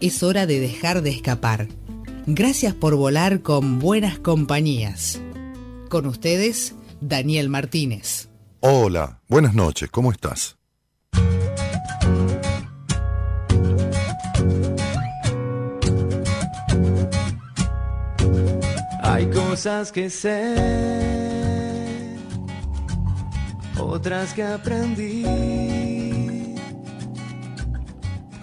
Es 0.00 0.22
hora 0.22 0.46
de 0.46 0.60
dejar 0.60 1.02
de 1.02 1.10
escapar. 1.10 1.66
Gracias 2.26 2.72
por 2.72 2.94
volar 2.94 3.42
con 3.42 3.80
buenas 3.80 4.20
compañías. 4.20 5.20
Con 5.88 6.06
ustedes, 6.06 6.76
Daniel 7.00 7.48
Martínez. 7.48 8.28
Hola, 8.60 9.20
buenas 9.28 9.54
noches, 9.54 9.90
¿cómo 9.90 10.12
estás? 10.12 10.56
Hay 19.02 19.26
cosas 19.30 19.90
que 19.90 20.10
sé, 20.10 20.54
otras 23.76 24.32
que 24.32 24.44
aprendí. 24.44 25.87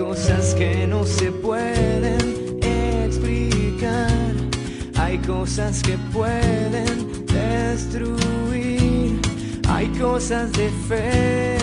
cosas 0.00 0.54
que 0.54 0.86
no 0.86 1.04
se 1.04 1.30
pueden 1.30 2.58
explicar, 2.62 4.34
hay 4.96 5.18
cosas 5.18 5.82
que 5.82 5.98
pueden 6.10 7.26
destruir, 7.26 9.20
hay 9.68 9.88
cosas 9.98 10.50
de 10.52 10.70
fe 10.88 11.58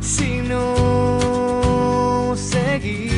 si 0.00 0.38
no 0.48 2.34
seguir. 2.34 3.17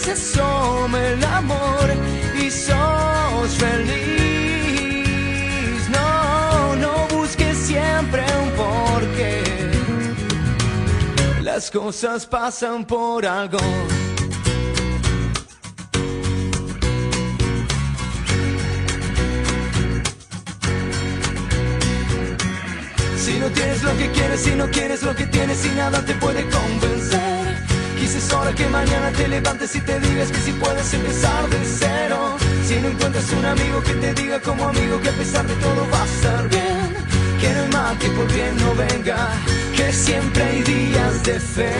se 0.00 0.12
asoma 0.12 0.98
el 1.08 1.22
amor 1.24 1.90
y 2.34 2.50
sos 2.50 3.50
feliz. 3.58 5.00
No, 5.90 6.76
no 6.76 7.06
busques 7.08 7.56
siempre 7.58 8.24
un 8.42 8.50
porqué. 8.52 9.42
Las 11.42 11.70
cosas 11.70 12.24
pasan 12.26 12.86
por 12.86 13.26
algo. 13.26 13.58
Si 23.18 23.38
no 23.38 23.48
tienes 23.50 23.82
lo 23.82 23.98
que 23.98 24.10
quieres, 24.12 24.40
si 24.40 24.54
no 24.54 24.70
quieres 24.70 25.02
lo 25.02 25.14
que 25.14 25.26
tienes 25.26 25.62
y 25.66 25.68
nada 25.70 26.02
te 26.04 26.14
puede 26.14 26.48
convencer. 26.48 27.69
Quizás 28.00 28.16
es 28.16 28.32
hora 28.32 28.50
que 28.54 28.66
mañana 28.66 29.12
te 29.12 29.28
levantes 29.28 29.76
y 29.76 29.80
te 29.82 30.00
digas 30.00 30.30
que 30.32 30.40
si 30.40 30.52
puedes 30.52 30.94
empezar 30.94 31.46
de 31.50 31.58
cero. 31.62 32.34
Si 32.66 32.76
no 32.76 32.88
encuentras 32.88 33.30
un 33.32 33.44
amigo 33.44 33.82
que 33.82 33.92
te 33.92 34.14
diga 34.14 34.40
como 34.40 34.68
amigo 34.68 34.98
que 35.02 35.10
a 35.10 35.12
pesar 35.12 35.46
de 35.46 35.54
todo 35.56 35.86
va 35.92 36.02
a 36.02 36.06
estar 36.06 36.48
bien. 36.48 36.96
Que 37.40 37.50
no 37.52 37.62
hay 37.62 37.68
mal 37.68 37.98
que 37.98 38.08
por 38.08 38.32
bien 38.32 38.56
no 38.56 38.74
venga, 38.74 39.28
que 39.76 39.92
siempre 39.92 40.42
hay 40.42 40.62
días 40.62 41.22
de 41.24 41.40
fe. 41.40 41.72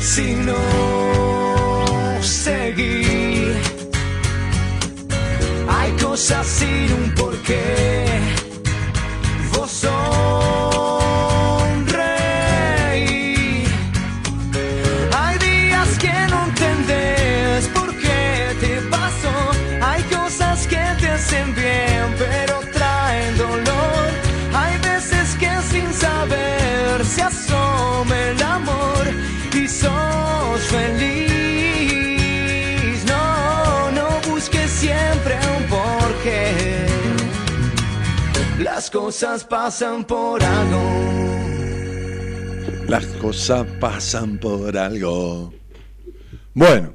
Si 0.00 0.34
no 0.36 0.60
seguir, 2.22 3.56
hay 5.68 5.90
cosas 6.00 6.46
sin 6.46 6.92
un 6.92 7.10
porqué. 7.16 8.04
Vos 9.52 9.70
sonreí. 9.70 10.53
Cosas 38.94 39.44
pasan 39.44 40.04
por 40.04 40.40
algo. 40.40 40.80
Las 42.86 43.04
cosas 43.20 43.66
pasan 43.80 44.38
por 44.38 44.78
algo. 44.78 45.52
Bueno, 46.54 46.92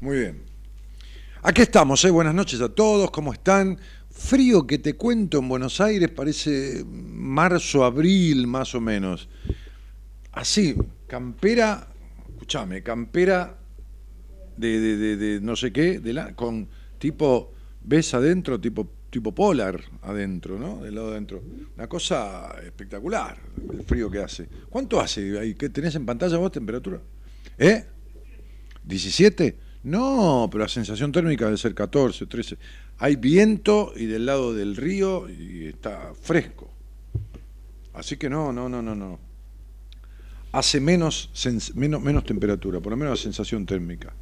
muy 0.00 0.18
bien. 0.20 0.42
Aquí 1.42 1.60
estamos, 1.60 2.02
¿eh? 2.06 2.10
buenas 2.10 2.34
noches 2.34 2.58
a 2.62 2.70
todos, 2.70 3.10
¿cómo 3.10 3.34
están? 3.34 3.78
Frío 4.10 4.66
que 4.66 4.78
te 4.78 4.94
cuento 4.94 5.38
en 5.38 5.48
Buenos 5.50 5.78
Aires, 5.82 6.08
parece 6.08 6.82
marzo, 6.88 7.84
abril 7.84 8.46
más 8.46 8.74
o 8.74 8.80
menos. 8.80 9.28
Así, 10.32 10.74
campera, 11.06 11.86
escúchame, 12.30 12.82
campera 12.82 13.58
de, 14.56 14.80
de- 14.80 15.16
de- 15.18 15.40
no 15.42 15.54
sé 15.54 15.70
qué, 15.70 15.98
de 16.00 16.14
la, 16.14 16.34
con 16.34 16.66
tipo, 16.98 17.52
ves 17.82 18.14
adentro, 18.14 18.58
tipo, 18.58 18.90
tipo 19.16 19.34
polar 19.34 19.80
adentro, 20.02 20.58
¿no? 20.58 20.82
Del 20.84 20.94
lado 20.94 21.06
de 21.06 21.12
adentro. 21.14 21.42
Una 21.74 21.88
cosa 21.88 22.54
espectacular, 22.62 23.38
el 23.72 23.82
frío 23.82 24.10
que 24.10 24.18
hace. 24.18 24.46
¿Cuánto 24.68 25.00
hace 25.00 25.38
ahí? 25.38 25.54
¿Qué 25.54 25.70
tenés 25.70 25.94
en 25.94 26.04
pantalla 26.04 26.36
vos 26.36 26.52
temperatura? 26.52 27.00
¿Eh? 27.56 27.86
¿17? 28.86 29.54
No, 29.84 30.50
pero 30.52 30.64
la 30.64 30.68
sensación 30.68 31.12
térmica 31.12 31.46
debe 31.46 31.56
ser 31.56 31.74
14, 31.74 32.26
13. 32.26 32.58
Hay 32.98 33.16
viento 33.16 33.94
y 33.96 34.04
del 34.04 34.26
lado 34.26 34.52
del 34.52 34.76
río 34.76 35.30
y 35.30 35.68
está 35.68 36.12
fresco. 36.20 36.70
Así 37.94 38.18
que 38.18 38.28
no, 38.28 38.52
no, 38.52 38.68
no, 38.68 38.82
no, 38.82 38.94
no. 38.94 39.18
Hace 40.52 40.78
menos, 40.78 41.30
menos, 41.74 42.02
menos 42.02 42.22
temperatura, 42.24 42.80
por 42.80 42.90
lo 42.90 42.98
menos 42.98 43.18
la 43.18 43.22
sensación 43.22 43.64
térmica. 43.64 44.12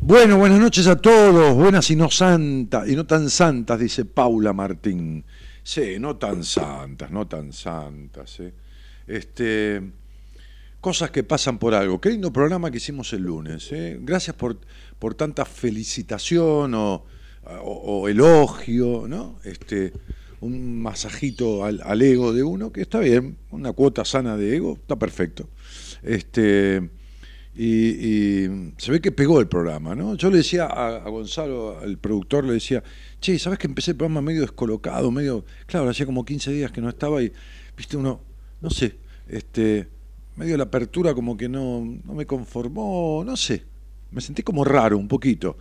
Bueno, 0.00 0.36
buenas 0.38 0.60
noches 0.60 0.86
a 0.86 0.96
todos, 0.96 1.54
buenas 1.56 1.90
y 1.90 1.96
no 1.96 2.10
santas, 2.10 2.88
y 2.88 2.94
no 2.94 3.06
tan 3.06 3.28
santas, 3.28 3.80
dice 3.80 4.04
Paula 4.04 4.52
Martín. 4.52 5.24
Sí, 5.64 5.96
no 5.98 6.16
tan 6.16 6.44
santas, 6.44 7.10
no 7.10 7.26
tan 7.26 7.52
santas. 7.52 8.38
¿eh? 8.38 8.52
Este, 9.08 9.82
cosas 10.80 11.10
que 11.10 11.24
pasan 11.24 11.58
por 11.58 11.74
algo. 11.74 12.00
Qué 12.00 12.10
lindo 12.10 12.32
programa 12.32 12.70
que 12.70 12.76
hicimos 12.76 13.12
el 13.14 13.22
lunes. 13.22 13.72
¿eh? 13.72 13.98
Gracias 14.00 14.36
por, 14.36 14.60
por 15.00 15.14
tanta 15.14 15.44
felicitación 15.44 16.74
o, 16.74 17.04
elogio, 18.08 19.06
¿no? 19.08 19.40
Este, 19.42 19.92
un 20.40 20.80
masajito 20.80 21.64
al, 21.64 21.80
al, 21.82 22.02
ego 22.02 22.32
de 22.32 22.44
uno, 22.44 22.70
que 22.70 22.82
está 22.82 23.00
bien, 23.00 23.38
una 23.50 23.72
cuota 23.72 24.04
sana 24.04 24.36
de 24.36 24.56
ego, 24.56 24.74
está 24.74 24.96
perfecto. 24.96 25.48
Este, 26.02 26.90
y, 27.56 28.72
se 28.76 28.90
ve 28.90 29.00
que 29.00 29.12
pegó 29.12 29.40
el 29.40 29.48
programa, 29.48 29.94
¿no? 29.94 30.14
Yo 30.14 30.30
le 30.30 30.38
decía 30.38 30.66
a, 30.66 31.08
Gonzalo, 31.08 31.82
el 31.82 31.96
productor, 31.96 32.44
le 32.44 32.54
decía, 32.54 32.82
che, 33.20 33.38
¿sabes 33.38 33.58
que 33.58 33.66
empecé 33.66 33.92
el 33.92 33.96
programa 33.96 34.20
medio 34.20 34.42
descolocado, 34.42 35.10
medio, 35.10 35.44
claro, 35.66 35.88
hacía 35.88 36.04
como 36.04 36.24
15 36.24 36.52
días 36.52 36.70
que 36.70 36.80
no 36.80 36.88
estaba 36.90 37.22
y, 37.22 37.32
viste, 37.76 37.96
uno, 37.96 38.20
no 38.60 38.70
sé, 38.70 38.96
este, 39.28 39.88
medio 40.36 40.56
la 40.56 40.64
apertura 40.64 41.14
como 41.14 41.36
que 41.36 41.48
no, 41.48 41.80
no 42.04 42.12
me 42.12 42.26
conformó, 42.26 43.22
no 43.24 43.36
sé, 43.36 43.64
me 44.10 44.20
sentí 44.20 44.42
como 44.42 44.64
raro 44.64 44.98
un 44.98 45.08
poquito. 45.08 45.56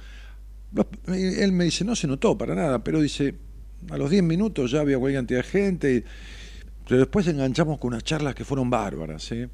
Él 1.08 1.54
me 1.54 1.64
dice, 1.64 1.86
no 1.86 1.96
se 1.96 2.08
notó 2.08 2.38
para 2.38 2.54
nada, 2.54 2.84
pero 2.84 3.00
dice, 3.00 3.36
a 3.90 3.98
los 3.98 4.10
10 4.10 4.24
minutos 4.24 4.72
ya 4.72 4.82
había 4.82 5.00
cualquier 5.00 5.22
cantidad 5.22 5.40
de 5.40 5.44
gente, 5.44 6.04
pero 6.88 7.00
después 7.00 7.26
enganchamos 7.28 7.80
con 7.80 7.90
unas 7.90 8.04
charlas 8.04 8.36
que 8.36 8.44
fueron 8.44 8.70
bárbaras. 8.70 9.32
¿eh? 9.32 9.50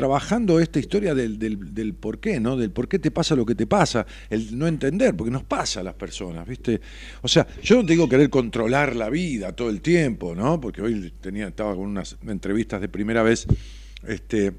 Trabajando 0.00 0.60
esta 0.60 0.78
historia 0.78 1.14
del, 1.14 1.38
del, 1.38 1.92
por 1.92 2.20
qué, 2.20 2.40
¿no? 2.40 2.56
Del 2.56 2.70
por 2.70 2.88
qué 2.88 2.98
te 2.98 3.10
pasa 3.10 3.36
lo 3.36 3.44
que 3.44 3.54
te 3.54 3.66
pasa, 3.66 4.06
el 4.30 4.58
no 4.58 4.66
entender, 4.66 5.14
porque 5.14 5.30
nos 5.30 5.42
pasa 5.42 5.80
a 5.80 5.82
las 5.82 5.92
personas, 5.92 6.48
¿viste? 6.48 6.80
O 7.20 7.28
sea, 7.28 7.46
yo 7.62 7.76
no 7.76 7.84
te 7.84 7.92
digo 7.92 8.08
querer 8.08 8.30
controlar 8.30 8.96
la 8.96 9.10
vida 9.10 9.52
todo 9.52 9.68
el 9.68 9.82
tiempo, 9.82 10.34
¿no? 10.34 10.58
Porque 10.58 10.80
hoy 10.80 11.12
tenía, 11.20 11.48
estaba 11.48 11.74
con 11.74 11.84
unas 11.84 12.16
entrevistas 12.26 12.80
de 12.80 12.88
primera 12.88 13.22
vez, 13.22 13.46
este, 14.08 14.54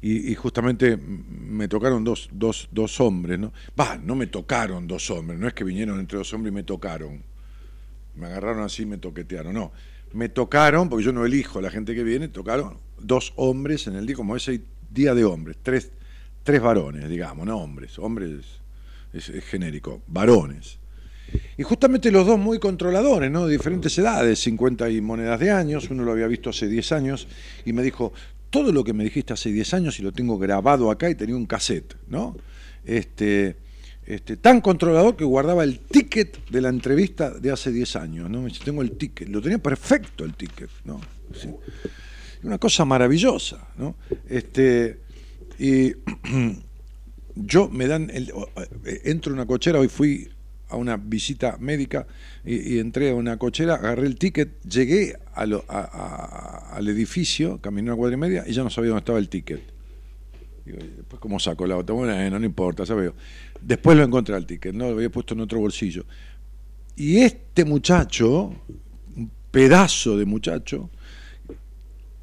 y, 0.00 0.34
justamente 0.34 0.96
me 0.96 1.68
tocaron 1.68 2.02
dos, 2.02 2.28
dos, 2.32 2.68
dos 2.72 3.00
hombres, 3.00 3.38
¿no? 3.38 3.52
Va, 3.78 3.96
no 3.98 4.16
me 4.16 4.26
tocaron 4.26 4.88
dos 4.88 5.08
hombres, 5.10 5.38
no 5.38 5.46
es 5.46 5.54
que 5.54 5.62
vinieron 5.62 6.00
entre 6.00 6.18
dos 6.18 6.34
hombres 6.34 6.50
y 6.50 6.56
me 6.56 6.64
tocaron. 6.64 7.22
Me 8.16 8.26
agarraron 8.26 8.64
así 8.64 8.82
y 8.82 8.86
me 8.86 8.98
toquetearon, 8.98 9.54
no. 9.54 9.70
Me 10.14 10.28
tocaron, 10.28 10.88
porque 10.88 11.04
yo 11.04 11.12
no 11.12 11.24
elijo 11.24 11.60
la 11.60 11.70
gente 11.70 11.94
que 11.94 12.04
viene, 12.04 12.28
tocaron 12.28 12.78
dos 12.98 13.32
hombres 13.36 13.86
en 13.86 13.96
el 13.96 14.06
día, 14.06 14.16
como 14.16 14.36
ese 14.36 14.62
día 14.90 15.14
de 15.14 15.24
hombres, 15.24 15.56
tres, 15.62 15.90
tres 16.42 16.60
varones, 16.60 17.08
digamos, 17.08 17.46
no 17.46 17.58
hombres, 17.58 17.98
hombres 17.98 18.60
es, 19.12 19.30
genérico, 19.44 20.02
varones. 20.06 20.78
Y 21.56 21.62
justamente 21.62 22.10
los 22.10 22.26
dos 22.26 22.38
muy 22.38 22.58
controladores, 22.58 23.30
¿no? 23.30 23.46
De 23.46 23.52
diferentes 23.52 23.96
edades, 23.96 24.38
50 24.40 24.90
y 24.90 25.00
monedas 25.00 25.40
de 25.40 25.50
años, 25.50 25.88
uno 25.90 26.04
lo 26.04 26.12
había 26.12 26.26
visto 26.26 26.50
hace 26.50 26.68
10 26.68 26.92
años 26.92 27.26
y 27.64 27.72
me 27.72 27.82
dijo, 27.82 28.12
todo 28.50 28.70
lo 28.70 28.84
que 28.84 28.92
me 28.92 29.04
dijiste 29.04 29.32
hace 29.32 29.50
10 29.50 29.74
años 29.74 29.98
y 29.98 30.02
lo 30.02 30.12
tengo 30.12 30.38
grabado 30.38 30.90
acá 30.90 31.08
y 31.08 31.14
tenía 31.14 31.36
un 31.36 31.46
cassette, 31.46 31.96
¿no? 32.08 32.36
Este, 32.84 33.56
este, 34.06 34.36
tan 34.36 34.60
controlador 34.60 35.16
que 35.16 35.24
guardaba 35.24 35.64
el 35.64 35.78
ticket 35.78 36.48
de 36.50 36.60
la 36.60 36.68
entrevista 36.68 37.30
de 37.30 37.50
hace 37.52 37.70
10 37.70 37.96
años, 37.96 38.30
¿no? 38.30 38.46
Tengo 38.64 38.82
el 38.82 38.92
ticket, 38.92 39.28
lo 39.28 39.40
tenía 39.40 39.58
perfecto 39.58 40.24
el 40.24 40.34
ticket, 40.34 40.70
¿no? 40.84 41.00
una 42.42 42.58
cosa 42.58 42.84
maravillosa, 42.84 43.68
¿no? 43.78 43.94
Este, 44.28 44.98
y 45.58 45.92
yo 47.36 47.68
me 47.68 47.86
dan, 47.86 48.10
eh, 48.10 48.26
entro 49.04 49.32
en 49.32 49.38
una 49.38 49.46
cochera, 49.46 49.78
hoy 49.78 49.88
fui 49.88 50.28
a 50.68 50.76
una 50.76 50.96
visita 50.96 51.56
médica 51.60 52.06
y, 52.44 52.78
entré 52.78 53.10
a 53.10 53.14
una 53.14 53.36
cochera, 53.36 53.74
agarré 53.74 54.06
el 54.06 54.16
ticket, 54.16 54.60
llegué 54.62 55.16
al 55.34 56.88
edificio, 56.88 57.60
caminé 57.60 57.90
una 57.90 57.96
cuadra 57.96 58.16
y 58.16 58.18
media 58.18 58.44
y 58.46 58.52
ya 58.52 58.64
no 58.64 58.70
sabía 58.70 58.90
dónde 58.90 59.00
estaba 59.00 59.18
el 59.18 59.28
ticket. 59.28 59.60
Digo, 60.64 60.78
¿cómo 61.20 61.38
saco 61.38 61.66
la 61.66 61.76
otra? 61.76 61.94
Bueno, 61.94 62.38
no, 62.38 62.44
importa, 62.44 62.86
¿sabes? 62.86 63.12
Después 63.62 63.96
lo 63.96 64.02
encontré 64.02 64.36
el 64.36 64.46
ticket, 64.46 64.74
¿no? 64.74 64.86
Lo 64.86 64.96
había 64.96 65.10
puesto 65.10 65.34
en 65.34 65.40
otro 65.40 65.60
bolsillo. 65.60 66.04
Y 66.96 67.18
este 67.18 67.64
muchacho, 67.64 68.54
un 69.16 69.30
pedazo 69.50 70.16
de 70.16 70.24
muchacho, 70.24 70.90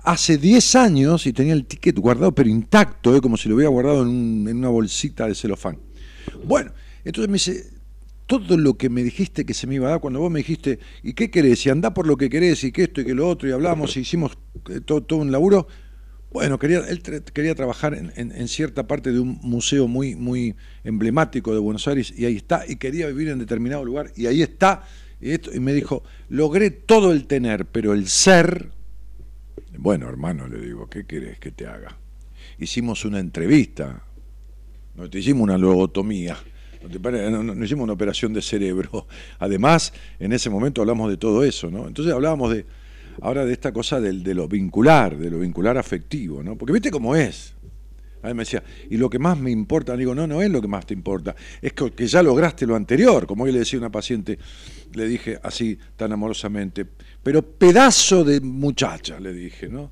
hace 0.04 0.38
10 0.38 0.76
años 0.76 1.26
y 1.26 1.34
tenía 1.34 1.54
el 1.54 1.66
ticket 1.66 1.98
guardado, 1.98 2.34
pero 2.34 2.50
intacto, 2.50 3.16
¿eh? 3.16 3.22
como 3.22 3.38
si 3.38 3.50
lo 3.50 3.56
hubiera 3.56 3.70
guardado 3.70 4.04
en, 4.04 4.48
una 4.48 4.70
bolsita 4.70 5.28
de 5.28 5.36
celofán. 5.36 5.78
Bueno, 6.46 6.72
entonces 7.04 7.30
me 7.30 7.34
dice, 7.34 7.72
todo 8.26 8.58
lo 8.58 8.76
que 8.76 8.90
me 8.90 9.04
dijiste 9.04 9.46
que 9.46 9.54
se 9.54 9.66
me 9.66 9.76
iba 9.76 9.88
a 9.88 9.92
dar, 9.92 10.00
cuando 10.00 10.20
vos 10.20 10.32
me 10.32 10.40
dijiste, 10.40 10.80
¿y 11.04 11.14
qué 11.14 11.32
querés? 11.32 11.66
Y 11.66 11.70
andá 11.70 11.94
por 11.94 12.06
lo 12.06 12.18
que 12.18 12.30
querés, 12.30 12.64
y 12.64 12.72
que 12.72 12.84
esto 12.84 13.02
y 13.02 13.06
que 13.06 13.16
lo 13.16 13.28
otro, 13.28 13.50
y 13.50 13.52
hablamos, 13.52 13.98
y 13.98 14.02
hicimos 14.02 14.38
eh, 14.70 14.82
todo 14.82 15.18
un 15.18 15.32
laburo. 15.32 15.68
Bueno, 16.32 16.60
quería, 16.60 16.80
él 16.88 17.02
quería 17.02 17.56
trabajar 17.56 17.96
en, 17.96 18.48
cierta 18.48 18.86
parte 18.86 19.12
de 19.12 19.20
un 19.20 19.40
museo 19.42 19.88
muy, 19.88 20.16
muy 20.16 20.56
emblemático 20.84 21.54
de 21.54 21.60
Buenos 21.60 21.88
Aires, 21.88 22.14
y 22.16 22.26
ahí 22.26 22.36
está, 22.36 22.66
y 22.68 22.76
quería 22.76 23.08
vivir 23.08 23.30
en 23.30 23.40
determinado 23.40 23.84
lugar, 23.84 24.12
y 24.16 24.28
ahí 24.28 24.44
está. 24.44 24.84
Y, 25.20 25.32
esto, 25.32 25.50
y 25.54 25.60
me 25.60 25.74
dijo, 25.74 26.04
logré 26.30 26.70
todo 26.70 27.12
el 27.12 27.26
tener, 27.26 27.66
pero 27.66 27.94
el 27.94 28.08
ser, 28.08 28.70
bueno, 29.78 30.08
hermano, 30.08 30.48
le 30.48 30.60
digo, 30.60 30.88
¿qué 30.88 31.06
querés 31.06 31.40
que 31.40 31.52
te 31.52 31.66
haga? 31.66 31.98
Hicimos 32.60 33.06
una 33.06 33.20
entrevista, 33.20 34.04
no 34.96 35.10
te 35.10 35.20
hicimos 35.20 35.42
una 35.42 35.58
lobotomía, 35.58 36.38
no, 36.82 37.66
hicimos 37.66 37.84
una 37.86 37.94
operación 37.94 38.34
de 38.34 38.42
cerebro. 38.44 39.08
Además, 39.40 39.94
en 40.20 40.32
ese 40.32 40.52
momento 40.52 40.82
hablamos 40.82 41.10
de 41.10 41.18
todo 41.18 41.44
eso, 41.44 41.72
¿no? 41.72 41.88
Entonces 41.88 42.14
hablábamos 42.14 42.54
de, 42.54 42.66
ahora 43.22 43.46
de 43.46 43.54
esta 43.54 43.72
cosa 43.72 44.00
del, 44.00 44.24
de 44.24 44.34
lo 44.34 44.48
vincular, 44.48 45.18
de 45.18 45.30
lo 45.30 45.40
vincular 45.40 45.78
afectivo, 45.78 46.44
¿no? 46.44 46.58
Porque 46.58 46.74
viste 46.74 46.92
cómo 46.92 47.16
es. 47.16 47.56
A 48.22 48.28
mí 48.28 48.34
me 48.34 48.42
decía, 48.42 48.62
y 48.90 48.98
lo 48.98 49.10
que 49.10 49.18
más 49.18 49.38
me 49.38 49.50
importa, 49.50 49.96
digo, 49.96 50.14
no, 50.14 50.28
no 50.28 50.42
es 50.42 50.50
lo 50.50 50.62
que 50.62 50.68
más 50.68 50.86
te 50.86 50.94
importa, 50.94 51.36
es 51.62 51.72
que, 51.72 51.92
que 51.92 52.06
ya 52.06 52.22
lograste 52.22 52.66
lo 52.66 52.76
anterior, 52.76 53.26
como 53.26 53.46
hoy 53.46 53.54
le 53.54 53.60
decía 53.60 53.78
a 53.78 53.82
una 53.82 53.92
paciente, 53.92 54.38
le 54.94 55.08
dije 55.08 55.40
así 55.42 55.78
tan 55.96 56.12
amorosamente, 56.12 56.86
pero 57.24 57.42
pedazo 57.42 58.26
de 58.26 58.42
muchacha, 58.42 59.20
le 59.20 59.32
dije, 59.32 59.70
¿no? 59.70 59.92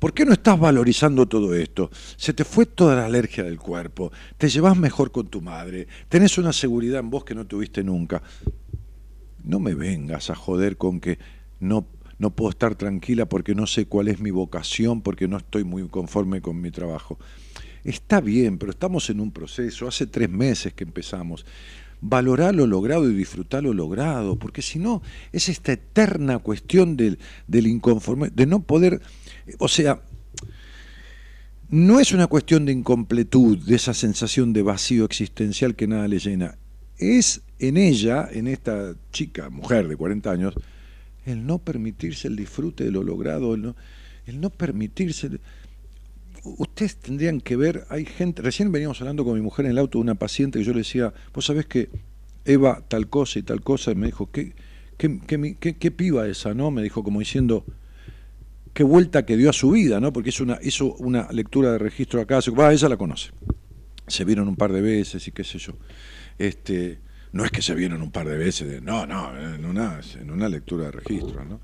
¿Por 0.00 0.14
qué 0.14 0.24
no 0.24 0.32
estás 0.32 0.58
valorizando 0.58 1.26
todo 1.26 1.54
esto? 1.54 1.90
Se 2.16 2.32
te 2.32 2.44
fue 2.44 2.64
toda 2.64 2.96
la 2.96 3.04
alergia 3.04 3.44
del 3.44 3.58
cuerpo, 3.58 4.10
te 4.38 4.48
llevas 4.48 4.76
mejor 4.76 5.12
con 5.12 5.28
tu 5.28 5.42
madre, 5.42 5.86
tenés 6.08 6.38
una 6.38 6.54
seguridad 6.54 7.00
en 7.00 7.10
vos 7.10 7.22
que 7.22 7.34
no 7.34 7.46
tuviste 7.46 7.84
nunca. 7.84 8.22
No 9.44 9.60
me 9.60 9.74
vengas 9.74 10.30
a 10.30 10.34
joder 10.34 10.78
con 10.78 11.00
que 11.00 11.18
no, 11.60 11.86
no 12.20 12.30
puedo 12.30 12.50
estar 12.50 12.74
tranquila 12.74 13.26
porque 13.26 13.54
no 13.54 13.66
sé 13.66 13.86
cuál 13.86 14.08
es 14.08 14.20
mi 14.20 14.30
vocación, 14.30 15.00
porque 15.00 15.26
no 15.26 15.38
estoy 15.38 15.64
muy 15.64 15.88
conforme 15.88 16.42
con 16.42 16.60
mi 16.60 16.70
trabajo. 16.70 17.18
Está 17.82 18.20
bien, 18.20 18.58
pero 18.58 18.70
estamos 18.70 19.08
en 19.08 19.20
un 19.20 19.32
proceso, 19.32 19.88
hace 19.88 20.06
tres 20.06 20.28
meses 20.28 20.74
que 20.74 20.84
empezamos 20.84 21.46
valorar 22.02 22.54
lo 22.54 22.66
logrado 22.66 23.10
y 23.10 23.14
disfrutar 23.14 23.62
lo 23.62 23.72
logrado, 23.72 24.38
porque 24.38 24.62
si 24.62 24.78
no, 24.78 25.02
es 25.32 25.48
esta 25.48 25.72
eterna 25.72 26.38
cuestión 26.38 26.96
del, 26.96 27.18
del 27.46 27.66
inconforme, 27.66 28.30
de 28.30 28.46
no 28.46 28.62
poder, 28.62 29.00
o 29.58 29.68
sea, 29.68 30.02
no 31.68 32.00
es 32.00 32.12
una 32.12 32.26
cuestión 32.26 32.64
de 32.66 32.72
incompletud, 32.72 33.58
de 33.58 33.76
esa 33.76 33.94
sensación 33.94 34.52
de 34.52 34.62
vacío 34.62 35.04
existencial 35.04 35.74
que 35.74 35.86
nada 35.86 36.08
le 36.08 36.18
llena, 36.18 36.56
es 36.98 37.42
en 37.58 37.76
ella, 37.76 38.28
en 38.30 38.46
esta 38.46 38.94
chica, 39.12 39.50
mujer 39.50 39.88
de 39.88 39.96
40 39.96 40.30
años, 40.30 40.54
el 41.26 41.46
no 41.46 41.58
permitirse 41.58 42.28
el 42.28 42.36
disfrute 42.36 42.84
de 42.84 42.90
lo 42.90 43.02
logrado, 43.02 43.54
el 43.54 43.62
no, 43.62 43.76
el 44.26 44.40
no 44.40 44.50
permitirse 44.50 45.30
ustedes 46.44 46.96
tendrían 46.96 47.40
que 47.40 47.56
ver, 47.56 47.84
hay 47.90 48.04
gente, 48.04 48.42
recién 48.42 48.72
veníamos 48.72 49.00
hablando 49.00 49.24
con 49.24 49.34
mi 49.34 49.40
mujer 49.40 49.66
en 49.66 49.72
el 49.72 49.78
auto 49.78 49.98
de 49.98 50.02
una 50.02 50.14
paciente 50.14 50.58
que 50.58 50.64
yo 50.64 50.72
le 50.72 50.78
decía, 50.78 51.12
vos 51.34 51.44
sabés 51.44 51.66
que 51.66 51.90
Eva 52.44 52.82
tal 52.88 53.08
cosa 53.08 53.38
y 53.38 53.42
tal 53.42 53.62
cosa, 53.62 53.92
y 53.92 53.94
me 53.94 54.06
dijo, 54.06 54.30
¿qué, 54.30 54.54
qué, 54.96 55.90
piba 55.90 56.26
esa, 56.26 56.54
no? 56.54 56.70
Me 56.70 56.82
dijo 56.82 57.04
como 57.04 57.20
diciendo, 57.20 57.64
qué 58.72 58.82
vuelta 58.82 59.26
que 59.26 59.36
dio 59.36 59.50
a 59.50 59.52
su 59.52 59.70
vida, 59.70 60.00
¿no? 60.00 60.12
Porque 60.12 60.30
hizo 60.30 60.44
una, 60.44 60.58
hizo 60.62 60.94
una 60.96 61.28
lectura 61.32 61.72
de 61.72 61.78
registro 61.78 62.20
acá, 62.20 62.40
va, 62.58 62.72
ella 62.72 62.88
la 62.88 62.96
conoce. 62.96 63.30
Se 64.06 64.24
vieron 64.24 64.48
un 64.48 64.56
par 64.56 64.72
de 64.72 64.80
veces 64.80 65.26
y 65.28 65.32
qué 65.32 65.44
sé 65.44 65.58
yo. 65.58 65.74
Este, 66.38 66.98
no 67.32 67.44
es 67.44 67.50
que 67.50 67.62
se 67.62 67.74
vieron 67.74 68.02
un 68.02 68.10
par 68.10 68.28
de 68.28 68.36
veces, 68.36 68.82
no, 68.82 69.06
no, 69.06 69.36
en 69.38 69.64
una, 69.64 70.00
en 70.20 70.30
una 70.30 70.48
lectura 70.48 70.86
de 70.86 70.92
registros. 70.92 71.46
¿no? 71.46 71.60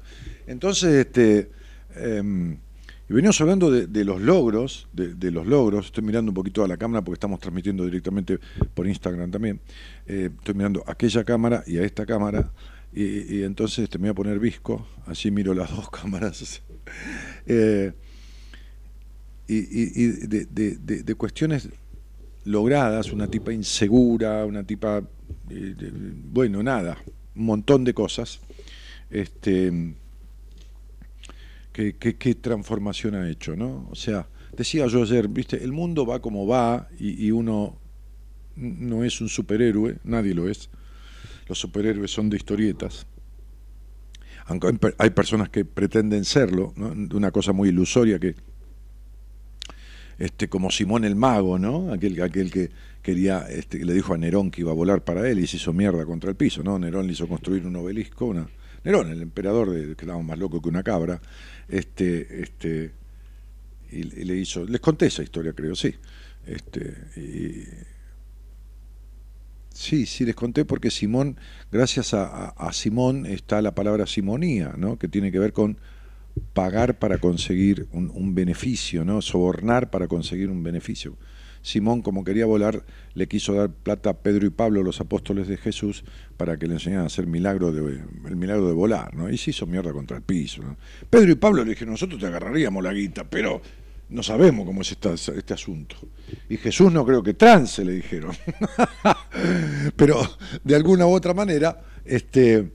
Entonces, 0.46 1.06
este, 1.06 1.50
em, 1.94 2.58
y 3.08 3.12
venimos 3.12 3.40
hablando 3.40 3.70
de, 3.70 4.04
los 4.04 4.20
logros, 4.20 4.88
de, 4.92 5.30
los 5.30 5.46
logros, 5.46 5.86
estoy 5.86 6.02
mirando 6.02 6.30
un 6.30 6.34
poquito 6.34 6.64
a 6.64 6.68
la 6.68 6.76
cámara 6.76 7.02
porque 7.02 7.16
estamos 7.16 7.38
transmitiendo 7.38 7.84
directamente 7.84 8.40
por 8.74 8.86
Instagram 8.86 9.30
también, 9.30 9.60
eh, 10.06 10.30
estoy 10.36 10.54
mirando 10.54 10.82
aquella 10.86 11.22
cámara 11.22 11.62
y 11.66 11.78
a 11.78 11.84
esta 11.84 12.04
cámara, 12.04 12.50
y, 12.92 13.42
entonces 13.42 13.80
este, 13.80 13.98
me 13.98 14.04
voy 14.04 14.10
a 14.10 14.14
poner 14.14 14.38
visco, 14.40 14.88
así 15.06 15.30
miro 15.30 15.54
las 15.54 15.70
dos 15.76 15.88
cámaras. 15.90 16.62
Eh, 17.46 17.92
y, 19.48 20.06
de, 20.26 21.14
cuestiones 21.14 21.68
logradas, 22.44 23.12
una 23.12 23.28
tipa 23.28 23.52
insegura, 23.52 24.44
una 24.44 24.64
tipa, 24.64 25.02
eh, 25.50 25.74
bueno, 25.92 26.62
nada, 26.62 26.98
un 27.34 27.46
montón 27.46 27.84
de 27.84 27.94
cosas. 27.94 28.40
Este, 29.10 29.94
¿Qué, 31.72 32.34
transformación 32.40 33.14
ha 33.14 33.28
hecho, 33.28 33.54
¿no? 33.54 33.86
O 33.90 33.94
sea, 33.94 34.26
decía 34.56 34.86
yo 34.86 35.02
ayer, 35.02 35.28
viste, 35.28 35.62
el 35.62 35.72
mundo 35.72 36.06
va 36.06 36.20
como 36.20 36.46
va 36.46 36.88
y, 36.98 37.30
uno 37.30 37.78
no 38.56 39.04
es 39.04 39.20
un 39.20 39.28
superhéroe, 39.28 39.98
nadie 40.04 40.34
lo 40.34 40.48
es. 40.48 40.70
Los 41.48 41.58
superhéroes 41.58 42.10
son 42.10 42.30
de 42.30 42.38
historietas. 42.38 43.06
Aunque 44.46 44.68
hay 44.96 45.10
personas 45.10 45.50
que 45.50 45.64
pretenden 45.64 46.24
serlo, 46.24 46.72
¿no? 46.76 46.94
una 47.14 47.30
cosa 47.30 47.52
muy 47.52 47.68
ilusoria 47.68 48.18
que 48.18 48.36
este, 50.18 50.48
como 50.48 50.70
Simón 50.70 51.04
el 51.04 51.16
Mago, 51.16 51.58
¿no? 51.58 51.92
Aquel, 51.92 52.20
aquel 52.22 52.50
que 52.50 52.70
quería, 53.02 53.46
este, 53.48 53.84
le 53.84 53.92
dijo 53.92 54.14
a 54.14 54.18
Nerón 54.18 54.50
que 54.50 54.62
iba 54.62 54.72
a 54.72 54.74
volar 54.74 55.04
para 55.04 55.28
él 55.28 55.38
y 55.38 55.46
se 55.46 55.56
hizo 55.56 55.72
mierda 55.72 56.04
contra 56.04 56.30
el 56.30 56.36
piso, 56.36 56.62
¿no? 56.62 56.78
Nerón 56.78 57.06
le 57.06 57.12
hizo 57.12 57.28
construir 57.28 57.66
un 57.66 57.76
obelisco, 57.76 58.26
una, 58.26 58.48
Nerón, 58.84 59.10
el 59.10 59.22
emperador 59.22 59.70
de, 59.70 59.94
que 59.94 60.06
más 60.06 60.38
loco 60.38 60.62
que 60.62 60.68
una 60.68 60.82
cabra, 60.82 61.20
este, 61.68 62.42
este, 62.42 62.92
y, 63.90 64.02
le 64.02 64.36
hizo, 64.36 64.64
les 64.64 64.80
conté 64.80 65.06
esa 65.06 65.22
historia, 65.22 65.52
creo, 65.52 65.74
sí. 65.74 65.94
Este, 66.46 66.94
sí, 69.72 70.06
sí, 70.06 70.24
les 70.24 70.34
conté 70.34 70.64
porque 70.64 70.90
Simón, 70.90 71.36
gracias 71.70 72.14
a, 72.14 72.54
Simón 72.72 73.26
está 73.26 73.60
la 73.60 73.74
palabra 73.74 74.06
simonía, 74.06 74.74
¿no? 74.76 74.98
que 74.98 75.08
tiene 75.08 75.30
que 75.32 75.38
ver 75.38 75.52
con 75.52 75.78
pagar 76.52 76.98
para 76.98 77.18
conseguir 77.18 77.86
un, 77.92 78.34
beneficio, 78.34 79.04
¿no? 79.04 79.22
sobornar 79.22 79.90
para 79.90 80.08
conseguir 80.08 80.50
un 80.50 80.62
beneficio. 80.62 81.16
Simón, 81.62 82.00
como 82.00 82.22
quería 82.22 82.46
volar, 82.46 82.84
le 83.14 83.26
quiso 83.26 83.54
dar 83.54 83.70
plata 83.70 84.10
a 84.10 84.14
Pedro 84.18 84.46
y 84.46 84.50
Pablo, 84.50 84.84
los 84.84 85.00
apóstoles 85.00 85.48
de 85.48 85.56
Jesús, 85.56 86.04
para 86.36 86.58
que 86.58 86.68
le 86.68 86.74
enseñaran 86.74 87.04
a 87.04 87.06
hacer 87.08 87.26
milagro 87.26 87.72
de, 87.72 88.00
el 88.26 88.36
milagro 88.36 88.68
de 88.68 88.72
volar, 88.72 89.14
¿no? 89.16 89.28
Y 89.28 89.36
se 89.36 89.50
hizo 89.50 89.66
mierda 89.66 89.92
contra 89.92 90.16
el 90.16 90.22
piso. 90.22 90.62
Pedro 91.10 91.32
y 91.32 91.34
Pablo 91.34 91.64
le 91.64 91.70
dijeron, 91.70 91.92
nosotros 91.92 92.20
te 92.20 92.26
agarraríamos 92.26 92.84
la 92.84 92.92
guita, 92.92 93.24
pero 93.28 93.60
no 94.08 94.22
sabemos 94.22 94.64
cómo 94.64 94.82
es 94.82 94.92
este 94.92 95.54
asunto. 95.54 95.96
Y 96.48 96.56
Jesús 96.56 96.92
no 96.92 97.04
creo 97.04 97.22
que 97.22 97.34
trance, 97.34 97.84
le 97.84 97.92
dijeron. 97.92 98.32
pero 99.96 100.20
de 100.62 100.76
alguna 100.76 101.06
u 101.06 101.10
otra 101.10 101.34
manera, 101.34 101.82
este, 102.04 102.70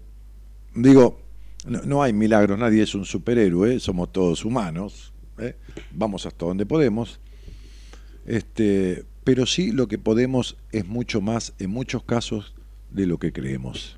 digo, 0.76 1.21
no, 1.66 2.04
hay 2.04 2.14
milagros, 2.14 2.58
nadie 2.58 2.84
es 2.84 2.96
un 2.96 3.06
superhéroe, 3.06 3.80
somos 3.80 4.12
todos 4.12 4.46
humanos, 4.46 5.14
¿eh? 5.38 5.56
vamos 5.92 6.26
hasta 6.26 6.46
donde 6.46 6.66
podemos 6.66 7.20
este, 8.26 9.04
pero 9.24 9.46
sí 9.46 9.72
lo 9.72 9.88
que 9.88 9.98
podemos 9.98 10.58
es 10.72 10.88
mucho 10.88 11.22
más, 11.22 11.54
en 11.60 11.70
muchos 11.70 12.04
casos, 12.04 12.54
de 12.92 13.06
lo 13.06 13.20
que 13.20 13.32
creemos. 13.32 13.98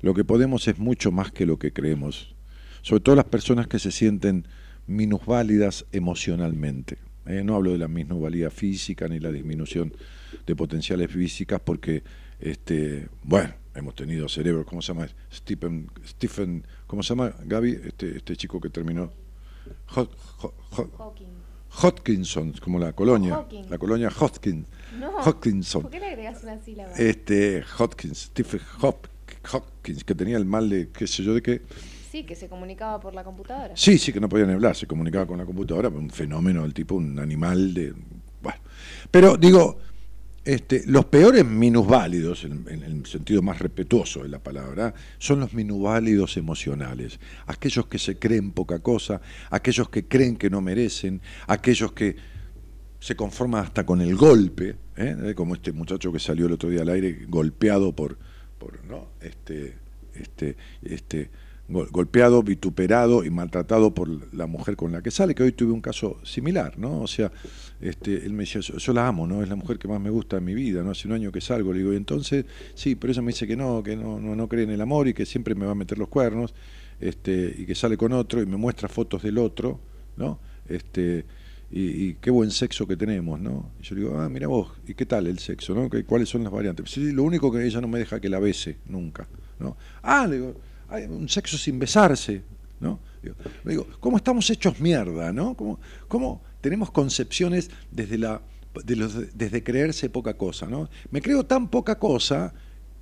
Lo 0.00 0.14
que 0.14 0.24
podemos 0.24 0.66
es 0.68 0.78
mucho 0.78 1.12
más 1.12 1.30
que 1.30 1.46
lo 1.46 1.58
que 1.58 1.72
creemos. 1.72 2.34
Sobre 2.82 3.00
todo 3.02 3.16
las 3.16 3.26
personas 3.26 3.66
que 3.66 3.78
se 3.78 3.90
sienten 3.90 4.46
minusválidas 4.86 5.86
emocionalmente. 5.92 6.98
¿eh? 7.26 7.42
no 7.44 7.54
hablo 7.54 7.72
de 7.72 7.78
la 7.78 7.88
minusvalía 7.88 8.50
física 8.50 9.08
ni 9.08 9.18
la 9.18 9.32
disminución 9.32 9.94
de 10.46 10.56
potenciales 10.56 11.10
físicas 11.10 11.60
porque, 11.64 12.02
este, 12.40 13.08
bueno, 13.22 13.54
hemos 13.74 13.94
tenido 13.94 14.28
cerebros, 14.28 14.66
¿cómo 14.66 14.82
se 14.82 14.92
llama? 14.92 15.08
Stephen, 15.32 15.90
Stephen 16.06 16.66
¿cómo 16.86 17.02
se 17.02 17.10
llama 17.10 17.34
Gaby? 17.44 17.80
Este, 17.84 18.16
este 18.16 18.36
chico 18.36 18.60
que 18.60 18.70
terminó. 18.70 19.10
Hodkinson, 21.82 22.52
como 22.62 22.78
la 22.78 22.92
colonia, 22.92 23.46
la 23.68 23.78
colonia 23.78 24.08
Hodkins. 24.08 24.66
Hodkinson. 25.24 25.82
¿Por 25.82 25.90
qué 25.90 26.00
le 26.00 26.06
agregas 26.06 26.42
una 26.42 26.58
sílaba? 26.58 26.92
Este, 26.92 27.64
Hodkins, 27.78 28.18
Stephen 28.18 28.60
Hopkins, 28.80 30.04
que 30.04 30.14
tenía 30.14 30.36
el 30.36 30.44
mal 30.44 30.68
de 30.70 30.88
qué 30.90 31.06
sé 31.06 31.22
yo 31.22 31.34
de 31.34 31.42
qué. 31.42 31.62
Sí, 32.10 32.22
que 32.22 32.36
se 32.36 32.48
comunicaba 32.48 33.00
por 33.00 33.12
la 33.12 33.24
computadora. 33.24 33.76
Sí, 33.76 33.98
sí, 33.98 34.12
que 34.12 34.20
no 34.20 34.28
podían 34.28 34.50
hablar, 34.50 34.76
se 34.76 34.86
comunicaba 34.86 35.26
con 35.26 35.36
la 35.38 35.44
computadora, 35.44 35.88
un 35.88 36.10
fenómeno, 36.10 36.64
el 36.64 36.72
tipo, 36.72 36.94
un 36.94 37.18
animal 37.18 37.74
de... 37.74 37.92
Bueno, 38.40 38.60
pero 39.10 39.36
digo, 39.36 39.78
este, 40.44 40.82
los 40.86 41.06
peores 41.06 41.44
minusválidos, 41.44 42.44
en, 42.44 42.66
el 42.68 43.06
sentido 43.06 43.40
más 43.40 43.58
respetuoso 43.58 44.22
de 44.22 44.28
la 44.28 44.38
palabra, 44.38 44.94
son 45.18 45.40
los 45.40 45.54
minusválidos 45.54 46.36
emocionales. 46.36 47.18
Aquellos 47.46 47.86
que 47.86 47.98
se 47.98 48.18
creen 48.18 48.52
poca 48.52 48.80
cosa, 48.80 49.22
aquellos 49.50 49.88
que 49.88 50.06
creen 50.06 50.36
que 50.36 50.50
no 50.50 50.60
merecen, 50.60 51.22
aquellos 51.46 51.92
que 51.92 52.16
se 53.00 53.16
conforman 53.16 53.64
hasta 53.64 53.86
con 53.86 54.00
el 54.02 54.16
golpe, 54.16 54.76
¿eh? 54.96 55.32
como 55.34 55.54
este 55.54 55.72
muchacho 55.72 56.12
que 56.12 56.18
salió 56.18 56.46
el 56.46 56.52
otro 56.52 56.68
día 56.68 56.82
al 56.82 56.88
aire 56.90 57.26
golpeado 57.28 57.94
por, 57.94 58.18
por 58.58 58.84
¿no? 58.84 59.08
este, 59.20 59.76
este, 60.14 60.56
este, 60.82 61.30
golpeado, 61.68 62.42
vituperado 62.42 63.24
y 63.24 63.30
maltratado 63.30 63.94
por 63.94 64.34
la 64.34 64.46
mujer 64.46 64.76
con 64.76 64.92
la 64.92 65.02
que 65.02 65.10
sale, 65.10 65.34
que 65.34 65.42
hoy 65.42 65.52
tuve 65.52 65.72
un 65.72 65.80
caso 65.80 66.18
similar, 66.22 66.78
¿no? 66.78 67.00
O 67.00 67.06
sea, 67.06 67.32
este, 67.84 68.24
él 68.24 68.32
me 68.32 68.44
decía, 68.44 68.62
yo, 68.62 68.92
la 68.94 69.06
amo, 69.06 69.26
¿no? 69.26 69.42
Es 69.42 69.48
la 69.50 69.56
mujer 69.56 69.78
que 69.78 69.86
más 69.86 70.00
me 70.00 70.08
gusta 70.08 70.38
en 70.38 70.44
mi 70.44 70.54
vida, 70.54 70.82
¿no? 70.82 70.92
Hace 70.92 71.06
un 71.06 71.12
año 71.12 71.30
que 71.30 71.42
salgo, 71.42 71.70
le 71.70 71.80
digo, 71.80 71.92
y 71.92 71.96
entonces, 71.96 72.46
sí, 72.74 72.94
pero 72.94 73.12
ella 73.12 73.20
me 73.20 73.32
dice 73.32 73.46
que 73.46 73.56
no, 73.56 73.82
que 73.82 73.94
no, 73.94 74.18
no, 74.18 74.48
cree 74.48 74.64
en 74.64 74.70
el 74.70 74.80
amor 74.80 75.06
y 75.06 75.12
que 75.12 75.26
siempre 75.26 75.54
me 75.54 75.66
va 75.66 75.72
a 75.72 75.74
meter 75.74 75.98
los 75.98 76.08
cuernos, 76.08 76.54
este, 76.98 77.54
y 77.58 77.66
que 77.66 77.74
sale 77.74 77.98
con 77.98 78.14
otro 78.14 78.40
y 78.40 78.46
me 78.46 78.56
muestra 78.56 78.88
fotos 78.88 79.22
del 79.22 79.36
otro, 79.36 79.80
¿no? 80.16 80.38
Este, 80.66 81.26
y, 81.70 82.14
qué 82.14 82.30
buen 82.30 82.50
sexo 82.50 82.86
que 82.86 82.96
tenemos, 82.96 83.38
¿no? 83.38 83.72
Y 83.78 83.82
yo 83.82 83.94
le 83.96 84.00
digo, 84.00 84.18
ah, 84.18 84.30
mira 84.30 84.46
vos, 84.46 84.72
¿y 84.86 84.94
qué 84.94 85.04
tal 85.04 85.26
el 85.26 85.38
sexo, 85.38 85.74
¿no? 85.74 85.90
¿Cuáles 86.06 86.30
son 86.30 86.42
las 86.42 86.52
variantes? 86.52 86.90
Sí, 86.90 87.12
lo 87.12 87.22
único 87.22 87.52
que 87.52 87.66
ella 87.66 87.82
no 87.82 87.88
me 87.88 87.98
deja 87.98 88.18
que 88.18 88.30
la 88.30 88.38
bese, 88.38 88.78
nunca, 88.86 89.28
¿no? 89.58 89.76
Ah, 90.02 90.26
le 90.26 90.36
digo, 90.36 90.54
hay 90.88 91.04
un 91.04 91.28
sexo 91.28 91.58
sin 91.58 91.78
besarse, 91.78 92.40
¿no? 92.80 92.98
Digo, 93.62 93.86
¿cómo 94.00 94.16
estamos 94.16 94.48
hechos 94.48 94.80
mierda, 94.80 95.34
¿no? 95.34 95.54
¿Cómo, 95.54 95.78
cómo 96.08 96.42
tenemos 96.64 96.90
concepciones 96.90 97.70
desde, 97.90 98.16
la, 98.16 98.40
desde 99.34 99.62
creerse 99.62 100.08
poca 100.08 100.38
cosa, 100.38 100.66
¿no? 100.66 100.88
Me 101.10 101.20
creo 101.20 101.44
tan 101.44 101.68
poca 101.68 101.98
cosa 101.98 102.54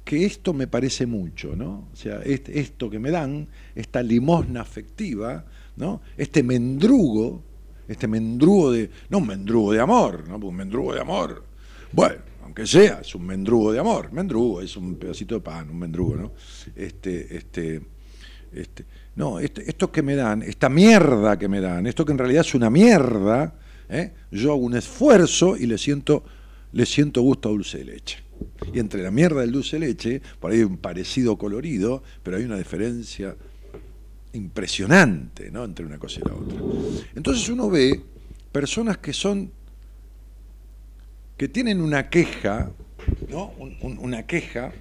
que 0.02 0.24
esto 0.24 0.52
me 0.52 0.66
parece 0.66 1.06
mucho, 1.06 1.54
¿no? 1.54 1.88
O 1.92 1.94
sea, 1.94 2.22
esto 2.24 2.90
que 2.90 2.98
me 2.98 3.12
dan, 3.12 3.46
esta 3.76 4.02
limosna 4.02 4.62
afectiva, 4.62 5.44
¿no? 5.76 6.00
Este 6.16 6.42
mendrugo, 6.42 7.44
este 7.86 8.08
mendrugo 8.08 8.72
de, 8.72 8.90
no 9.10 9.18
un 9.18 9.28
mendrugo 9.28 9.72
de 9.72 9.78
amor, 9.78 10.28
¿no? 10.28 10.38
Un 10.38 10.56
mendrugo 10.56 10.92
de 10.92 11.00
amor. 11.00 11.44
Bueno, 11.92 12.20
aunque 12.42 12.66
sea, 12.66 13.02
es 13.02 13.14
un 13.14 13.24
mendrugo 13.24 13.70
de 13.70 13.78
amor. 13.78 14.12
Mendrugo 14.12 14.60
es 14.60 14.76
un 14.76 14.96
pedacito 14.96 15.36
de 15.36 15.40
pan, 15.40 15.70
un 15.70 15.78
mendrugo, 15.78 16.16
¿no? 16.16 16.32
Este, 16.74 17.36
este, 17.36 17.80
este, 18.54 18.84
no, 19.16 19.38
este, 19.38 19.68
esto 19.68 19.90
que 19.90 20.02
me 20.02 20.14
dan, 20.14 20.42
esta 20.42 20.68
mierda 20.68 21.38
que 21.38 21.48
me 21.48 21.60
dan, 21.60 21.86
esto 21.86 22.04
que 22.04 22.12
en 22.12 22.18
realidad 22.18 22.42
es 22.42 22.54
una 22.54 22.70
mierda, 22.70 23.54
¿eh? 23.88 24.12
yo 24.30 24.52
hago 24.52 24.62
un 24.62 24.76
esfuerzo 24.76 25.56
y 25.56 25.66
le 25.66 25.78
siento, 25.78 26.24
le 26.72 26.86
siento 26.86 27.22
gusto 27.22 27.48
a 27.48 27.52
dulce 27.52 27.78
de 27.78 27.84
leche. 27.84 28.18
Y 28.72 28.78
entre 28.78 29.02
la 29.02 29.10
mierda 29.10 29.40
del 29.42 29.52
dulce 29.52 29.78
de 29.78 29.86
leche, 29.86 30.22
por 30.40 30.50
ahí 30.50 30.58
hay 30.58 30.64
un 30.64 30.78
parecido 30.78 31.36
colorido, 31.36 32.02
pero 32.22 32.36
hay 32.36 32.44
una 32.44 32.56
diferencia 32.56 33.36
impresionante 34.32 35.50
¿no? 35.50 35.64
entre 35.64 35.84
una 35.84 35.98
cosa 35.98 36.20
y 36.20 36.28
la 36.28 36.34
otra. 36.34 36.58
Entonces 37.14 37.48
uno 37.48 37.68
ve 37.70 38.00
personas 38.50 38.98
que 38.98 39.12
son 39.12 39.50
que 41.36 41.48
tienen 41.48 41.80
una 41.80 42.08
queja, 42.08 42.70
¿no? 43.28 43.52
una 43.80 44.24
queja, 44.26 44.72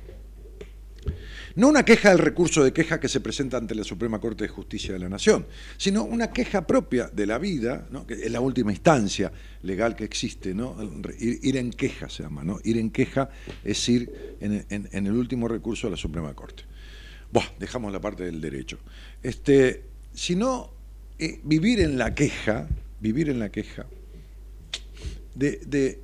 no 1.55 1.67
una 1.67 1.83
queja 1.83 2.09
del 2.09 2.19
recurso 2.19 2.63
de 2.63 2.73
queja 2.73 2.99
que 2.99 3.07
se 3.07 3.19
presenta 3.19 3.57
ante 3.57 3.75
la 3.75 3.83
Suprema 3.83 4.19
Corte 4.19 4.43
de 4.43 4.47
Justicia 4.49 4.93
de 4.93 4.99
la 4.99 5.09
Nación, 5.09 5.45
sino 5.77 6.03
una 6.03 6.31
queja 6.31 6.65
propia 6.65 7.07
de 7.07 7.25
la 7.25 7.37
vida, 7.37 7.87
¿no? 7.91 8.05
que 8.05 8.13
es 8.13 8.31
la 8.31 8.39
última 8.39 8.71
instancia 8.71 9.31
legal 9.63 9.95
que 9.95 10.03
existe, 10.03 10.53
¿no? 10.53 10.75
ir, 11.19 11.57
en 11.57 11.71
queja 11.71 12.09
se 12.09 12.23
llama, 12.23 12.43
¿no? 12.43 12.59
ir 12.63 12.77
en 12.77 12.89
queja 12.89 13.29
es 13.63 13.89
ir 13.89 14.37
en, 14.39 14.89
el 14.91 15.13
último 15.13 15.47
recurso 15.47 15.87
de 15.87 15.91
la 15.91 15.97
Suprema 15.97 16.33
Corte. 16.33 16.63
Buah, 17.31 17.45
dejamos 17.59 17.91
la 17.93 18.01
parte 18.01 18.23
del 18.23 18.41
derecho. 18.41 18.77
Este, 19.23 19.83
sino 20.13 20.71
eh, 21.17 21.39
vivir 21.43 21.79
en 21.79 21.97
la 21.97 22.13
queja, 22.13 22.67
vivir 22.99 23.29
en 23.29 23.39
la 23.39 23.49
queja 23.49 23.85
de 25.35 26.01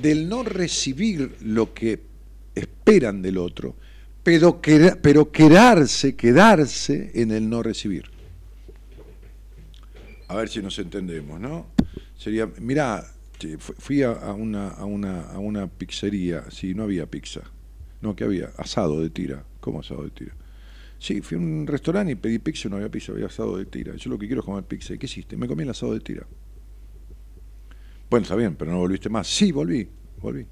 del 0.00 0.28
no 0.28 0.42
recibir 0.42 1.36
lo 1.40 1.74
que 1.74 2.00
esperan 2.54 3.20
del 3.20 3.38
otro, 3.38 3.76
pero, 4.22 4.60
pero 5.02 5.30
quedarse, 5.32 6.14
quedarse 6.14 7.10
en 7.14 7.30
el 7.30 7.48
no 7.48 7.62
recibir. 7.62 8.10
A 10.28 10.36
ver 10.36 10.48
si 10.48 10.62
nos 10.62 10.78
entendemos, 10.78 11.40
¿no? 11.40 11.66
Sería, 12.16 12.46
mirá, 12.58 13.04
fui 13.58 14.02
a, 14.02 14.12
una, 14.32 14.68
a, 14.68 14.84
una, 14.84 15.22
a 15.22 15.38
una 15.38 15.66
pizzería, 15.66 16.44
sí, 16.50 16.74
no 16.74 16.84
había 16.84 17.06
pizza. 17.06 17.42
No, 18.00 18.16
que 18.16 18.24
había 18.24 18.50
asado 18.56 19.00
de 19.00 19.10
tira. 19.10 19.44
¿Cómo 19.60 19.80
asado 19.80 20.04
de 20.04 20.10
tira? 20.10 20.34
Sí, 20.98 21.20
fui 21.20 21.36
a 21.36 21.40
un 21.40 21.66
restaurante 21.66 22.12
y 22.12 22.14
pedí 22.16 22.38
pizza 22.38 22.68
no 22.68 22.76
había 22.76 22.88
pizza, 22.88 23.12
había 23.12 23.26
asado 23.26 23.56
de 23.58 23.66
tira. 23.66 23.94
Yo 23.96 24.10
lo 24.10 24.18
que 24.18 24.26
quiero 24.26 24.40
es 24.40 24.46
comer 24.46 24.64
pizza. 24.64 24.94
¿Y 24.94 24.98
qué 24.98 25.06
hiciste? 25.06 25.36
Me 25.36 25.46
comí 25.48 25.64
el 25.64 25.70
asado 25.70 25.94
de 25.94 26.00
tira. 26.00 26.26
Bueno, 28.08 28.22
está 28.22 28.36
bien, 28.36 28.56
pero 28.56 28.70
no 28.72 28.78
volviste 28.78 29.08
más. 29.08 29.26
Sí, 29.26 29.52
volví, 29.52 29.88
volví. 30.20 30.46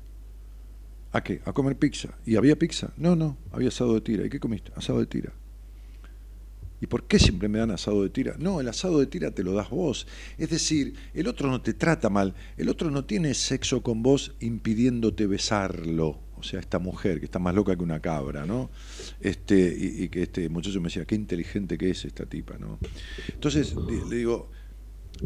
¿A 1.12 1.22
qué? 1.22 1.40
A 1.44 1.52
comer 1.52 1.76
pizza. 1.76 2.16
¿Y 2.24 2.36
había 2.36 2.56
pizza? 2.56 2.92
No, 2.96 3.16
no, 3.16 3.36
había 3.52 3.68
asado 3.68 3.94
de 3.94 4.00
tira. 4.00 4.24
¿Y 4.24 4.30
qué 4.30 4.38
comiste? 4.38 4.72
Asado 4.76 5.00
de 5.00 5.06
tira. 5.06 5.32
¿Y 6.80 6.86
por 6.86 7.04
qué 7.04 7.18
siempre 7.18 7.48
me 7.48 7.58
dan 7.58 7.70
asado 7.70 8.02
de 8.02 8.08
tira? 8.08 8.36
No, 8.38 8.60
el 8.60 8.68
asado 8.68 9.00
de 9.00 9.06
tira 9.06 9.32
te 9.32 9.42
lo 9.42 9.52
das 9.52 9.68
vos. 9.68 10.06
Es 10.38 10.48
decir, 10.48 10.94
el 11.12 11.28
otro 11.28 11.50
no 11.50 11.60
te 11.60 11.74
trata 11.74 12.08
mal, 12.08 12.34
el 12.56 12.68
otro 12.70 12.90
no 12.90 13.04
tiene 13.04 13.34
sexo 13.34 13.82
con 13.82 14.02
vos 14.02 14.34
impidiéndote 14.40 15.26
besarlo. 15.26 16.20
O 16.36 16.42
sea, 16.42 16.58
esta 16.58 16.78
mujer 16.78 17.18
que 17.18 17.26
está 17.26 17.38
más 17.38 17.54
loca 17.54 17.76
que 17.76 17.82
una 17.82 18.00
cabra, 18.00 18.46
¿no? 18.46 18.70
Este, 19.20 19.76
y, 19.78 20.08
que 20.08 20.22
este 20.22 20.48
muchacho 20.48 20.80
me 20.80 20.88
decía, 20.88 21.04
qué 21.04 21.14
inteligente 21.14 21.76
que 21.76 21.90
es 21.90 22.06
esta 22.06 22.24
tipa, 22.24 22.56
¿no? 22.56 22.78
Entonces, 23.28 23.74
le 24.08 24.16
digo, 24.16 24.50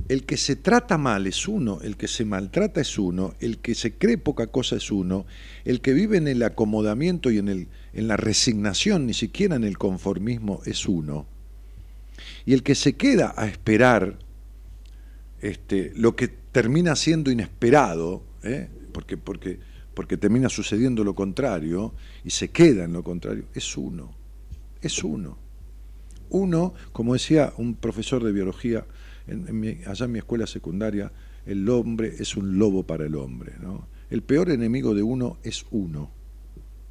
el 0.09 0.25
que 0.25 0.37
se 0.37 0.57
trata 0.57 0.99
mal 0.99 1.27
es 1.27 1.47
uno, 1.47 1.81
el 1.83 1.97
que 1.97 2.09
se 2.09 2.25
maltrata 2.25 2.81
es 2.81 2.99
uno, 2.99 3.35
el 3.41 3.59
que 3.59 3.75
se 3.75 3.95
cree 3.95 4.19
poca 4.19 4.49
cosa 4.49 4.77
es 4.77 4.91
uno, 4.91 5.25
el 5.65 5.81
que 5.81 5.93
vive 5.93 6.17
en 6.17 6.29
el 6.29 6.43
acomodamiento 6.43 7.31
y 7.31 7.39
en, 7.39 7.49
el, 7.49 7.69
en 7.93 8.09
la 8.09 8.17
resignación, 8.17 9.07
ni 9.07 9.15
siquiera 9.15 9.57
en 9.57 9.65
el 9.65 9.79
conformismo, 9.79 10.61
es 10.67 10.87
uno. 10.87 11.27
Y 12.45 12.55
el 12.55 12.63
que 12.63 12.75
se 12.75 12.95
queda 12.95 13.35
a 13.37 13.47
esperar 13.47 14.19
este, 15.41 15.93
lo 15.95 16.17
que 16.17 16.29
termina 16.29 16.97
siendo 16.97 17.31
inesperado, 17.31 18.23
¿eh? 18.43 18.69
porque, 18.93 19.17
porque, 19.17 19.59
porque 19.95 20.17
termina 20.17 20.49
sucediendo 20.49 21.05
lo 21.05 21.15
contrario, 21.15 21.95
y 22.25 22.31
se 22.31 22.49
queda 22.49 22.85
en 22.85 22.93
lo 22.93 23.05
contrario, 23.05 23.45
es 23.55 23.77
uno, 23.77 24.13
es 24.83 25.05
uno. 25.05 25.39
Uno, 26.31 26.75
como 26.93 27.13
decía 27.13 27.53
un 27.59 27.75
profesor 27.75 28.25
de 28.25 28.33
biología 28.33 28.87
allá 29.27 30.05
en 30.05 30.13
mi 30.13 30.19
escuela 30.19 30.47
secundaria, 30.47 31.11
el 31.47 31.69
hombre 31.69 32.15
es 32.19 32.37
un 32.37 32.59
lobo 32.59 32.83
para 32.85 33.07
el 33.07 33.15
hombre. 33.15 33.53
El 34.11 34.23
peor 34.23 34.51
enemigo 34.51 34.95
de 34.95 35.03
uno 35.03 35.39
es 35.43 35.65
uno. 35.71 36.11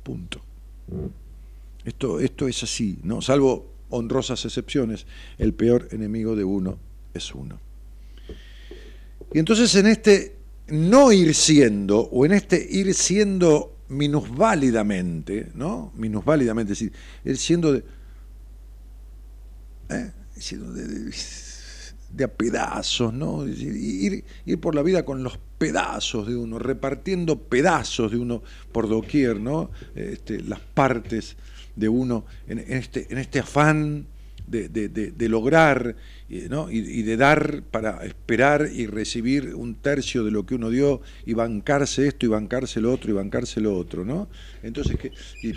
Punto. 0.03 0.41
Esto, 1.85 2.19
esto 2.19 2.47
es 2.47 2.63
así, 2.63 2.99
¿no? 3.03 3.21
Salvo 3.21 3.73
honrosas 3.89 4.43
excepciones, 4.45 5.05
el 5.37 5.53
peor 5.53 5.87
enemigo 5.91 6.35
de 6.35 6.43
uno 6.43 6.77
es 7.13 7.33
uno. 7.33 7.59
Y 9.33 9.39
entonces 9.39 9.73
en 9.75 9.87
este 9.87 10.35
no 10.67 11.11
ir 11.11 11.33
siendo, 11.35 11.99
o 11.99 12.25
en 12.25 12.33
este 12.33 12.65
ir 12.69 12.93
siendo 12.93 13.77
minusválidamente, 13.89 15.51
¿no? 15.53 15.91
Minusválidamente, 15.95 16.73
es 16.73 16.79
decir, 16.79 16.93
ir 17.25 17.37
siendo 17.37 17.73
de, 17.73 17.83
¿eh? 19.89 20.11
de, 20.35 21.11
a 22.21 22.27
pedazos, 22.27 23.13
¿no? 23.13 23.47
Ir, 23.47 24.23
ir, 24.45 24.59
por 24.59 24.75
la 24.75 24.83
vida 24.83 25.03
con 25.03 25.23
los 25.23 25.39
pedazos 25.57 26.27
de 26.27 26.35
uno, 26.35 26.59
repartiendo 26.59 27.39
pedazos 27.39 28.11
de 28.11 28.17
uno 28.17 28.43
por 28.71 28.87
doquier, 28.87 29.39
¿no? 29.39 29.71
Este, 29.95 30.41
las 30.41 30.59
partes 30.59 31.37
de 31.75 31.89
uno 31.89 32.25
en, 32.47 32.59
este, 32.59 33.07
en 33.09 33.17
este 33.17 33.39
afán 33.39 34.07
de, 34.47 35.29
lograr 35.29 35.95
¿no? 36.49 36.69
y, 36.69 37.01
de 37.03 37.17
dar 37.17 37.63
para 37.63 38.05
esperar 38.05 38.69
y 38.71 38.87
recibir 38.87 39.55
un 39.55 39.75
tercio 39.75 40.23
de 40.23 40.31
lo 40.31 40.45
que 40.45 40.55
uno 40.55 40.69
dio 40.69 41.01
y 41.25 41.33
bancarse 41.33 42.07
esto 42.07 42.25
y 42.25 42.29
bancarse 42.29 42.81
lo 42.81 42.91
otro 42.91 43.11
y 43.11 43.13
bancarse 43.13 43.61
lo 43.61 43.75
otro, 43.75 44.05
¿no? 44.05 44.27
Entonces, 44.61 44.97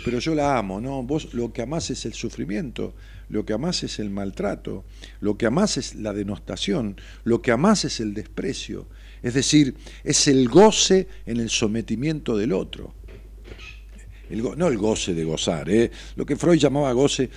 pero 0.03 0.19
yo 0.19 0.35
la 0.35 0.57
amo, 0.57 0.81
¿no? 0.81 1.03
Vos 1.03 1.33
lo 1.33 1.51
que 1.51 1.61
amás 1.61 1.89
es 1.91 2.05
el 2.05 2.13
sufrimiento, 2.13 2.93
lo 3.29 3.45
que 3.45 3.53
amás 3.53 3.83
es 3.83 3.99
el 3.99 4.09
maltrato, 4.09 4.85
lo 5.19 5.37
que 5.37 5.45
amás 5.45 5.77
es 5.77 5.95
la 5.95 6.13
denostación, 6.13 6.99
lo 7.23 7.41
que 7.41 7.51
amás 7.51 7.85
es 7.85 7.99
el 7.99 8.13
desprecio, 8.13 8.87
es 9.21 9.33
decir, 9.33 9.75
es 10.03 10.27
el 10.27 10.47
goce 10.47 11.07
en 11.25 11.39
el 11.39 11.49
sometimiento 11.49 12.37
del 12.37 12.53
otro 12.53 12.93
no 14.29 14.67
el 14.67 14.77
goce 14.77 15.13
de 15.13 15.23
gozar, 15.23 15.69
¿eh? 15.69 15.91
lo 16.15 16.25
que 16.25 16.35
Freud 16.35 16.59
llamaba 16.59 16.91
goce, 16.91 17.29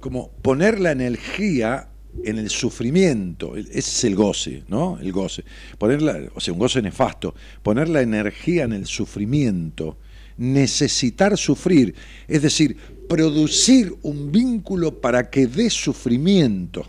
como 0.00 0.30
poner 0.30 0.80
la 0.80 0.92
energía 0.92 1.88
en 2.24 2.38
el 2.38 2.50
sufrimiento, 2.50 3.56
ese 3.56 3.78
es 3.78 4.04
el 4.04 4.14
goce, 4.14 4.62
¿no? 4.68 4.98
El 5.00 5.12
goce. 5.12 5.44
Ponerla, 5.76 6.18
o 6.34 6.40
sea, 6.40 6.54
un 6.54 6.58
goce 6.58 6.80
nefasto, 6.80 7.34
poner 7.62 7.88
la 7.88 8.00
energía 8.00 8.64
en 8.64 8.72
el 8.72 8.86
sufrimiento, 8.86 9.98
necesitar 10.38 11.36
sufrir, 11.36 11.94
es 12.26 12.42
decir, 12.42 12.76
producir 13.08 13.96
un 14.02 14.32
vínculo 14.32 15.00
para 15.00 15.30
que 15.30 15.46
dé 15.46 15.70
sufrimiento. 15.70 16.86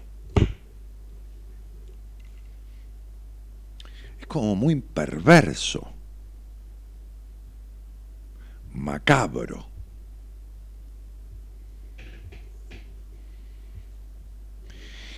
Es 4.20 4.28
como 4.28 4.56
muy 4.56 4.76
perverso 4.76 5.98
macabro. 8.78 9.66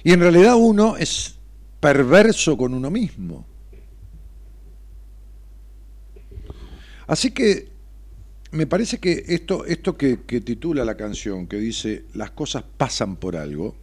Y 0.03 0.13
en 0.13 0.21
realidad 0.21 0.55
uno 0.55 0.95
es 0.97 1.38
perverso 1.79 2.57
con 2.57 2.73
uno 2.73 2.89
mismo. 2.89 3.45
Así 7.05 7.31
que 7.31 7.68
me 8.51 8.65
parece 8.65 8.97
que 8.97 9.25
esto, 9.27 9.65
esto 9.65 9.95
que, 9.95 10.17
titula 10.17 10.83
la 10.85 10.95
canción, 10.97 11.47
que 11.47 11.57
dice 11.57 12.05
las 12.13 12.31
cosas 12.31 12.63
pasan 12.77 13.15
por 13.17 13.35
algo, 13.35 13.75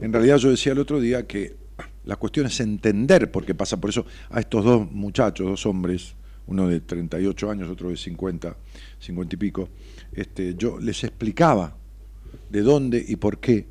en 0.00 0.12
realidad 0.12 0.36
yo 0.36 0.50
decía 0.50 0.72
el 0.72 0.78
otro 0.78 1.00
día 1.00 1.26
que 1.26 1.56
la 2.04 2.16
cuestión 2.16 2.46
es 2.46 2.60
entender 2.60 3.30
por 3.30 3.44
qué 3.44 3.54
pasa. 3.54 3.80
Por 3.80 3.90
eso 3.90 4.06
a 4.30 4.40
estos 4.40 4.64
dos 4.64 4.90
muchachos, 4.90 5.46
dos 5.46 5.66
hombres, 5.66 6.14
uno 6.46 6.68
de 6.68 6.80
38 6.80 7.50
años, 7.50 7.70
otro 7.70 7.90
de 7.90 7.96
50, 7.96 8.56
50 8.98 9.34
y 9.34 9.38
pico, 9.38 9.68
este, 10.12 10.54
yo 10.54 10.78
les 10.78 11.04
explicaba 11.04 11.76
de 12.50 12.62
dónde 12.62 13.04
y 13.06 13.16
por 13.16 13.38
qué 13.38 13.66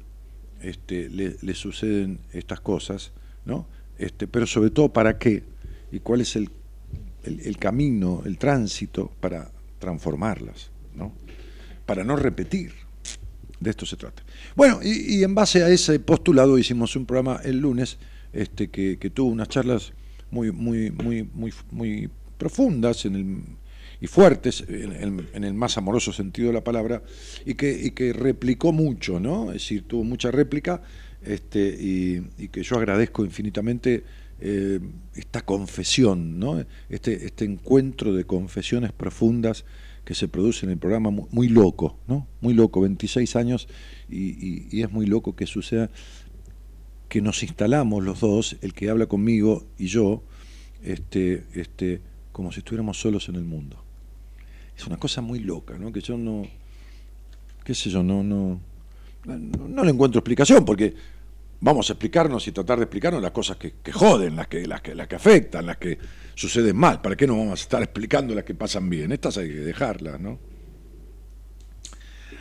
este, 0.61 1.09
le, 1.09 1.53
suceden 1.55 2.19
estas 2.33 2.61
cosas, 2.61 3.11
¿no? 3.45 3.67
Este, 3.97 4.27
pero 4.27 4.47
sobre 4.47 4.69
todo 4.69 4.89
para 4.89 5.17
qué 5.17 5.43
y 5.91 5.99
cuál 5.99 6.21
es 6.21 6.35
el, 6.35 6.49
el, 7.23 7.57
camino, 7.57 8.21
el 8.25 8.37
tránsito 8.37 9.11
para 9.19 9.51
transformarlas, 9.81 10.71
¿no? 10.95 11.11
para 11.85 12.05
no 12.05 12.15
repetir. 12.15 12.71
De 13.59 13.69
esto 13.69 13.85
se 13.85 13.97
trata. 13.97 14.23
Bueno, 14.55 14.79
y, 14.81 15.21
en 15.23 15.35
base 15.35 15.61
a 15.61 15.67
ese 15.67 15.99
postulado 15.99 16.57
hicimos 16.57 16.95
un 16.95 17.05
programa 17.05 17.41
el 17.43 17.59
lunes 17.59 17.97
este, 18.31 18.69
que, 18.69 18.95
tuvo 19.13 19.29
unas 19.29 19.49
charlas 19.49 19.91
muy, 20.31 20.53
muy, 20.53 20.89
muy, 20.89 21.27
muy, 21.69 22.09
profundas 22.37 23.05
y 23.05 24.07
fuertes, 24.07 24.63
en, 24.69 25.43
el 25.43 25.53
más 25.53 25.77
amoroso 25.77 26.13
sentido 26.13 26.47
de 26.47 26.53
la 26.53 26.63
palabra, 26.63 27.03
y 27.45 27.55
que, 27.55 27.93
que 27.93 28.13
replicó 28.13 28.71
mucho, 28.71 29.19
¿no? 29.19 29.51
Es 29.51 29.61
decir, 29.61 29.83
tuvo 29.83 30.05
mucha 30.05 30.31
réplica, 30.31 30.81
este, 31.21 31.59
y, 31.59 32.47
que 32.47 32.63
yo 32.63 32.77
agradezco 32.77 33.25
infinitamente 33.25 34.05
eh, 34.41 34.79
esta 35.15 35.41
confesión, 35.41 36.39
¿no? 36.39 36.63
Este, 36.89 37.25
este 37.25 37.45
encuentro 37.45 38.13
de 38.13 38.25
confesiones 38.25 38.91
profundas 38.91 39.65
que 40.03 40.15
se 40.15 40.27
produce 40.27 40.65
en 40.65 40.71
el 40.71 40.77
programa, 40.77 41.11
muy, 41.11 41.47
loco, 41.47 41.97
¿no? 42.07 42.27
Muy 42.41 42.53
loco, 42.53 42.81
26 42.81 43.35
años, 43.35 43.67
y, 44.09 44.81
es 44.81 44.91
muy 44.91 45.05
loco 45.05 45.35
que 45.35 45.45
suceda 45.45 45.89
que 47.07 47.21
nos 47.21 47.43
instalamos 47.43 48.03
los 48.03 48.21
dos, 48.21 48.57
el 48.61 48.73
que 48.73 48.89
habla 48.89 49.05
conmigo 49.05 49.65
y 49.77 49.87
yo, 49.87 50.23
este, 50.81 51.45
este, 51.53 52.01
como 52.31 52.51
si 52.51 52.59
estuviéramos 52.59 52.99
solos 52.99 53.29
en 53.29 53.35
el 53.35 53.43
mundo. 53.43 53.83
Es 54.77 54.87
una 54.87 54.97
cosa 54.97 55.21
muy 55.21 55.39
loca, 55.39 55.77
¿no? 55.77 55.91
Que 55.91 56.01
yo 56.01 56.17
no, 56.17 56.43
qué 57.63 57.75
sé 57.75 57.89
yo, 57.89 58.01
no, 58.01 58.23
no, 58.23 58.59
no, 59.25 59.83
le 59.83 59.91
encuentro 59.91 60.19
explicación, 60.19 60.65
porque 60.65 60.95
vamos 61.61 61.89
a 61.89 61.93
explicarnos 61.93 62.47
y 62.47 62.51
tratar 62.51 62.77
de 62.77 62.83
explicarnos 62.83 63.21
las 63.21 63.31
cosas 63.31 63.57
que, 63.57 63.91
joden, 63.91 64.35
las 64.35 64.47
que, 64.47 64.67
las, 64.67 64.81
que, 64.81 64.93
las 64.93 65.07
que 65.07 65.15
afectan, 65.15 65.65
las 65.65 65.77
que 65.77 65.97
suceden 66.35 66.75
mal. 66.75 67.01
¿Para 67.01 67.15
qué 67.15 67.25
no 67.25 67.37
vamos 67.37 67.59
a 67.59 67.63
estar 67.63 67.81
explicando 67.81 68.35
las 68.35 68.43
que 68.43 68.55
pasan 68.55 68.89
bien? 68.89 69.11
Estas 69.11 69.37
hay 69.37 69.47
que 69.47 69.59
dejarlas, 69.59 70.19
¿no? 70.19 70.39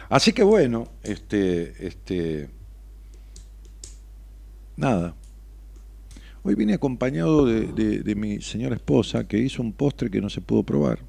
Así 0.08 0.32
que 0.32 0.42
bueno, 0.42 0.88
este, 1.04 1.86
este, 1.86 2.50
nada, 4.76 5.14
Hoy 6.42 6.54
vine 6.54 6.72
acompañado 6.72 7.44
de, 7.44 8.14
mi 8.16 8.40
señora 8.40 8.74
esposa 8.74 9.28
que 9.28 9.36
hizo 9.36 9.60
un 9.60 9.74
postre 9.74 10.10
que 10.10 10.22
no 10.22 10.30
se 10.30 10.40
pudo 10.40 10.62
probar, 10.62 11.00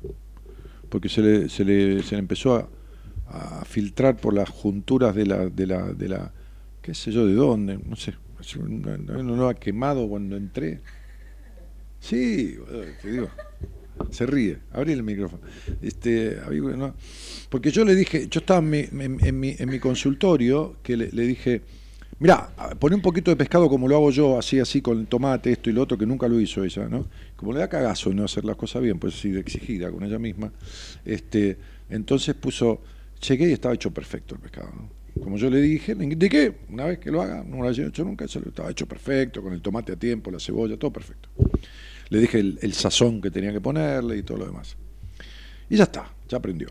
porque 0.90 1.08
se 1.08 1.22
le, 1.22 1.48
se 1.50 1.64
le, 1.64 2.04
se 2.04 2.16
le 2.16 2.20
empezó 2.20 2.56
a, 2.56 2.68
filtrar 3.64 4.18
por 4.18 4.34
las 4.34 4.50
junturas 4.50 5.16
de 5.16 5.26
la, 5.26 5.48
de 5.48 5.66
la, 5.66 6.34
qué 6.82 6.94
sé 6.94 7.12
yo, 7.12 7.26
de 7.26 7.34
dónde, 7.34 7.78
no 7.78 7.96
sé, 7.96 8.14
no, 8.58 9.24
no, 9.24 9.48
ha 9.48 9.54
quemado 9.54 10.08
cuando 10.08 10.36
entré. 10.36 10.82
Sí, 12.00 12.58
te 13.02 13.12
digo. 13.12 13.30
Se 14.10 14.26
ríe, 14.26 14.58
abrí 14.72 14.94
el 14.94 15.04
micrófono. 15.04 15.44
Este, 15.82 16.38
no, 16.76 16.96
porque 17.50 17.70
yo 17.70 17.86
le 17.86 17.94
dije, 17.94 18.28
yo 18.30 18.40
estaba 18.40 18.60
en 18.60 19.40
mi, 19.40 19.80
consultorio, 19.80 20.78
que 20.82 20.98
le, 20.98 21.12
le 21.12 21.24
dije, 21.24 21.62
mirá, 22.18 22.50
poné 22.80 22.96
un 22.96 23.02
poquito 23.02 23.30
de 23.30 23.38
pescado 23.38 23.70
como 23.70 23.88
lo 23.88 23.96
hago 23.96 24.10
yo, 24.10 24.40
así, 24.40 24.60
así, 24.60 24.82
con 24.82 25.00
el 25.00 25.08
tomate, 25.08 25.52
esto 25.52 25.70
y 25.70 25.74
lo 25.74 25.84
otro, 25.84 25.98
que 25.98 26.08
nunca 26.08 26.28
lo 26.28 26.40
hizo 26.40 26.64
ella, 26.64 26.88
¿no? 26.88 27.06
Como 27.36 27.54
le 27.54 27.60
da 27.60 27.68
cagazo 27.68 28.12
no 28.12 28.24
hacer 28.24 28.44
las 28.44 28.56
cosas 28.56 28.82
bien, 28.82 28.98
pues 28.98 29.16
así 29.16 29.30
de 29.30 29.40
exigida 29.40 29.92
con 29.92 30.04
ella 30.04 30.18
misma, 30.18 30.52
este, 31.06 31.58
entonces 31.90 32.34
puso, 32.34 32.82
llegué 33.28 33.50
y 33.50 33.54
estaba 33.54 33.76
hecho 33.76 33.92
perfecto 33.92 34.34
el 34.34 34.42
pescado, 34.42 34.72
¿no? 34.76 35.01
Como 35.20 35.38
yo 35.38 35.50
le 35.50 35.62
dije, 35.62 35.94
le 35.96 36.06
indiqué, 36.06 36.54
una 36.70 36.86
vez 36.86 37.00
que 37.00 37.12
lo 37.12 37.22
haga, 37.22 37.44
no 37.44 37.58
lo 37.62 37.68
haya 37.68 37.86
hecho 37.86 38.04
nunca, 38.04 38.26
eso 38.26 38.40
estaba 38.46 38.72
hecho 38.72 38.88
perfecto, 38.88 39.42
con 39.42 39.54
el 39.54 39.62
tomate 39.62 39.92
a 39.92 39.96
tiempo, 39.96 40.32
la 40.32 40.40
cebolla, 40.40 40.78
todo 40.78 40.92
perfecto. 40.92 41.30
Le 42.10 42.20
dije 42.20 42.40
el, 42.40 42.58
el 42.62 42.74
sazón 42.74 43.22
que 43.22 43.30
tenía 43.32 43.52
que 43.52 43.62
ponerle 43.62 44.18
y 44.18 44.24
todo 44.24 44.38
lo 44.40 44.46
demás. 44.46 44.76
Y 45.70 45.78
ya 45.78 45.84
está, 45.84 46.12
ya 46.28 46.38
aprendió. 46.38 46.68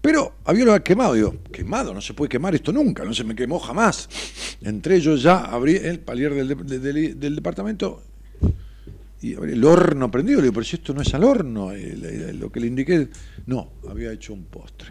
Pero 0.00 0.34
había 0.44 0.64
lo 0.64 0.82
quemado, 0.82 1.14
digo, 1.14 1.36
quemado, 1.52 1.94
no 1.94 2.00
se 2.00 2.12
puede 2.14 2.28
quemar 2.28 2.54
esto 2.54 2.72
nunca, 2.72 3.04
no 3.04 3.14
se 3.14 3.22
me 3.22 3.36
quemó 3.36 3.58
jamás. 3.60 4.08
Entré 4.62 5.00
yo 5.00 5.14
ya, 5.16 5.44
abrí 5.44 5.76
el 5.76 6.00
palier 6.00 6.34
del, 6.34 6.48
de- 6.48 7.14
del- 7.14 7.36
departamento 7.36 8.02
y 9.20 9.34
abrí 9.36 9.52
el 9.52 9.64
horno 9.64 10.10
prendido. 10.10 10.38
Le 10.40 10.44
digo, 10.46 10.54
pero 10.54 10.64
si 10.64 10.76
esto 10.76 10.92
no 10.92 11.02
es 11.02 11.14
al 11.14 11.22
horno, 11.22 11.70
lo 11.72 12.50
que 12.50 12.60
le 12.60 12.66
indiqué, 12.66 13.08
no, 13.46 13.70
había 13.88 14.10
hecho 14.12 14.32
un 14.34 14.44
postre. 14.44 14.90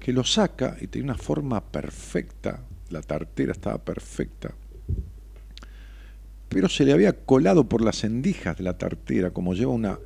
Que 0.00 0.12
lo 0.12 0.24
saca 0.24 0.76
y 0.80 0.86
tenía 0.88 1.12
una 1.12 1.18
forma 1.22 1.60
perfecta, 1.60 2.62
la 2.88 3.02
tartera 3.02 3.52
estaba 3.52 3.78
perfecta, 3.78 4.52
pero 6.48 6.68
se 6.68 6.84
le 6.84 6.92
había 6.92 7.12
colado 7.12 7.68
por 7.68 7.82
las 7.82 8.02
endijas 8.02 8.56
de 8.56 8.64
la 8.64 8.76
tartera, 8.78 9.30
como 9.30 9.54
lleva 9.54 9.72
una, 9.72 9.98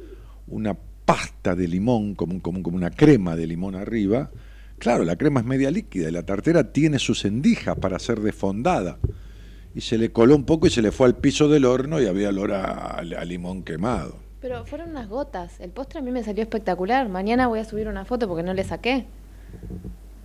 una 0.49 0.77
pasta 1.05 1.55
de 1.55 1.69
limón, 1.69 2.15
como, 2.15 2.43
como, 2.43 2.59
un- 2.59 2.63
como 2.63 2.77
una 2.77 2.91
crema 2.91 3.37
de 3.37 3.47
limón 3.47 3.75
arriba. 3.77 4.31
Claro, 4.79 5.05
la 5.05 5.17
crema 5.17 5.41
es 5.41 5.47
media 5.47 5.71
líquida 5.71 6.09
y 6.09 6.13
la 6.13 6.25
tartera 6.27 6.73
tiene 6.73 6.99
sus 6.99 7.25
endijas 7.25 7.77
para 7.79 7.99
ser 7.99 8.21
desfondada. 8.21 8.99
Y 9.75 9.81
se 9.81 9.97
le 9.97 10.13
coló 10.13 10.37
un 10.37 10.45
poco 10.45 10.67
y 10.67 10.71
se 10.71 10.83
le 10.83 10.93
fue 10.93 11.07
al 11.07 11.17
piso 11.17 11.49
del 11.49 11.65
horno 11.65 12.01
y 12.01 12.07
había 12.07 12.29
olor 12.29 12.53
a 12.53 13.01
limón 13.25 13.63
quemado. 13.63 14.17
Pero 14.41 14.67
fueron 14.67 14.91
unas 14.91 15.09
gotas. 15.09 15.59
El 15.61 15.71
postre 15.71 16.01
a 16.01 16.03
mí 16.03 16.11
me 16.11 16.23
salió 16.23 16.43
espectacular. 16.43 17.09
Mañana 17.09 17.47
voy 17.47 17.61
a 17.61 17.65
subir 17.65 17.89
una 17.89 18.05
foto 18.05 18.29
porque 18.29 18.43
no 18.43 18.53
le 18.53 18.63
saqué. 18.65 19.07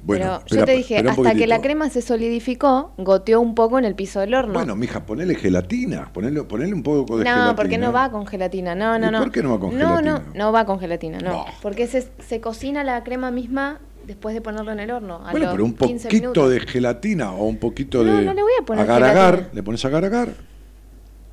Bueno, 0.01 0.41
pero 0.49 0.61
yo 0.61 0.65
te 0.65 0.71
dije, 0.71 0.97
hasta 0.97 1.35
que 1.35 1.45
la 1.45 1.61
crema 1.61 1.89
se 1.89 2.01
solidificó, 2.01 2.93
goteó 2.97 3.41
un 3.41 3.53
poco 3.53 3.77
en 3.77 3.85
el 3.85 3.95
piso 3.95 4.21
del 4.21 4.33
horno. 4.33 4.53
Bueno, 4.53 4.75
mija, 4.75 5.05
ponele 5.05 5.35
gelatina, 5.35 6.11
ponele, 6.13 6.43
ponele 6.43 6.73
un 6.73 6.81
poco 6.83 7.17
de 7.17 7.25
no, 7.25 7.29
gelatina. 7.31 7.55
porque 7.55 7.77
no 7.77 7.91
va 7.91 8.09
con 8.09 8.25
gelatina. 8.25 8.75
No, 8.75 8.97
no, 8.97 9.07
¿Y 9.07 9.11
no. 9.11 9.19
por 9.19 9.31
qué 9.31 9.43
no 9.43 9.51
va 9.51 9.59
con 9.59 9.77
no, 9.77 9.97
gelatina? 9.97 10.19
No, 10.19 10.33
no 10.33 10.51
va 10.51 10.65
con 10.65 10.79
gelatina, 10.79 11.19
no. 11.19 11.45
Porque 11.61 11.85
se, 11.87 12.07
se 12.25 12.39
cocina 12.41 12.83
la 12.83 13.03
crema 13.03 13.29
misma 13.29 13.79
después 14.07 14.33
de 14.33 14.41
ponerlo 14.41 14.71
en 14.71 14.79
el 14.79 14.89
horno. 14.89 15.15
A 15.23 15.31
Bueno, 15.31 15.47
los 15.47 15.51
pero 15.53 15.65
un 15.65 15.73
15 15.75 16.07
poquito 16.07 16.49
de 16.49 16.59
gelatina 16.61 17.33
o 17.33 17.45
un 17.45 17.57
poquito 17.57 18.03
No, 18.03 18.15
de 18.17 18.25
no 18.25 18.33
le 18.33 18.41
voy 18.41 18.53
a 18.59 18.65
poner 18.65 18.83
agar-agar, 18.85 19.31
gelatina. 19.35 19.53
le 19.53 19.63
pones 19.63 19.85
agar-agar. 19.85 20.29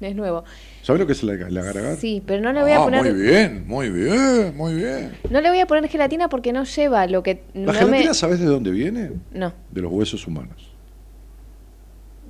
Es 0.01 0.15
nuevo. 0.15 0.45
¿Sabes 0.87 1.01
lo 1.01 1.07
que 1.09 1.15
es 1.15 1.23
el 1.25 1.31
agar-agar? 1.31 1.97
Sí, 1.97 2.23
pero 2.25 2.41
no 2.41 2.53
le 2.53 2.63
voy 2.63 2.71
a 2.71 2.77
Ah, 2.81 2.85
poner. 2.85 3.03
Muy 3.03 3.13
bien, 3.21 3.65
muy 3.67 3.91
bien, 3.91 4.57
muy 4.57 4.73
bien. 4.75 5.17
No 5.31 5.41
le 5.41 5.49
voy 5.49 5.59
a 5.59 5.67
poner 5.67 5.91
gelatina 5.91 6.29
porque 6.29 6.53
no 6.53 6.63
lleva 6.63 7.09
lo 7.09 7.25
que. 7.25 7.43
¿La 7.55 7.73
no 7.73 7.73
gelatina 7.73 8.11
me- 8.11 8.15
sabes 8.15 8.39
de 8.39 8.47
dónde 8.47 8.71
viene? 8.71 9.11
No. 9.33 9.53
De 9.73 9.81
los 9.83 9.91
huesos 9.91 10.25
humanos. 10.29 10.71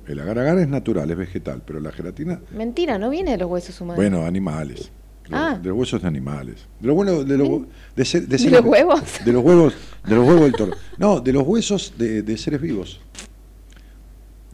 El 0.07 0.19
agar-agar 0.19 0.57
es 0.57 0.67
natural, 0.67 1.11
es 1.11 1.17
vegetal, 1.17 1.61
pero 1.67 1.79
la 1.79 1.91
gelatina, 1.91 2.39
Mentira, 2.49 2.97
no 2.97 3.11
viene 3.11 3.29
de 3.31 3.37
los 3.37 3.47
huesos 3.51 3.79
humanos. 3.79 3.97
bueno, 3.97 4.25
animales. 4.25 4.89
De 5.25 5.29
los- 5.29 5.39
Ah. 5.39 5.59
De 5.61 5.69
los 5.69 5.77
huesos 5.77 6.01
de 6.01 6.07
animales. 6.07 6.65
De 6.79 6.87
los, 6.87 6.95
bueno, 6.95 7.23
de 7.23 7.37
los, 7.37 7.49
de 7.95 8.05
ser- 8.05 8.21
de 8.21 8.27
¿De 8.27 8.37
seres- 8.39 8.53
los 8.61 8.65
huevos? 8.71 9.01
De 9.23 9.33
los 9.33 9.43
huevos, 9.43 9.75
de 10.03 10.15
los 10.15 10.25
huevos 10.27 10.41
del 10.45 10.53
toro. 10.53 10.71
No, 10.97 11.19
de 11.19 11.31
los 11.31 11.43
huesos 11.45 11.93
de, 11.95 12.23
de 12.23 12.37
seres 12.37 12.59
vivos. 12.59 13.01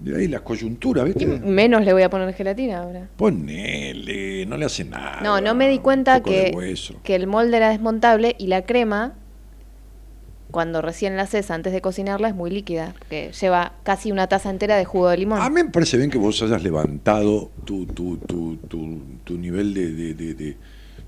De 0.04 0.18
ahí 0.18 0.28
las 0.28 0.42
coyunturas, 0.42 1.06
Y 1.06 1.08
¿viste? 1.14 1.26
menos 1.26 1.86
le 1.86 1.94
voy 1.94 2.02
a 2.04 2.10
poner 2.10 2.34
gelatina 2.34 2.80
ahora. 2.80 3.08
Ponele, 3.16 4.46
no 4.46 4.58
le 4.58 4.66
hace 4.66 4.84
nada. 4.84 5.22
No, 5.22 5.40
no 5.40 5.56
me 5.56 5.70
di 5.70 5.80
cuenta 5.80 6.22
que, 6.22 6.54
que 7.04 7.16
el 7.16 7.26
molde 7.26 7.56
era 7.56 7.70
desmontable 7.70 8.36
y 8.38 8.48
la 8.48 8.64
crema, 8.66 9.14
cuando 10.52 10.82
recién 10.82 11.16
la 11.16 11.24
haces 11.24 11.50
antes 11.52 11.72
de 11.72 11.80
cocinarla, 11.80 12.28
es 12.28 12.36
muy 12.36 12.52
líquida, 12.52 12.94
porque 13.00 13.32
lleva 13.40 13.72
casi 13.84 14.12
una 14.12 14.28
taza 14.28 14.50
entera 14.50 14.76
de 14.76 14.84
jugo 14.84 15.08
de 15.08 15.18
limón. 15.18 15.40
A 15.42 15.50
mí 15.50 15.64
me 15.64 15.70
parece 15.70 15.96
bien 15.96 16.10
que 16.10 16.18
vos 16.18 16.42
hayas 16.44 16.62
levantado 16.64 17.50
tu, 17.64 17.86
tu, 17.86 18.18
tu, 18.18 18.58
tu, 18.58 19.00
tu 19.24 19.38
nivel 19.38 19.74
de, 19.74 19.94
de- 19.94 20.14
de- 20.14 20.34
de- 20.34 20.58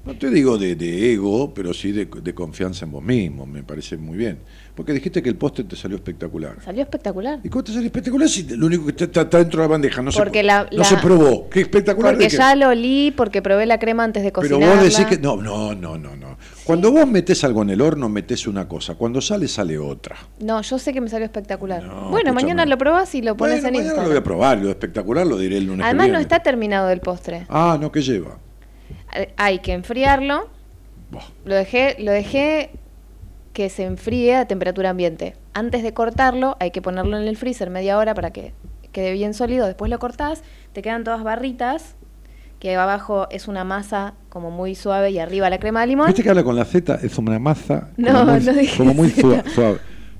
no 0.06 0.16
te 0.16 0.30
digo 0.30 0.58
de, 0.58 0.76
de 0.76 1.14
ego, 1.14 1.54
pero 1.54 1.74
sí 1.74 1.92
de, 1.92 2.06
de 2.06 2.34
confianza 2.34 2.86
en 2.86 2.92
vos 2.92 3.04
mismo, 3.04 3.46
me 3.46 3.62
parece 3.62 3.98
muy 3.98 4.18
bien. 4.18 4.38
Porque 4.76 4.92
dijiste 4.92 5.24
que 5.24 5.30
el 5.30 5.38
postre 5.38 5.64
te 5.64 5.78
salió 5.78 5.96
espectacular. 5.96 6.58
Salió 6.64 6.84
espectacular. 6.84 7.40
¿Y 7.44 7.48
cómo 7.50 7.64
te 7.64 7.72
salió 7.72 7.86
espectacular 7.86 8.28
si 8.28 8.44
lo 8.44 8.66
único 8.66 8.84
que 8.84 8.92
está, 8.92 9.06
está- 9.06 9.22
está 9.22 9.38
dentro 9.38 9.62
de 9.62 9.68
la 9.68 9.72
bandeja 9.72 10.02
no, 10.02 10.12
Porque 10.12 10.40
se, 10.40 10.44
la- 10.44 10.64
no 10.70 10.78
la- 10.80 10.84
se 10.84 10.98
probó? 10.98 11.50
¿Qué 11.50 11.62
espectacular 11.62 12.14
Porque 12.14 12.28
qué? 12.28 12.36
ya 12.36 12.56
lo 12.56 12.68
olí, 12.68 13.12
porque 13.16 13.42
probé 13.42 13.66
la 13.68 13.80
crema 13.80 14.04
antes 14.04 14.22
de 14.24 14.32
Pero 14.34 14.42
cocinarla. 14.58 14.76
vos 14.76 14.84
decís 14.84 15.06
que... 15.06 15.18
No, 15.18 15.38
no, 15.38 15.74
no, 15.74 15.98
no. 15.98 16.16
no. 16.18 16.38
Cuando 16.66 16.92
vos 16.92 17.08
metés 17.08 17.42
algo 17.46 17.62
en 17.62 17.70
el 17.70 17.80
horno, 17.80 18.10
metés 18.10 18.48
una 18.48 18.68
cosa. 18.68 18.96
Cuando 18.96 19.22
sale, 19.22 19.48
sale 19.48 19.78
otra. 19.78 20.18
No, 20.42 20.62
yo 20.62 20.78
sé 20.78 20.92
que 20.92 21.00
me 21.00 21.08
salió 21.08 21.24
espectacular. 21.26 21.82
No, 21.82 21.94
bueno, 21.94 22.16
escúchame. 22.18 22.34
mañana 22.34 22.66
lo 22.66 22.78
probás 22.78 23.16
y 23.16 23.22
lo 23.22 23.38
pones 23.38 23.62
Bueno, 23.62 23.68
en 23.70 23.74
mañana 23.74 23.84
Instagram. 23.86 24.04
lo 24.06 24.10
voy 24.10 24.18
a 24.20 24.24
probar. 24.24 24.58
Lo 24.58 24.70
espectacular 24.70 25.26
lo 25.26 25.38
diré 25.38 25.58
el 25.58 25.68
lunes 25.68 25.84
que 25.84 25.86
Además 25.86 26.10
no 26.10 26.20
está 26.20 26.40
terminado 26.40 26.90
el 26.90 27.00
postre. 27.00 27.46
Ah, 27.48 27.78
no, 27.80 27.92
¿qué 27.94 28.02
lleva? 28.02 28.40
Eh, 29.14 29.32
Hay 29.38 29.60
que 29.60 29.72
enfriarlo. 29.72 30.50
Lo 31.46 31.56
dejé, 31.56 31.96
lo 32.00 32.12
dejé 32.12 32.72
que 33.56 33.70
se 33.70 33.86
enfríe 33.86 34.36
a 34.36 34.46
temperatura 34.48 34.90
ambiente. 34.90 35.38
Antes 35.54 35.82
de 35.82 35.94
cortarlo, 35.94 36.58
hay 36.60 36.72
que 36.72 36.82
ponerlo 36.82 37.18
en 37.18 37.26
el 37.26 37.38
freezer 37.38 37.70
media 37.70 37.98
hora 37.98 38.14
para 38.14 38.32
que 38.32 38.52
quede 38.92 39.14
bien 39.14 39.34
sólido. 39.34 39.66
Después 39.66 39.90
lo 39.90 39.98
cortás, 39.98 40.44
te 40.74 40.82
quedan 40.82 41.06
todas 41.06 41.24
barritas, 41.24 41.96
que 42.60 42.76
abajo 42.76 43.28
es 43.32 43.48
una 43.48 43.64
masa 43.64 44.14
como 44.28 44.52
muy 44.52 44.76
suave 44.76 45.12
y 45.12 45.20
arriba 45.20 45.50
la 45.50 45.58
crema 45.60 45.80
de 45.82 45.88
limón. 45.88 46.08
Viste 46.08 46.22
que 46.22 46.30
habla 46.30 46.44
con 46.44 46.58
la 46.58 46.66
Z, 46.66 47.00
es 47.02 47.18
una 47.18 47.40
masa 47.40 47.92
No, 47.96 48.12
como 48.12 48.26
muy, 48.26 48.40
no 48.44 48.54
dije 48.54 48.78
como 48.78 48.94
muy 48.94 49.10
suave. 49.10 49.44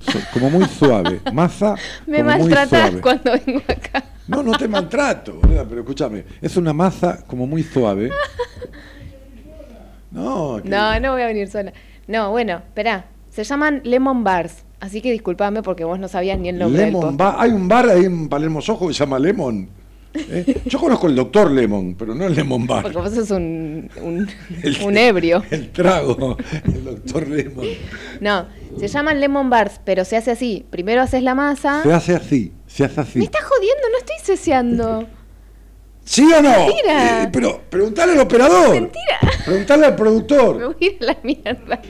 Su- 0.00 0.20
como 0.32 0.48
muy 0.50 0.64
suave. 0.64 1.20
Masa 1.30 1.74
Me 2.06 2.22
como 2.24 2.38
muy 2.38 2.52
suave. 2.54 3.00
cuando 3.02 3.32
vengo 3.32 3.60
acá. 3.68 4.02
No, 4.28 4.42
no 4.42 4.52
te 4.52 4.66
maltrato, 4.66 5.40
pero 5.42 5.80
escúchame. 5.80 6.24
Es 6.40 6.56
una 6.56 6.72
masa 6.72 7.22
como 7.26 7.46
muy 7.46 7.62
suave. 7.62 8.10
No, 10.10 10.60
que- 10.62 10.68
No, 10.70 10.98
no 11.00 11.12
voy 11.12 11.22
a 11.22 11.26
venir 11.26 11.48
sola. 11.48 11.72
No, 12.06 12.30
bueno, 12.30 12.56
espera. 12.58 13.04
Se 13.36 13.44
llaman 13.44 13.82
lemon 13.84 14.24
bars. 14.24 14.64
Así 14.80 15.02
que 15.02 15.12
disculpame 15.12 15.62
porque 15.62 15.84
vos 15.84 15.98
no 15.98 16.08
sabías 16.08 16.38
ni 16.38 16.48
el 16.48 16.58
nombre 16.58 16.86
Lemon. 16.86 17.16
Bar. 17.18 17.36
Hay 17.38 17.50
un 17.50 17.68
bar 17.68 17.88
ahí 17.88 18.04
en 18.06 18.28
Palermo 18.30 18.60
Sojo 18.62 18.88
que 18.88 18.94
se 18.94 19.00
llama 19.00 19.18
Lemon. 19.18 19.68
¿eh? 20.14 20.62
Yo 20.64 20.78
conozco 20.78 21.06
el 21.06 21.14
doctor 21.14 21.50
Lemon, 21.50 21.94
pero 21.96 22.14
no 22.14 22.26
el 22.26 22.34
Lemon 22.34 22.66
Bar. 22.66 22.82
Porque 22.82 22.96
vos 22.98 23.12
sos 23.14 23.30
un, 23.30 23.90
un, 24.02 24.26
El- 24.62 24.82
un 24.84 24.96
ebrio. 24.96 25.42
El 25.50 25.70
trago, 25.70 26.36
el 26.64 26.84
doctor 26.84 27.28
Lemon. 27.28 27.66
No, 28.20 28.46
se 28.78 28.88
llaman 28.88 29.20
lemon 29.20 29.50
bars, 29.50 29.80
pero 29.84 30.04
se 30.06 30.16
hace 30.16 30.30
así. 30.30 30.64
Primero 30.70 31.02
haces 31.02 31.22
la 31.22 31.34
masa. 31.34 31.82
Se 31.82 31.92
hace 31.92 32.14
así, 32.16 32.52
se 32.66 32.84
hace 32.84 33.00
así. 33.02 33.18
Me 33.18 33.26
estás 33.26 33.44
jodiendo, 33.44 33.82
no 33.92 33.98
estoy 33.98 34.16
ceseando. 34.22 35.06
¿Sí 36.04 36.22
o 36.32 36.40
no? 36.40 36.50
Mentira. 36.50 37.24
Eh, 37.24 37.28
pero 37.32 37.60
preguntale 37.68 38.12
al 38.12 38.20
operador. 38.20 38.70
Mentira. 38.72 39.18
Preguntale 39.44 39.84
al 39.86 39.90
Me 39.92 39.96
productor. 39.98 40.74
voy 40.74 40.76
a 40.80 40.84
ir 40.84 40.98
a 41.02 41.04
la 41.04 41.18
mierda. 41.22 41.80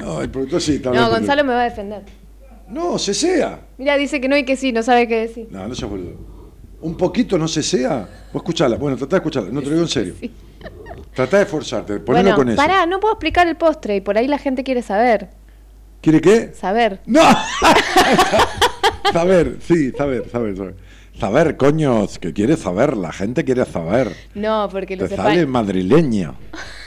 No, 0.00 0.20
el 0.22 0.30
productor 0.30 0.60
sí 0.60 0.76
está 0.76 0.90
No. 0.90 1.10
Gonzalo 1.10 1.44
me 1.44 1.54
va 1.54 1.62
a 1.62 1.64
defender. 1.64 2.02
No, 2.68 2.98
se 2.98 3.14
sea. 3.14 3.60
Mira, 3.78 3.96
dice 3.96 4.20
que 4.20 4.28
no 4.28 4.36
y 4.36 4.44
que 4.44 4.56
sí, 4.56 4.72
no 4.72 4.82
sabe 4.82 5.08
qué 5.08 5.20
decir. 5.20 5.48
No, 5.50 5.66
no 5.66 5.74
seas 5.74 5.90
boludo. 5.90 6.14
Un 6.82 6.96
poquito 6.96 7.36
no 7.36 7.48
se 7.48 7.62
sea. 7.62 8.08
Vos 8.32 8.42
escuchala. 8.42 8.76
Bueno, 8.76 8.96
tratá 8.96 9.16
de 9.16 9.18
escucharla. 9.18 9.50
No 9.50 9.60
te 9.60 9.66
lo 9.66 9.72
digo 9.72 9.82
en 9.82 9.88
serio. 9.88 10.14
Sí. 10.20 10.30
Tratá 11.14 11.38
de 11.38 11.42
esforzarte. 11.42 11.98
Ponelo 12.00 12.22
Bueno, 12.24 12.36
con 12.36 12.48
eso. 12.48 12.56
pará, 12.56 12.86
no 12.86 13.00
puedo 13.00 13.14
explicar 13.14 13.46
el 13.48 13.56
postre 13.56 13.96
y 13.96 14.00
por 14.00 14.16
ahí 14.16 14.28
la 14.28 14.38
gente 14.38 14.62
quiere 14.62 14.82
saber. 14.82 15.28
¿Quiere 16.00 16.20
qué? 16.20 16.52
Saber. 16.54 17.00
¡No! 17.06 17.20
saber, 19.12 19.58
sí, 19.60 19.90
saber, 19.90 20.30
saber, 20.30 20.56
saber. 20.56 20.74
Saber, 21.18 21.56
coño, 21.56 22.06
que 22.20 22.32
quiere 22.32 22.56
saber. 22.56 22.96
La 22.96 23.12
gente 23.12 23.44
quiere 23.44 23.64
saber. 23.66 24.14
No, 24.34 24.68
porque 24.70 24.96
Te 24.96 25.02
los 25.02 25.10
sale 25.10 25.44
madrileño. 25.46 26.36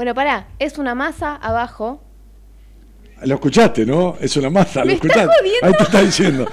Bueno, 0.00 0.14
pará, 0.14 0.48
es 0.58 0.78
una 0.78 0.94
masa 0.94 1.34
abajo. 1.36 2.02
Lo 3.22 3.34
escuchaste, 3.34 3.84
¿no? 3.84 4.16
Es 4.18 4.34
una 4.38 4.48
masa, 4.48 4.80
¿Me 4.80 4.86
lo 4.86 4.92
escuchaste. 4.94 5.26
jodiendo? 5.38 5.66
Ahí 5.66 5.72
te 5.76 5.82
está 5.82 6.00
diciendo. 6.00 6.46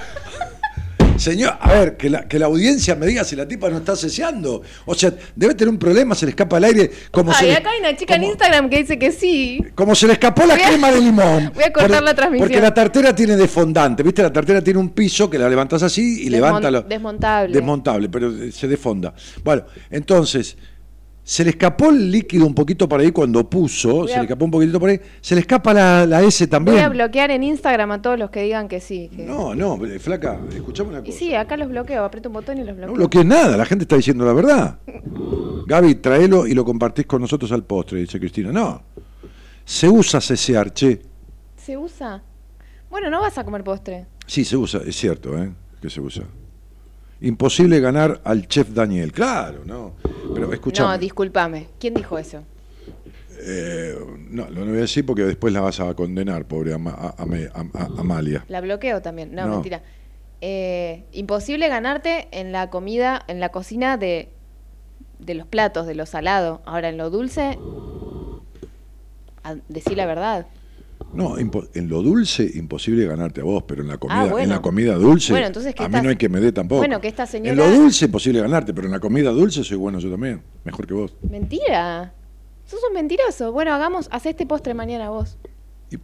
Señor, 1.16 1.56
a 1.58 1.72
ver, 1.72 1.96
que 1.96 2.10
la, 2.10 2.28
que 2.28 2.38
la 2.38 2.44
audiencia 2.44 2.94
me 2.94 3.06
diga 3.06 3.24
si 3.24 3.36
la 3.36 3.48
tipa 3.48 3.70
no 3.70 3.78
está 3.78 3.96
ceseando. 3.96 4.60
O 4.84 4.94
sea, 4.94 5.14
debe 5.34 5.54
tener 5.54 5.70
un 5.72 5.78
problema, 5.78 6.14
se 6.14 6.26
le 6.26 6.30
escapa 6.32 6.58
el 6.58 6.64
aire. 6.64 6.90
Como 7.10 7.32
se 7.32 7.46
Ay, 7.46 7.50
le- 7.52 7.56
acá 7.56 7.70
hay 7.70 7.80
una 7.80 7.96
chica 7.96 8.16
en 8.16 8.24
Instagram 8.24 8.68
que 8.68 8.76
dice 8.80 8.98
que 8.98 9.12
sí. 9.12 9.64
Como 9.74 9.94
se 9.94 10.06
le 10.06 10.12
escapó 10.12 10.44
la 10.44 10.52
a- 10.52 10.58
crema 10.58 10.90
de 10.90 11.00
limón. 11.00 11.50
voy 11.54 11.64
a 11.64 11.72
cortar 11.72 12.02
la 12.02 12.12
transmisión. 12.12 12.46
Porque 12.50 12.60
la 12.60 12.74
tartera 12.74 13.14
tiene 13.14 13.34
desfondante, 13.34 14.02
¿viste? 14.02 14.20
La 14.22 14.30
tartera 14.30 14.60
tiene 14.62 14.78
un 14.78 14.90
piso 14.90 15.30
que 15.30 15.38
la 15.38 15.48
levantás 15.48 15.82
así 15.82 16.20
y 16.20 16.26
Desmon- 16.26 16.30
levanta 16.32 16.70
lo- 16.70 16.82
desmontable. 16.82 17.54
Desmontable, 17.54 18.08
pero 18.10 18.30
se 18.52 18.68
defonda. 18.68 19.14
Bueno, 19.42 19.62
entonces, 19.90 20.54
se 21.30 21.44
le 21.44 21.50
escapó 21.50 21.90
el 21.90 22.10
líquido 22.10 22.46
un 22.46 22.54
poquito 22.54 22.88
por 22.88 23.00
ahí 23.00 23.12
cuando 23.12 23.50
puso, 23.50 24.08
se 24.08 24.16
le 24.16 24.22
escapó 24.22 24.46
un 24.46 24.50
poquito 24.50 24.80
por 24.80 24.88
ahí, 24.88 24.98
se 25.20 25.34
le 25.34 25.42
escapa 25.42 25.74
la, 25.74 26.06
la 26.06 26.22
S 26.22 26.46
también. 26.46 26.76
Voy 26.78 26.84
a 26.84 26.88
bloquear 26.88 27.30
en 27.30 27.42
Instagram 27.42 27.90
a 27.90 28.00
todos 28.00 28.18
los 28.18 28.30
que 28.30 28.42
digan 28.44 28.66
que 28.66 28.80
sí. 28.80 29.10
que- 29.14 29.24
No, 29.26 29.54
no, 29.54 29.78
flaca, 29.98 30.40
escuchame 30.54 30.88
una 30.88 31.00
Y 31.00 31.02
cosa. 31.08 31.18
sí, 31.18 31.34
acá 31.34 31.58
los 31.58 31.68
bloqueo, 31.68 32.02
aprieto 32.02 32.30
un 32.30 32.32
botón 32.32 32.56
y 32.56 32.60
los 32.60 32.68
No 32.68 32.86
bloqueo. 32.86 32.94
bloquees 32.94 33.26
nada, 33.26 33.58
la 33.58 33.66
gente 33.66 33.82
está 33.84 33.96
diciendo 33.96 34.24
la 34.24 34.32
verdad. 34.32 34.78
Gaby, 35.66 35.96
traelo 35.96 36.46
y 36.46 36.54
lo 36.54 36.64
compartís 36.64 37.04
con 37.04 37.20
nosotros 37.20 37.52
al 37.52 37.62
postre, 37.64 37.98
dice 38.00 38.18
Cristina. 38.18 38.50
No, 38.50 38.82
se 39.66 39.86
usa 39.86 40.22
cesear, 40.22 40.72
che. 40.72 41.02
¿Se 41.58 41.76
usa? 41.76 42.22
Bueno, 42.90 43.10
no 43.10 43.20
vas 43.20 43.36
a 43.36 43.44
comer 43.44 43.62
postre. 43.62 44.06
Sí, 44.26 44.46
se 44.46 44.56
usa, 44.56 44.80
es 44.86 44.96
cierto, 44.96 45.36
¿eh? 45.36 45.50
Que 45.82 45.90
se 45.90 46.00
usa. 46.00 46.24
Imposible 47.20 47.80
ganar 47.80 48.20
al 48.24 48.46
chef 48.46 48.68
Daniel. 48.70 49.12
Claro, 49.12 49.62
no. 49.64 49.94
Pero 50.34 50.52
escuchame. 50.52 50.88
No, 50.90 50.98
discúlpame. 50.98 51.68
¿Quién 51.80 51.94
dijo 51.94 52.18
eso? 52.18 52.42
eh, 53.40 53.94
no, 54.30 54.50
lo 54.50 54.60
no 54.64 54.66
voy 54.70 54.78
a 54.78 54.80
decir 54.82 55.06
porque 55.06 55.22
después 55.22 55.52
la 55.54 55.60
vas 55.60 55.78
a 55.78 55.94
condenar, 55.94 56.44
pobre 56.46 56.74
Ama- 56.74 56.90
a- 56.90 57.14
a- 57.16 57.82
a- 57.84 58.00
Amalia. 58.00 58.44
La 58.48 58.60
bloqueo 58.60 59.00
también. 59.00 59.32
No, 59.34 59.46
No. 59.46 59.52
mentira. 59.54 59.80
Eh, 60.40 61.04
imposible 61.12 61.68
ganarte 61.68 62.26
en 62.32 62.50
la 62.52 62.68
comida, 62.70 63.22
en 63.28 63.38
la 63.40 63.50
cocina 63.50 63.96
de, 63.96 64.28
de 65.20 65.34
los 65.34 65.46
platos, 65.46 65.86
de 65.86 65.94
lo 65.94 66.04
salado. 66.04 66.62
Ahora, 66.66 66.88
en 66.88 66.96
lo 66.96 67.10
dulce, 67.10 67.58
a- 69.44 69.56
decí 69.68 69.94
la 69.94 70.06
verdad. 70.06 70.46
No, 71.12 71.36
en 71.38 71.88
lo 71.88 72.02
dulce 72.02 72.48
imposible 72.54 73.06
ganarte 73.06 73.40
a 73.40 73.44
vos, 73.44 73.64
pero 73.66 73.82
en 73.82 73.88
la 73.88 73.96
comida, 73.98 74.24
bueno. 74.26 74.38
en 74.38 74.48
la 74.50 74.60
comida 74.60 74.94
dulce, 74.94 75.32
Bueno, 75.32 75.46
entonces 75.46 75.74
a 75.78 75.82
mí 75.82 75.86
esta- 75.86 76.02
no 76.02 76.08
hay 76.10 76.16
que 76.16 76.28
me 76.28 76.38
dé 76.40 76.52
tampoco. 76.52 76.80
Bueno, 76.80 77.00
que 77.00 77.08
esta 77.08 77.22
En 77.22 77.28
señora- 77.28 77.54
lo 77.56 77.70
dulce 77.70 78.04
imposible 78.04 78.40
ganarte, 78.40 78.74
pero 78.74 78.86
en 78.86 78.92
la 78.92 79.00
comida 79.00 79.30
dulce 79.30 79.64
soy 79.64 79.76
bueno 79.78 79.98
yo 80.00 80.10
también, 80.10 80.42
mejor 80.64 80.86
que 80.86 80.94
vos. 80.94 81.16
Mentira. 81.28 82.12
Sos 82.66 82.80
un 82.86 82.92
mentiroso. 82.94 83.50
Bueno, 83.52 83.72
hagamos, 83.72 84.08
haz 84.12 84.26
este 84.26 84.44
postre 84.44 84.74
mañana 84.74 85.08
vos. 85.08 85.38
Y 85.90 85.96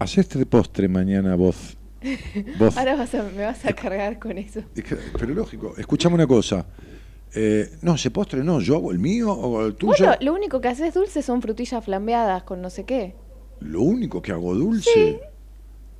Haz 0.00 0.18
este 0.18 0.44
postre 0.46 0.88
mañana 0.88 1.36
vos. 1.36 1.76
Vos. 2.58 2.76
Ahora 2.78 2.96
vas 2.96 3.14
a- 3.14 3.22
me 3.36 3.44
vas 3.44 3.64
a 3.66 3.72
cargar 3.72 4.18
con 4.18 4.36
eso. 4.38 4.62
Pero 5.18 5.34
lógico, 5.34 5.74
escuchame 5.78 6.16
una 6.16 6.26
cosa. 6.26 6.66
Eh, 7.32 7.70
no, 7.82 7.94
ese 7.94 8.10
postre 8.10 8.42
no, 8.42 8.60
yo 8.60 8.74
hago 8.74 8.90
el 8.90 8.98
mío 8.98 9.32
o 9.32 9.64
el 9.64 9.76
tuyo. 9.76 9.94
Bueno, 9.96 10.14
lo 10.20 10.34
único 10.34 10.60
que 10.60 10.66
haces 10.68 10.92
dulce 10.94 11.22
son 11.22 11.40
frutillas 11.40 11.84
flambeadas 11.84 12.42
con 12.42 12.60
no 12.60 12.70
sé 12.70 12.84
qué. 12.84 13.14
Lo 13.60 13.82
único 13.82 14.20
que 14.22 14.32
hago 14.32 14.54
dulce. 14.54 15.20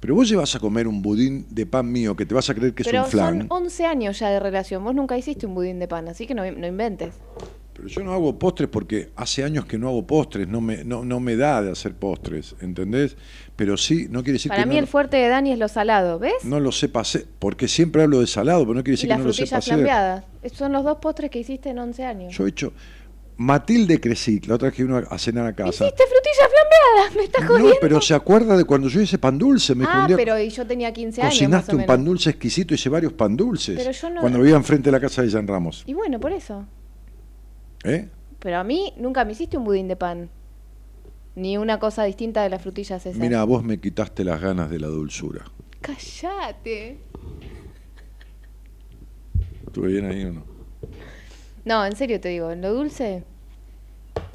Pero 0.01 0.15
vos 0.15 0.29
llevas 0.29 0.55
a 0.55 0.59
comer 0.59 0.89
un 0.89 1.03
budín 1.03 1.47
de 1.51 1.67
pan 1.67 1.91
mío 1.93 2.17
que 2.17 2.25
te 2.25 2.35
vas 2.35 2.49
a 2.49 2.55
creer 2.55 2.73
que 2.73 2.83
es 2.83 2.93
un 2.93 3.05
flan. 3.05 3.39
son 3.41 3.47
11 3.51 3.85
años 3.87 4.19
ya 4.19 4.31
de 4.31 4.41
relación. 4.41 4.83
Vos 4.83 4.95
nunca 4.95 5.17
hiciste 5.19 5.47
un 5.47 5.55
budín 5.55 5.79
de 5.79 5.89
pan, 5.89 6.09
así 6.09 6.27
que 6.27 6.35
no, 6.35 6.51
no 6.51 6.67
inventes. 6.67 7.15
Pero 7.75 7.87
yo 7.87 8.03
no 8.03 8.13
hago 8.13 8.39
postres 8.39 8.69
porque 8.69 9.11
hace 9.17 9.45
años 9.45 9.65
que 9.67 9.79
no 9.79 9.89
hago 9.89 10.07
postres, 10.07 10.49
no 10.49 10.61
me, 10.61 10.85
no, 10.85 11.05
no 11.05 11.21
me 11.21 11.37
da 11.37 11.63
de 11.63 11.71
hacer 11.71 11.95
postres, 11.95 12.55
¿entendés? 12.61 13.17
Pero 13.57 13.77
sí, 13.77 14.07
no 14.11 14.23
quiere 14.23 14.35
decir 14.35 14.51
Para 14.51 14.65
que 14.65 14.69
mí 14.69 14.75
no, 14.75 14.81
el 14.81 14.87
fuerte 14.87 15.17
de 15.19 15.29
Dani 15.29 15.53
es 15.53 15.59
lo 15.59 15.69
salado, 15.69 16.19
¿ves? 16.19 16.45
no 16.45 16.61
lo 16.61 16.73
sepa 16.73 17.01
hacer, 17.01 17.27
porque 17.39 17.69
siempre 17.69 18.03
hablo 18.03 18.21
de 18.21 18.27
salado, 18.27 18.65
pero 18.65 18.75
no 18.75 18.83
quiere 18.83 18.95
y 18.95 18.97
decir 18.97 19.09
que 19.09 19.15
las 19.15 19.21
no 19.21 19.27
lo 19.27 19.33
sepa 19.33 19.47
frutillas 19.47 19.65
hacer. 19.65 19.75
flambeadas. 19.75 20.25
Esos 20.43 20.59
Son 20.59 20.73
los 20.73 20.85
dos 20.85 20.99
postres 20.99 21.31
que 21.31 21.39
hiciste 21.39 21.71
en 21.71 21.79
11 21.79 22.05
años. 22.05 22.37
Yo 22.37 22.47
he 22.47 22.51
hecho 22.51 22.73
Matilde 23.41 23.99
Cresic, 24.03 24.47
la 24.49 24.57
otra 24.57 24.69
vez 24.69 24.77
que 24.77 24.83
vino 24.83 24.99
a 24.99 25.19
cenar 25.19 25.47
a 25.47 25.55
casa. 25.55 25.87
¿Hiciste 25.87 26.05
frutillas 26.05 26.51
flambeadas? 26.51 27.17
¿Me 27.17 27.23
estás 27.25 27.43
No, 27.43 27.49
jodiendo? 27.49 27.77
pero 27.81 28.01
se 28.03 28.13
acuerda 28.13 28.55
de 28.55 28.65
cuando 28.65 28.89
yo 28.89 29.01
hice 29.01 29.17
pan 29.17 29.39
dulce, 29.39 29.75
me 29.75 29.87
ah, 29.89 30.07
pero 30.15 30.39
yo 30.39 30.67
tenía 30.67 30.93
15 30.93 31.23
años 31.23 31.33
Cocinaste 31.35 31.75
un 31.75 31.87
pan 31.87 32.05
dulce 32.05 32.29
exquisito, 32.29 32.75
hice 32.75 32.91
varios 32.91 33.15
pan 33.15 33.35
dulces. 33.39 33.79
Pero 33.79 33.93
yo 33.93 34.11
no- 34.11 34.21
Cuando 34.21 34.41
vivía 34.41 34.57
enfrente 34.57 34.89
de 34.89 34.93
la 34.93 35.01
casa 35.01 35.23
de 35.23 35.31
Jan 35.31 35.47
Ramos. 35.49 35.85
Y 35.87 35.95
bueno, 35.95 36.21
por 36.21 36.33
eso. 36.33 36.67
¿Eh? 37.83 38.11
Pero 38.41 38.59
a 38.59 38.65
mí 38.65 38.93
nunca 38.99 39.25
me 39.25 39.33
hiciste 39.33 39.57
un 39.57 39.65
budín 39.65 39.89
de 39.89 39.97
pan. 39.97 40.29
Ni 41.35 41.57
una 41.57 41.79
cosa 41.79 42.05
distinta 42.05 42.43
de 42.43 42.51
las 42.51 42.61
frutillas 42.61 43.07
esas. 43.07 43.19
Mira, 43.19 43.43
vos 43.45 43.65
me 43.65 43.81
quitaste 43.81 44.23
las 44.23 44.39
ganas 44.39 44.69
de 44.69 44.81
la 44.81 44.89
dulzura. 44.89 45.47
Cállate. 45.81 46.99
¿Estuve 49.67 49.89
bien 49.93 50.05
ahí 50.05 50.25
o 50.27 50.33
no? 50.35 50.50
No, 51.65 51.85
en 51.85 51.95
serio 51.97 52.21
te 52.21 52.29
digo, 52.31 52.51
en 52.51 52.63
lo 52.63 52.73
dulce. 52.73 53.23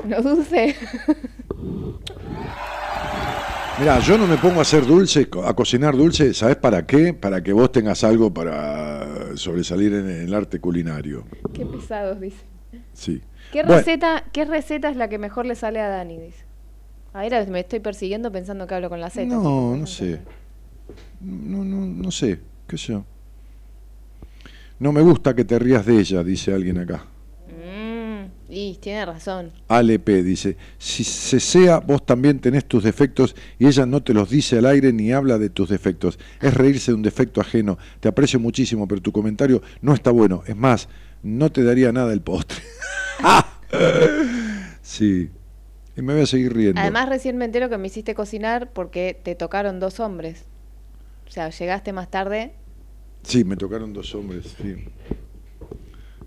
en 0.04 0.10
Lo 0.10 0.22
dulce. 0.22 0.76
Mira, 3.78 4.00
yo 4.00 4.18
no 4.18 4.26
me 4.26 4.38
pongo 4.38 4.60
a 4.60 4.62
hacer 4.62 4.86
dulce, 4.86 5.28
a 5.44 5.54
cocinar 5.54 5.98
dulce, 5.98 6.34
¿sabes 6.34 6.56
para 6.56 6.86
qué? 6.86 7.14
Para 7.14 7.44
que 7.44 7.52
vos 7.52 7.72
tengas 7.74 8.06
algo 8.06 8.34
para 8.34 9.36
sobresalir 9.36 9.94
en 9.94 10.10
el 10.10 10.34
arte 10.34 10.62
culinario. 10.62 11.26
Qué 11.54 11.66
pesados, 11.66 12.22
dice. 12.22 12.44
Sí. 12.94 13.22
¿Qué 13.52 13.64
Bueno, 13.64 13.78
receta, 13.78 14.24
¿Qué 14.32 14.46
receta 14.46 14.90
es 14.90 14.96
la 14.96 15.10
que 15.10 15.18
mejor 15.18 15.46
le 15.46 15.56
sale 15.56 15.82
a 15.82 15.90
Dani? 15.90 16.18
Dice. 16.18 16.46
A 17.14 17.22
ver, 17.22 17.50
me 17.50 17.60
estoy 17.62 17.82
persiguiendo 17.82 18.32
pensando 18.32 18.66
que 18.66 18.76
hablo 18.76 18.90
con 18.90 19.02
la 19.02 19.10
Z. 19.10 19.26
No, 19.26 19.76
no 19.76 19.88
sé. 19.88 20.22
No, 21.20 21.64
no, 21.66 21.86
no 21.86 22.12
sé, 22.12 22.40
qué 22.68 22.78
sé 22.78 22.94
yo. 22.94 23.04
No 24.80 24.94
me 24.94 25.02
gusta 25.02 25.36
que 25.36 25.44
te 25.44 25.60
rías 25.60 25.86
de 25.86 26.00
ella, 26.00 26.24
dice 26.24 26.54
alguien 26.54 26.78
acá. 26.78 27.06
Y 28.58 28.76
tiene 28.76 29.06
razón. 29.06 29.52
ALP 29.68 30.08
dice, 30.24 30.56
si 30.78 31.04
se 31.04 31.42
sea, 31.42 31.80
vos 31.80 32.06
también 32.06 32.40
tenés 32.40 32.64
tus 32.64 32.86
defectos 32.86 33.36
y 33.60 33.68
ella 33.68 33.86
no 33.86 34.02
te 34.02 34.14
los 34.14 34.30
dice 34.30 34.58
al 34.58 34.66
aire 34.66 34.94
ni 34.94 35.12
habla 35.12 35.38
de 35.38 35.50
tus 35.50 35.68
defectos. 35.68 36.18
Es 36.40 36.54
reírse 36.54 36.92
de 36.92 36.96
un 36.96 37.02
defecto 37.02 37.42
ajeno. 37.42 37.78
Te 38.00 38.08
aprecio 38.08 38.40
muchísimo, 38.40 38.88
pero 38.88 39.02
tu 39.02 39.12
comentario 39.12 39.62
no 39.82 39.94
está 39.94 40.12
bueno. 40.12 40.42
Es 40.48 40.56
más, 40.56 40.88
no 41.22 41.52
te 41.52 41.66
daría 41.66 41.92
nada 41.92 42.14
el 42.14 42.22
postre. 42.22 42.60
sí. 44.82 45.30
Y 45.98 46.02
me 46.02 46.14
voy 46.14 46.24
a 46.24 46.26
seguir 46.26 46.54
riendo. 46.54 46.80
Además, 46.80 47.10
recién 47.10 47.36
me 47.36 47.44
entero 47.44 47.68
que 47.68 47.78
me 47.78 47.88
hiciste 47.88 48.16
cocinar 48.16 48.72
porque 48.72 49.20
te 49.22 49.36
tocaron 49.36 49.82
dos 49.82 50.00
hombres. 50.00 50.46
O 51.28 51.30
sea, 51.30 51.50
llegaste 51.50 51.92
más 51.92 52.10
tarde. 52.10 52.54
Sí, 53.22 53.44
me 53.44 53.58
tocaron 53.58 53.92
dos 53.92 54.16
hombres, 54.16 54.56
sí. 54.62 54.76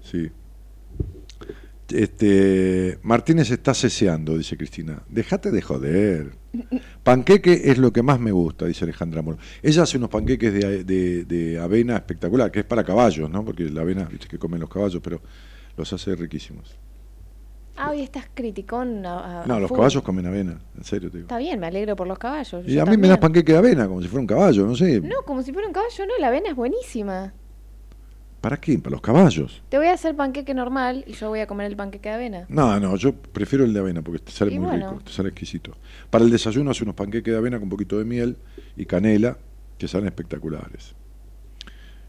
Sí. 0.03 0.31
Este, 1.91 2.99
Martínez 3.03 3.51
está 3.51 3.73
ceseando, 3.75 4.37
dice 4.37 4.57
Cristina. 4.57 5.03
Déjate 5.09 5.51
de 5.51 5.63
joder. 5.63 6.33
Panqueque 7.03 7.63
es 7.65 7.79
lo 7.79 7.93
que 7.93 8.03
más 8.03 8.21
me 8.21 8.31
gusta, 8.33 8.67
dice 8.67 8.85
Alejandra 8.85 9.23
Moro. 9.23 9.39
Ella 9.63 9.83
hace 9.85 9.97
unos 9.97 10.11
panqueques 10.11 10.53
de, 10.53 10.85
de- 10.85 11.25
de 11.25 11.59
avena 11.59 11.97
espectacular, 11.97 12.51
que 12.51 12.61
es 12.61 12.65
para 12.67 12.85
caballos, 12.85 13.31
¿no? 13.31 13.45
Porque 13.45 13.65
la 13.65 13.83
avena, 13.83 14.05
viste 14.05 14.29
que 14.29 14.39
comen 14.39 14.61
los 14.61 14.69
caballos, 14.71 15.01
pero 15.03 15.21
los 15.77 15.93
hace 15.93 16.15
riquísimos. 16.15 16.77
Ah, 17.77 17.91
hoy 17.91 18.01
estás 18.03 18.25
criticón. 18.35 19.07
A, 19.07 19.43
a- 19.43 19.47
No, 19.47 19.61
los 19.61 19.71
caballos 19.71 20.03
comen 20.03 20.27
avena, 20.27 20.59
en 20.77 20.85
serio 20.85 21.11
te 21.11 21.19
digo. 21.19 21.27
Está 21.27 21.39
bien, 21.39 21.61
me 21.61 21.69
alegro 21.69 21.95
por 21.97 22.07
los 22.09 22.19
caballos. 22.19 22.67
Y 22.67 22.79
a 22.79 22.85
mí 22.85 22.97
me 22.97 23.09
das 23.09 23.19
panqueque 23.19 23.53
de 23.53 23.59
avena, 23.59 23.87
como 23.87 24.03
si 24.03 24.09
fuera 24.09 24.21
un 24.21 24.27
caballo, 24.27 24.67
no 24.67 24.75
sé. 24.75 25.01
No, 25.01 25.23
como 25.25 25.43
si 25.43 25.53
fuera 25.53 25.69
un 25.69 25.73
caballo, 25.75 26.07
no, 26.07 26.19
la 26.19 26.29
avena 26.29 26.51
es 26.51 26.57
buenísima. 26.57 27.33
¿Para 28.41 28.57
qué? 28.57 28.79
¿Para 28.79 28.93
los 28.93 29.01
caballos? 29.01 29.63
Te 29.69 29.79
voy 29.79 29.89
a 29.89 29.95
hacer 29.95 30.15
panqueque 30.15 30.55
normal 30.55 31.05
y 31.09 31.13
yo 31.15 31.29
voy 31.29 31.41
a 31.41 31.47
comer 31.49 31.67
el 31.67 31.77
panqueque 31.77 32.09
de 32.09 32.15
avena. 32.15 32.47
No, 32.49 32.79
no, 32.79 32.97
yo 32.97 33.13
prefiero 33.13 33.65
el 33.65 33.73
de 33.73 33.81
avena 33.81 34.01
porque 34.03 34.21
te 34.21 34.31
sale 34.33 34.53
Y 34.53 34.59
muy 34.59 34.69
bueno. 34.69 34.91
rico, 34.93 35.03
te 35.05 35.13
sale 35.13 35.31
exquisito. 35.31 35.73
Para 36.09 36.25
el 36.25 36.31
desayuno 36.31 36.71
hace 36.71 36.85
unos 36.85 36.95
panqueques 36.95 37.33
de 37.33 37.37
avena 37.39 37.57
con 37.57 37.65
un 37.65 37.71
poquito 37.71 37.99
de 37.99 38.05
miel 38.05 38.37
y 38.77 38.85
canela 38.87 39.37
que 39.77 39.89
salen 39.89 40.07
espectaculares. 40.07 40.95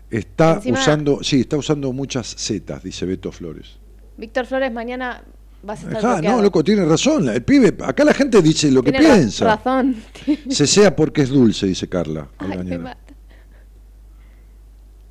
Está 0.09 0.55
Encima- 0.55 0.79
usando, 0.79 1.23
sí, 1.23 1.41
está 1.41 1.57
usando 1.57 1.91
muchas 1.93 2.27
setas, 2.27 2.83
dice 2.83 3.05
Beto 3.05 3.31
Flores. 3.31 3.77
Víctor 4.17 4.45
Flores, 4.45 4.71
mañana 4.71 5.23
vas 5.63 5.83
a 5.83 5.87
estar 5.87 5.97
Ajá, 5.97 6.13
bloqueado. 6.15 6.37
no, 6.37 6.43
loco, 6.43 6.63
tiene 6.63 6.85
razón. 6.85 7.29
El 7.29 7.43
pibe, 7.43 7.75
acá 7.83 8.03
la 8.03 8.13
gente 8.13 8.41
dice 8.41 8.71
lo 8.71 8.81
que 8.83 8.91
Tiene 8.91 9.05
piensa. 9.07 9.45
razón. 9.55 9.95
Se 10.49 10.65
sea 10.67 10.95
porque 10.95 11.21
es 11.21 11.29
dulce, 11.29 11.67
dice 11.67 11.87
Carla. 11.87 12.27
Ay. 12.39 12.79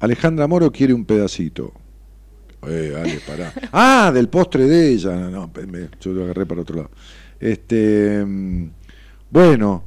Alejandra 0.01 0.47
Moro 0.47 0.71
quiere 0.71 0.93
un 0.95 1.05
pedacito. 1.05 1.73
Eh, 2.67 2.95
Ale, 2.97 3.21
pará. 3.27 3.53
Ah, 3.73 4.11
del 4.13 4.29
postre 4.29 4.67
de 4.67 4.91
ella. 4.93 5.15
No, 5.17 5.31
no, 5.31 5.51
me- 5.67 5.89
yo 6.01 6.13
lo 6.13 6.25
agarré 6.25 6.47
para 6.47 6.61
otro 6.63 6.77
lado. 6.77 6.91
Este, 7.41 8.25
mm, 8.25 8.71
bueno, 9.31 9.85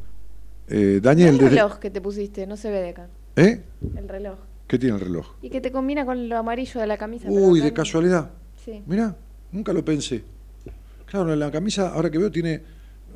eh, 0.68 1.00
Daniel, 1.02 1.30
el 1.32 1.38
desde- 1.38 1.50
reloj 1.56 1.80
que 1.80 1.90
te 1.90 2.02
pusiste, 2.02 2.48
no 2.48 2.56
se 2.58 2.70
ve 2.72 2.82
de 2.82 2.90
acá. 2.90 3.08
¿eh? 3.36 3.62
El 3.96 4.08
reloj. 4.08 4.38
¿Qué 4.68 4.80
tiene 4.80 4.96
el 4.96 5.02
reloj? 5.02 5.28
Y 5.42 5.50
que 5.50 5.60
te 5.60 5.72
combina 5.72 6.06
con 6.06 6.30
lo 6.30 6.38
amarillo 6.38 6.80
de 6.80 6.88
la 6.88 6.98
camisa. 6.98 7.28
Uy, 7.30 7.60
de 7.60 7.74
casualidad. 7.74 8.32
Sí. 8.64 8.82
Mirá, 8.86 9.16
nunca 9.52 9.74
lo 9.74 9.84
pensé. 9.84 10.24
Claro, 11.06 11.36
la 11.36 11.52
camisa, 11.52 11.90
ahora 11.90 12.10
que 12.10 12.18
veo, 12.18 12.32
tiene 12.32 12.62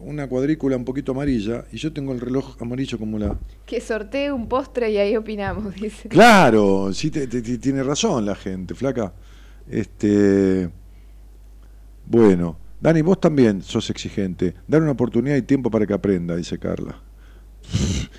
una 0.05 0.27
cuadrícula 0.27 0.77
un 0.77 0.85
poquito 0.85 1.11
amarilla 1.11 1.65
y 1.71 1.77
yo 1.77 1.91
tengo 1.91 2.13
el 2.13 2.19
reloj 2.21 2.55
amarillo 2.61 2.97
como 2.99 3.17
la... 3.19 3.37
Que 3.65 3.81
sortee 3.81 4.31
un 4.31 4.47
postre 4.47 4.91
y 4.91 4.97
ahí 4.97 5.15
opinamos, 5.15 5.73
dice. 5.81 6.07
Claro, 6.09 6.93
sí 6.93 7.11
te- 7.11 7.27
te- 7.27 7.41
te- 7.41 7.57
tiene 7.57 7.83
razón 7.83 8.25
la 8.25 8.35
gente, 8.35 8.75
flaca. 8.75 9.13
Este, 9.69 10.69
bueno, 12.05 12.57
Dani, 12.79 13.01
vos 13.01 13.19
también 13.19 13.61
sos 13.63 13.89
exigente. 13.89 14.53
Dar 14.67 14.81
una 14.81 14.91
oportunidad 14.91 15.35
y 15.35 15.41
tiempo 15.41 15.71
para 15.71 15.85
que 15.87 15.93
aprenda, 15.93 16.35
dice 16.35 16.59
Carla. 16.59 16.99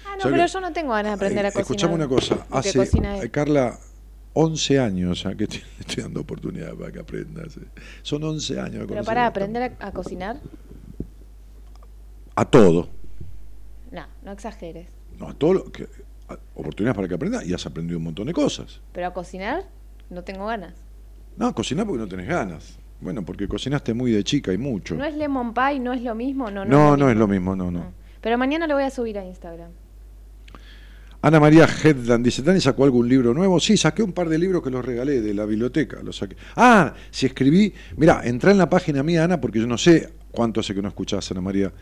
Ah, 0.04 0.16
no, 0.16 0.22
¿Sabes 0.22 0.38
pero 0.38 0.46
yo 0.46 0.60
no 0.60 0.72
tengo 0.72 0.90
ganas 0.92 1.12
de 1.12 1.14
aprender 1.14 1.46
a 1.46 1.50
cocinar. 1.50 1.62
Escuchame 1.62 1.94
una 1.94 2.08
cosa, 2.08 2.46
hace 2.50 2.76
cocina 2.76 3.18
eh, 3.22 3.30
Carla 3.30 3.78
11 4.32 4.78
años 4.80 5.22
ya 5.22 5.34
que 5.36 5.44
estoy 5.78 6.02
dando 6.02 6.20
oportunidad 6.20 6.74
para 6.74 6.90
que 6.90 6.98
aprendas. 6.98 7.58
Son 8.02 8.24
11 8.24 8.58
años. 8.60 8.80
de 8.80 8.86
Pero 8.88 9.04
para 9.04 9.22
a- 9.24 9.28
aprender 9.28 9.76
a, 9.78 9.86
a 9.86 9.92
cocinar, 9.92 10.40
A 12.36 12.44
todo. 12.44 12.88
no, 13.90 14.06
no 14.22 14.32
exageres. 14.32 14.88
No, 15.18 15.28
a 15.28 15.34
todo 15.34 15.54
lo 15.54 15.72
que 15.72 15.88
a- 16.28 16.38
oportunidades 16.54 16.94
para 16.96 17.08
que 17.08 17.14
aprendas 17.14 17.46
y 17.46 17.54
has 17.54 17.64
aprendido 17.66 17.98
un 17.98 18.04
montón 18.04 18.26
de 18.26 18.32
cosas. 18.34 18.80
Pero 18.92 19.06
a 19.06 19.14
cocinar, 19.14 19.64
no 20.10 20.22
tengo 20.22 20.46
ganas. 20.46 20.74
No, 21.36 21.54
cocinar 21.54 21.86
porque 21.86 22.00
no 22.00 22.08
tenés 22.08 22.28
ganas. 22.28 22.78
Bueno, 23.00 23.24
porque 23.24 23.46
cocinaste 23.48 23.94
muy 23.94 24.10
de 24.10 24.24
chica 24.24 24.52
y 24.52 24.58
mucho. 24.58 24.94
No 24.94 25.04
es 25.04 25.14
lemon 25.14 25.52
pie, 25.54 25.78
no 25.80 25.92
es 25.92 26.02
lo 26.02 26.14
mismo, 26.14 26.50
no, 26.50 26.64
no. 26.64 26.70
No, 26.70 26.96
no 26.96 27.10
es 27.10 27.16
lo 27.16 27.26
mismo, 27.26 27.54
no, 27.56 27.70
no. 27.70 27.80
No. 27.80 27.92
Pero 28.20 28.38
mañana 28.38 28.66
lo 28.66 28.74
voy 28.74 28.84
a 28.84 28.90
subir 28.90 29.18
a 29.18 29.24
Instagram. 29.24 29.70
Ana 31.22 31.40
María 31.40 31.66
Hedland 31.66 32.24
dice, 32.24 32.42
¿Dani 32.42 32.60
sacó 32.60 32.84
algún 32.84 33.08
libro 33.08 33.34
nuevo? 33.34 33.58
Sí, 33.58 33.76
saqué 33.76 34.02
un 34.02 34.12
par 34.12 34.28
de 34.28 34.38
libros 34.38 34.62
que 34.62 34.70
los 34.70 34.84
regalé 34.84 35.20
de 35.20 35.34
la 35.34 35.44
biblioteca. 35.44 36.00
Los 36.02 36.16
saqué. 36.18 36.36
Ah, 36.54 36.94
si 37.10 37.26
escribí, 37.26 37.72
mira, 37.96 38.20
entrá 38.24 38.50
en 38.52 38.58
la 38.58 38.68
página 38.70 39.02
mía, 39.02 39.24
Ana, 39.24 39.40
porque 39.40 39.58
yo 39.58 39.66
no 39.66 39.76
sé 39.78 40.12
cuánto 40.30 40.60
hace 40.60 40.74
que 40.74 40.82
no 40.82 40.88
escuchás, 40.88 41.28
Ana 41.32 41.40
María. 41.40 41.72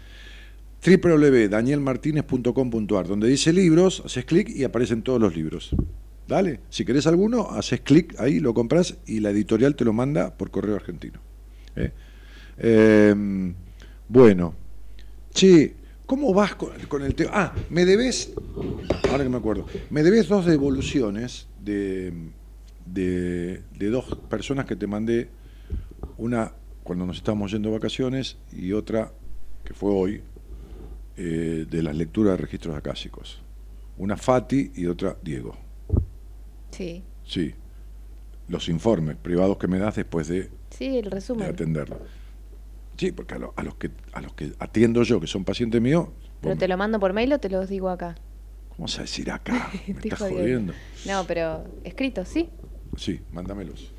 www.danielmartinez.com.ar, 0.84 3.06
donde 3.06 3.28
dice 3.28 3.52
libros, 3.52 4.02
haces 4.04 4.24
clic 4.26 4.50
y 4.50 4.64
aparecen 4.64 5.02
todos 5.02 5.20
los 5.20 5.34
libros. 5.34 5.74
Dale, 6.28 6.60
si 6.68 6.84
querés 6.84 7.06
alguno, 7.06 7.50
haces 7.50 7.80
clic 7.80 8.20
ahí, 8.20 8.38
lo 8.40 8.52
compras 8.52 8.98
y 9.06 9.20
la 9.20 9.30
editorial 9.30 9.76
te 9.76 9.84
lo 9.84 9.94
manda 9.94 10.36
por 10.36 10.50
correo 10.50 10.76
argentino. 10.76 11.20
Eh. 11.76 11.92
Eh, 12.58 13.14
bueno, 14.08 14.54
che, 15.32 15.74
¿cómo 16.06 16.32
vas 16.34 16.54
con, 16.54 16.70
con 16.88 17.02
el 17.02 17.14
tema? 17.14 17.30
Ah, 17.32 17.54
me 17.70 17.84
debes, 17.84 18.32
ahora 19.10 19.24
que 19.24 19.30
me 19.30 19.38
acuerdo, 19.38 19.66
me 19.90 20.02
debes 20.02 20.28
dos 20.28 20.46
devoluciones 20.46 21.48
de, 21.62 22.12
de, 22.86 23.62
de 23.78 23.86
dos 23.88 24.04
personas 24.28 24.66
que 24.66 24.76
te 24.76 24.86
mandé, 24.86 25.28
una 26.18 26.52
cuando 26.82 27.06
nos 27.06 27.16
estábamos 27.16 27.50
yendo 27.50 27.70
de 27.70 27.76
vacaciones 27.76 28.36
y 28.52 28.72
otra 28.72 29.10
que 29.64 29.72
fue 29.72 29.90
hoy, 29.90 30.20
eh, 31.16 31.66
de 31.68 31.82
las 31.82 31.96
lecturas 31.96 32.32
de 32.32 32.36
registros 32.38 32.76
acásicos. 32.76 33.40
Una 33.96 34.16
Fati 34.16 34.72
y 34.74 34.86
otra 34.86 35.16
Diego. 35.22 35.56
Sí. 36.70 37.02
Sí, 37.24 37.54
los 38.48 38.68
informes 38.68 39.16
privados 39.16 39.56
que 39.58 39.68
me 39.68 39.78
das 39.78 39.94
después 39.96 40.28
de 40.28 40.50
Sí, 40.70 40.98
el 40.98 41.04
de 41.04 41.10
resumen. 41.10 41.48
atenderlo. 41.48 41.98
Sí, 42.96 43.12
porque 43.12 43.34
a, 43.34 43.38
lo- 43.38 43.54
a 43.56 43.62
los 43.62 43.76
que 43.76 43.90
a 44.12 44.20
los 44.20 44.34
que 44.34 44.52
atiendo 44.58 45.02
yo, 45.04 45.20
que 45.20 45.26
son 45.26 45.44
pacientes 45.44 45.80
míos, 45.80 46.08
¿Pero 46.40 46.56
te 46.56 46.66
me- 46.66 46.68
lo 46.68 46.76
mando 46.76 47.00
por 47.00 47.12
mail 47.12 47.32
o 47.32 47.38
te 47.38 47.48
los 47.48 47.68
digo 47.68 47.88
acá? 47.88 48.16
¿cómo 48.70 48.86
vas 48.86 48.98
a 48.98 49.02
decir 49.02 49.30
acá? 49.30 49.70
Me 49.86 49.94
estás 49.94 50.18
jodiendo. 50.18 50.72
No, 51.06 51.24
pero 51.26 51.64
escrito, 51.84 52.24
sí. 52.24 52.50
Sí, 52.96 53.20
mándamelos. 53.32 53.93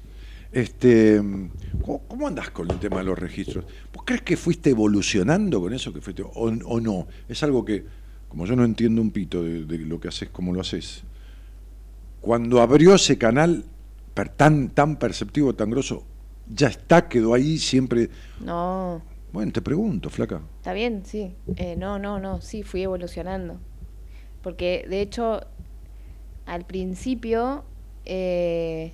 Este, 0.55 1.21
¿cómo, 1.83 1.99
cómo 2.07 2.27
andás 2.29 2.49
con 2.49 2.71
el 2.71 2.79
tema 2.79 2.99
de 2.99 3.03
los 3.03 3.19
registros? 3.19 3.65
¿Vos 3.93 4.03
crees 4.05 4.21
que 4.21 4.37
fuiste 4.37 4.69
evolucionando 4.69 5.59
con 5.59 5.73
eso 5.73 5.91
que 5.91 5.99
fuiste 5.99 6.23
o, 6.23 6.29
o 6.33 6.79
no? 6.79 7.07
Es 7.27 7.43
algo 7.43 7.65
que, 7.65 7.83
como 8.29 8.45
yo 8.45 8.55
no 8.55 8.63
entiendo 8.63 9.01
un 9.01 9.11
pito 9.11 9.43
de, 9.43 9.65
de 9.65 9.77
lo 9.79 9.99
que 9.99 10.07
haces, 10.07 10.29
cómo 10.29 10.53
lo 10.53 10.61
haces. 10.61 11.03
Cuando 12.21 12.61
abrió 12.61 12.95
ese 12.95 13.17
canal 13.17 13.65
tan 14.37 14.69
tan 14.69 14.95
perceptivo, 14.95 15.53
tan 15.55 15.69
grosso, 15.71 16.05
ya 16.47 16.67
está, 16.69 17.09
quedó 17.09 17.33
ahí 17.33 17.57
siempre. 17.57 18.09
No, 18.39 19.01
Bueno, 19.33 19.51
te 19.51 19.61
pregunto, 19.61 20.09
flaca. 20.09 20.39
está 20.55 20.71
bien, 20.71 21.03
sí. 21.05 21.33
Eh, 21.57 21.75
no, 21.77 21.99
no, 21.99 22.17
no, 22.21 22.39
sí, 22.39 22.63
fui 22.63 22.81
evolucionando. 22.81 23.59
Porque, 24.41 24.85
de 24.89 25.01
hecho, 25.01 25.41
al 26.45 26.65
principio 26.65 27.65
eh, 28.05 28.93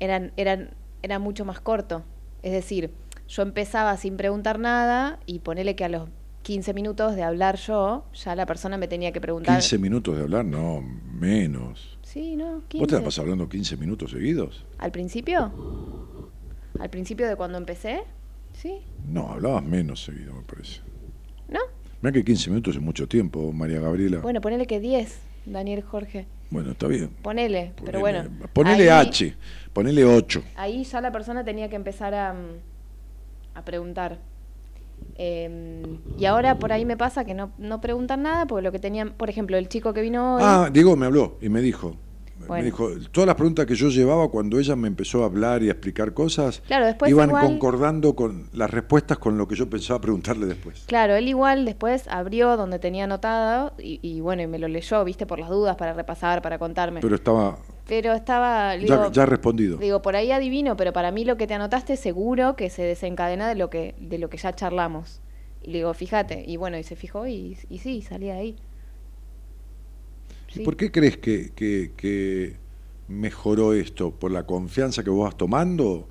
eran, 0.00 0.32
eran, 0.36 0.70
era 1.02 1.18
mucho 1.18 1.44
más 1.44 1.60
corto. 1.60 2.04
Es 2.42 2.52
decir, 2.52 2.90
yo 3.28 3.42
empezaba 3.42 3.96
sin 3.96 4.16
preguntar 4.16 4.58
nada 4.58 5.18
y 5.26 5.40
ponele 5.40 5.74
que 5.76 5.84
a 5.84 5.88
los 5.88 6.08
15 6.42 6.74
minutos 6.74 7.16
de 7.16 7.24
hablar 7.24 7.56
yo, 7.56 8.04
ya 8.14 8.36
la 8.36 8.46
persona 8.46 8.76
me 8.78 8.86
tenía 8.86 9.10
que 9.12 9.20
preguntar. 9.20 9.56
15 9.58 9.78
minutos 9.78 10.16
de 10.16 10.22
hablar, 10.22 10.44
no, 10.44 10.80
menos. 10.80 11.98
Sí, 12.02 12.36
no, 12.36 12.62
15. 12.68 12.78
¿Vos 12.78 12.88
te 12.88 12.94
la 12.94 13.04
pasás 13.04 13.18
hablando 13.20 13.48
15 13.48 13.76
minutos 13.76 14.12
seguidos? 14.12 14.64
¿Al 14.78 14.92
principio? 14.92 15.52
¿Al 16.78 16.90
principio 16.90 17.26
de 17.26 17.36
cuando 17.36 17.58
empecé? 17.58 18.02
Sí, 18.52 18.78
No, 19.06 19.32
hablabas 19.32 19.64
menos 19.64 20.04
seguido, 20.04 20.32
me 20.34 20.42
parece. 20.42 20.80
¿no? 21.48 21.58
Mira 22.00 22.12
que 22.12 22.24
15 22.24 22.50
minutos 22.50 22.76
es 22.76 22.80
mucho 22.80 23.06
tiempo, 23.08 23.52
María 23.52 23.80
Gabriela. 23.80 24.18
Bueno, 24.20 24.40
ponele 24.40 24.66
que 24.66 24.80
10, 24.80 25.18
Daniel 25.46 25.82
Jorge. 25.82 26.26
Bueno, 26.50 26.72
está 26.72 26.86
bien. 26.86 27.10
Ponele, 27.22 27.72
pero 27.84 28.00
bueno. 28.00 28.24
Ponele 28.52 28.90
ahí- 28.90 29.08
H, 29.08 29.34
ponele 29.72 30.04
8. 30.04 30.42
Ahí 30.56 30.84
ya 30.84 31.00
la 31.00 31.10
persona 31.10 31.44
tenía 31.44 31.68
que 31.68 31.76
empezar 31.76 32.14
a, 32.14 32.32
mm, 32.34 32.36
a 33.54 33.64
preguntar. 33.64 34.18
Eh, 35.18 35.82
y 36.18 36.24
ahora 36.24 36.58
por 36.58 36.72
ahí 36.72 36.84
me 36.84 36.96
pasa 36.96 37.24
que 37.24 37.34
no, 37.34 37.50
no 37.58 37.80
preguntan 37.80 38.22
nada, 38.22 38.46
porque 38.46 38.62
lo 38.62 38.72
que 38.72 38.78
tenían, 38.78 39.10
por 39.12 39.28
ejemplo, 39.30 39.56
el 39.56 39.68
chico 39.68 39.92
que 39.92 40.00
vino 40.02 40.36
hoy. 40.36 40.42
Ah, 40.44 40.70
Diego 40.72 40.96
me 40.96 41.06
habló 41.06 41.36
y 41.40 41.48
me 41.48 41.60
dijo. 41.60 41.96
Me 42.48 42.62
dijo, 42.62 42.88
todas 43.12 43.26
las 43.26 43.36
preguntas 43.36 43.66
que 43.66 43.74
yo 43.74 43.88
llevaba 43.88 44.28
cuando 44.30 44.58
ella 44.58 44.76
me 44.76 44.88
empezó 44.88 45.22
a 45.22 45.26
hablar 45.26 45.62
y 45.62 45.68
a 45.68 45.72
explicar 45.72 46.14
cosas, 46.14 46.62
Claro, 46.66 46.86
después 46.86 47.10
iban 47.10 47.28
igual- 47.30 47.46
concordando 47.46 48.14
con 48.16 48.48
las 48.52 48.70
respuestas 48.70 49.18
con 49.18 49.36
lo 49.38 49.46
que 49.48 49.54
yo 49.56 49.68
pensaba 49.68 50.00
preguntarle 50.00 50.46
después. 50.46 50.84
Claro, 50.86 51.14
él 51.16 51.28
igual 51.28 51.64
después 51.64 52.06
abrió 52.08 52.56
donde 52.56 52.78
tenía 52.78 53.04
anotado 53.04 53.72
y, 53.78 53.98
y 54.02 54.20
bueno, 54.20 54.42
y 54.42 54.46
me 54.46 54.58
lo 54.58 54.68
leyó, 54.68 55.04
viste, 55.04 55.26
por 55.26 55.38
las 55.38 55.48
dudas, 55.50 55.76
para 55.76 55.92
repasar, 55.92 56.42
para 56.42 56.58
contarme. 56.58 57.00
Pero, 57.00 57.16
Pero 57.86 58.12
estaba 58.14 58.74
estaba, 58.74 59.10
ya, 59.12 59.26
respondido. 59.26 59.76
digo, 59.78 60.02
por 60.02 60.16
ahí 60.16 60.32
adivino, 60.32 60.76
pero 60.76 60.92
para 60.92 61.10
mí 61.12 61.24
lo 61.24 61.36
que 61.36 61.46
te 61.46 61.54
anotaste 61.54 61.96
seguro 61.96 62.56
que 62.56 62.70
se 62.70 62.82
desencadena 62.82 63.48
de 63.48 63.54
lo 63.54 63.70
que, 63.70 63.94
de 64.00 64.18
lo 64.18 64.28
que 64.28 64.36
ya 64.38 64.52
charlamos. 64.54 65.20
Y 65.62 65.70
le 65.70 65.78
digo, 65.78 65.94
fíjate, 65.94 66.44
y 66.46 66.56
bueno, 66.56 66.78
y 66.78 66.82
se 66.84 66.94
fijó 66.96 67.26
y, 67.26 67.56
y 67.68 67.78
sí, 67.78 68.02
salía 68.02 68.34
de 68.34 68.40
¿Y 70.54 70.60
por 70.60 70.76
qué 70.76 70.90
crees 70.90 71.16
que, 71.18 71.52
que- 71.54 72.56
mejoró 73.08 73.72
esto? 73.72 74.10
¿Por 74.10 74.32
la 74.32 74.46
confianza 74.46 75.04
que 75.04 75.10
vos 75.10 75.24
vas 75.24 75.36
tomando? 75.36 76.08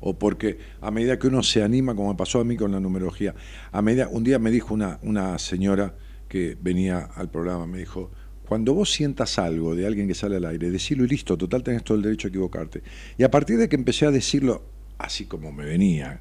¿O 0.00 0.18
porque 0.18 0.58
a 0.80 0.90
medida 0.90 1.18
que 1.18 1.28
uno 1.28 1.42
se 1.42 1.62
anima, 1.62 1.94
como 1.94 2.10
me 2.10 2.16
pasó 2.16 2.40
a 2.40 2.44
mí 2.44 2.56
con 2.56 2.72
la 2.72 2.80
numerología, 2.80 3.34
a 3.72 3.82
medida, 3.82 4.08
un 4.10 4.24
día 4.24 4.38
me 4.38 4.50
dijo 4.50 4.74
una, 4.74 4.98
una 5.02 5.38
señora 5.38 5.94
que 6.28 6.56
venía 6.60 6.98
al 7.14 7.30
programa, 7.30 7.66
me 7.66 7.78
dijo, 7.78 8.10
cuando 8.48 8.74
vos 8.74 8.90
sientas 8.92 9.38
algo 9.38 9.74
de 9.74 9.86
alguien 9.86 10.08
que 10.08 10.14
sale 10.14 10.36
al 10.36 10.44
aire, 10.44 10.70
decilo 10.70 11.04
y 11.04 11.08
listo, 11.08 11.38
total 11.38 11.62
tenés 11.62 11.84
todo 11.84 11.96
el 11.96 12.02
derecho 12.02 12.28
a 12.28 12.30
equivocarte. 12.30 12.82
Y 13.16 13.22
a 13.22 13.30
partir 13.30 13.56
de 13.58 13.68
que 13.68 13.76
empecé 13.76 14.06
a 14.06 14.10
decirlo 14.10 14.62
así 14.98 15.24
como 15.26 15.52
me 15.52 15.64
venía, 15.64 16.20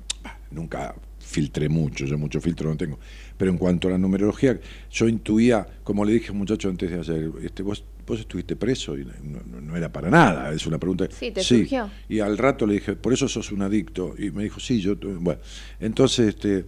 nunca 0.51 0.95
filtré 1.19 1.67
mucho, 1.69 2.05
yo 2.05 2.17
mucho 2.17 2.39
filtro 2.39 2.69
no 2.69 2.77
tengo, 2.77 2.99
pero 3.38 3.52
en 3.52 3.58
cuanto 3.58 3.88
a 3.88 3.91
la 3.91 3.98
numerología, 3.98 4.60
yo 4.91 5.08
intuía, 5.08 5.67
como 5.84 6.06
le 6.06 6.13
dije 6.13 6.30
a 6.30 6.32
un 6.32 6.38
muchacho 6.39 6.69
antes 6.69 6.89
de 6.91 7.00
ayer, 7.00 7.32
este, 7.43 7.63
vos, 7.63 7.84
vos 8.06 8.19
estuviste 8.19 8.56
preso 8.56 8.98
y 8.98 9.06
no, 9.06 9.76
era 9.76 9.91
para 9.91 10.10
nada, 10.10 10.52
es 10.54 10.65
una 10.67 10.78
pregunta. 10.78 11.08
Sí, 11.12 11.32
te 11.32 11.41
surgió. 11.43 11.89
Y 12.10 12.19
al 12.19 12.38
rato 12.38 12.65
le 12.67 12.76
dije, 12.76 12.96
por 12.96 13.13
eso 13.13 13.28
sos 13.28 13.52
un 13.52 13.62
adicto. 13.62 14.13
Y 14.17 14.32
me 14.32 14.43
dijo, 14.43 14.60
sí, 14.60 14.80
yo. 14.82 14.96
Bueno, 14.96 15.39
entonces, 15.80 16.30
este, 16.30 16.65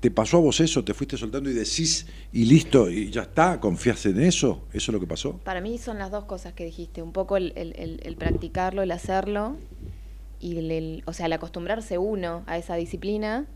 ¿te 0.00 0.10
pasó 0.10 0.38
a 0.38 0.40
vos 0.40 0.60
eso? 0.60 0.82
¿Te 0.84 0.94
fuiste 0.94 1.16
soltando 1.16 1.50
y 1.50 1.52
decís, 1.54 2.06
y 2.32 2.44
listo, 2.46 2.90
y 2.90 3.10
ya 3.10 3.22
está? 3.22 3.60
¿Confías 3.60 4.04
en 4.06 4.20
eso? 4.20 4.64
¿Eso 4.72 4.90
es 4.90 4.94
lo 4.94 5.00
que 5.00 5.06
pasó? 5.06 5.38
Para 5.44 5.60
mí 5.60 5.78
son 5.78 5.98
las 5.98 6.10
dos 6.10 6.24
cosas 6.24 6.52
que 6.54 6.64
dijiste, 6.64 7.02
un 7.02 7.12
poco 7.12 7.36
el, 7.36 7.52
el- 7.56 7.74
el- 7.76 8.00
el 8.02 8.16
practicarlo, 8.16 8.82
el 8.82 8.90
hacerlo, 8.90 9.56
y 10.40 10.56
el, 10.58 10.70
el- 10.72 11.02
o 11.06 11.12
sea, 11.12 11.26
el 11.26 11.32
acostumbrarse 11.34 11.98
uno 11.98 12.42
a 12.46 12.58
esa 12.58 12.74
disciplina 12.76 13.46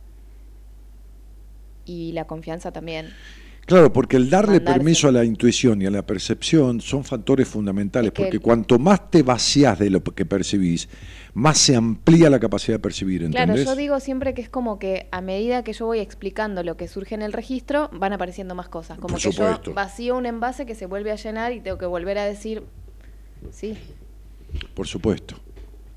y 1.87 2.13
la 2.13 2.27
confianza 2.27 2.73
también. 2.73 3.07
Claro, 3.65 3.93
porque 3.93 4.17
el 4.17 4.31
darle 4.31 4.55
Mandarse. 4.59 4.79
permiso 4.79 5.09
a 5.09 5.13
la 5.13 5.25
intuición 5.25 5.83
y 5.83 5.87
a 5.87 5.91
la 5.91 6.07
percepción 6.07 6.81
son 6.81 7.03
factores 7.03 7.49
fundamentales, 7.49 8.09
Es 8.11 8.15
que 8.15 8.23
porque 8.23 8.37
el- 8.37 8.41
cuanto 8.43 8.79
más 8.79 9.11
te 9.11 9.25
vaciás 9.25 9.77
de 9.81 9.91
lo 9.91 10.05
que 10.05 10.25
percibís, 10.25 10.89
más 11.35 11.59
se 11.59 11.75
amplía 11.75 12.31
la 12.31 12.39
capacidad 12.39 12.77
de 12.77 12.79
percibir, 12.79 13.25
¿entendés? 13.25 13.63
Claro, 13.65 13.71
yo 13.73 13.75
digo 13.77 13.99
siempre 13.99 14.35
que 14.35 14.43
es 14.43 14.49
como 14.49 14.79
que 14.79 15.09
a 15.11 15.21
medida 15.21 15.65
que 15.65 15.73
yo 15.73 15.85
voy 15.87 15.99
explicando 15.99 16.63
lo 16.63 16.77
que 16.77 16.87
surge 16.87 17.17
en 17.17 17.23
el 17.23 17.33
registro, 17.33 17.91
van 17.93 18.13
apareciendo 18.13 18.55
más 18.55 18.69
cosas. 18.69 18.99
Como 19.01 19.15
Por 19.15 19.23
que 19.23 19.33
supuesto. 19.33 19.71
yo 19.71 19.75
vacío 19.75 20.17
un 20.17 20.27
envase 20.27 20.65
que 20.65 20.77
se 20.77 20.87
vuelve 20.87 21.11
a 21.11 21.17
llenar 21.17 21.53
y 21.53 21.61
tengo 21.61 21.77
que 21.77 21.87
volver 21.87 22.19
a 22.19 22.25
decir, 22.25 22.63
sí, 23.51 23.75
Por 24.75 24.87
supuesto. 24.87 25.37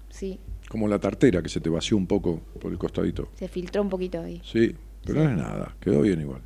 sí. 0.10 0.40
Como 0.70 0.88
la 0.88 1.00
tartera 1.00 1.42
que 1.44 1.50
se 1.50 1.62
te 1.62 1.70
vació 1.70 1.98
un 1.98 2.06
poco 2.08 2.42
por 2.60 2.72
el 2.72 2.78
costadito. 2.80 3.30
Se 3.36 3.48
filtró 3.48 3.82
un 3.84 3.90
poquito 3.90 4.22
ahí. 4.22 4.42
Sí, 4.44 4.76
pero 5.06 5.24
no 5.24 5.30
es 5.30 5.38
nada, 5.38 5.76
quedó 5.80 6.02
bien 6.02 6.22
igual. 6.22 6.42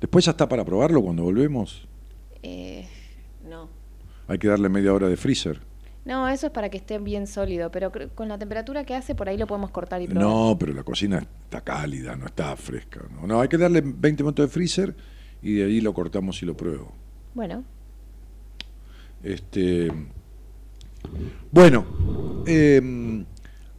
Después 0.00 0.24
ya 0.24 0.32
está 0.32 0.48
para 0.48 0.64
probarlo 0.64 1.02
cuando 1.02 1.22
volvemos. 1.22 1.86
Eh, 2.42 2.86
no. 3.48 3.68
Hay 4.28 4.38
que 4.38 4.48
darle 4.48 4.68
media 4.68 4.92
hora 4.92 5.08
de 5.08 5.16
freezer. 5.16 5.60
No, 6.04 6.28
eso 6.28 6.46
es 6.46 6.52
para 6.52 6.68
que 6.68 6.76
esté 6.76 6.98
bien 6.98 7.26
sólido, 7.26 7.70
pero 7.72 7.90
con 8.14 8.28
la 8.28 8.38
temperatura 8.38 8.84
que 8.84 8.94
hace, 8.94 9.16
por 9.16 9.28
ahí 9.28 9.36
lo 9.36 9.48
podemos 9.48 9.70
cortar 9.70 10.00
y 10.02 10.06
probar. 10.06 10.24
No, 10.24 10.56
pero 10.58 10.72
la 10.72 10.84
cocina 10.84 11.18
está 11.18 11.62
cálida, 11.62 12.14
no 12.14 12.26
está 12.26 12.54
fresca. 12.56 13.00
No, 13.12 13.26
no 13.26 13.40
hay 13.40 13.48
que 13.48 13.58
darle 13.58 13.80
20 13.84 14.22
minutos 14.22 14.46
de 14.46 14.48
freezer 14.52 14.94
y 15.42 15.54
de 15.54 15.64
ahí 15.64 15.80
lo 15.80 15.92
cortamos 15.92 16.40
y 16.42 16.46
lo 16.46 16.56
pruebo. 16.56 16.92
Bueno, 17.34 17.64
Este, 19.22 19.90
bueno, 21.50 21.84
eh, 22.46 23.24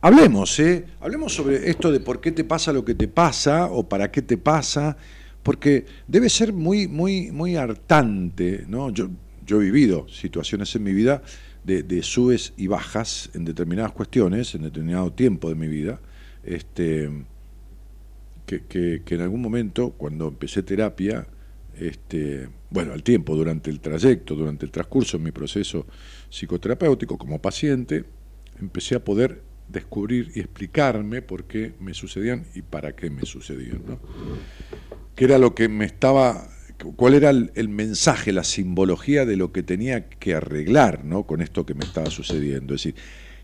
hablemos, 0.08 0.58
¿eh? 0.60 0.86
Hablemos 1.02 1.34
sobre 1.34 1.70
esto 1.70 1.92
de 1.92 2.00
por 2.00 2.22
qué 2.22 2.32
te 2.32 2.46
pasa 2.46 2.72
lo 2.72 2.86
que 2.86 2.96
te 2.96 3.10
pasa 3.10 3.66
o 3.66 3.90
para 3.90 4.10
qué 4.10 4.22
te 4.22 4.38
pasa, 4.38 4.96
porque 5.44 5.86
debe 6.08 6.30
ser 6.30 6.54
muy, 6.54 6.88
muy, 6.88 7.30
muy 7.32 7.58
hartante, 7.58 8.64
¿no? 8.70 8.90
Yo, 8.90 9.10
yo 9.46 9.62
he 9.62 9.66
vivido 9.66 10.08
situaciones 10.08 10.74
en 10.76 10.84
mi 10.84 10.94
vida 10.94 11.24
de, 11.66 12.02
subes 12.02 12.54
y 12.56 12.68
bajas 12.68 13.30
en 13.34 13.44
determinadas 13.44 13.92
cuestiones, 13.92 14.56
en 14.56 14.62
determinado 14.62 15.12
tiempo 15.12 15.50
de 15.50 15.56
mi 15.56 15.68
vida, 15.68 16.00
este, 16.46 17.10
que, 18.46 19.02
en 19.06 19.22
algún 19.22 19.42
momento, 19.42 19.92
cuando 19.92 20.30
empecé 20.30 20.64
terapia, 20.64 21.28
este, 21.78 22.48
bueno, 22.70 22.94
al 22.94 23.04
tiempo, 23.04 23.36
durante 23.36 23.70
el 23.70 23.82
trayecto, 23.82 24.36
durante 24.36 24.66
el 24.66 24.72
transcurso 24.72 25.18
de 25.18 25.26
mi 25.26 25.32
proceso 25.32 25.86
psicoterapéutico 26.30 27.18
como 27.18 27.42
paciente, 27.42 28.06
empecé 28.62 28.96
a 28.96 29.04
poder 29.04 29.47
descubrir 29.68 30.32
y 30.36 30.40
explicarme 30.40 31.22
por 31.22 31.46
qué 31.46 31.74
me 31.80 31.94
sucedían 31.94 32.46
y 32.56 32.62
para 32.62 32.96
qué 32.96 33.10
me 33.10 33.26
sucedían. 33.26 33.82
¿no? 33.88 34.00
¿Qué 35.16 35.26
era 35.26 35.38
lo 35.38 35.54
que 35.56 35.68
me 35.68 35.86
estaba, 35.86 36.50
cuál 36.96 37.14
era 37.16 37.30
el, 37.32 37.70
mensaje, 37.70 38.32
la 38.32 38.44
simbología 38.44 39.26
de 39.26 39.36
lo 39.36 39.52
que 39.52 39.64
tenía 39.64 40.10
que 40.10 40.36
arreglar 40.36 41.04
¿no? 41.04 41.26
con 41.26 41.42
esto 41.42 41.66
que 41.66 41.74
me 41.74 41.86
estaba 41.86 42.10
sucediendo? 42.10 42.76
Es 42.76 42.84
decir, 42.84 42.96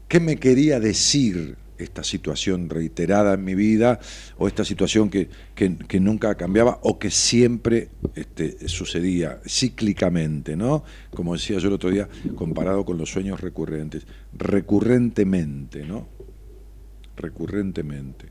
¿qué 0.07 0.19
me 0.19 0.37
quería 0.37 0.79
decir 0.79 1.57
esta 1.79 2.03
situación 2.03 2.69
reiterada 2.69 3.33
en 3.33 3.43
mi 3.43 3.55
vida 3.55 3.99
o 4.37 4.47
esta 4.47 4.63
situación 4.63 5.09
que, 5.09 5.27
que- 5.55 5.75
que 5.75 5.99
nunca 5.99 6.35
cambiaba 6.35 6.79
o 6.83 6.99
que 6.99 7.09
siempre 7.09 7.89
este, 8.15 8.69
sucedía 8.69 9.41
cíclicamente, 9.45 10.55
¿no? 10.55 10.83
Como 11.13 11.33
decía 11.33 11.57
yo 11.57 11.67
el 11.69 11.73
otro 11.73 11.89
día, 11.89 12.07
comparado 12.35 12.85
con 12.85 12.97
los 12.99 13.09
sueños 13.09 13.41
recurrentes, 13.41 14.05
recurrentemente, 14.33 15.83
¿no? 15.85 16.07
Recurrentemente. 17.17 18.27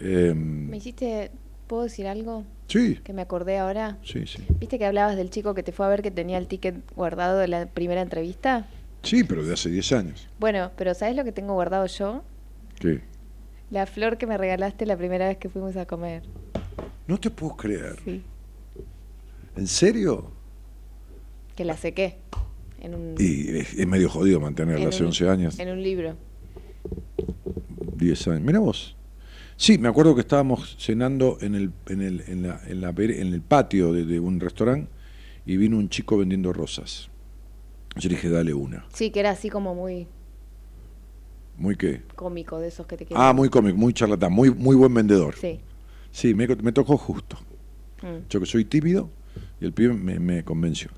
Em, 0.00 0.68
me 0.68 0.76
hiciste, 0.76 1.30
¿puedo 1.66 1.84
decir 1.84 2.06
algo 2.06 2.44
sí, 2.68 2.96
que 3.02 3.12
me 3.12 3.22
acordé 3.22 3.58
ahora? 3.58 3.98
sí, 4.04 4.26
sí. 4.26 4.44
¿Viste 4.58 4.78
que 4.78 4.84
hablabas 4.86 5.16
del 5.16 5.30
chico 5.30 5.54
que 5.54 5.62
te 5.62 5.72
fue 5.72 5.86
a 5.86 5.88
ver 5.88 6.02
que 6.02 6.10
tenía 6.10 6.38
el 6.38 6.46
ticket 6.46 6.76
guardado 6.94 7.38
de 7.38 7.48
la 7.48 7.66
primera 7.66 8.02
entrevista? 8.02 8.66
Sí, 9.02 9.24
pero 9.24 9.44
de 9.44 9.54
hace 9.54 9.70
10 9.70 9.92
años. 9.92 10.28
Bueno, 10.38 10.72
pero 10.76 10.92
¿sabes 10.94 11.16
lo 11.16 11.24
que 11.24 11.32
tengo 11.32 11.54
guardado 11.54 11.86
yo? 11.86 12.22
¿Qué? 12.80 13.00
La 13.70 13.86
flor 13.86 14.18
que 14.18 14.26
me 14.26 14.36
regalaste 14.36 14.84
la 14.86 14.96
primera 14.96 15.28
vez 15.28 15.38
que 15.38 15.48
fuimos 15.48 15.76
a 15.76 15.86
comer. 15.86 16.22
No 17.06 17.18
te 17.18 17.30
puedo 17.30 17.56
creer. 17.56 17.96
Sí. 18.04 18.22
¿En 19.56 19.66
serio? 19.66 20.30
Que 21.54 21.64
la 21.64 21.76
sequé. 21.76 22.18
En 22.80 22.94
un, 22.94 23.14
Y 23.18 23.56
es, 23.56 23.74
es 23.74 23.86
medio 23.86 24.08
jodido 24.10 24.38
mantenerla 24.40 24.82
en 24.84 24.88
hace 24.88 25.02
un- 25.02 25.06
11 25.08 25.28
años, 25.28 25.58
En 25.58 25.70
un 25.70 25.82
libro. 25.82 26.14
10 27.96 28.28
años. 28.28 28.42
Mira 28.42 28.58
vos. 28.58 28.96
Sí, 29.56 29.78
me 29.78 29.88
acuerdo 29.88 30.14
que 30.14 30.20
estábamos 30.20 30.76
cenando 30.78 31.38
en 31.40 31.54
el, 31.54 31.72
en 31.88 32.02
el, 32.02 32.20
en 32.28 32.42
la, 32.42 32.60
en 32.66 32.80
la 32.82 32.90
en 32.90 33.32
el 33.32 33.40
patio 33.40 33.92
de, 33.92 34.04
de 34.04 34.20
un 34.20 34.38
restaurante 34.38 34.90
y 35.46 35.56
vino 35.56 35.78
un 35.78 35.88
chico 35.88 36.18
vendiendo 36.18 36.52
rosas. 36.52 37.08
Yo 37.96 38.08
dije, 38.10 38.28
dale 38.28 38.52
una. 38.52 38.84
Sí, 38.92 39.10
que 39.10 39.20
era 39.20 39.30
así 39.30 39.48
como 39.48 39.74
muy 39.74 40.06
¿Muy 41.56 41.76
qué? 41.76 42.02
cómico 42.14 42.58
de 42.60 42.68
esos 42.68 42.86
que 42.86 42.98
te 42.98 43.06
Ah, 43.14 43.32
muy 43.32 43.48
cómico, 43.48 43.78
muy 43.78 43.94
charlatán, 43.94 44.30
muy, 44.32 44.50
muy 44.50 44.76
buen 44.76 44.92
vendedor. 44.92 45.34
Sí. 45.40 45.58
Sí, 46.10 46.34
me, 46.34 46.46
me 46.46 46.72
tocó 46.72 46.98
justo. 46.98 47.38
Mm. 48.02 48.28
Yo 48.28 48.40
que 48.40 48.46
soy 48.46 48.66
tímido 48.66 49.08
y 49.60 49.64
el 49.64 49.72
pibe 49.72 49.94
me, 49.94 50.18
me 50.18 50.44
convenció. 50.44 50.90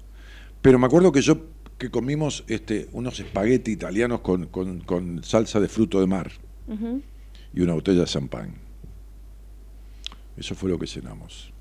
Pero 0.61 0.78
me 0.80 0.86
acuerdo 0.86 1.12
que 1.12 1.22
yo 1.22 1.46
que 1.78 1.90
comimos 1.90 2.42
este, 2.49 2.88
unos 2.92 3.20
espagueti 3.20 3.70
italianos 3.70 4.18
con, 4.20 4.46
con- 4.46 4.80
con 4.80 5.22
salsa 5.22 5.61
de 5.61 5.68
fruto 5.68 6.01
de 6.01 6.09
mar 6.09 6.32
Y 7.55 7.61
una 7.61 7.75
botella 7.75 8.01
de 8.01 8.07
champán. 8.07 8.55
Eso 10.37 10.55
fue 10.55 10.71
lo 10.71 10.79
que 10.79 10.87
cenamos. 10.87 11.53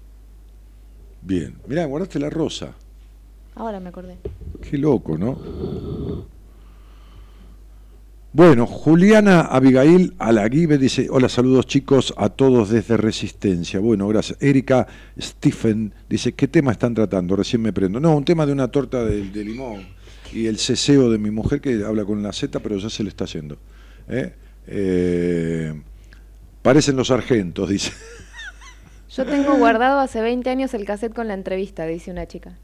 Bien. 1.21 1.55
Mirá, 1.67 1.85
guardaste 1.85 2.19
la 2.19 2.29
rosa. 2.29 2.73
Ahora 3.55 3.79
me 3.79 3.89
acordé. 3.89 4.17
Qué 4.61 4.77
loco, 4.77 5.17
¿no? 5.17 6.27
Bueno, 8.33 8.67
Juliana 8.67 9.41
Abigail 9.41 10.13
Alaguibe 10.19 10.77
dice, 10.77 11.07
hola, 11.09 11.27
saludos 11.27 11.65
chicos 11.65 12.13
a 12.17 12.29
todos 12.29 12.69
desde 12.69 12.95
Resistencia. 12.97 13.79
Bueno, 13.79 14.07
gracias. 14.07 14.37
Erika 14.41 14.85
Stephen 15.19 15.91
dice, 16.07 16.33
¿qué 16.33 16.47
tema 16.47 16.71
están 16.71 16.93
tratando? 16.93 17.35
Recién 17.35 17.63
me 17.63 17.73
prendo. 17.73 17.99
No, 17.99 18.15
un 18.15 18.25
tema 18.25 18.45
de 18.45 18.51
una 18.51 18.67
torta 18.67 19.03
de, 19.03 19.31
de 19.31 19.43
limón 19.43 19.87
y 20.31 20.45
el 20.45 20.59
ceseo 20.59 21.09
de 21.09 21.17
mi 21.17 21.31
mujer 21.31 21.61
que 21.61 21.83
habla 21.83 22.05
con 22.05 22.21
la 22.21 22.31
Z, 22.31 22.59
pero 22.59 22.77
ya 22.77 22.89
se 22.89 23.01
le 23.01 23.09
está 23.09 23.23
haciendo. 23.23 23.57
¿eh? 24.07 24.33
Eh, 24.67 25.73
parecen 26.61 26.95
los 26.95 27.07
sargentos, 27.07 27.69
dice. 27.69 27.91
Yo 29.09 29.25
tengo 29.25 29.57
guardado 29.57 29.99
hace 29.99 30.21
20 30.21 30.49
años 30.49 30.73
el 30.73 30.85
cassette 30.85 31.13
con 31.13 31.27
la 31.27 31.33
entrevista, 31.33 31.85
dice 31.85 32.11
una 32.11 32.27
chica. 32.27 32.57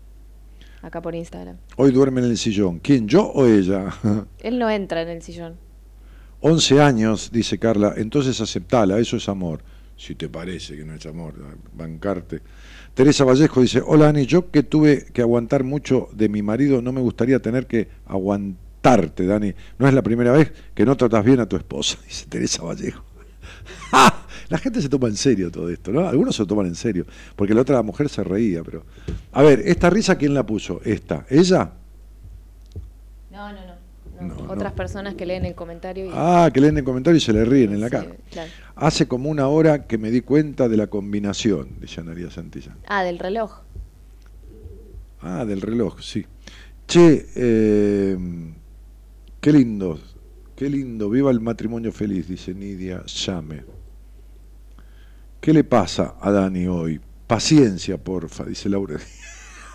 Acá 0.81 1.01
por 1.01 1.15
Instagram. 1.15 1.55
Hoy 1.77 1.91
duerme 1.91 2.21
en 2.21 2.27
el 2.27 2.37
sillón. 2.37 2.79
¿Quién, 2.79 3.07
yo 3.07 3.25
o 3.25 3.45
ella? 3.45 3.87
Él 4.39 4.59
no 4.59 4.69
entra 4.69 5.01
en 5.01 5.09
el 5.09 5.21
sillón. 5.21 5.55
11 6.41 6.81
años, 6.81 7.31
dice 7.31 7.57
Carla, 7.57 7.93
entonces 7.95 8.41
aceptala, 8.41 8.99
eso 8.99 9.15
es 9.15 9.29
amor. 9.29 9.61
Si 9.95 10.15
te 10.15 10.27
parece 10.27 10.75
que 10.75 10.83
no 10.83 10.93
es 10.93 11.05
amor, 11.05 11.35
bancarte. 11.73 12.41
Teresa 12.93 13.23
Vallejo 13.23 13.61
dice, 13.61 13.81
hola 13.85 14.09
Ani, 14.09 14.25
yo 14.25 14.51
que 14.51 14.61
tuve 14.61 15.05
que 15.13 15.21
aguantar 15.21 15.63
mucho 15.63 16.09
de 16.11 16.27
mi 16.27 16.41
marido, 16.41 16.81
no 16.81 16.91
me 16.91 16.99
gustaría 16.99 17.39
tener 17.39 17.65
que 17.65 17.87
Dani. 18.83 19.53
No 19.79 19.87
es 19.87 19.93
la 19.93 20.01
primera 20.01 20.31
vez 20.33 20.51
que 20.75 20.85
no 20.85 20.95
tratas 20.97 21.23
bien 21.23 21.39
a 21.39 21.47
tu 21.47 21.55
esposa, 21.55 21.97
dice 22.07 22.25
Teresa 22.27 22.61
Vallejo. 22.63 23.03
La 24.49 24.57
gente 24.57 24.81
se 24.81 24.89
toma 24.89 25.07
en 25.07 25.15
serio 25.15 25.49
todo 25.49 25.69
esto, 25.69 25.91
¿no? 25.91 26.07
Algunos 26.07 26.35
se 26.35 26.41
lo 26.43 26.47
toman 26.47 26.65
en 26.67 26.75
serio, 26.75 27.05
porque 27.35 27.53
la 27.53 27.61
otra 27.61 27.81
mujer 27.81 28.09
se 28.09 28.23
reía, 28.23 28.61
pero... 28.63 28.83
A 29.31 29.41
ver, 29.41 29.61
¿esta 29.65 29.89
risa 29.89 30.15
quién 30.17 30.33
la 30.33 30.45
puso? 30.45 30.81
¿Esta? 30.83 31.25
¿Ella? 31.29 31.71
No, 33.31 33.51
no, 33.53 33.59
no. 33.65 33.73
No, 34.27 34.51
Otras 34.51 34.73
no. 34.73 34.75
personas 34.75 35.15
que 35.15 35.25
leen 35.25 35.45
el 35.45 35.55
comentario 35.55 36.05
y... 36.05 36.09
Ah, 36.13 36.49
que 36.53 36.61
leen 36.61 36.77
el 36.77 36.83
comentario 36.83 37.17
y 37.17 37.21
se 37.21 37.33
le 37.33 37.43
ríen 37.45 37.73
en 37.73 37.79
la 37.81 37.87
Sí, 37.87 37.91
cara. 37.91 38.15
claro. 38.31 38.51
Hace 38.75 39.07
como 39.07 39.29
una 39.29 39.47
hora 39.47 39.87
que 39.87 39.97
me 39.97 40.11
di 40.11 40.21
cuenta 40.21 40.69
de 40.69 40.77
la 40.77 40.87
combinación, 40.87 41.69
dice 41.79 42.01
Analia 42.01 42.29
Santillán. 42.29 42.77
Ah, 42.87 43.03
del 43.03 43.17
reloj. 43.19 43.61
Ah, 45.21 45.45
del 45.45 45.61
reloj, 45.61 45.99
sí. 46.01 46.25
Che, 46.87 47.27
eh, 47.35 48.17
qué 49.43 49.51
lindo, 49.51 49.99
qué 50.55 50.69
lindo. 50.69 51.09
Viva 51.09 51.29
el 51.29 51.41
matrimonio 51.41 51.91
feliz, 51.91 52.29
dice 52.29 52.53
Nidia 52.53 53.03
Llame. 53.05 53.65
¿Qué 55.41 55.51
le 55.51 55.65
pasa 55.65 56.15
a 56.21 56.31
Dani 56.31 56.65
hoy? 56.67 57.01
Paciencia, 57.27 58.01
porfa, 58.01 58.45
dice 58.45 58.69
Laura. 58.69 58.97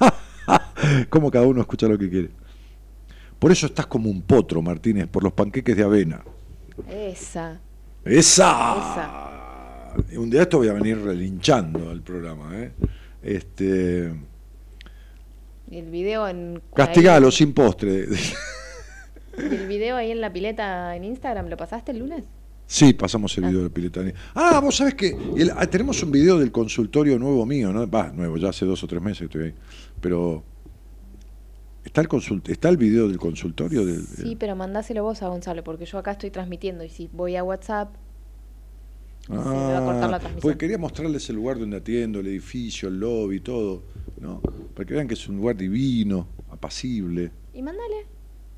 como 1.10 1.30
cada 1.30 1.46
uno 1.46 1.60
escucha 1.60 1.86
lo 1.86 1.98
que 1.98 2.08
quiere. 2.08 2.30
Por 3.38 3.52
eso 3.52 3.66
estás 3.66 3.86
como 3.86 4.08
un 4.08 4.22
potro, 4.22 4.62
Martínez, 4.62 5.06
por 5.06 5.22
los 5.22 5.34
panqueques 5.34 5.76
de 5.76 5.82
avena. 5.82 6.24
Esa. 6.88 7.60
¡Esa! 8.06 9.92
Un 10.16 10.30
día 10.30 10.42
esto 10.42 10.56
voy 10.58 10.68
a 10.68 10.72
venir 10.72 10.98
relinchando 10.98 11.90
al 11.90 12.00
programa, 12.00 12.58
¿eh? 12.58 12.72
Este, 13.22 14.14
El 15.70 15.90
video 15.90 16.26
en... 16.26 16.62
castigalo 16.74 17.30
sin 17.30 17.52
postre. 17.52 18.06
El 19.38 19.66
video 19.66 19.96
ahí 19.96 20.10
en 20.10 20.20
la 20.20 20.32
pileta 20.32 20.94
en 20.96 21.04
Instagram, 21.04 21.48
¿lo 21.48 21.56
pasaste 21.56 21.92
el 21.92 21.98
lunes? 22.00 22.24
Sí, 22.66 22.92
pasamos 22.92 23.36
el 23.38 23.44
video 23.46 23.62
de 23.62 23.70
Piletani. 23.70 24.12
Ah, 24.34 24.60
vos 24.62 24.76
sabés 24.76 24.94
que 24.94 25.16
el- 25.36 25.52
ah, 25.56 25.66
tenemos 25.66 26.02
un 26.02 26.10
video 26.10 26.38
del 26.38 26.52
consultorio 26.52 27.18
nuevo 27.18 27.46
mío, 27.46 27.72
¿no? 27.72 27.88
Va, 27.88 28.10
nuevo, 28.12 28.36
ya 28.36 28.50
hace 28.50 28.66
dos 28.66 28.82
o 28.84 28.86
tres 28.86 29.00
meses 29.00 29.20
que 29.20 29.24
estoy 29.24 29.42
ahí. 29.44 29.54
Pero 30.02 30.42
está 31.82 32.02
el 32.02 32.08
consult 32.08 32.46
está 32.50 32.68
el 32.68 32.76
video 32.76 33.08
del 33.08 33.16
consultorio 33.16 33.86
del, 33.86 34.06
Sí, 34.06 34.36
pero 34.38 34.54
mandáselo 34.54 35.02
vos 35.02 35.22
a 35.22 35.28
Gonzalo, 35.28 35.64
porque 35.64 35.86
yo 35.86 35.96
acá 35.96 36.10
estoy 36.10 36.30
transmitiendo 36.30 36.84
y 36.84 36.90
si 36.90 37.08
voy 37.10 37.36
a 37.36 37.42
WhatsApp, 37.44 37.94
se 39.26 39.32
me 39.32 39.38
va 39.38 39.78
a 39.78 39.84
cortar 39.84 40.10
la 40.10 40.16
Ah, 40.16 40.20
transmisión. 40.20 40.40
Porque 40.42 40.58
quería 40.58 40.76
mostrarles 40.78 41.28
el 41.30 41.36
lugar 41.36 41.58
donde 41.58 41.78
atiendo, 41.78 42.20
el 42.20 42.26
edificio, 42.26 42.88
el 42.90 43.00
lobby, 43.00 43.40
todo, 43.40 43.82
¿no? 44.20 44.40
Para 44.74 44.86
que 44.86 44.92
vean 44.94 45.08
que 45.08 45.14
es 45.14 45.26
un 45.28 45.36
lugar 45.38 45.56
divino, 45.56 46.28
apacible. 46.50 47.30
y 47.54 47.62
mándale. 47.62 48.06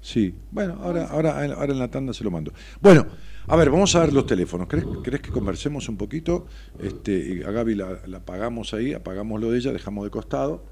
Sí, 0.01 0.35
bueno, 0.51 0.79
ahora, 0.83 1.07
ahora, 1.09 1.53
ahora 1.55 1.73
en 1.73 1.79
la 1.79 1.91
tanda 1.91 2.13
se 2.13 2.25
lo 2.25 2.31
mando. 2.31 2.53
Bueno, 2.81 3.07
a 3.47 3.57
ver, 3.57 3.71
vamos 3.71 3.95
a 3.97 4.01
ver 4.01 4.13
los 4.13 4.27
teléfonos. 4.27 4.67
¿Crees, 4.67 5.21
que 5.21 5.31
conversemos 5.31 5.89
un 5.89 5.97
poquito? 5.97 6.47
Este, 6.79 7.45
a 7.45 7.51
Gaby 7.51 7.75
la, 7.75 8.01
la 8.07 8.19
apagamos 8.19 8.73
ahí, 8.73 8.95
apagamos 8.95 9.41
lo 9.41 9.51
de 9.51 9.59
ella, 9.59 9.73
dejamos 9.73 10.05
de 10.05 10.11
costado. 10.11 10.65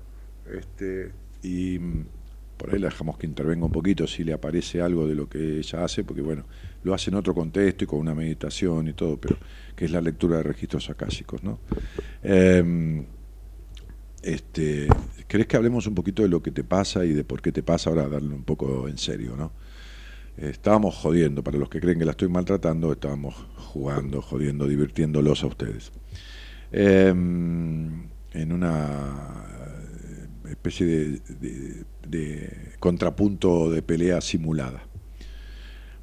Este, 0.50 1.12
y 1.42 1.78
mm, 1.78 2.04
por 2.56 2.74
ahí 2.74 2.78
la 2.78 2.88
dejamos 2.88 3.18
que 3.18 3.26
intervenga 3.26 3.64
un 3.64 3.72
poquito 3.72 4.06
si 4.06 4.24
le 4.24 4.32
aparece 4.32 4.80
algo 4.80 5.06
de 5.06 5.14
lo 5.14 5.28
que 5.28 5.58
ella 5.58 5.84
hace, 5.84 6.04
porque 6.04 6.22
bueno, 6.22 6.44
lo 6.82 6.94
hace 6.94 7.10
en 7.10 7.16
otro 7.16 7.34
contexto 7.34 7.84
y 7.84 7.86
con 7.86 8.00
una 8.00 8.14
meditación 8.14 8.88
y 8.88 8.92
todo, 8.92 9.18
pero 9.18 9.36
que 9.76 9.84
es 9.84 9.90
la 9.90 10.00
lectura 10.00 10.38
de 10.38 10.42
registros 10.42 10.90
acásicos, 10.90 11.42
¿no? 11.42 11.60
Em, 12.22 13.04
este, 14.22 14.88
¿Crees 15.26 15.46
que 15.46 15.56
hablemos 15.56 15.86
un 15.86 15.94
poquito 15.94 16.22
de 16.22 16.28
lo 16.28 16.42
que 16.42 16.50
te 16.50 16.64
pasa 16.64 17.04
y 17.04 17.12
de 17.12 17.24
por 17.24 17.42
qué 17.42 17.52
te 17.52 17.62
pasa? 17.62 17.90
Ahora 17.90 18.08
darle 18.08 18.34
un 18.34 18.44
poco 18.44 18.88
en 18.88 18.98
serio, 18.98 19.36
¿no? 19.36 19.52
estábamos 20.38 20.94
jodiendo, 20.94 21.42
para 21.42 21.58
los 21.58 21.68
que 21.68 21.80
creen 21.80 21.98
que 21.98 22.04
la 22.04 22.12
estoy 22.12 22.28
maltratando, 22.28 22.92
estábamos 22.92 23.34
jugando, 23.56 24.22
jodiendo, 24.22 24.68
divirtiéndolos 24.68 25.42
a 25.42 25.48
ustedes. 25.48 25.92
Em, 26.70 28.08
en 28.32 28.52
una 28.52 29.44
especie 30.48 30.86
de, 30.86 31.84
de, 32.06 32.72
contrapunto 32.78 33.70
de 33.70 33.82
pelea 33.82 34.20
simulada. 34.20 34.87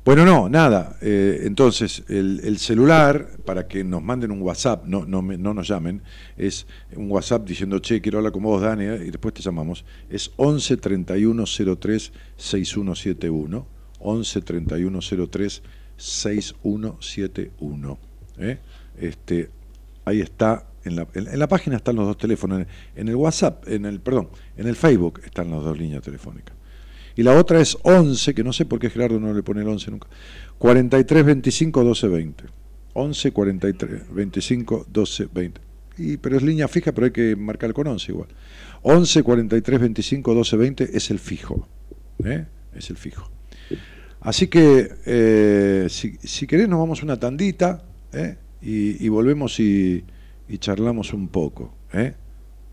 Bueno, 0.06 0.24
no, 0.24 0.48
nada. 0.50 0.98
Eh, 1.02 1.42
entonces, 1.46 2.04
el, 2.08 2.60
celular, 2.60 3.28
para 3.44 3.68
que 3.68 3.84
nos 3.84 4.04
manden 4.04 4.30
un 4.30 4.44
WhatsApp, 4.44 4.86
no, 4.86 5.04
no, 5.04 5.24
no 5.24 5.54
nos 5.56 5.68
llamen, 5.68 6.04
es 6.38 6.68
un 6.96 7.10
WhatsApp 7.10 7.48
diciendo, 7.48 7.80
che, 7.80 8.02
quiero 8.02 8.20
hablar 8.20 8.32
con 8.32 8.44
vos, 8.44 8.62
Dani, 8.62 8.84
y 8.84 9.10
después 9.10 9.34
te 9.34 9.42
llamamos. 9.42 9.84
Es 10.08 10.32
11 10.36 10.78
31 10.78 11.44
03 11.80 12.12
6171. 12.38 13.66
11 13.98 14.42
31 14.42 15.00
03 15.32 15.64
6171. 15.98 17.98
Este, 19.00 19.50
ahí 20.06 20.22
está 20.22 20.68
en 20.84 20.98
la, 20.98 21.08
en 21.16 21.40
la, 21.40 21.48
página 21.48 21.78
están 21.78 21.96
los 21.96 22.06
dos 22.06 22.20
teléfonos, 22.20 22.68
en, 22.96 23.08
el 23.08 23.16
WhatsApp, 23.16 23.68
en 23.68 23.86
el, 23.86 24.00
perdón, 24.00 24.30
en 24.56 24.68
el 24.68 24.76
Facebook 24.76 25.22
están 25.26 25.50
las 25.50 25.64
dos 25.64 25.80
líneas 25.80 26.04
telefónicas. 26.04 26.55
Y 27.16 27.24
la 27.24 27.38
otra 27.38 27.62
es 27.62 27.78
11, 27.84 28.34
que 28.34 28.44
no 28.44 28.52
sé 28.52 28.66
por 28.66 28.80
qué 28.80 28.90
Gerardo 28.90 29.20
no 29.20 29.34
le 29.34 29.44
pone 29.44 29.62
el 29.62 29.68
11 29.68 29.92
nunca. 29.92 30.08
43 30.58 31.26
25 31.26 31.84
12 31.84 32.08
20. 32.08 32.44
11 32.94 33.32
43 33.32 34.14
25 34.14 34.86
12 34.90 35.30
20. 35.34 35.62
Y, 35.98 36.18
pero 36.18 36.38
es 36.38 36.44
línea 36.44 36.68
fija, 36.68 36.92
pero 36.92 37.06
hay 37.06 37.12
que 37.12 37.36
marcar 37.36 37.74
con 37.74 37.88
11 37.88 38.12
igual. 38.12 38.28
11 38.82 39.24
43 39.24 39.80
25 39.80 40.34
12 40.34 40.58
20 40.58 40.98
es 40.98 41.10
el 41.10 41.20
fijo. 41.20 41.68
¿eh? 42.24 42.46
Es 42.74 42.90
el 42.90 42.98
fijo. 42.98 43.30
Así 44.22 44.48
que, 44.48 44.92
eh, 45.06 45.88
si, 45.90 46.18
si, 46.24 46.48
querés, 46.48 46.68
nos 46.68 46.80
vamos 46.80 47.04
una 47.04 47.20
tandita 47.20 47.84
¿eh? 48.12 48.38
y, 48.62 49.06
y, 49.06 49.08
volvemos 49.08 49.60
y, 49.60 50.04
y, 50.50 50.58
charlamos 50.58 51.14
un 51.14 51.28
poco. 51.28 51.76
¿eh? 51.94 52.14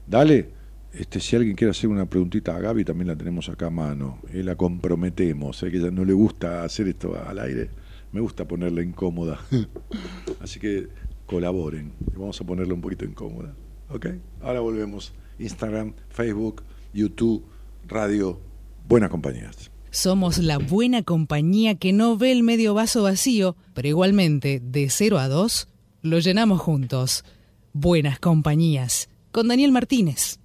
Dale. 0.07 0.62
Este, 0.93 1.20
si 1.20 1.36
alguien 1.36 1.57
quiere 1.57 1.70
hacer 1.70 1.88
una 1.88 2.05
preguntita 2.05 2.55
a 2.55 2.61
Gaby, 2.61 2.84
también 2.84 3.09
la 3.09 3.16
tenemos 3.16 3.49
acá 3.49 3.68
a 3.68 3.70
mano. 3.70 4.18
Y 4.32 4.43
la 4.43 4.57
comprometemos. 4.57 5.62
¿eh? 5.62 5.70
Que 5.70 5.78
ella 5.78 5.90
no 5.90 6.05
le 6.05 6.12
gusta 6.12 6.64
hacer 6.64 6.88
esto 6.88 7.16
al 7.16 7.38
aire. 7.38 7.70
Me 8.12 8.20
gusta 8.20 8.47
ponerla 8.47 8.82
incómoda. 8.82 9.40
Así 10.40 10.61
que 10.61 10.88
colaboren. 11.26 11.93
Vamos 12.14 12.38
a 12.40 12.45
ponerla 12.45 12.74
un 12.74 12.82
poquito 12.82 13.07
incómoda. 13.07 13.55
¿Ok? 13.88 14.07
Ahora 14.43 14.61
volvemos. 14.61 15.14
Instagram, 15.38 15.95
Facebook, 16.11 16.62
YouTube, 16.93 17.43
radio. 17.88 18.38
Buenas 18.86 19.09
compañías. 19.09 19.70
Somos 19.90 20.38
la 20.38 20.59
buena 20.59 21.03
compañía 21.03 21.74
que 21.74 21.93
no 21.93 22.16
ve 22.16 22.32
el 22.32 22.43
medio 22.43 22.74
vaso 22.74 23.03
vacío, 23.03 23.57
pero 23.74 23.88
igualmente, 23.88 24.61
de 24.62 24.88
0 24.88 25.18
a 25.18 25.28
2, 25.28 25.68
lo 26.03 26.18
llenamos 26.18 26.61
juntos. 26.61 27.24
Buenas 27.72 28.18
compañías. 28.18 29.09
Con 29.30 29.49
Daniel 29.49 29.72
Martínez. 29.72 30.38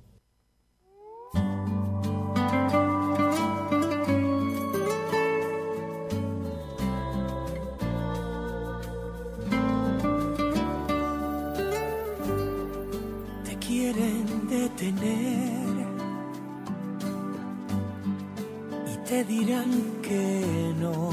Y 18.93 18.97
te 19.05 19.23
dirán 19.25 19.69
que 20.01 20.73
no, 20.79 21.11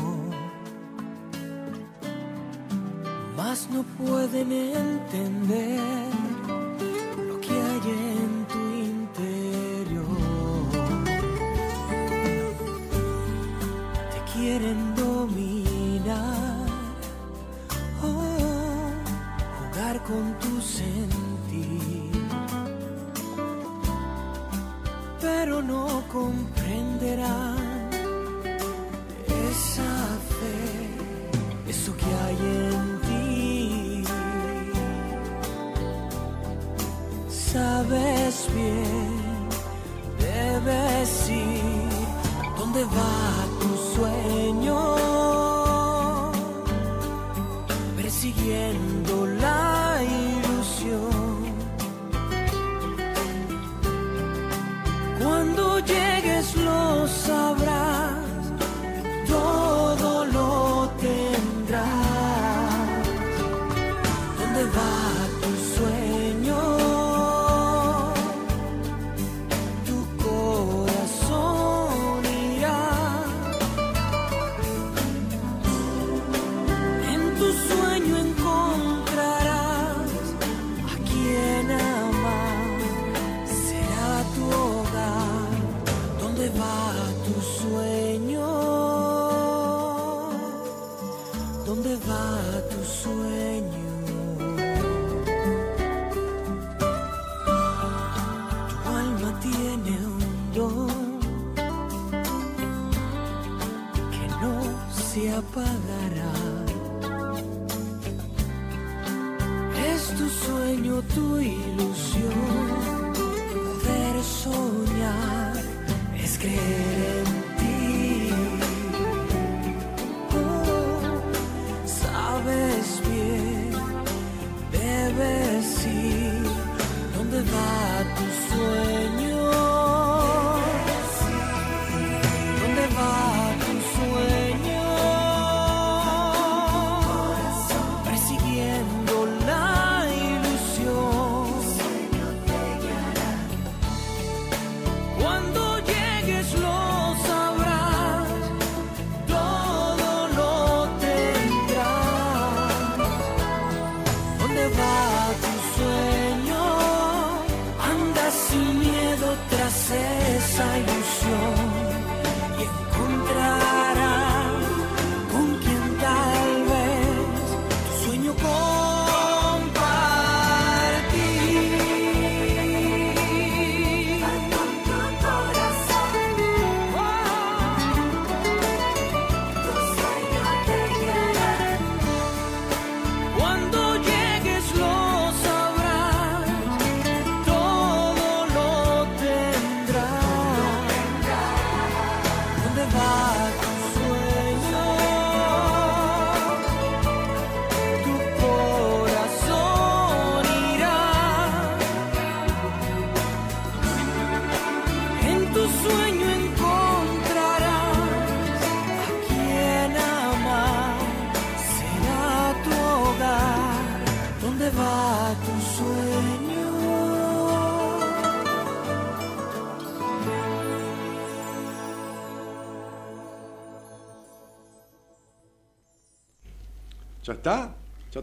mas 3.36 3.68
no 3.72 3.82
pueden 3.98 4.52
entender 4.52 5.80
lo 7.26 7.40
que 7.40 7.52
hay 7.52 7.80
en 7.90 8.46
tu 8.46 8.60
interior. 8.92 10.14
Te 14.12 14.20
quieren 14.32 14.94
dominar, 14.94 16.66
oh, 18.04 18.92
jugar 19.58 20.00
con 20.04 20.38
tu 20.38 20.60
sentir 20.60 21.13
no 25.66 26.02
comprenderán 26.12 27.90
esa 29.26 29.92
fe, 30.38 31.70
eso 31.70 31.96
que 31.96 32.10
hay 32.22 32.38
en 32.70 33.00
ti. 33.06 34.04
Sabes 37.28 38.48
bien, 38.54 39.12
debes 40.18 41.30
ir 41.30 41.90
dónde 42.58 42.84
va 42.84 43.22
tu 43.60 43.70
sueño, 43.94 44.78
persiguiendo 47.96 48.93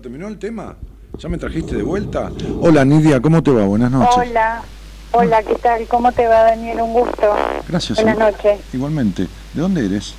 terminó 0.02 0.28
el 0.28 0.40
tema? 0.40 0.76
¿Ya 1.20 1.30
me 1.30 1.38
trajiste 1.38 1.76
de 1.76 1.84
vuelta? 1.84 2.32
Hola 2.62 2.84
Nidia, 2.84 3.22
¿cómo 3.22 3.44
te 3.44 3.52
va? 3.52 3.66
Buenas 3.66 3.92
noches. 3.92 4.18
Hola, 4.18 4.64
hola, 5.12 5.44
¿qué 5.44 5.56
tal? 5.56 5.88
¿Cómo 5.88 6.12
te 6.12 6.26
va, 6.26 6.44
Daniel? 6.44 6.82
Un 6.82 6.94
gusto. 6.94 7.36
Gracias. 7.68 8.02
Buenas 8.02 8.18
noches. 8.18 8.60
Igualmente. 8.74 9.28
¿De 9.54 9.62
dónde 9.62 9.86
eres? 9.86 10.16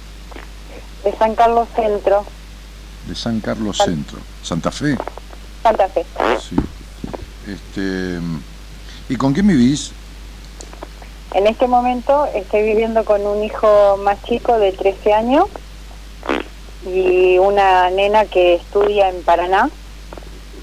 De 1.03 1.13
San 1.17 1.35
Carlos 1.35 1.67
Centro, 1.75 2.25
De 3.09 3.15
San 3.17 3.41
Carlos 3.41 3.79
Centro. 3.79 4.19
¿Santa 4.43 4.71
Fe? 4.71 4.97
Santa 5.65 5.89
Fe. 5.89 6.05
Sí. 6.39 6.57
Este, 7.49 8.21
¿Y 9.09 9.17
con 9.17 9.33
quién 9.33 9.49
vivís? 9.49 9.91
En 11.35 11.49
este 11.49 11.67
momento 11.67 12.27
estoy 12.27 12.63
viviendo 12.63 13.05
con 13.05 13.27
un 13.27 13.43
hijo 13.43 13.97
más 14.05 14.23
chico 14.23 14.59
de 14.59 14.71
13 14.73 15.13
años 15.13 15.47
y 16.87 17.39
una 17.39 17.91
nena 17.91 18.25
que 18.25 18.55
estudia 18.55 19.09
en 19.09 19.23
Paraná 19.23 19.69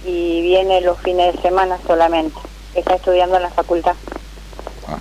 y 0.06 0.42
viene 0.42 0.82
los 0.82 0.98
fines 1.00 1.36
de 1.36 1.42
semana 1.42 1.78
solamente. 1.88 2.38
Está 2.76 2.96
estudiando 2.96 3.38
en 3.38 3.44
la 3.44 3.50
facultad. 3.50 3.96
Ajá. 4.88 5.00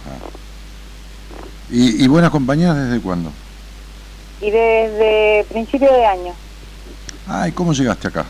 ¿Y, 1.71 2.03
y 2.05 2.09
buenas 2.09 2.31
compañías 2.31 2.77
desde 2.77 3.01
cuándo? 3.01 3.31
Y 4.41 4.51
desde 4.51 5.45
principio 5.51 5.93
de 5.93 6.05
año, 6.07 6.33
Ay, 7.27 7.53
¿cómo 7.53 7.73
llegaste 7.73 8.09
acá? 8.09 8.25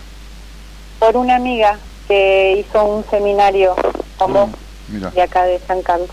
por 0.99 1.17
una 1.17 1.37
amiga 1.37 1.79
que 2.09 2.57
hizo 2.67 2.85
un 2.85 3.05
seminario 3.09 3.77
con 4.17 4.33
vos 4.33 4.51
Mira. 4.89 5.11
de 5.11 5.23
acá 5.23 5.45
de 5.45 5.61
San 5.69 5.81
Carlos. 5.83 6.09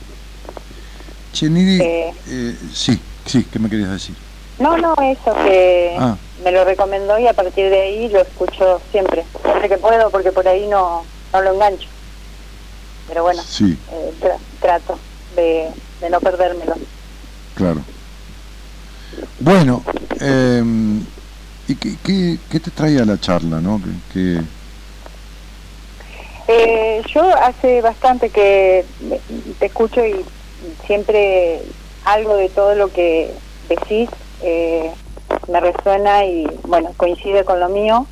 Che, 1.33 1.49
Nidi, 1.49 1.81
Eh. 1.81 2.13
eh, 2.27 2.55
sí, 2.71 2.99
sí, 3.25 3.43
¿qué 3.51 3.57
me 3.57 3.69
querías 3.69 3.89
decir? 3.89 4.15
No, 4.59 4.77
no, 4.77 4.93
eso 5.01 5.33
que 5.43 5.95
Ah. 5.99 6.15
Me 6.43 6.51
lo 6.51 6.63
recomendó 6.65 7.17
y 7.19 7.27
a 7.27 7.33
partir 7.33 7.69
de 7.69 7.81
ahí 7.81 8.09
lo 8.09 8.21
escucho 8.21 8.81
siempre, 8.91 9.25
siempre 9.43 9.69
que 9.69 9.77
puedo 9.77 10.09
porque 10.11 10.31
por 10.31 10.47
ahí 10.47 10.67
no, 10.67 11.05
no 11.33 11.41
lo 11.41 11.53
engancho. 11.53 11.89
Pero 13.07 13.23
bueno, 13.23 13.41
Sí, 13.41 13.77
eh, 13.91 14.11
tra- 14.19 14.39
trato 14.59 14.99
de, 15.35 15.71
de 16.01 16.09
no 16.09 16.19
perdérmelo. 16.19 16.75
claro. 17.53 17.85
Bueno, 19.39 19.83
eh, 20.19 20.61
¿y 21.67 21.75
qué, 21.75 21.89
qué, 22.03 22.37
qué 22.49 22.59
te 22.59 22.71
traía 22.71 23.05
la 23.05 23.17
charla, 23.19 23.61
no? 23.61 23.79
Que, 23.81 24.13
que- 24.13 24.41
Eh, 26.47 27.01
yo 27.13 27.21
hace 27.41 27.81
bastante 27.81 28.29
que 28.29 28.85
te 29.59 29.65
escucho 29.65 30.05
y 30.05 30.23
siempre 30.85 31.63
algo 32.03 32.35
de 32.37 32.49
todo 32.49 32.75
lo 32.75 32.89
que 32.89 33.33
decís 33.67 34.09
eh, 34.41 34.91
me 35.47 35.59
resuena 35.59 36.25
y 36.25 36.45
bueno, 36.63 36.91
coincide 36.97 37.43
con 37.43 37.59
lo 37.59 37.69
mío. 37.69 38.05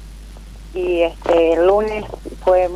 Y 0.73 1.01
este 1.03 1.53
el 1.53 1.67
lunes 1.67 2.03
fue, 2.43 2.69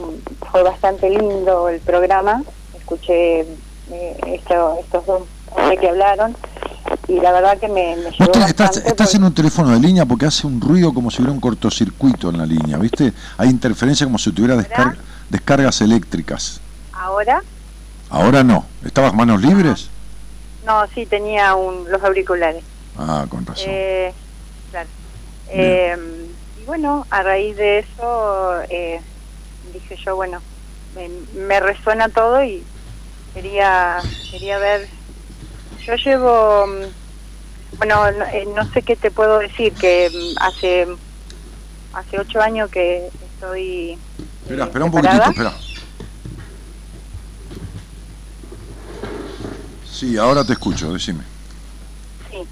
fue 0.51 0.61
bastante 0.63 1.09
lindo 1.09 1.67
el 1.69 1.79
programa, 1.79 2.43
escuché 2.77 3.41
eh, 3.41 4.17
esto- 4.27 4.77
estos 4.79 5.05
dos 5.05 5.23
que 5.79 5.89
hablaron 5.89 6.35
y 7.07 7.19
la 7.19 7.31
verdad 7.31 7.57
que 7.57 7.67
me, 7.67 7.95
me 7.95 8.11
te- 8.11 8.39
estás, 8.43 8.77
estás 8.77 8.93
porque- 9.07 9.17
en 9.17 9.23
un 9.23 9.33
teléfono 9.33 9.71
de 9.71 9.79
línea 9.79 10.05
porque 10.05 10.25
hace 10.27 10.45
un 10.45 10.61
ruido 10.61 10.93
como 10.93 11.09
si 11.09 11.17
hubiera 11.21 11.33
un 11.33 11.39
cortocircuito 11.39 12.29
en 12.29 12.37
la 12.37 12.45
línea, 12.45 12.77
¿viste? 12.77 13.13
Hay 13.37 13.49
interferencia 13.49 14.05
como 14.05 14.17
si 14.19 14.31
tuviera 14.31 14.55
descar- 14.55 14.95
descargas 15.29 15.81
eléctricas. 15.81 16.61
Ahora, 16.93 17.41
Ahora 18.09 18.43
no. 18.43 18.65
¿Estabas 18.85 19.13
manos 19.13 19.41
libres? 19.41 19.89
no, 20.65 20.85
sí 20.93 21.05
tenía 21.05 21.55
un, 21.55 21.89
los 21.89 22.01
auriculares. 22.03 22.63
Ah, 22.97 23.25
con 23.29 23.45
razón. 23.45 23.65
Eh. 23.67 24.13
Eh, 25.49 25.95
y 26.55 26.65
bueno, 26.65 27.05
a 27.09 27.23
raíz 27.23 27.55
de 27.55 27.79
eso 27.79 28.61
eh, 28.69 29.01
dije 29.63 29.95
yo, 30.05 30.15
bueno, 30.15 30.43
me, 30.93 31.09
me 31.33 31.59
resuena 31.59 32.09
todo 32.09 32.43
y 32.43 32.65
quería 33.33 34.03
quería 34.29 34.59
ver. 34.59 34.89
Yo 35.85 35.93
llevo, 36.05 36.67
mm, 36.67 36.93
bueno, 37.79 38.11
no, 38.11 38.25
eh, 38.25 38.45
no 38.47 38.63
sé 38.73 38.81
qué 38.83 38.95
te 38.97 39.11
puedo 39.11 39.39
decir, 39.39 39.73
que 39.77 40.09
mm, 40.09 40.33
hace 40.41 40.87
hace 41.93 42.19
ocho 42.19 42.39
años 42.41 42.69
que 42.71 43.11
estoy. 43.21 43.99
Espera, 44.41 44.63
eh, 44.63 44.67
espera 44.67 44.85
un 44.85 44.91
poquitito, 44.91 45.29
espera. 45.29 45.53
Sí, 49.83 50.17
ahora 50.17 50.45
te 50.45 50.53
escucho, 50.53 50.93
decime. 50.93 51.23
Sí, 52.29 52.47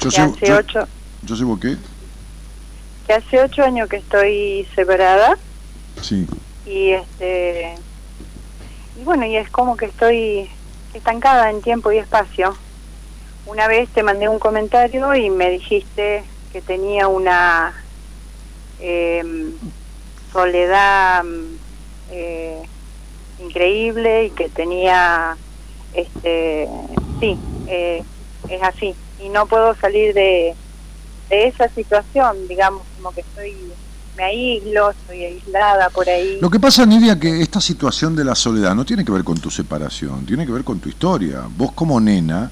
Yo 0.00 0.10
llevo, 0.10 0.34
hace 0.34 0.46
yo, 0.46 0.56
ocho 0.56 0.80
¿yo 1.22 1.34
llevo 1.34 1.60
qué? 1.60 1.76
Que 3.08 3.14
hace 3.14 3.40
ocho 3.40 3.64
años 3.64 3.88
que 3.88 3.96
estoy 3.96 4.68
separada. 4.74 5.38
Sí. 6.02 6.28
y 6.64 6.90
este 6.90 7.74
y 9.00 9.02
bueno 9.02 9.24
y 9.24 9.36
es 9.36 9.50
como 9.50 9.76
que 9.76 9.86
estoy 9.86 10.48
estancada 10.94 11.50
en 11.50 11.62
tiempo 11.62 11.90
y 11.90 11.98
espacio. 11.98 12.56
Una 13.46 13.66
vez 13.66 13.88
te 13.88 14.02
mandé 14.02 14.28
un 14.28 14.38
comentario 14.38 15.14
y 15.14 15.30
me 15.30 15.50
dijiste 15.50 16.22
que 16.52 16.60
tenía 16.60 17.08
una 17.08 17.74
em, 18.78 19.52
soledad 20.32 21.24
eh, 22.12 22.62
increíble 23.40 24.26
y 24.26 24.30
que 24.30 24.50
tenía 24.50 25.36
este 25.94 26.68
sí 27.20 27.38
eh, 27.68 28.04
es 28.50 28.62
así. 28.62 28.94
Y 29.18 29.30
no 29.30 29.46
puedo 29.46 29.74
salir 29.76 30.12
de 30.12 30.54
de 31.28 31.48
esa 31.48 31.68
situación 31.68 32.36
digamos 32.48 32.82
como 32.96 33.12
que 33.12 33.20
estoy 33.20 33.54
me 34.16 34.24
aíslo 34.24 34.90
estoy 34.90 35.24
aislada 35.24 35.90
por 35.90 36.08
ahí 36.08 36.38
Lo 36.40 36.50
que 36.50 36.58
pasa, 36.58 36.84
Nidia, 36.84 37.18
que 37.18 37.40
esta 37.40 37.60
situación 37.60 38.16
de 38.16 38.24
la 38.24 38.34
soledad 38.34 38.74
no 38.74 38.84
tiene 38.84 39.04
que 39.04 39.12
ver 39.12 39.22
con 39.22 39.38
tu 39.38 39.50
separación, 39.50 40.26
tiene 40.26 40.44
que 40.44 40.50
ver 40.52 40.64
con 40.64 40.80
tu 40.80 40.88
historia. 40.88 41.42
Vos 41.56 41.70
como 41.72 42.00
nena 42.00 42.50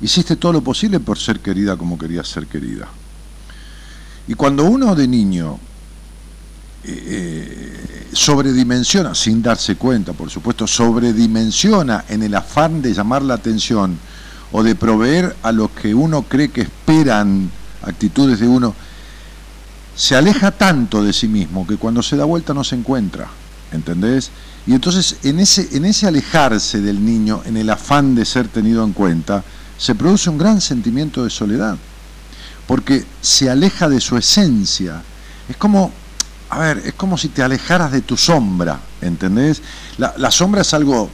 hiciste 0.00 0.36
todo 0.36 0.54
lo 0.54 0.62
posible 0.62 1.00
por 1.00 1.18
ser 1.18 1.40
querida 1.40 1.76
como 1.76 1.98
querías 1.98 2.28
ser 2.28 2.46
querida. 2.46 2.88
Y 4.28 4.34
cuando 4.34 4.64
uno 4.64 4.94
de 4.94 5.06
niño 5.06 5.58
eh, 6.84 7.02
eh, 7.06 8.06
sobredimensiona, 8.12 9.14
sin 9.14 9.42
darse 9.42 9.76
cuenta, 9.76 10.12
por 10.12 10.30
supuesto, 10.30 10.66
sobredimensiona 10.66 12.04
en 12.08 12.22
el 12.22 12.34
afán 12.34 12.82
de 12.82 12.92
llamar 12.92 13.22
la 13.22 13.34
atención 13.34 13.98
o 14.52 14.62
de 14.62 14.74
proveer 14.74 15.36
a 15.42 15.52
los 15.52 15.70
que 15.70 15.94
uno 15.94 16.22
cree 16.22 16.48
que 16.48 16.62
esperan 16.62 17.50
actitudes 17.82 18.40
de 18.40 18.48
uno, 18.48 18.74
se 19.94 20.14
aleja 20.14 20.50
tanto 20.50 21.02
de 21.02 21.12
sí 21.12 21.26
mismo 21.26 21.66
que 21.66 21.76
cuando 21.76 22.02
se 22.02 22.16
da 22.16 22.24
vuelta 22.24 22.52
no 22.52 22.64
se 22.64 22.76
encuentra, 22.76 23.28
¿entendés? 23.72 24.30
Y 24.66 24.74
entonces 24.74 25.16
en 25.22 25.40
ese, 25.40 25.68
en 25.76 25.84
ese 25.84 26.06
alejarse 26.06 26.80
del 26.80 27.04
niño, 27.04 27.42
en 27.46 27.56
el 27.56 27.70
afán 27.70 28.14
de 28.14 28.24
ser 28.24 28.48
tenido 28.48 28.84
en 28.84 28.92
cuenta, 28.92 29.42
se 29.78 29.94
produce 29.94 30.28
un 30.28 30.38
gran 30.38 30.60
sentimiento 30.60 31.24
de 31.24 31.30
soledad, 31.30 31.76
porque 32.66 33.04
se 33.20 33.48
aleja 33.48 33.88
de 33.88 34.00
su 34.00 34.16
esencia. 34.16 35.02
Es 35.48 35.56
como, 35.56 35.92
a 36.50 36.58
ver, 36.58 36.82
es 36.84 36.94
como 36.94 37.16
si 37.16 37.28
te 37.28 37.42
alejaras 37.42 37.92
de 37.92 38.02
tu 38.02 38.16
sombra, 38.16 38.80
¿entendés? 39.00 39.62
La, 39.98 40.14
la 40.18 40.30
sombra 40.30 40.62
es 40.62 40.74
algo, 40.74 41.10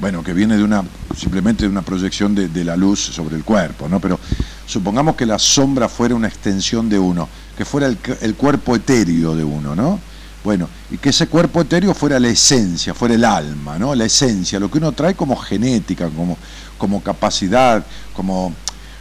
bueno, 0.00 0.24
que 0.24 0.32
viene 0.32 0.56
de 0.56 0.64
una, 0.64 0.82
simplemente 1.16 1.64
de 1.64 1.68
una 1.68 1.82
proyección 1.82 2.34
de, 2.34 2.48
de 2.48 2.64
la 2.64 2.76
luz 2.76 3.00
sobre 3.00 3.36
el 3.36 3.44
cuerpo, 3.44 3.88
¿no? 3.88 4.00
Pero 4.00 4.18
supongamos 4.66 5.14
que 5.14 5.26
la 5.26 5.38
sombra 5.38 5.88
fuera 5.88 6.14
una 6.14 6.28
extensión 6.28 6.88
de 6.88 6.98
uno, 6.98 7.28
que 7.56 7.64
fuera 7.64 7.86
el, 7.86 7.98
el 8.22 8.34
cuerpo 8.34 8.74
etéreo 8.74 9.36
de 9.36 9.44
uno, 9.44 9.76
¿no? 9.76 10.00
Bueno, 10.42 10.68
y 10.90 10.96
que 10.96 11.10
ese 11.10 11.26
cuerpo 11.26 11.60
etéreo 11.60 11.92
fuera 11.92 12.18
la 12.18 12.28
esencia, 12.28 12.94
fuera 12.94 13.14
el 13.14 13.24
alma, 13.24 13.78
¿no? 13.78 13.94
La 13.94 14.06
esencia, 14.06 14.58
lo 14.58 14.70
que 14.70 14.78
uno 14.78 14.92
trae 14.92 15.14
como 15.14 15.36
genética, 15.36 16.08
como, 16.08 16.38
como 16.78 17.02
capacidad, 17.02 17.84
como, 18.14 18.54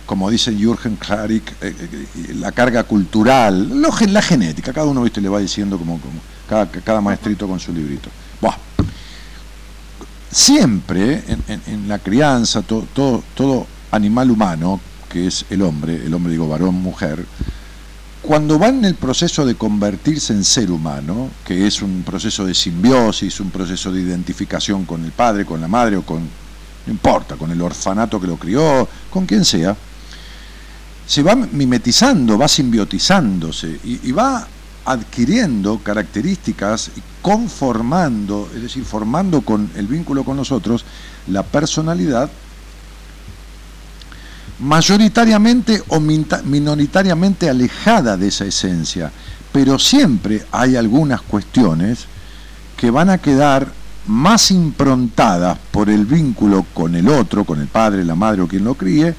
como 0.05 0.29
dice 0.29 0.53
Jürgen 0.53 0.97
Klarik, 0.97 1.49
eh, 1.61 1.73
eh, 1.79 2.33
la 2.33 2.51
carga 2.51 2.83
cultural, 2.83 3.69
lo 3.69 3.89
la 4.07 4.21
genética, 4.21 4.73
cada 4.73 4.87
uno 4.87 5.03
¿viste? 5.03 5.21
le 5.21 5.29
va 5.29 5.39
diciendo 5.39 5.77
como, 5.77 5.97
como 6.01 6.19
cada, 6.49 6.69
cada 6.69 6.99
maestrito 6.99 7.47
con 7.47 7.59
su 7.59 7.71
librito. 7.71 8.09
Siempre 10.31 11.23
en, 11.67 11.87
la 11.87 11.99
crianza, 11.99 12.61
to- 12.61 12.87
todo, 12.93 13.65
animal 13.91 14.29
humano, 14.29 14.79
que 15.09 15.25
es 15.27 15.45
el 15.49 15.63
hombre, 15.63 15.95
el 16.05 16.13
hombre 16.13 16.31
digo 16.31 16.47
varón, 16.47 16.75
mujer, 16.75 17.25
cuando 18.21 18.59
va 18.59 18.67
en 18.67 18.85
el 18.85 18.93
proceso 18.95 19.43
de 19.45 19.55
convertirse 19.55 20.33
en 20.33 20.43
ser 20.43 20.69
humano, 20.69 21.29
que 21.43 21.65
es 21.65 21.81
un 21.81 22.03
proceso 22.03 22.45
de 22.45 22.53
simbiosis, 22.53 23.39
un 23.39 23.49
proceso 23.49 23.91
de 23.91 24.01
identificación 24.01 24.85
con 24.85 25.03
el 25.03 25.11
padre, 25.11 25.45
con 25.45 25.61
la 25.61 25.67
madre 25.67 25.97
o 25.97 26.03
con, 26.03 26.19
no 26.19 26.91
importa, 26.91 27.35
con 27.35 27.49
el 27.49 27.61
orfanato 27.61 28.21
que 28.21 28.27
lo 28.27 28.37
crió, 28.37 28.87
con 29.09 29.25
quien 29.25 29.43
sea, 29.43 29.75
se 31.07 31.23
va 31.23 31.35
mimetizando, 31.35 32.37
va 32.37 32.47
simbiotizando,se 32.47 33.79
y, 33.83 34.01
y 34.03 34.11
va 34.11 34.47
adquiriendo 34.85 35.79
características 35.79 36.91
y 36.95 37.01
conformando, 37.21 38.49
es 38.55 38.61
decir, 38.61 38.83
formando 38.83 39.41
con 39.41 39.69
el 39.75 39.87
vínculo 39.87 40.23
con 40.23 40.37
nosotros 40.37 40.85
la 41.27 41.43
personalidad 41.43 42.29
mayoritariamente 44.59 45.81
o 45.87 45.99
minoritariamente 45.99 47.49
alejada 47.49 48.17
de 48.17 48.27
esa 48.27 48.45
esencia, 48.45 49.11
pero 49.51 49.79
siempre 49.79 50.45
hay 50.51 50.75
algunas 50.75 51.21
cuestiones 51.21 52.05
que 52.75 52.91
van 52.91 53.09
a 53.09 53.17
quedar 53.17 53.71
más 54.07 54.51
improntadas 54.51 55.57
por 55.71 55.89
el 55.89 56.05
vínculo 56.05 56.65
con 56.73 56.95
el 56.95 57.07
otro, 57.09 57.43
con 57.45 57.61
el 57.61 57.67
padre, 57.67 58.03
la 58.03 58.15
madre 58.15 58.41
o 58.41 58.47
quien 58.47 58.63
lo 58.63 58.75
críe, 58.75 59.13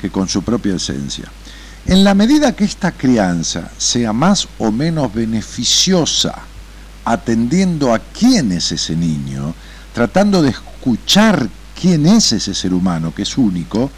que 0.00 0.10
con 0.10 0.28
su 0.28 0.42
propia 0.42 0.76
esencia. 0.76 1.30
En 1.88 2.02
la 2.02 2.14
medida 2.14 2.50
que 2.56 2.64
esta 2.64 2.90
crianza 2.90 3.70
sea 3.78 4.12
más 4.12 4.48
o 4.58 4.72
menos 4.72 5.14
beneficiosa, 5.14 6.34
atendiendo 7.04 7.94
a 7.94 8.00
quién 8.00 8.50
es 8.50 8.72
ese 8.72 8.96
niño, 8.96 9.54
tratando 9.94 10.42
de 10.42 10.50
escuchar 10.50 11.48
quién 11.80 12.06
es 12.06 12.32
ese 12.32 12.54
ser 12.54 12.74
humano, 12.74 13.14
que 13.14 13.22
es 13.22 13.38
único, 13.38 13.88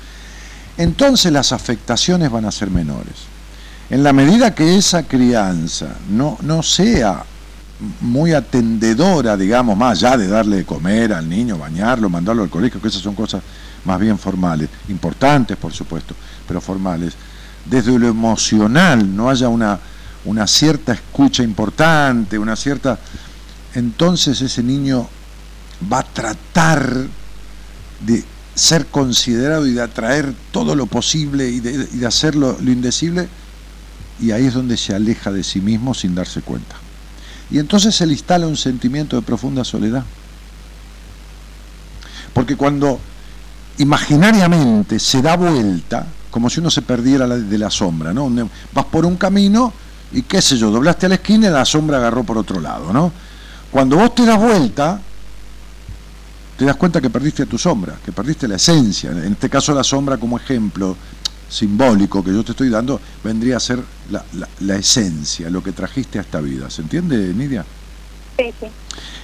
entonces 0.77 1.33
las 1.33 1.53
afectaciones 1.53 2.31
van 2.31 2.45
a 2.45 2.53
ser 2.53 2.71
menores. 2.71 3.15
En 3.89 4.03
la 4.03 4.13
medida 4.13 4.55
que 4.55 4.77
esa 4.77 5.05
crianza 5.05 5.97
no, 6.11 6.37
no 6.43 6.63
sea 6.63 7.25
muy 8.03 8.35
atendedora, 8.35 9.35
digamos, 9.35 9.79
más 9.79 10.03
allá 10.03 10.19
de 10.19 10.29
darle 10.29 10.59
de 10.59 10.65
comer 10.67 11.15
al 11.15 11.27
niño, 11.27 11.57
bañarlo, 11.57 12.11
mandarlo 12.11 12.43
al 12.43 12.51
colegio, 12.51 12.83
que 12.83 12.89
esas 12.89 13.01
son 13.01 13.15
cosas 13.15 13.43
más 13.85 13.99
bien 13.99 14.19
formales, 14.19 14.69
importantes 14.89 15.57
por 15.57 15.73
supuesto, 15.73 16.15
pero 16.47 16.61
formales, 16.61 17.15
desde 17.71 17.99
lo 17.99 18.09
emocional 18.09 19.15
no 19.17 19.31
haya 19.31 19.49
una, 19.49 19.79
una 20.25 20.47
cierta 20.47 20.93
escucha 20.93 21.43
importante, 21.43 22.39
una 22.39 22.57
cierta... 22.57 22.99
Entonces 23.75 24.41
ese 24.41 24.63
niño 24.63 25.09
va 25.93 26.01
a 26.01 26.03
tratar 26.03 27.07
de 28.01 28.25
ser 28.55 28.87
considerado 28.87 29.67
y 29.67 29.73
de 29.73 29.83
atraer 29.83 30.35
todo 30.51 30.75
lo 30.75 30.87
posible 30.87 31.49
y 31.49 31.61
de, 31.61 31.87
de 31.87 32.07
hacer 32.07 32.35
lo, 32.35 32.59
lo 32.61 32.73
indecible, 32.73 33.29
y 34.21 34.33
ahí 34.33 34.47
es 34.47 34.55
donde 34.55 34.77
se 34.77 34.95
aleja 34.95 35.31
de 35.31 35.45
sí 35.45 35.61
mismo 35.61 35.95
sin 35.95 36.15
darse 36.15 36.43
cuenta. 36.43 36.75
Y 37.51 37.59
entonces 37.59 37.95
se 37.95 38.05
le 38.07 38.13
instala 38.13 38.47
un 38.47 38.57
sentimiento 38.57 39.17
de 39.17 39.23
profunda 39.23 39.65
soledad. 39.65 40.05
Porque 42.33 42.57
cuando 42.57 43.01
imaginariamente 43.79 44.99
se 44.99 45.23
da 45.23 45.37
vuelta, 45.37 46.07
como 46.31 46.51
si 46.51 46.61
uno 46.61 46.71
se 46.71 46.83
perdiera 46.83 47.27
de 47.27 47.59
la 47.59 47.71
sombra, 47.71 48.13
¿no? 48.13 48.31
Vas 48.73 48.85
por 48.87 49.07
un 49.07 49.17
camino 49.17 49.73
y 50.13 50.23
qué 50.23 50.41
sé 50.41 50.57
yo, 50.57 50.71
doblaste 50.71 51.07
a 51.07 51.09
la 51.11 51.15
esquina 51.17 51.49
y 51.49 51.51
la 51.51 51.65
sombra 51.65 51.99
agarró 51.99 52.25
por 52.25 52.39
otro 52.39 52.61
lado, 52.61 52.93
¿no? 52.93 53.13
Cuando 53.71 53.97
vos 53.97 54.15
te 54.15 54.25
das 54.25 54.39
vuelta, 54.39 55.01
te 56.57 56.65
das 56.65 56.77
cuenta 56.77 57.01
que 57.01 57.11
perdiste 57.11 57.43
a 57.43 57.47
tu 57.47 57.59
sombra, 57.59 57.99
que 58.05 58.13
perdiste 58.13 58.49
la 58.49 58.57
esencia. 58.57 59.11
En 59.11 59.33
este 59.33 59.49
caso 59.49 59.75
la 59.75 59.85
sombra 59.85 60.17
como 60.17 60.39
ejemplo 60.39 60.97
simbólico 61.49 62.23
que 62.23 62.33
yo 62.33 62.45
te 62.45 62.53
estoy 62.53 62.69
dando 62.69 63.01
vendría 63.25 63.57
a 63.57 63.61
ser 63.61 63.83
la, 64.11 64.25
la, 64.35 64.49
la 64.61 64.77
esencia, 64.77 65.49
lo 65.51 65.63
que 65.63 65.73
trajiste 65.73 66.19
a 66.19 66.23
esta 66.23 66.41
vida. 66.41 66.69
¿Se 66.69 66.83
entiende, 66.83 67.33
Nidia? 67.35 67.65
Sí, 68.39 68.53
sí. 68.61 68.67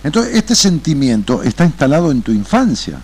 Entonces, 0.02 0.34
este 0.34 0.55
sentimiento 0.55 1.42
está 1.42 1.64
instalado 1.64 2.11
en 2.11 2.22
tu 2.22 2.32
infancia. 2.32 2.98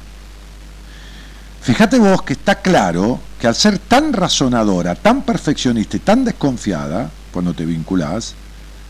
Fíjate 1.62 1.98
vos 1.98 2.22
que 2.22 2.34
está 2.34 2.57
claro 2.57 3.20
que 3.41 3.47
al 3.47 3.55
ser 3.55 3.78
tan 3.78 4.12
razonadora, 4.12 4.95
tan 4.95 5.22
perfeccionista 5.22 5.97
y 5.97 6.01
tan 6.01 6.24
desconfiada, 6.24 7.11
cuando 7.32 7.55
te 7.55 7.64
vinculás, 7.64 8.34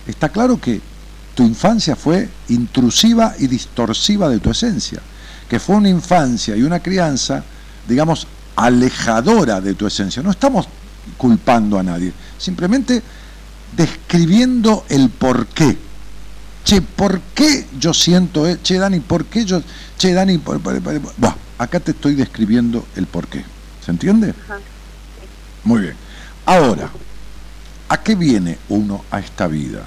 está 0.09 0.29
claro 0.29 0.61
que 0.61 0.81
tu 1.37 1.45
infancia 1.45 1.95
fue 1.95 2.29
intrusiva 2.49 3.35
y 3.39 3.47
distorsiva 3.47 4.29
de 4.29 4.41
tu 4.41 4.51
esencia, 4.51 5.01
que 5.49 5.61
fue 5.61 5.77
una 5.77 5.89
infancia 5.89 6.57
y 6.57 6.63
una 6.63 6.81
crianza, 6.81 7.45
digamos, 7.89 8.27
alejadora 8.57 9.61
de 9.61 9.75
tu 9.75 9.87
esencia. 9.87 10.21
No 10.21 10.33
estamos 10.33 10.67
culpando 11.17 11.79
a 11.79 11.85
nadie, 11.85 12.13
simplemente 12.37 13.01
describiendo 13.77 14.85
el 14.89 15.11
por 15.11 15.47
qué. 15.47 15.79
Che, 16.65 16.83
¿por 16.83 17.21
qué 17.35 17.67
yo 17.79 17.95
siento, 17.95 18.49
eh? 18.49 18.59
che, 18.63 18.79
Dani, 18.79 18.99
¿por 18.99 19.27
qué 19.27 19.45
yo, 19.45 19.63
che, 19.97 20.13
Dani, 20.13 20.39
por, 20.39 20.61
acá 21.57 21.79
te 21.79 21.93
estoy 21.93 22.17
describiendo 22.17 22.85
el 22.97 23.07
por 23.07 23.29
qué. 23.29 23.45
¿Se 23.85 23.91
entiende? 23.91 24.35
Ajá. 24.45 24.59
Muy 25.65 25.83
bien. 25.83 25.95
Ahora, 26.47 26.91
¿a 27.89 28.03
qué 28.03 28.15
viene 28.15 28.59
uno 28.69 29.05
a 29.11 29.21
esta 29.21 29.47
vida? 29.47 29.83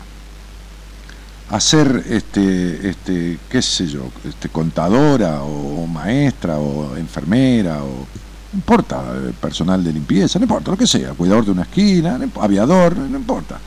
A 1.49 1.59
ser, 1.59 2.03
este, 2.09 2.89
este, 2.89 3.39
qué 3.49 3.61
sé 3.61 3.87
yo, 3.87 4.09
este, 4.23 4.49
contadora 4.49 5.43
o 5.43 5.85
maestra 5.87 6.57
o 6.57 6.95
enfermera 6.95 7.83
o 7.83 8.07
no 8.53 8.59
importa, 8.59 9.03
eh, 9.15 9.33
personal 9.39 9.83
de 9.83 9.91
limpieza, 9.91 10.37
no 10.37 10.43
importa, 10.45 10.71
lo 10.71 10.77
que 10.77 10.85
sea, 10.85 11.13
cuidador 11.13 11.45
de 11.45 11.51
una 11.51 11.63
esquina, 11.63 12.19
aviador, 12.39 12.95
no 12.95 13.17
importa. 13.17 13.59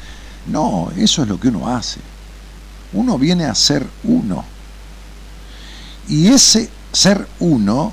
No, 0.47 0.93
eso 0.97 1.23
es 1.23 1.29
lo 1.29 1.41
que 1.41 1.49
uno 1.49 1.69
hace. 1.69 1.99
Uno 2.93 3.19
viene 3.19 3.47
a 3.47 3.55
ser 3.55 3.85
uno. 4.05 4.45
Y 6.09 6.29
ese 6.29 6.71
ser 6.93 7.27
uno, 7.41 7.93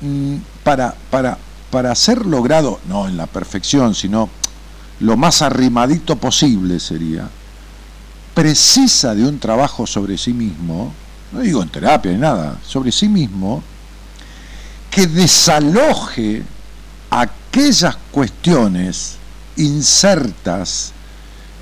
mm, 0.00 0.36
para, 0.62 0.94
para, 1.10 1.36
para 1.72 1.94
ser 1.94 2.26
logrado, 2.26 2.80
no 2.86 3.08
en 3.08 3.16
la 3.16 3.26
perfección, 3.26 3.94
sino 3.94 4.28
lo 5.00 5.16
más 5.16 5.40
arrimadito 5.40 6.16
posible 6.16 6.78
sería, 6.78 7.30
precisa 8.34 9.14
de 9.14 9.26
un 9.26 9.38
trabajo 9.38 9.86
sobre 9.86 10.18
sí 10.18 10.34
mismo, 10.34 10.92
no 11.32 11.40
digo 11.40 11.62
en 11.62 11.70
terapia 11.70 12.12
ni 12.12 12.18
nada, 12.18 12.58
sobre 12.62 12.92
sí 12.92 13.08
mismo, 13.08 13.62
que 14.90 15.06
desaloje 15.06 16.42
aquellas 17.08 17.96
cuestiones 18.10 19.16
insertas 19.56 20.92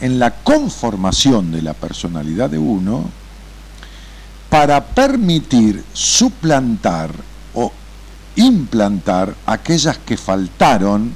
en 0.01 0.19
la 0.19 0.33
conformación 0.43 1.53
de 1.53 1.63
la 1.63 1.75
personalidad 1.75 2.51
de 2.51 2.59
uno 2.59 3.09
para 4.49 4.85
permitir 4.85 5.85
suplantar 5.93 7.13
o 7.55 7.73
implantar 8.41 9.35
aquellas 9.47 9.99
que 9.99 10.17
faltaron 10.17 11.15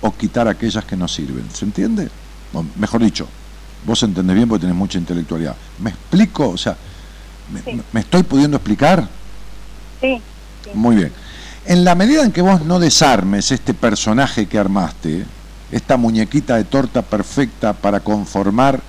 o 0.00 0.12
quitar 0.14 0.48
aquellas 0.48 0.84
que 0.84 0.96
no 0.96 1.08
sirven. 1.08 1.44
¿Se 1.52 1.64
entiende? 1.64 2.08
O 2.52 2.64
mejor 2.76 3.02
dicho, 3.02 3.26
vos 3.86 4.02
entendés 4.02 4.36
bien 4.36 4.48
porque 4.48 4.62
tenés 4.62 4.76
mucha 4.76 4.98
intelectualidad. 4.98 5.56
¿Me 5.78 5.90
explico? 5.90 6.48
O 6.50 6.56
sea, 6.58 6.76
¿me, 7.52 7.60
Sí. 7.62 7.80
me 7.92 8.00
estoy 8.00 8.22
pudiendo 8.22 8.56
explicar? 8.56 9.08
Sí, 10.00 10.20
sí. 10.64 10.70
Muy 10.74 10.96
bien. 10.96 11.12
En 11.66 11.84
la 11.84 11.94
medida 11.94 12.22
en 12.24 12.32
que 12.32 12.40
vos 12.40 12.64
no 12.64 12.78
desarmes 12.78 13.50
este 13.52 13.74
personaje 13.74 14.46
que 14.46 14.58
armaste, 14.58 15.26
esta 15.70 15.96
muñequita 15.98 16.56
de 16.56 16.64
torta 16.64 17.02
perfecta 17.02 17.74
para 17.74 18.00
conformar 18.00 18.80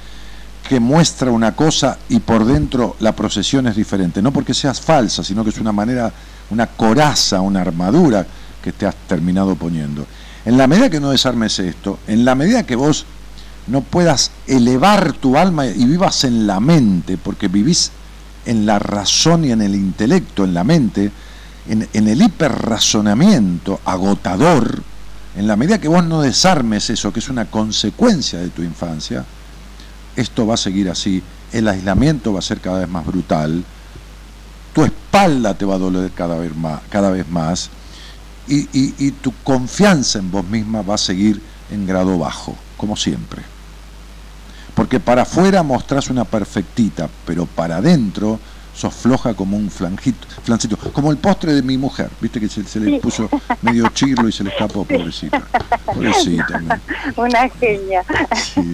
que 0.68 0.80
muestra 0.80 1.32
una 1.32 1.56
cosa 1.56 1.98
y 2.08 2.20
por 2.20 2.46
dentro 2.46 2.96
la 3.00 3.14
procesión 3.16 3.68
es 3.68 3.76
diferente, 3.76 4.22
no 4.22 4.32
porque 4.32 4.54
seas 4.54 4.80
falsa, 4.80 5.24
sino 5.24 5.44
que 5.44 5.50
es 5.50 5.58
una 5.58 5.72
manera, 5.74 6.14
una 6.50 6.68
coraza, 6.68 7.42
una 7.42 7.62
armadura 7.62 8.26
que 8.62 8.72
te 8.72 8.86
has 8.86 8.96
terminado 9.08 9.56
poniendo. 9.56 10.06
En 10.46 10.58
la 10.58 10.68
medida 10.68 10.90
que 10.90 11.00
no 11.00 11.12
desarmes 11.12 11.60
esto, 11.60 12.00
en 12.08 12.26
la 12.26 12.36
medida 12.36 12.64
que 12.64 12.76
vos 12.76 13.06
no 13.68 13.82
puedas 13.82 14.32
elevar 14.48 15.14
tu 15.14 15.38
alma 15.38 15.66
y 15.68 15.86
vivas 15.86 16.24
en 16.24 16.48
la 16.48 16.60
mente, 16.60 17.18
porque 17.18 17.48
vivís 17.48 17.92
en 18.46 18.66
la 18.66 18.80
razón 18.80 19.46
y 19.46 19.52
en 19.52 19.62
el 19.62 19.76
intelecto, 19.76 20.44
en 20.44 20.54
la 20.54 20.64
mente, 20.64 21.12
en, 21.68 22.08
el 22.08 22.22
hiperrazonamiento 22.22 23.80
agotador, 23.86 24.82
en 25.36 25.48
la 25.48 25.56
medida 25.56 25.80
que 25.80 25.88
vos 25.88 26.04
no 26.04 26.22
desarmes 26.22 26.90
eso, 26.90 27.14
que 27.14 27.20
es 27.20 27.30
una 27.30 27.46
consecuencia 27.46 28.40
de 28.40 28.50
tu 28.50 28.64
infancia, 28.64 29.24
esto 30.16 30.48
va 30.48 30.56
a 30.56 30.58
seguir 30.58 30.90
así, 30.90 31.22
el 31.52 31.68
aislamiento 31.68 32.34
va 32.34 32.40
a 32.40 32.44
ser 32.44 32.60
cada 32.60 32.80
vez 32.80 32.90
más 32.90 33.06
brutal, 33.06 33.64
tu 34.74 34.84
espalda 34.84 35.54
te 35.56 35.66
va 35.66 35.76
a 35.76 35.80
doler 35.80 36.12
cada 36.12 36.38
vez 36.38 36.56
más, 36.56 36.82
cada 36.90 37.10
vez 37.12 37.28
más 37.30 37.70
y, 38.48 38.62
y- 38.78 38.96
y 38.98 39.12
tu 39.12 39.34
confianza 39.44 40.20
en 40.20 40.32
vos 40.32 40.46
misma 40.46 40.82
va 40.82 40.96
a 40.96 40.98
seguir 40.98 41.42
en 41.72 41.86
grado 41.86 42.18
bajo, 42.18 42.56
como 42.78 42.96
siempre. 42.96 43.42
Porque 44.76 45.00
para 45.00 45.24
afuera 45.24 45.62
mostrás 45.64 46.10
una 46.10 46.24
perfectita, 46.26 47.10
pero 47.26 47.46
para 47.46 47.78
adentro 47.78 48.40
sos 48.76 48.94
floja 48.94 49.34
como 49.34 49.58
un 49.58 49.70
flanjito, 49.70 50.26
flancito, 50.44 50.78
como 50.78 51.12
el 51.12 51.18
postre 51.18 51.54
de 51.54 51.62
mi 51.62 51.78
mujer, 51.78 52.10
viste 52.22 52.40
que 52.40 52.48
se, 52.48 52.64
se 52.64 52.80
le 52.80 52.92
Sí. 52.92 53.00
puso 53.02 53.30
medio 53.62 53.90
chirlo 53.90 54.30
y 54.30 54.32
se 54.32 54.44
le 54.46 54.52
escapó, 54.52 54.86
pobrecita. 54.86 55.42
Pobrecita. 55.86 56.60
¿no? 56.62 56.76
Una 57.24 57.50
genia. 57.50 58.06
Sí. 58.54 58.72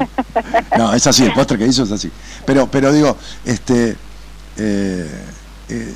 No, 0.77 0.93
es 0.93 1.07
así, 1.07 1.23
el 1.23 1.33
postre 1.33 1.57
que 1.57 1.65
hizo 1.65 1.83
es 1.83 1.91
así. 1.91 2.11
Pero, 2.45 2.69
pero 2.69 2.93
digo, 2.93 3.17
este, 3.45 3.97
eh, 4.57 5.09
eh, 5.70 5.93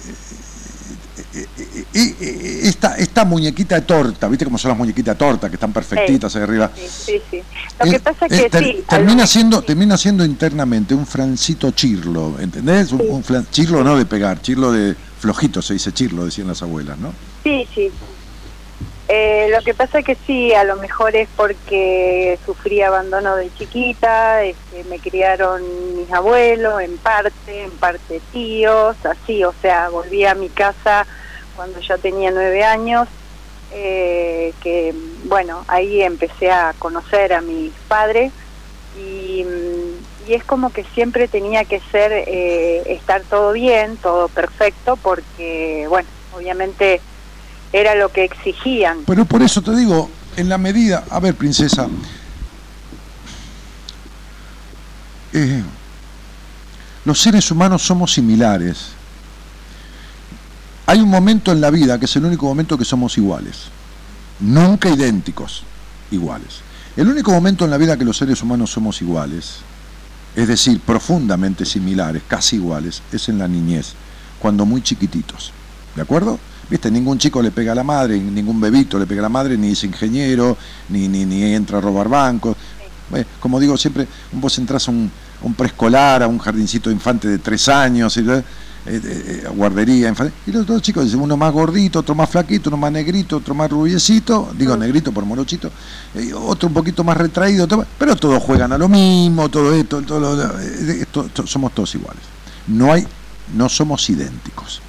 esta, 2.63 2.95
esta 2.95 3.25
muñequita 3.25 3.75
de 3.75 3.81
torta, 3.81 4.27
¿viste 4.27 4.45
cómo 4.45 4.57
son 4.57 4.69
las 4.69 4.77
muñequitas 4.77 5.15
de 5.15 5.19
torta 5.19 5.49
que 5.49 5.55
están 5.55 5.71
perfectitas 5.73 6.35
ahí 6.35 6.43
arriba? 6.43 6.71
Sí, 6.75 6.87
sí, 6.89 7.21
sí. 7.29 7.41
Lo 7.79 7.85
que 7.89 7.95
Eh, 7.97 7.99
pasa 7.99 8.25
es 8.25 8.31
eh, 8.33 8.43
que 8.43 8.49
ter- 8.49 8.63
sí. 8.65 8.83
termina 8.87 9.27
siendo 9.27 9.61
termina 9.61 9.97
siendo 9.97 10.25
internamente 10.25 10.93
un 10.93 11.05
francito 11.05 11.71
chirlo, 11.71 12.39
¿entendés? 12.39 12.91
Un, 12.91 13.01
un 13.09 13.23
flan- 13.23 13.45
chirlo 13.51 13.83
no 13.83 13.97
de 13.97 14.05
pegar, 14.05 14.41
chirlo 14.41 14.71
de 14.71 14.95
flojito 15.19 15.61
se 15.61 15.73
dice 15.73 15.91
chirlo, 15.91 16.25
decían 16.25 16.47
las 16.47 16.61
abuelas, 16.61 16.97
¿no? 16.97 17.13
Sí, 17.43 17.67
sí. 17.73 17.89
Eh, 19.11 19.47
lo 19.49 19.63
que 19.63 19.73
pasa 19.73 19.99
es 19.99 20.05
que 20.05 20.13
sí, 20.27 20.53
a 20.53 20.63
lo 20.63 20.75
mejor 20.75 21.15
es 21.15 21.27
porque 21.35 22.37
sufrí 22.45 22.83
abandono 22.83 23.35
de 23.37 23.51
chiquita, 23.55 24.43
este, 24.43 24.83
me 24.83 24.99
criaron 24.99 25.63
mis 25.97 26.11
abuelos 26.13 26.79
en 26.79 26.95
parte, 26.99 27.63
en 27.63 27.71
parte 27.71 28.21
tíos, 28.31 28.95
así, 29.03 29.43
o 29.43 29.51
sea, 29.63 29.89
volví 29.89 30.25
a 30.25 30.35
mi 30.35 30.47
casa 30.47 31.07
cuando 31.55 31.79
ya 31.79 31.97
tenía 31.97 32.29
nueve 32.29 32.63
años, 32.63 33.07
eh, 33.73 34.53
que 34.61 34.93
bueno, 35.23 35.65
ahí 35.67 36.03
empecé 36.03 36.51
a 36.51 36.75
conocer 36.77 37.33
a 37.33 37.41
mis 37.41 37.73
padres 37.87 38.31
y, 38.95 39.43
y 40.27 40.33
es 40.35 40.43
como 40.43 40.71
que 40.71 40.83
siempre 40.83 41.27
tenía 41.27 41.65
que 41.65 41.79
ser, 41.91 42.11
eh, 42.11 42.83
estar 42.85 43.23
todo 43.23 43.53
bien, 43.53 43.97
todo 43.97 44.27
perfecto, 44.27 44.97
porque 44.97 45.87
bueno, 45.89 46.07
obviamente 46.31 47.01
era 47.73 47.95
lo 47.95 48.09
que 48.09 48.23
exigían. 48.23 48.99
Pero 49.05 49.25
por 49.25 49.41
eso 49.41 49.61
te 49.61 49.75
digo, 49.75 50.09
en 50.35 50.49
la 50.49 50.57
medida, 50.57 51.03
a 51.09 51.19
ver, 51.19 51.35
princesa, 51.35 51.87
eh, 55.33 55.63
los 57.05 57.19
seres 57.19 57.49
humanos 57.51 57.81
somos 57.81 58.13
similares. 58.13 58.89
Hay 60.85 60.99
un 60.99 61.09
momento 61.09 61.51
en 61.51 61.61
la 61.61 61.69
vida 61.69 61.99
que 61.99 62.05
es 62.05 62.15
el 62.15 62.25
único 62.25 62.45
momento 62.45 62.77
que 62.77 62.85
somos 62.85 63.17
iguales, 63.17 63.65
nunca 64.39 64.89
idénticos, 64.89 65.63
iguales. 66.11 66.61
El 66.97 67.07
único 67.07 67.31
momento 67.31 67.63
en 67.65 67.71
la 67.71 67.77
vida 67.77 67.97
que 67.97 68.05
los 68.05 68.17
seres 68.17 68.41
humanos 68.41 68.71
somos 68.71 69.01
iguales, 69.01 69.57
es 70.35 70.47
decir, 70.47 70.79
profundamente 70.79 71.65
similares, 71.65 72.23
casi 72.27 72.55
iguales, 72.55 73.01
es 73.11 73.29
en 73.29 73.37
la 73.37 73.47
niñez, 73.47 73.93
cuando 74.39 74.65
muy 74.65 74.81
chiquititos. 74.81 75.51
¿De 75.95 76.01
acuerdo? 76.01 76.39
¿Viste? 76.69 76.91
Ningún 76.91 77.17
chico 77.17 77.41
le 77.41 77.49
pega 77.51 77.71
a 77.71 77.75
la 77.75 77.83
madre, 77.83 78.19
ningún 78.19 78.61
bebito 78.61 78.99
le 78.99 79.07
pega 79.07 79.21
a 79.21 79.23
la 79.23 79.29
madre, 79.29 79.57
ni 79.57 79.71
es 79.71 79.83
ingeniero, 79.83 80.55
ni, 80.89 81.07
ni, 81.07 81.25
ni 81.25 81.43
entra 81.53 81.79
a 81.79 81.81
robar 81.81 82.07
bancos. 82.07 82.55
Bueno, 83.09 83.25
como 83.39 83.59
digo 83.59 83.75
siempre, 83.75 84.07
vos 84.33 84.55
entras 84.59 84.87
a 84.87 84.91
un, 84.91 85.09
un 85.41 85.53
preescolar, 85.55 86.21
a 86.21 86.27
un 86.27 86.37
jardincito 86.37 86.89
de 86.89 86.95
infante 86.95 87.27
de 87.27 87.39
tres 87.39 87.67
años, 87.69 88.15
y, 88.17 88.19
eh, 88.19 88.43
eh, 88.85 89.01
eh, 89.05 89.47
guardería, 89.55 90.09
infante, 90.09 90.31
y 90.45 90.51
los 90.51 90.67
dos 90.67 90.79
chicos 90.83 91.11
uno 91.15 91.35
más 91.35 91.51
gordito, 91.51 91.99
otro 91.99 92.13
más 92.13 92.29
flaquito, 92.29 92.69
uno 92.69 92.77
más 92.77 92.91
negrito, 92.91 93.37
otro 93.37 93.55
más 93.55 93.69
rubiecito, 93.71 94.51
digo 94.55 94.77
negrito 94.77 95.11
por 95.11 95.25
morochito, 95.25 95.71
eh, 96.13 96.31
otro 96.35 96.67
un 96.67 96.75
poquito 96.75 97.03
más 97.03 97.17
retraído, 97.17 97.67
pero 97.97 98.15
todos 98.15 98.43
juegan 98.43 98.71
a 98.73 98.77
lo 98.77 98.87
mismo, 98.87 99.49
todo 99.49 99.73
esto, 99.73 100.03
todo 100.03 100.59
eh, 100.61 100.99
esto- 101.01 101.47
somos 101.47 101.73
todos 101.73 101.95
iguales. 101.95 102.21
No 102.67 102.93
hay, 102.93 103.07
no 103.55 103.67
somos 103.69 104.07
idénticos 104.07 104.83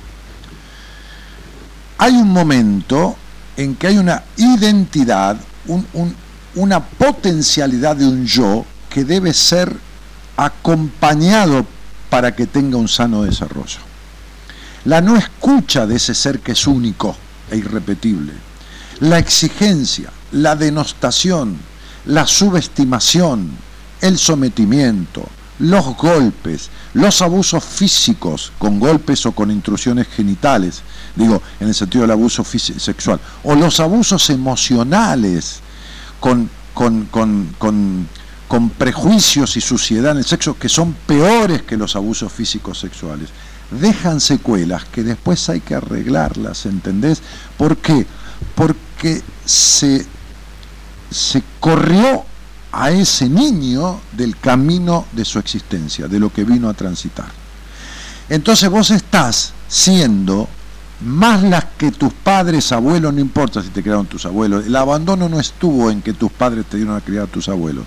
hay 2.01 2.15
un 2.17 2.31
momento 2.33 3.15
en 3.59 3.77
que 3.77 3.89
hay 3.89 3.99
una 3.99 4.23
identidad, 4.39 5.37
un- 5.67 5.87
un- 5.93 6.17
una 6.55 6.81
potencialidad 6.83 7.95
de 7.97 8.07
un 8.07 8.25
yo 8.27 8.65
que 8.89 9.05
debe 9.05 9.35
ser 9.35 9.77
acompañado 10.37 11.67
para 12.09 12.35
que 12.35 12.47
tenga 12.47 12.79
un 12.79 12.89
sano 12.89 13.23
desarrollo. 13.23 13.79
La 14.87 15.03
no 15.03 15.15
escucha 15.17 15.87
de 15.87 15.97
ese 15.97 16.15
ser 16.15 16.41
que 16.41 16.53
es 16.53 16.67
único 16.67 17.15
e 17.51 17.59
irrepetible. 17.59 18.33
La 19.01 19.19
exigencia, 19.19 20.11
la 20.33 20.57
denostación, 20.57 21.59
la 22.07 22.27
subestimación, 22.27 23.51
el 24.01 24.17
sometimiento, 24.17 25.29
los 25.59 25.95
golpes, 25.99 26.71
los 26.95 27.21
abusos 27.21 27.63
físicos 27.63 28.53
con 28.59 28.81
golpes 28.81 29.27
o 29.27 29.33
con 29.33 29.51
intrusiones 29.51 30.09
genitales, 30.09 30.81
digo, 31.17 31.43
en 31.59 31.69
el 31.69 31.75
sentido 31.75 32.03
del 32.03 32.11
abuso 32.13 32.45
sexual, 32.45 33.21
o 33.43 33.55
los 33.55 33.81
abusos 33.81 34.31
emocionales 34.31 35.61
con, 36.21 36.51
con, 36.75 37.07
con, 37.07 37.55
con, 37.59 38.09
con 38.49 38.71
prejuicios 38.71 39.57
y 39.57 39.61
suciedad 39.61 40.13
en 40.13 40.19
el 40.19 40.25
sexo 40.25 40.59
que 40.59 40.69
son 40.69 40.93
peores 41.07 41.63
que 41.63 41.77
los 41.77 41.97
abusos 41.97 42.33
físicos 42.33 42.79
sexuales. 42.79 43.29
Dejan 43.71 44.21
secuelas 44.21 44.85
que 44.87 45.05
después 45.05 45.49
hay 45.49 45.61
que 45.61 45.77
arreglarlas, 45.77 46.67
¿entendés? 46.67 47.23
¿Por 47.57 47.77
qué? 47.77 48.05
Porque 48.57 49.23
se, 49.45 50.05
se 51.11 51.43
corrió 51.61 52.25
a 52.73 52.91
ese 52.91 53.29
niño 53.29 54.01
del 54.13 54.37
camino 54.39 55.07
de 55.13 55.25
su 55.25 55.39
existencia, 55.39 56.09
de 56.09 56.19
lo 56.19 56.33
que 56.33 56.45
vino 56.45 56.69
a 56.69 56.75
transitar. 56.75 57.29
Entonces 58.29 58.69
vos 58.69 58.91
estás 58.91 59.53
siendo 59.69 60.49
más 61.03 61.43
las 61.43 61.65
que 61.79 61.91
tus 61.93 62.13
padres, 62.13 62.73
abuelos, 62.73 63.13
no 63.15 63.21
importa 63.21 63.63
si 63.63 63.69
te 63.71 63.83
criaron 63.83 64.07
tus 64.07 64.27
abuelos, 64.27 64.67
el 64.67 64.77
abandono 64.77 65.29
no 65.29 65.41
estuvo 65.41 65.91
en 65.91 66.03
que 66.03 66.13
tus 66.13 66.31
padres 66.31 66.67
te 66.67 66.77
dieron 66.77 66.97
a 66.97 67.01
criar 67.01 67.25
a 67.25 67.27
tus 67.27 67.49
abuelos, 67.49 67.85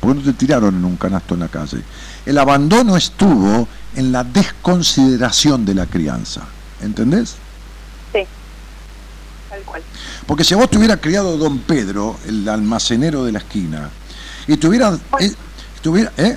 porque 0.00 0.18
no 0.18 0.24
te 0.24 0.32
tiraron 0.32 0.74
en 0.74 0.84
un 0.84 0.96
canasto 0.96 1.34
en 1.34 1.40
la 1.40 1.48
calle. 1.48 1.78
El 2.24 2.38
abandono 2.38 2.96
estuvo 2.96 3.68
en 3.94 4.10
la 4.12 4.24
desconsideración 4.24 5.64
de 5.64 5.74
la 5.74 5.86
crianza, 5.86 6.42
¿entendés? 6.82 7.36
Sí, 8.12 8.24
tal 9.48 9.60
cual. 9.62 9.82
Porque 10.26 10.42
si 10.44 10.54
vos 10.54 10.68
te 10.68 10.78
hubiera 10.78 10.96
criado 10.96 11.38
don 11.38 11.58
Pedro, 11.60 12.16
el 12.26 12.48
almacenero 12.48 13.24
de 13.24 13.32
la 13.32 13.38
esquina, 13.38 13.90
y 14.48 14.56
te 14.56 14.66
hubiera... 14.66 14.98
eh, 15.20 15.32
tuviera- 15.82 16.12
¿eh? 16.16 16.36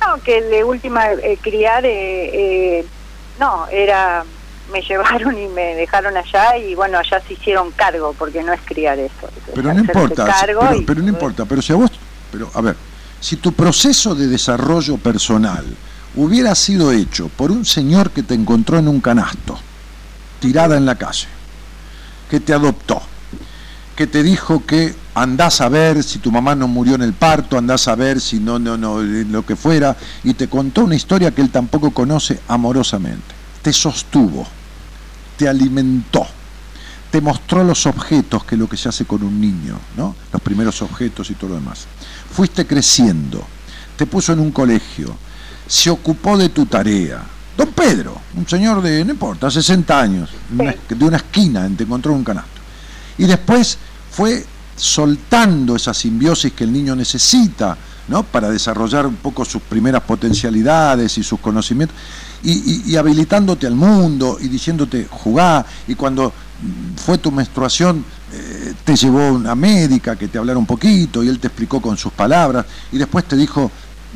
No, 0.00 0.22
que 0.22 0.40
de 0.42 0.62
última 0.62 1.10
eh, 1.12 1.38
criar, 1.42 1.84
eh, 1.84 2.78
eh, 2.78 2.86
no, 3.40 3.66
era, 3.68 4.24
me 4.72 4.80
llevaron 4.82 5.36
y 5.38 5.46
me 5.48 5.74
dejaron 5.74 6.16
allá 6.16 6.56
y 6.56 6.74
bueno, 6.74 6.98
allá 6.98 7.20
se 7.26 7.34
hicieron 7.34 7.70
cargo, 7.72 8.14
porque 8.18 8.42
no 8.42 8.52
es 8.52 8.60
criar 8.64 8.98
eso. 8.98 9.12
es 9.26 9.54
Pero 9.54 9.72
no 9.72 9.80
importa, 9.80 10.26
cargo 10.26 10.60
pero, 10.60 10.76
y- 10.76 10.84
pero 10.84 11.02
no 11.02 11.08
importa, 11.08 11.44
pero 11.44 11.62
si 11.62 11.72
a 11.72 11.76
vos, 11.76 11.90
pero 12.30 12.50
a 12.54 12.60
ver, 12.60 12.76
si 13.20 13.36
tu 13.36 13.52
proceso 13.52 14.14
de 14.14 14.26
desarrollo 14.26 14.96
personal 14.98 15.64
hubiera 16.16 16.54
sido 16.54 16.92
hecho 16.92 17.28
por 17.28 17.50
un 17.50 17.64
señor 17.64 18.10
que 18.10 18.22
te 18.22 18.34
encontró 18.34 18.78
en 18.78 18.88
un 18.88 19.00
canasto, 19.00 19.58
tirada 20.40 20.76
en 20.76 20.86
la 20.86 20.94
calle, 20.96 21.26
que 22.30 22.40
te 22.40 22.52
adoptó, 22.52 23.00
que 23.96 24.06
te 24.06 24.22
dijo 24.22 24.64
que 24.64 24.94
andás 25.14 25.60
a 25.60 25.68
ver 25.68 26.02
si 26.04 26.18
tu 26.20 26.30
mamá 26.30 26.54
no 26.54 26.68
murió 26.68 26.94
en 26.94 27.02
el 27.02 27.12
parto, 27.14 27.58
andás 27.58 27.88
a 27.88 27.96
ver 27.96 28.20
si 28.20 28.38
no, 28.38 28.58
no, 28.58 28.76
no, 28.76 29.00
eh, 29.02 29.24
lo 29.28 29.44
que 29.44 29.56
fuera, 29.56 29.96
y 30.22 30.34
te 30.34 30.48
contó 30.48 30.82
una 30.84 30.94
historia 30.94 31.32
que 31.32 31.42
él 31.42 31.50
tampoco 31.50 31.90
conoce 31.90 32.38
amorosamente. 32.46 33.34
Te 33.62 33.72
sostuvo, 33.72 34.46
te 35.38 35.48
alimentó, 35.48 36.26
te 37.10 37.20
mostró 37.22 37.64
los 37.64 37.86
objetos, 37.86 38.44
que 38.44 38.56
es 38.56 38.58
lo 38.58 38.68
que 38.68 38.76
se 38.76 38.88
hace 38.88 39.06
con 39.06 39.22
un 39.22 39.40
niño, 39.40 39.78
¿no? 39.96 40.14
Los 40.32 40.42
primeros 40.42 40.82
objetos 40.82 41.30
y 41.30 41.34
todo 41.34 41.50
lo 41.50 41.56
demás. 41.56 41.86
Fuiste 42.30 42.66
creciendo, 42.66 43.46
te 43.96 44.04
puso 44.04 44.32
en 44.32 44.40
un 44.40 44.50
colegio, 44.50 45.16
se 45.66 45.88
ocupó 45.88 46.36
de 46.36 46.48
tu 46.48 46.66
tarea. 46.66 47.22
Don 47.56 47.68
Pedro, 47.68 48.20
un 48.36 48.46
señor 48.46 48.82
de, 48.82 49.04
no 49.04 49.12
importa, 49.12 49.50
60 49.50 50.00
años, 50.00 50.30
de 50.50 51.04
una 51.04 51.16
esquina, 51.16 51.68
te 51.76 51.84
encontró 51.84 52.12
en 52.12 52.18
un 52.18 52.24
canasto. 52.24 52.60
Y 53.16 53.24
después 53.24 53.78
fue 54.10 54.44
soltando 54.76 55.76
esa 55.76 55.94
simbiosis 55.94 56.52
que 56.52 56.64
el 56.64 56.72
niño 56.72 56.94
necesita, 56.94 57.76
¿no? 58.08 58.22
Para 58.24 58.50
desarrollar 58.50 59.06
un 59.06 59.16
poco 59.16 59.44
sus 59.44 59.62
primeras 59.62 60.02
potencialidades 60.02 61.16
y 61.18 61.22
sus 61.22 61.40
conocimientos, 61.40 61.96
y, 62.42 62.92
y- 62.92 62.96
habilitándote 62.96 63.66
al 63.66 63.74
mundo 63.74 64.38
y 64.40 64.48
diciéndote 64.48 65.06
jugá, 65.10 65.64
y 65.86 65.94
cuando 65.94 66.32
fue 66.96 67.18
tu 67.18 67.30
menstruación 67.30 68.04
eh, 68.32 68.74
te 68.84 68.96
llevó 68.96 69.28
una 69.32 69.54
médica 69.54 70.16
que 70.16 70.28
te 70.28 70.38
hablara 70.38 70.58
un 70.58 70.66
poquito 70.66 71.22
y 71.22 71.28
él 71.28 71.38
te 71.38 71.48
explicó 71.48 71.80
con 71.80 71.96
sus 71.96 72.12
palabras, 72.12 72.66
y 72.92 72.98
después 72.98 73.24
te 73.24 73.36
dijo, 73.36 73.70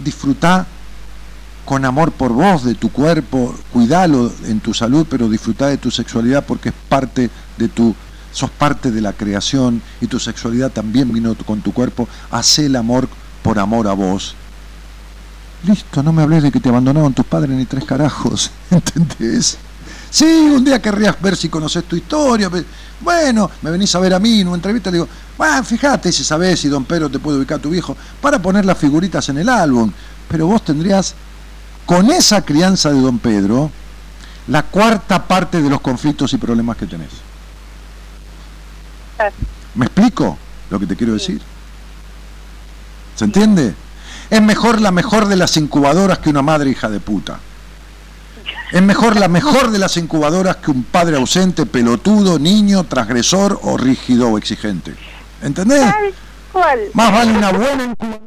disfrutá 0.05 0.67
con 1.65 1.85
amor 1.85 2.11
por 2.13 2.33
vos, 2.33 2.65
de 2.65 2.75
tu 2.75 2.91
cuerpo, 2.91 3.55
cuidalo 3.73 4.33
en 4.47 4.61
tu 4.61 4.75
salud, 4.75 5.07
pero 5.09 5.29
disfrutá 5.29 5.69
de 5.69 5.79
tu 5.79 5.91
sexualidad 5.91 6.45
porque 6.45 6.71
es 6.71 6.75
parte 6.89 7.31
de 7.57 7.69
tu, 7.69 7.95
sos 8.33 8.51
parte 8.51 8.91
de 8.91 9.01
la 9.01 9.13
creación 9.13 9.81
y 10.01 10.07
tu 10.09 10.19
sexualidad 10.19 10.73
también 10.73 11.13
vino 11.13 11.35
con 11.47 11.61
tu 11.61 11.73
cuerpo, 11.73 12.09
hacé 12.31 12.67
el 12.67 12.77
amor 12.77 13.09
por 13.43 13.59
amor 13.59 13.87
a 13.87 13.93
vos. 13.93 14.35
Listo, 15.65 16.03
no 16.03 16.13
me 16.13 16.23
hables 16.23 16.43
de 16.43 16.51
que 16.51 16.61
te 16.61 16.69
abandonaron 16.69 17.13
tus 17.13 17.25
padres 17.25 17.51
ni 17.51 17.65
tres 17.67 17.85
carajos, 17.85 18.51
¿entendés? 18.71 19.59
Sí, 20.11 20.25
un 20.25 20.65
día 20.65 20.83
querrías 20.83 21.21
ver 21.23 21.37
si 21.37 21.49
conoces 21.49 21.85
tu 21.85 21.97
historia. 21.97 22.51
Bueno, 23.01 23.51
me 23.63 23.71
venís 23.71 23.95
a 23.95 23.99
ver 23.99 24.13
a 24.13 24.19
mí 24.19 24.41
en 24.41 24.49
una 24.49 24.57
entrevista, 24.57 24.91
le 24.91 24.99
digo, 24.99 25.09
bueno, 25.39 25.65
fíjate 25.65 26.13
si 26.13 26.23
sabés 26.23 26.61
si 26.61 26.69
don 26.69 26.85
Pedro 26.85 27.09
te 27.09 27.19
puede 27.19 27.39
ubicar 27.39 27.59
a 27.59 27.63
tu 27.63 27.71
viejo, 27.71 27.97
para 28.21 28.41
poner 28.43 28.65
las 28.65 28.77
figuritas 28.77 29.29
en 29.29 29.39
el 29.39 29.49
álbum. 29.49 29.91
Pero 30.29 30.47
vos 30.47 30.65
tendrías, 30.65 31.15
con 31.87 32.11
esa 32.11 32.43
crianza 32.43 32.91
de 32.91 33.01
don 33.01 33.19
Pedro, 33.21 33.71
la 34.49 34.65
cuarta 34.65 35.27
parte 35.27 35.63
de 35.63 35.71
los 35.71 35.81
conflictos 35.81 36.33
y 36.33 36.39
problemas 36.39 36.77
que 36.77 36.87
tenés. 36.87 37.11
¿Me 39.75 39.87
explico 39.87 40.37
lo 40.71 40.79
que 40.81 40.87
te 40.87 40.97
quiero 40.97 41.15
decir? 41.15 41.41
¿Se 43.15 43.25
entiende? 43.25 43.75
Es 44.33 44.41
mejor 44.41 44.81
la 44.81 44.93
mejor 44.93 45.29
de 45.29 45.37
las 45.37 45.59
incubadoras 45.59 46.19
que 46.21 46.31
una 46.31 46.41
madre 46.41 46.71
hija 46.71 46.89
de 46.89 47.01
puta. 47.01 47.39
Es 48.73 48.81
mejor 48.81 49.21
la 49.21 49.29
mejor 49.29 49.71
de 49.71 49.79
las 49.79 49.99
incubadoras 49.99 50.57
que 50.57 50.71
un 50.71 50.85
padre 50.85 51.19
ausente, 51.19 51.67
pelotudo, 51.67 52.39
niño, 52.39 52.85
transgresor 52.85 53.61
o 53.63 53.77
rígido 53.77 54.31
o 54.31 54.39
exigente. 54.39 54.95
¿Entendés? 55.43 55.83
Tal 55.83 56.15
cual. 56.51 56.81
Más 56.95 57.13
vale 57.13 57.37
una 57.37 57.53
buena 57.53 57.85
incubadora. 57.85 58.23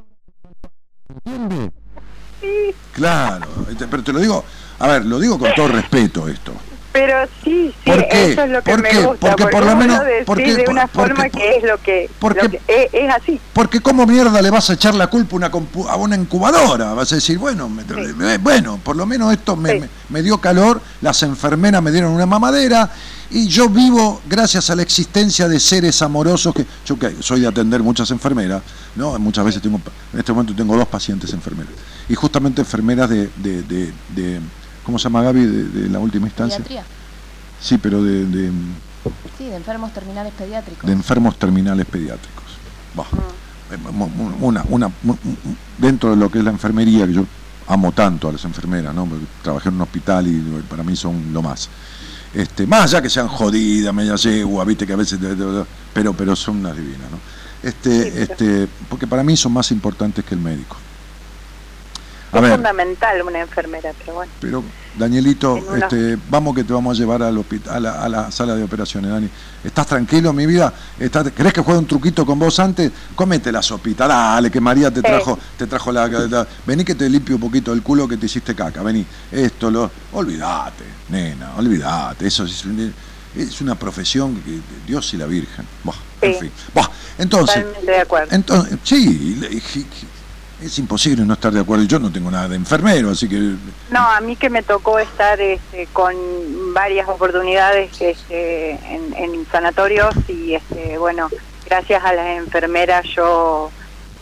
¿Entiendes? 1.26 1.72
Sí, 2.40 2.76
Claro, 2.94 3.48
este, 3.72 3.88
pero 3.88 4.04
te 4.04 4.14
lo 4.14 4.20
digo, 4.20 4.46
a 4.78 4.88
ver, 4.88 5.06
lo 5.06 5.18
digo 5.18 5.40
con 5.40 5.56
todo 5.56 5.70
respeto 5.70 6.28
esto. 6.28 6.54
Pero 6.96 7.28
sí, 7.44 7.74
sí, 7.84 7.92
eso 8.10 8.44
es 8.44 8.50
lo 8.50 8.64
que 8.64 8.72
¿Por 8.72 8.82
me 8.82 8.90
qué? 8.90 9.02
gusta. 9.04 9.36
Porque 9.36 9.48
por 9.48 9.66
lo 9.66 9.76
menos- 9.76 10.00
porque- 10.26 10.56
de 10.56 10.64
una 10.70 10.88
porque- 10.88 11.14
forma 11.14 11.30
que 11.30 11.58
es 11.58 11.64
lo 11.66 11.78
que, 11.78 12.10
porque- 12.20 12.44
lo 12.44 12.50
que- 12.52 12.62
es, 12.70 12.94
es 12.94 13.14
así. 13.14 13.38
Porque 13.52 13.82
cómo 13.82 14.06
mierda 14.06 14.42
le 14.42 14.50
vas 14.50 14.70
a 14.70 14.74
echar 14.74 14.96
la 14.96 15.08
culpa 15.08 15.34
a 15.34 15.36
una, 15.36 15.52
compu- 15.52 15.90
a 15.90 15.98
una 15.98 16.16
incubadora, 16.16 16.94
vas 16.94 17.12
a 17.12 17.16
decir, 17.16 17.38
bueno, 17.38 17.68
me- 17.68 17.84
me- 17.84 18.38
bueno, 18.38 18.80
por 18.82 18.96
lo 18.96 19.06
menos 19.06 19.34
esto 19.34 19.58
me, 19.58 19.72
Sí. 19.74 19.80
me- 19.82 19.90
me 20.08 20.24
dio 20.24 20.38
calor, 20.38 20.82
las 21.02 21.22
enfermeras 21.24 21.84
me 21.84 21.92
dieron 21.92 22.14
una 22.14 22.26
mamadera 22.26 22.90
y 23.30 23.48
yo 23.48 23.68
vivo 23.68 24.22
gracias 24.30 24.70
a 24.70 24.76
la 24.76 24.84
existencia 24.84 25.50
de 25.50 25.60
seres 25.60 26.02
amorosos 26.02 26.54
que 26.56 26.66
yo 26.86 26.98
que 26.98 27.14
soy 27.20 27.42
de 27.42 27.48
atender 27.48 27.84
muchas 27.84 28.10
enfermeras, 28.12 28.62
no, 28.96 29.20
muchas 29.20 29.44
veces 29.44 29.62
tengo 29.62 29.82
en 30.14 30.20
este 30.20 30.32
momento 30.32 30.56
tengo 30.56 30.78
dos 30.78 30.88
pacientes 30.88 31.34
enfermeras 31.34 31.74
y 32.08 32.16
justamente 32.16 32.62
enfermeras 32.62 33.10
de, 33.10 33.30
de, 33.36 33.64
de- 33.64 33.94
de- 34.16 34.40
¿cómo 34.86 34.98
se 35.00 35.04
llama 35.06 35.22
Gaby 35.24 35.46
de, 35.46 35.64
de 35.64 35.90
la 35.90 36.00
última 36.00 36.28
instancia? 36.28 36.58
Pediatría. 36.60 36.84
Sí, 37.62 37.78
pero 37.78 38.04
de, 38.04 38.26
de- 38.26 38.52
Sí, 39.38 39.46
de 39.46 39.56
enfermos 39.56 39.94
terminales 39.94 40.34
pediátricos. 40.38 40.86
de 40.86 40.94
enfermos 40.94 41.38
terminales 41.38 41.86
pediátricos. 41.86 42.44
Bah, 42.96 43.06
eh, 43.72 43.78
Una, 44.42 44.64
una, 44.70 44.92
dentro 45.78 46.12
de 46.12 46.16
lo 46.16 46.30
que 46.32 46.40
es 46.40 46.44
la 46.44 46.52
enfermería, 46.52 47.06
que 47.06 47.14
yo 47.14 47.26
amo 47.68 47.92
tanto 47.92 48.30
a 48.30 48.32
las 48.32 48.44
enfermeras, 48.46 48.94
¿no? 48.96 49.06
Porque 49.06 49.26
trabajé 49.44 49.70
en 49.70 49.76
un 49.76 49.82
hospital 49.82 50.28
y 50.28 50.40
para 50.70 50.84
mí 50.84 50.96
son 50.96 51.32
lo 51.34 51.42
más. 51.42 51.70
Este, 52.34 52.66
más 52.68 52.84
allá 52.84 53.02
que 53.02 53.10
sean 53.10 53.28
jodidas, 53.28 53.94
media 53.94 54.16
yegua, 54.16 54.66
viste 54.66 54.86
que 54.86 54.94
a 54.94 54.98
veces, 54.98 55.20
pero, 55.94 56.14
pero 56.14 56.36
son 56.36 56.58
unas 56.58 56.76
divinas, 56.76 57.10
¿no? 57.12 57.20
Este, 57.64 58.22
este, 58.24 58.68
porque 58.90 59.08
para 59.08 59.24
mí 59.24 59.36
son 59.38 59.54
más 59.54 59.72
importantes 59.72 60.24
que 60.26 60.36
el 60.36 60.42
médico. 60.42 60.78
A 62.36 62.40
es 62.40 62.44
ver, 62.44 62.52
fundamental 62.54 63.22
una 63.22 63.40
enfermera, 63.42 63.92
pero 63.98 64.14
bueno. 64.14 64.32
pero 64.40 64.64
Danielito, 64.98 65.58
En 65.58 65.64
una- 65.68 65.78
este, 65.88 66.18
vamos 66.30 66.56
que 66.56 66.64
te 66.64 66.72
vamos 66.74 66.96
a 66.96 67.00
llevar 67.00 67.22
al 67.24 67.38
hospital, 67.38 67.76
a, 67.76 67.80
la, 67.80 68.04
a 68.04 68.10
la 68.10 68.32
sala 68.32 68.56
de 68.56 68.64
operaciones, 68.64 69.12
Dani. 69.12 69.30
¿Estás 69.64 69.88
tranquilo, 69.88 70.32
mi 70.34 70.46
vida? 70.46 70.72
¿Estás, 71.00 71.28
¿Crees 71.36 71.54
que 71.54 71.62
juegue 71.62 71.80
un 71.80 71.86
truquito 71.88 72.26
con 72.26 72.40
vos 72.40 72.60
antes? 72.60 72.92
Cómete 73.16 73.52
la 73.52 73.62
sopita, 73.62 74.08
dale, 74.08 74.50
que 74.52 74.62
María 74.62 74.90
te 74.92 75.02
Sí. 75.02 75.06
trajo, 75.08 75.38
te 75.58 75.68
trajo 75.68 75.92
la, 75.92 76.08
la- 76.08 76.48
Vení 76.66 76.84
que 76.86 76.96
te 76.96 77.10
limpio 77.10 77.36
un 77.36 77.42
poquito 77.42 77.74
el 77.74 77.82
culo 77.82 78.08
que 78.08 78.18
te 78.18 78.26
hiciste 78.28 78.56
caca, 78.56 78.82
vení. 78.84 79.06
Esto, 79.32 79.70
lo. 79.70 79.92
Olvídate, 80.14 80.84
nena, 81.10 81.56
olvídate. 81.58 82.28
Eso 82.28 82.46
es, 82.46 82.64
es 83.36 83.60
una 83.62 83.76
profesión 83.76 84.36
que 84.46 84.60
Dios 84.88 85.14
y 85.14 85.18
la 85.18 85.26
Virgen. 85.26 85.66
Buah, 85.84 85.96
en 86.22 86.34
Sí. 86.34 86.40
fin. 86.40 86.52
Buah, 86.74 86.90
entonces, 87.18 87.56
Totalmente 87.64 87.92
de 87.92 88.00
acuerdo. 88.00 88.28
entonces, 88.36 88.78
sí, 88.84 89.36
le- 89.42 89.62
es 90.62 90.80
imposible 90.80 91.24
no 91.26 91.34
estar 91.34 91.52
de 91.54 91.60
acuerdo. 91.60 91.84
Yo 91.84 92.00
no 92.00 92.12
tengo 92.12 92.32
nada 92.32 92.48
de 92.48 92.56
enfermero, 92.56 93.12
así 93.12 93.28
que 93.28 93.56
No, 93.92 94.00
a 94.00 94.22
mí 94.22 94.36
que 94.36 94.50
me 94.50 94.64
tocó 94.64 95.00
estar 95.00 95.40
este, 95.42 95.88
con 95.88 96.16
varias 96.74 97.08
oportunidades 97.10 97.92
este, 98.02 98.72
en, 98.72 99.14
en 99.16 99.46
sanatorios 99.52 100.14
y 100.28 100.54
este, 100.56 100.98
bueno, 100.98 101.30
gracias 101.66 102.04
a 102.04 102.14
las 102.14 102.38
enfermeras 102.38 103.06
yo 103.16 103.70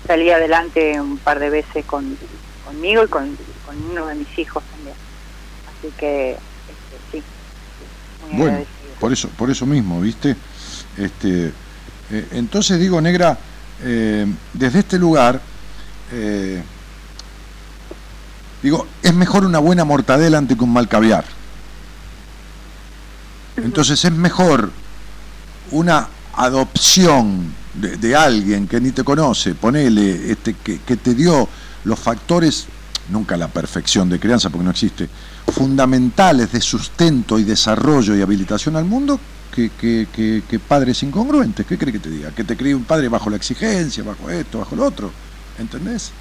salí 0.07 0.29
adelante 0.31 0.99
un 0.99 1.17
par 1.17 1.39
de 1.39 1.49
veces 1.49 1.85
con, 1.85 2.17
conmigo 2.65 3.03
y 3.03 3.07
con, 3.07 3.37
con 3.65 3.75
uno 3.91 4.07
de 4.07 4.15
mis 4.15 4.37
hijos 4.39 4.63
también. 4.75 4.95
Así 5.77 5.93
que 5.97 6.31
este, 6.31 6.41
sí, 7.11 7.23
muy 8.31 8.37
Bueno, 8.37 8.51
agradecida. 8.57 8.99
por 8.99 9.13
eso, 9.13 9.29
por 9.37 9.49
eso 9.51 9.65
mismo, 9.65 10.01
¿viste? 10.01 10.35
Este, 10.97 11.51
eh, 12.11 12.27
entonces 12.31 12.79
digo, 12.79 12.99
negra, 13.01 13.37
eh, 13.83 14.25
desde 14.53 14.79
este 14.79 14.97
lugar, 14.99 15.39
eh, 16.11 16.61
digo, 18.61 18.87
es 19.01 19.13
mejor 19.13 19.45
una 19.45 19.59
buena 19.59 19.83
mortadela 19.85 20.37
ante 20.37 20.55
que 20.55 20.63
un 20.63 20.73
mal 20.73 20.87
caviar. 20.87 21.25
Entonces 23.57 24.03
es 24.03 24.11
mejor 24.11 24.71
una 25.71 26.07
adopción 26.35 27.53
de, 27.73 27.97
de 27.97 28.15
alguien 28.15 28.67
que 28.67 28.79
ni 28.81 28.91
te 28.91 29.03
conoce, 29.03 29.53
ponele, 29.53 30.31
este, 30.31 30.55
que, 30.55 30.79
que 30.79 30.97
te 30.97 31.13
dio 31.13 31.47
los 31.83 31.99
factores, 31.99 32.65
nunca 33.09 33.37
la 33.37 33.47
perfección 33.47 34.09
de 34.09 34.19
crianza 34.19 34.49
porque 34.49 34.63
no 34.65 34.71
existe, 34.71 35.07
fundamentales 35.51 36.51
de 36.51 36.61
sustento 36.61 37.37
y 37.37 37.43
desarrollo 37.43 38.15
y 38.15 38.21
habilitación 38.21 38.75
al 38.75 38.85
mundo 38.85 39.19
que, 39.53 39.69
que- 39.79 40.07
que- 40.11 40.43
que 40.49 40.59
padres 40.59 41.03
incongruentes. 41.03 41.65
¿Qué 41.65 41.77
cree 41.77 41.93
que 41.93 41.99
te 41.99 42.09
diga? 42.09 42.31
Que 42.31 42.43
te 42.43 42.57
críe 42.57 42.73
un 42.73 42.85
padre 42.85 43.07
bajo 43.07 43.29
la 43.29 43.35
exigencia, 43.35 44.03
bajo 44.03 44.29
esto, 44.31 44.59
bajo 44.59 44.75
lo 44.75 44.85
otro. 44.85 45.11
¿Entendés? 45.59 46.11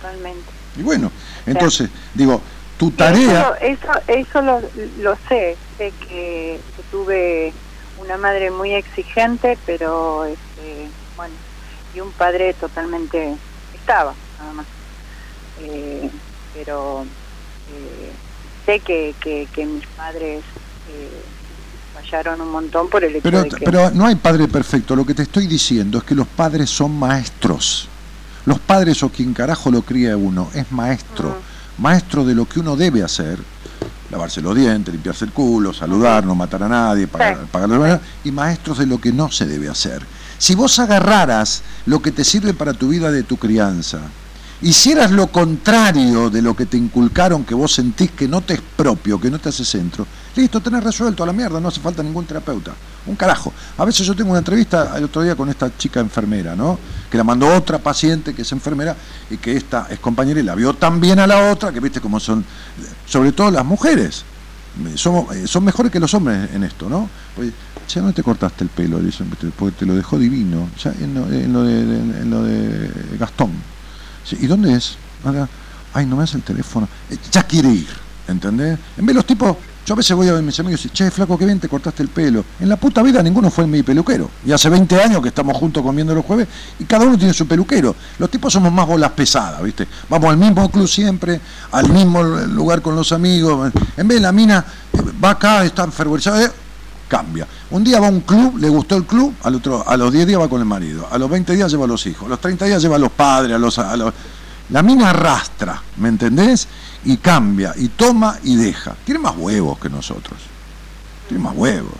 Totalmente. 0.00 0.50
Y 0.76 0.82
bueno, 0.82 1.10
entonces, 1.46 1.88
digo, 2.14 2.40
tu 2.78 2.90
tarea... 2.90 3.40
Eso, 3.40 3.56
eso, 3.60 4.02
eso 4.08 4.42
lo, 4.42 4.60
lo 4.98 5.16
sé, 5.28 5.56
sé 5.78 5.92
que, 6.08 6.60
que 6.76 6.82
tuve 6.90 7.52
una 8.00 8.16
madre 8.16 8.50
muy 8.50 8.74
exigente, 8.74 9.58
pero 9.64 10.24
este, 10.24 10.88
bueno, 11.16 11.34
y 11.94 12.00
un 12.00 12.12
padre 12.12 12.54
totalmente 12.54 13.36
estaba, 13.72 14.14
nada 14.38 14.52
más. 14.52 14.66
Eh, 15.60 16.10
pero 16.52 17.04
eh, 17.70 18.12
sé 18.66 18.80
que, 18.80 19.14
que, 19.20 19.48
que 19.52 19.64
mis 19.64 19.86
padres 19.88 20.42
eh, 20.88 21.22
fallaron 22.04 22.40
un 22.40 22.50
montón 22.50 22.88
por 22.88 23.04
el 23.04 23.16
hecho 23.16 23.22
Pero, 23.22 23.42
de 23.42 23.48
que 23.50 23.64
pero 23.64 23.90
no 23.90 24.06
hay 24.06 24.14
padre 24.16 24.48
perfecto. 24.48 24.94
Lo 24.94 25.04
que 25.04 25.14
te 25.14 25.22
estoy 25.22 25.46
diciendo 25.46 25.98
es 25.98 26.04
que 26.04 26.14
los 26.14 26.26
padres 26.26 26.70
son 26.70 26.96
maestros. 26.98 27.88
Los 28.46 28.58
padres 28.58 29.02
o 29.02 29.08
quien 29.08 29.32
carajo 29.32 29.70
lo 29.70 29.82
cría 29.82 30.16
uno 30.16 30.50
es 30.54 30.70
maestro. 30.70 31.36
Maestro 31.78 32.24
de 32.24 32.34
lo 32.34 32.46
que 32.46 32.60
uno 32.60 32.76
debe 32.76 33.02
hacer. 33.02 33.38
Lavarse 34.10 34.40
los 34.40 34.54
dientes, 34.54 34.92
limpiarse 34.92 35.24
el 35.24 35.32
culo, 35.32 35.72
saludar, 35.72 36.24
no 36.24 36.34
matar 36.34 36.62
a 36.62 36.68
nadie, 36.68 37.08
pagar, 37.08 37.38
Sí. 37.38 37.48
pagar 37.50 38.00
y 38.22 38.30
maestros 38.30 38.78
de 38.78 38.86
lo 38.86 39.00
que 39.00 39.12
no 39.12 39.30
se 39.30 39.46
debe 39.46 39.68
hacer. 39.68 40.04
Si 40.38 40.54
vos 40.54 40.78
agarraras 40.78 41.62
lo 41.86 42.00
que 42.02 42.12
te 42.12 42.22
sirve 42.22 42.54
para 42.54 42.74
tu 42.74 42.88
vida 42.88 43.10
de 43.10 43.22
tu 43.22 43.38
crianza, 43.38 44.00
hicieras 44.62 45.10
lo 45.10 45.28
contrario 45.28 46.30
de 46.30 46.42
lo 46.42 46.54
que 46.54 46.66
te 46.66 46.76
inculcaron, 46.76 47.44
que 47.44 47.54
vos 47.54 47.72
sentís 47.72 48.10
que 48.10 48.28
no 48.28 48.40
te 48.42 48.54
es 48.54 48.60
propio, 48.76 49.20
que 49.20 49.30
no 49.30 49.38
te 49.38 49.48
hace 49.48 49.64
centro, 49.64 50.06
listo, 50.36 50.60
tenés 50.60 50.82
resuelto 50.82 51.22
a 51.22 51.26
la 51.26 51.32
mierda, 51.32 51.60
no 51.60 51.68
hace 51.68 51.80
falta 51.80 52.02
ningún 52.02 52.24
terapeuta. 52.24 52.72
Un 53.06 53.16
carajo. 53.16 53.52
A 53.76 53.84
veces 53.84 54.06
yo 54.06 54.14
tengo 54.14 54.30
una 54.30 54.38
entrevista 54.38 54.96
el 54.96 55.04
otro 55.04 55.22
día 55.22 55.36
con 55.36 55.48
esta 55.48 55.76
chica 55.76 56.00
enfermera, 56.00 56.56
¿no? 56.56 56.78
Que 57.10 57.18
la 57.18 57.24
mandó 57.24 57.48
otra 57.54 57.78
paciente 57.78 58.34
que 58.34 58.42
es 58.42 58.52
enfermera 58.52 58.96
y 59.30 59.36
que 59.36 59.56
esta 59.56 59.86
es 59.90 59.98
compañera 59.98 60.40
y 60.40 60.42
la 60.42 60.54
vio 60.54 60.74
tan 60.74 61.00
bien 61.00 61.18
a 61.18 61.26
la 61.26 61.50
otra, 61.50 61.70
que 61.72 61.80
viste 61.80 62.00
cómo 62.00 62.18
son, 62.18 62.44
sobre 63.06 63.32
todo 63.32 63.50
las 63.50 63.64
mujeres, 63.64 64.24
somos, 64.96 65.34
eh, 65.36 65.46
son 65.46 65.64
mejores 65.64 65.92
que 65.92 66.00
los 66.00 66.12
hombres 66.14 66.50
en 66.52 66.64
esto, 66.64 66.88
¿no? 66.88 67.08
Pues, 67.36 67.52
che, 67.86 68.00
¿dónde 68.00 68.14
te 68.14 68.22
cortaste 68.22 68.64
el 68.64 68.70
pelo? 68.70 68.98
Porque 69.56 69.76
te 69.78 69.86
lo 69.86 69.94
dejó 69.94 70.18
divino, 70.18 70.68
ya 70.82 70.92
en 70.92 71.14
lo, 71.14 71.26
de, 71.26 71.44
en 71.44 72.30
lo 72.30 72.42
de 72.42 72.90
Gastón. 73.18 73.52
¿Y 74.32 74.46
dónde 74.46 74.74
es? 74.74 74.96
Ay, 75.92 76.06
no 76.06 76.16
me 76.16 76.24
hace 76.24 76.38
el 76.38 76.42
teléfono. 76.42 76.88
Eh, 77.10 77.16
Ya 77.30 77.42
quiere 77.44 77.68
ir, 77.68 77.88
¿entendés? 78.26 78.78
En 78.96 79.06
vez 79.06 79.08
de 79.08 79.14
los 79.14 79.26
tipos, 79.26 79.56
yo 79.86 79.94
a 79.94 79.96
veces 79.96 80.16
voy 80.16 80.28
a 80.28 80.32
ver 80.32 80.42
mis 80.42 80.58
amigos 80.60 80.84
y 80.86 80.88
che, 80.90 81.10
flaco, 81.10 81.36
qué 81.36 81.44
bien 81.44 81.60
te 81.60 81.68
cortaste 81.68 82.02
el 82.02 82.08
pelo. 82.08 82.44
En 82.60 82.68
la 82.68 82.76
puta 82.76 83.02
vida 83.02 83.22
ninguno 83.22 83.50
fue 83.50 83.66
mi 83.66 83.82
peluquero. 83.82 84.30
Y 84.46 84.52
hace 84.52 84.68
20 84.68 85.00
años 85.02 85.20
que 85.22 85.28
estamos 85.28 85.56
juntos 85.56 85.82
comiendo 85.82 86.14
los 86.14 86.24
jueves 86.24 86.48
y 86.78 86.84
cada 86.84 87.04
uno 87.04 87.18
tiene 87.18 87.34
su 87.34 87.46
peluquero. 87.46 87.94
Los 88.18 88.30
tipos 88.30 88.52
somos 88.52 88.72
más 88.72 88.86
bolas 88.86 89.10
pesadas, 89.12 89.62
¿viste? 89.62 89.86
Vamos 90.08 90.30
al 90.30 90.36
mismo 90.38 90.70
club 90.70 90.88
siempre, 90.88 91.40
al 91.72 91.88
mismo 91.90 92.22
lugar 92.22 92.80
con 92.82 92.96
los 92.96 93.12
amigos. 93.12 93.72
En 93.96 94.08
vez 94.08 94.16
de 94.18 94.22
la 94.22 94.32
mina, 94.32 94.64
va 95.22 95.30
acá, 95.30 95.64
está 95.64 95.84
enfervorizada, 95.84 96.42
eh, 96.44 96.50
cambia. 97.08 97.46
Un 97.70 97.84
día 97.84 98.00
va 98.00 98.06
a 98.06 98.10
un 98.10 98.20
club, 98.20 98.56
le 98.58 98.68
gustó 98.70 98.96
el 98.96 99.04
club, 99.04 99.34
al 99.42 99.56
otro, 99.56 99.86
a 99.86 99.96
los 99.96 100.12
10 100.12 100.26
días 100.26 100.40
va 100.40 100.48
con 100.48 100.60
el 100.60 100.66
marido, 100.66 101.06
a 101.10 101.18
los 101.18 101.28
20 101.28 101.54
días 101.54 101.70
lleva 101.70 101.84
a 101.84 101.88
los 101.88 102.06
hijos, 102.06 102.26
a 102.26 102.30
los 102.30 102.40
30 102.40 102.64
días 102.64 102.80
lleva 102.82 102.96
a 102.96 102.98
los 102.98 103.10
padres, 103.12 103.54
a 103.54 103.58
los- 103.58 104.14
La 104.70 104.82
mina 104.82 105.10
arrastra, 105.10 105.82
¿me 105.98 106.08
entendés? 106.08 106.66
Y 107.04 107.18
cambia, 107.18 107.74
y 107.76 107.88
toma 107.88 108.38
y 108.44 108.56
deja. 108.56 108.94
Tiene 109.04 109.20
más 109.20 109.34
huevos 109.36 109.78
que 109.78 109.90
nosotros. 109.90 110.38
Tiene 111.28 111.42
más 111.42 111.54
huevos, 111.54 111.92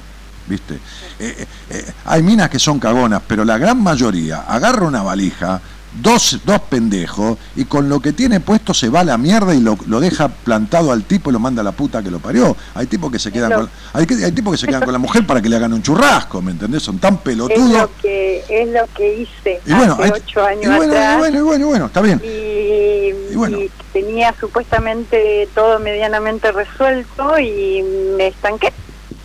¿viste? 0.47 0.75
Eh, 1.19 1.37
eh, 1.39 1.47
eh, 1.71 1.93
hay 2.07 2.23
minas 2.23 2.49
que 2.49 2.59
son 2.59 2.79
cagonas, 2.79 3.23
pero 3.27 3.45
la 3.45 3.59
gran 3.59 3.83
mayoría 3.83 4.43
agarra 4.43 4.87
una 4.87 5.03
valija, 5.03 5.61
dos, 6.03 6.41
dos 6.45 6.61
pendejos, 6.63 7.39
y 7.57 7.65
con 7.65 7.89
lo 7.89 8.01
que 8.01 8.13
tiene 8.13 8.41
puesto 8.41 8.75
se 8.75 8.89
va 8.89 9.01
a 9.01 9.05
la 9.05 9.17
mierda 9.19 9.55
y 9.55 9.61
lo, 9.61 9.79
lo 9.87 10.01
deja 10.01 10.29
plantado 10.29 10.93
al 10.93 11.05
tipo 11.05 11.31
y 11.31 11.33
lo 11.33 11.39
manda 11.41 11.61
a 11.61 11.65
la 11.65 11.73
puta 11.73 12.03
que 12.03 12.11
lo 12.11 12.19
parió. 12.19 12.57
Hay 12.75 12.87
tipos 12.87 13.11
que 13.13 13.19
se 13.19 13.31
quedan 13.33 13.51
lo- 13.51 13.57
con, 13.61 13.71
hay, 13.93 14.07
hay 14.25 14.33
tipos 14.33 14.53
que 14.53 14.59
se 14.59 14.67
quedan 14.67 14.83
con 14.83 14.93
la 14.93 14.99
mujer 14.99 15.27
para 15.27 15.41
que 15.41 15.49
le 15.49 15.57
hagan 15.57 15.73
un 15.73 15.83
churrasco, 15.83 16.43
¿me 16.43 16.51
entendés? 16.53 16.83
Son 16.83 16.99
tan 16.99 17.15
es 17.15 17.21
pelotudos. 17.21 17.73
lo 17.73 17.91
que 18.03 18.45
es 18.49 18.69
lo 18.69 18.87
que 18.95 19.23
hice 19.23 19.61
Y 19.67 19.73
bueno, 19.73 19.95
hace 19.95 20.03
hay- 20.05 20.11
ocho 20.11 20.45
años 20.45 20.65
y 20.65 20.69
bueno, 20.69 20.85
y 20.93 20.97
atrás 20.97 21.19
bueno, 21.19 21.39
y 21.39 21.43
bueno, 21.43 21.65
y 21.65 21.69
bueno, 21.69 21.87
está 21.87 22.01
bien. 22.01 22.21
y 22.25 23.33
Y 23.33 23.37
bueno. 23.37 23.59
tenía 23.93 24.35
supuestamente 24.41 25.49
todo 25.55 25.79
medianamente 25.79 26.51
resuelto 26.53 27.39
y 27.39 27.83
me 28.17 28.29
estanqué. 28.29 28.73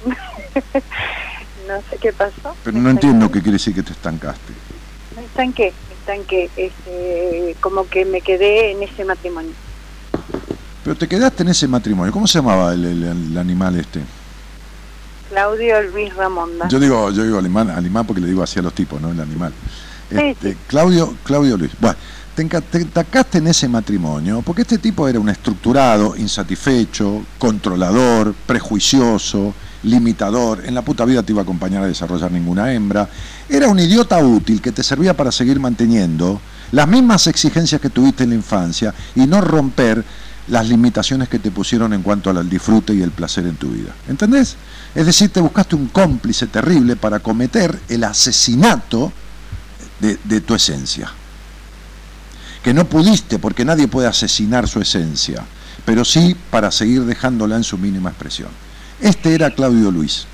no 1.67 1.76
sé 1.89 1.97
qué 2.01 2.13
pasó. 2.13 2.55
Pero 2.63 2.78
no 2.78 2.89
entiendo 2.89 3.28
qué 3.32 3.39
quiere 3.41 3.53
decir 3.53 3.74
que 3.76 3.84
te 3.84 3.91
estancaste. 3.93 4.53
Me 5.15 5.24
estanqué, 5.26 5.74
estanqué. 6.14 6.49
Este, 6.57 7.55
como 7.62 7.88
que 7.88 8.05
me 8.05 8.22
quedé 8.22 8.72
en 8.72 8.84
ese 8.84 9.05
matrimonio. 9.05 9.51
Pero 10.84 10.95
te 10.95 11.07
quedaste 11.07 11.43
en 11.43 11.49
ese 11.49 11.68
matrimonio. 11.68 12.12
¿Cómo 12.12 12.28
se 12.28 12.39
llamaba 12.39 12.74
el, 12.74 12.86
el- 12.86 13.03
el 13.03 13.38
animal 13.38 13.78
este? 13.80 14.01
Claudio 15.30 15.82
Luis 15.84 16.16
Ramonda. 16.16 16.68
Yo 16.70 16.80
digo, 16.80 17.12
yo 17.12 17.24
digo 17.24 17.38
animal, 17.38 17.70
animal 17.70 18.05
porque 18.05 18.22
le 18.22 18.28
digo 18.28 18.41
así 18.41 18.60
a 18.60 18.64
los 18.64 18.74
tipos, 18.74 18.99
¿no? 18.99 19.12
El 19.12 19.20
animal. 19.20 19.53
Este, 20.10 20.53
sí. 20.53 20.57
Claudio, 20.68 21.14
Claudio 21.24 21.55
Luis. 21.55 21.72
Bueno, 21.80 21.95
te, 22.34 22.45
te 22.45 22.78
atacaste 22.82 23.38
en 23.38 23.47
ese 23.47 23.68
matrimonio 23.68 24.41
porque 24.43 24.64
este 24.64 24.80
tipo 24.80 25.07
era 25.07 25.20
un 25.20 25.30
estructurado, 25.30 26.16
insatisfecho, 26.18 27.22
controlador, 27.38 28.34
prejuicioso, 28.47 29.53
limitador. 29.84 30.66
En 30.66 30.74
la 30.74 30.82
puta 30.82 31.05
vida 31.05 31.22
te 31.22 31.32
iba 31.34 31.41
a 31.41 31.43
acompañar 31.43 31.84
a 31.84 31.88
desarrollar 31.88 32.32
ninguna 32.32 32.74
hembra. 32.74 33.07
Era 33.50 33.68
un 33.68 33.80
idiota 33.80 34.20
útil 34.20 34.62
que 34.62 34.72
te 34.72 34.84
servía 34.84 35.18
para 35.18 35.32
seguir 35.32 35.60
manteniendo 35.60 36.39
las 36.72 36.88
mismas 36.88 37.26
exigencias 37.26 37.82
que 37.82 37.89
tuviste 37.89 38.24
en 38.24 38.30
la 38.30 38.36
infancia 38.36 38.93
y 39.16 39.26
no 39.26 39.41
romper 39.41 40.06
las 40.50 40.68
limitaciones 40.68 41.30
que 41.30 41.39
te 41.39 41.50
pusieron 41.50 41.93
en 41.93 42.04
cuanto 42.04 42.30
al 42.30 42.47
disfrute 42.47 42.93
y 42.93 43.02
el 43.02 43.12
placer 43.12 43.45
en 43.45 43.56
tu 43.56 43.70
vida. 43.70 43.95
¿Entendés? 44.08 44.56
Es 44.93 45.06
decir, 45.06 45.30
te 45.32 45.41
buscaste 45.41 45.76
un 45.76 45.88
cómplice 45.88 46.47
terrible 46.47 46.95
para 46.95 47.20
cometer 47.20 47.80
el 47.89 48.04
asesinato 48.04 49.12
de, 50.00 50.20
de 50.24 50.41
tu 50.41 50.54
esencia. 50.54 51.12
Que 52.64 52.74
no 52.74 52.86
pudiste 52.86 53.39
porque 53.39 53.66
nadie 53.66 53.88
puede 53.88 54.08
asesinar 54.08 54.68
su 54.68 54.80
esencia, 54.80 55.43
pero 55.86 56.06
sí 56.06 56.36
para 56.52 56.72
seguir 56.72 57.06
dejándola 57.06 57.56
en 57.56 57.64
su 57.64 57.78
mínima 57.78 58.10
expresión. 58.10 58.50
Este 59.00 59.34
era 59.34 59.52
Claudio 59.52 59.89
Luis. 59.91 60.28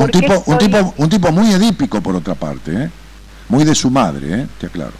Un 0.00 0.06
¿Por 0.06 0.10
qué 0.12 0.20
tipo, 0.20 0.42
un, 0.46 0.58
tipo, 0.58 0.94
un 0.96 1.08
tipo 1.08 1.32
muy 1.32 1.52
edípico 1.52 2.00
por 2.00 2.14
otra 2.16 2.34
parte, 2.34 2.84
¿eh? 2.84 2.90
muy 3.48 3.64
de 3.64 3.74
su 3.74 3.90
madre, 3.90 4.42
¿eh? 4.42 4.46
te 4.58 4.66
aclaro. 4.66 4.92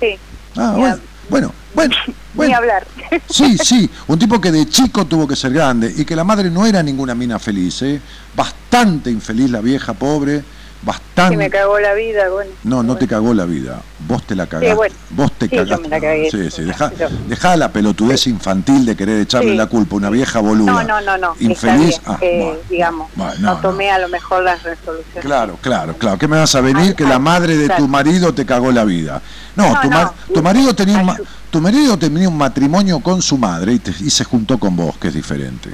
Sí, 0.00 0.16
Ah, 0.56 0.74
bueno, 0.76 0.96
hab- 0.96 1.00
bueno, 1.28 1.52
bueno, 1.74 1.94
ni 2.06 2.14
bueno. 2.34 2.56
hablar. 2.56 2.86
Sí, 3.30 3.56
sí, 3.58 3.88
un 4.08 4.18
tipo 4.18 4.40
que 4.40 4.50
de 4.50 4.68
chico 4.68 5.04
tuvo 5.04 5.28
que 5.28 5.36
ser 5.36 5.52
grande 5.52 5.92
y 5.96 6.04
que 6.04 6.16
la 6.16 6.24
madre 6.24 6.50
no 6.50 6.66
era 6.66 6.82
ninguna 6.82 7.14
mina 7.14 7.38
feliz, 7.38 7.82
¿eh? 7.82 8.00
bastante 8.34 9.10
infeliz 9.10 9.50
la 9.50 9.60
vieja 9.60 9.94
pobre, 9.94 10.42
bastante... 10.82 11.36
me 11.36 11.50
cagó 11.50 11.78
la 11.78 11.92
vida, 11.94 12.28
bueno. 12.30 12.50
No, 12.64 12.82
no 12.82 12.96
te 12.96 13.06
cagó 13.06 13.34
la 13.34 13.44
vida, 13.44 13.80
vos 14.08 14.22
te 14.26 14.34
la 14.34 14.46
cagaste. 14.46 14.74
bueno. 14.74 14.94
Vos 15.10 15.32
te 15.32 15.46
Sí, 15.48 15.56
yo 15.56 15.62
cagaste. 15.64 15.82
me 15.82 15.88
la 15.88 16.00
cagué. 16.00 16.30
Sí, 16.30 16.50
sí, 16.50 16.62
dejá, 16.62 16.90
dejá 17.28 17.56
la 17.56 17.70
pelotudez 17.72 18.26
infantil 18.26 18.86
de 18.86 18.96
querer 18.96 19.20
echarle 19.20 19.50
Sí. 19.52 19.56
la 19.56 19.66
culpa 19.66 19.94
a 19.94 19.98
una 19.98 20.10
vieja 20.10 20.38
boluda. 20.40 20.72
No, 20.72 20.82
no, 20.82 21.00
no, 21.00 21.18
no. 21.18 21.32
está 21.32 21.44
Infeliz. 21.44 22.00
Ah, 22.06 22.18
eh, 22.20 22.40
bueno, 22.42 22.58
digamos, 22.70 23.10
bueno, 23.14 23.32
no, 23.38 23.40
no, 23.48 23.54
no. 23.54 23.60
tomé 23.60 23.90
a 23.90 23.98
lo 23.98 24.08
mejor 24.08 24.42
las 24.42 24.62
resoluciones. 24.62 25.24
Claro, 25.24 25.58
claro, 25.60 25.94
claro. 25.96 26.18
¿Qué 26.18 26.28
me 26.28 26.38
vas 26.38 26.54
a 26.54 26.60
venir? 26.60 26.88
Ay, 26.90 26.94
Que 26.94 27.04
la 27.04 27.18
madre 27.18 27.56
de 27.56 27.68
tu 27.70 27.86
marido 27.88 28.32
te 28.32 28.46
cagó 28.46 28.72
la 28.72 28.84
vida. 28.84 29.20
No, 29.56 29.74
No, 29.74 29.80
tu, 29.80 29.90
mar- 29.90 30.12
no. 30.28 30.34
tu 30.34 30.42
marido 30.42 30.74
tenía 30.74 30.98
un 30.98 31.06
ma- 31.06 31.18
tu 31.50 31.60
marido 31.60 31.98
tenía 31.98 32.28
un 32.28 32.38
matrimonio 32.38 33.00
con 33.00 33.20
su 33.20 33.36
madre 33.36 33.72
y, 33.74 33.78
te- 33.80 33.90
y 34.00 34.08
se 34.10 34.22
juntó 34.24 34.58
con 34.58 34.76
vos, 34.76 34.96
que 34.98 35.08
es 35.08 35.14
diferente. 35.14 35.68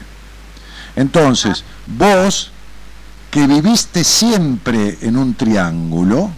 Entonces, 0.97 1.63
vos 1.87 2.51
que 3.31 3.47
viviste 3.47 4.05
siempre 4.05 4.99
en 5.03 5.17
un 5.17 5.35
triángulo, 5.35 6.31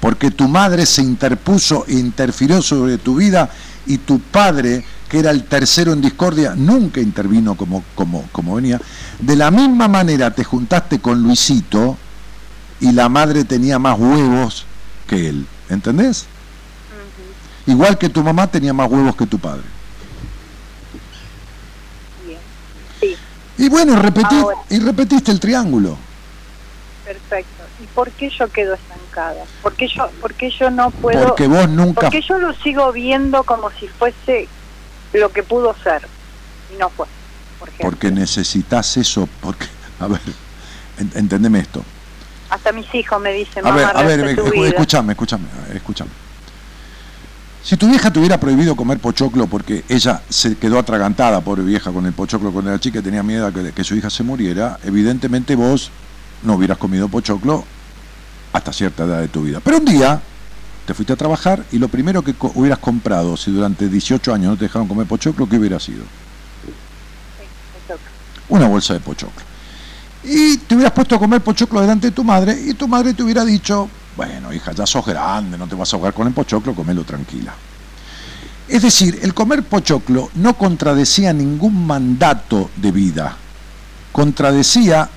porque 0.00 0.30
tu 0.30 0.48
madre 0.48 0.86
se 0.86 1.02
interpuso 1.02 1.84
e 1.88 1.94
interfirió 1.94 2.62
sobre 2.62 2.98
tu 2.98 3.16
vida 3.16 3.50
y 3.86 3.98
tu 3.98 4.20
padre, 4.20 4.84
que 5.08 5.18
era 5.18 5.30
el 5.30 5.44
tercero 5.44 5.92
en 5.92 6.00
discordia, 6.00 6.54
nunca 6.54 7.00
intervino 7.00 7.54
como, 7.54 7.84
como, 7.94 8.28
como 8.32 8.56
venía. 8.56 8.80
De 9.20 9.36
la 9.36 9.50
misma 9.50 9.88
manera 9.88 10.32
te 10.32 10.44
juntaste 10.44 11.00
con 11.00 11.22
Luisito 11.22 11.96
y 12.80 12.92
la 12.92 13.08
madre 13.08 13.44
tenía 13.44 13.78
más 13.78 13.98
huevos 13.98 14.66
que 15.06 15.28
él, 15.28 15.46
¿entendés? 15.68 16.26
Igual 17.66 17.98
que 17.98 18.08
tu 18.08 18.22
mamá 18.22 18.46
tenía 18.48 18.72
más 18.72 18.90
huevos 18.90 19.16
que 19.16 19.26
tu 19.26 19.38
padre. 19.38 19.64
Bien. 22.24 22.38
Sí, 23.00 23.16
Y 23.58 23.68
bueno, 23.68 23.96
repetí, 23.96 24.36
Ahora. 24.36 24.58
y 24.68 24.78
repetiste 24.80 25.30
el 25.32 25.40
triángulo. 25.40 25.96
perfecto. 27.04 27.62
¿Y 27.82 27.86
por 27.86 28.10
qué 28.12 28.28
yo 28.30 28.48
quedo 28.48 28.74
estancada? 28.74 29.44
¿Por 29.62 29.74
qué 29.74 29.86
yo, 29.88 30.10
por 30.20 30.34
qué 30.34 30.50
yo 30.50 30.70
no 30.70 30.90
puedo...? 30.90 31.28
Porque 31.28 31.46
vos 31.46 31.68
nunca... 31.68 32.02
Porque 32.02 32.20
yo 32.20 32.38
lo 32.38 32.52
sigo 32.54 32.92
viendo 32.92 33.44
como 33.44 33.70
si 33.78 33.86
fuese 33.88 34.48
lo 35.12 35.30
que 35.30 35.42
pudo 35.42 35.74
ser 35.82 36.06
y 36.74 36.78
no 36.78 36.90
fue, 36.90 37.06
por. 37.58 37.70
Porque 37.80 38.10
necesitas 38.10 38.96
eso, 38.96 39.28
porque... 39.40 39.66
A 40.00 40.08
ver, 40.08 40.20
en- 40.98 41.12
entendeme 41.14 41.60
esto. 41.60 41.82
Hasta 42.50 42.70
mis 42.72 42.92
hijos 42.94 43.18
me 43.22 43.32
dicen, 43.32 43.66
A 43.66 43.70
ver, 43.70 43.86
a 43.86 44.02
ver, 44.02 44.36
vida". 44.36 44.68
escúchame, 44.68 45.12
escúchame, 45.14 45.44
escúchame. 45.74 46.10
Si 47.66 47.76
tu 47.76 47.88
vieja 47.88 48.12
te 48.12 48.20
hubiera 48.20 48.38
prohibido 48.38 48.76
comer 48.76 49.00
pochoclo 49.00 49.48
porque 49.48 49.84
ella 49.88 50.22
se 50.28 50.56
quedó 50.56 50.78
atragantada, 50.78 51.40
pobre 51.40 51.64
vieja, 51.64 51.90
con 51.90 52.06
el 52.06 52.12
pochoclo 52.12 52.52
cuando 52.52 52.70
era 52.70 52.78
chica 52.78 53.00
y 53.00 53.02
tenía 53.02 53.24
miedo 53.24 53.44
a 53.44 53.52
que, 53.52 53.82
su 53.82 53.96
hija 53.96 54.08
se 54.08 54.22
muriera, 54.22 54.78
evidentemente 54.84 55.56
vos 55.56 55.90
no 56.44 56.54
hubieras 56.54 56.78
comido 56.78 57.08
pochoclo 57.08 57.64
hasta 58.52 58.72
cierta 58.72 59.02
edad 59.02 59.18
de 59.18 59.26
tu 59.26 59.42
vida. 59.42 59.58
Pero 59.64 59.78
un 59.78 59.84
día 59.84 60.22
te 60.86 60.94
fuiste 60.94 61.14
a 61.14 61.16
trabajar 61.16 61.64
y 61.72 61.80
lo 61.80 61.88
primero 61.88 62.22
que 62.22 62.36
hubieras 62.54 62.78
comprado, 62.78 63.36
si 63.36 63.50
durante 63.50 63.88
18 63.88 64.32
años 64.32 64.50
no 64.50 64.56
te 64.56 64.66
dejaron 64.66 64.86
comer 64.86 65.08
pochoclo, 65.08 65.48
¿qué 65.48 65.58
hubiera 65.58 65.80
sido? 65.80 66.04
Una 68.48 68.68
bolsa 68.68 68.94
de 68.94 69.00
pochoclo. 69.00 69.42
Y 70.22 70.58
te 70.58 70.76
hubieras 70.76 70.92
puesto 70.92 71.16
a 71.16 71.18
comer 71.18 71.40
pochoclo 71.40 71.80
delante 71.80 72.06
de 72.06 72.12
tu 72.12 72.22
madre 72.22 72.56
y 72.64 72.74
tu 72.74 72.86
madre 72.86 73.12
te 73.12 73.24
hubiera 73.24 73.44
dicho, 73.44 73.90
bueno, 74.16 74.52
hija, 74.52 74.72
ya 74.72 74.86
sos 74.86 75.04
grande, 75.04 75.58
no 75.58 75.66
te 75.66 75.74
vas 75.74 75.92
a 75.92 75.96
ahogar 75.96 76.14
con 76.14 76.26
el 76.26 76.32
pochoclo, 76.32 76.74
comelo 76.74 77.04
tranquila. 77.04 77.54
Es 78.68 78.82
decir, 78.82 79.20
el 79.22 79.34
comer 79.34 79.62
pochoclo 79.62 80.30
no 80.34 80.56
contradecía 80.56 81.32
ningún 81.32 81.86
mandato 81.86 82.70
de 82.76 82.90
vida, 82.90 83.36
contradecía 84.12 85.08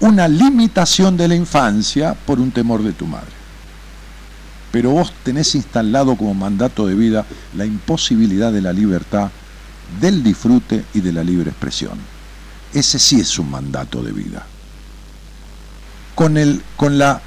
una 0.00 0.28
limitación 0.28 1.16
de 1.16 1.28
la 1.28 1.34
infancia 1.34 2.14
por 2.14 2.38
un 2.38 2.50
temor 2.50 2.82
de 2.82 2.92
tu 2.92 3.06
madre. 3.06 3.30
Pero 4.70 4.90
vos 4.90 5.12
tenés 5.22 5.54
instalado 5.54 6.16
como 6.16 6.34
mandato 6.34 6.86
de 6.86 6.94
vida 6.94 7.26
la 7.56 7.66
imposibilidad 7.66 8.52
de 8.52 8.62
la 8.62 8.72
libertad, 8.72 9.30
del 10.00 10.22
disfrute 10.22 10.84
y 10.94 11.00
de 11.00 11.12
la 11.12 11.22
libre 11.22 11.50
expresión. 11.50 11.98
Ese 12.72 12.98
sí 12.98 13.20
es 13.20 13.38
un 13.38 13.50
mandato 13.50 14.02
de 14.02 14.12
vida. 14.12 14.46
Con, 16.14 16.36
el, 16.36 16.62
con, 16.76 16.98
la, 16.98 17.20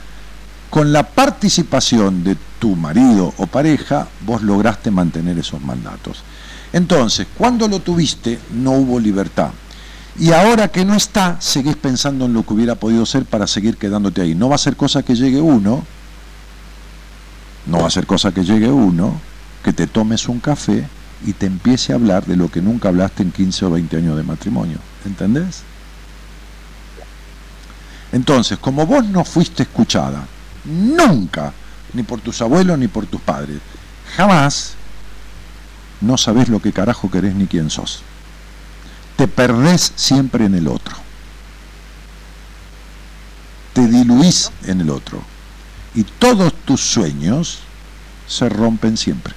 con 0.75 0.91
la 0.91 1.03
participación 1.03 2.25
de 2.25 2.35
tu 2.59 2.75
marido 2.75 3.33
o 3.37 3.47
pareja, 3.47 4.09
vos 4.25 4.41
lograste 4.41 4.91
mantener 4.91 5.39
esos 5.39 5.61
mandatos. 5.61 6.21
Entonces, 6.73 7.27
cuando 7.37 7.69
lo 7.69 7.79
tuviste, 7.79 8.37
no 8.53 8.71
hubo 8.71 8.99
libertad. 8.99 9.51
Y 10.19 10.33
ahora 10.33 10.67
que 10.67 10.83
no 10.83 10.93
está, 10.93 11.37
seguís 11.39 11.77
pensando 11.77 12.25
en 12.25 12.33
lo 12.33 12.45
que 12.45 12.55
hubiera 12.55 12.75
podido 12.75 13.05
ser 13.05 13.23
para 13.23 13.47
seguir 13.47 13.77
quedándote 13.77 14.19
ahí. 14.19 14.35
No 14.35 14.49
va 14.49 14.55
a 14.55 14.57
ser 14.57 14.75
cosa 14.75 15.01
que 15.01 15.15
llegue 15.15 15.39
uno, 15.39 15.81
no 17.67 17.77
va 17.77 17.87
a 17.87 17.89
ser 17.89 18.05
cosa 18.05 18.33
que 18.33 18.43
llegue 18.43 18.67
uno, 18.67 19.21
que 19.63 19.71
te 19.71 19.87
tomes 19.87 20.27
un 20.27 20.41
café 20.41 20.85
y 21.25 21.31
te 21.31 21.45
empiece 21.45 21.93
a 21.93 21.95
hablar 21.95 22.25
de 22.25 22.35
lo 22.35 22.51
que 22.51 22.61
nunca 22.61 22.89
hablaste 22.89 23.23
en 23.23 23.31
15 23.31 23.63
o 23.67 23.71
20 23.71 23.95
años 23.95 24.17
de 24.17 24.23
matrimonio. 24.23 24.79
¿Entendés? 25.05 25.63
Entonces, 28.11 28.57
como 28.57 28.85
vos 28.85 29.05
no 29.05 29.23
fuiste 29.23 29.63
escuchada, 29.63 30.27
nunca, 30.65 31.53
ni 31.93 32.03
por 32.03 32.21
tus 32.21 32.41
abuelos 32.41 32.77
ni 32.77 32.87
por 32.87 33.05
tus 33.05 33.21
padres, 33.21 33.59
jamás, 34.15 34.75
no 36.01 36.17
sabés 36.17 36.49
lo 36.49 36.61
que 36.61 36.73
carajo 36.73 37.09
querés 37.09 37.35
ni 37.35 37.47
quién 37.47 37.69
sos. 37.69 38.01
Te 39.17 39.27
perdés 39.27 39.93
siempre 39.95 40.45
en 40.45 40.55
el 40.55 40.67
otro. 40.67 40.95
Te 43.73 43.87
diluís 43.87 44.51
en 44.65 44.81
el 44.81 44.89
otro. 44.89 45.21
Y 45.93 46.03
todos 46.03 46.53
tus 46.65 46.81
sueños 46.81 47.59
se 48.27 48.49
rompen 48.49 48.97
siempre. 48.97 49.33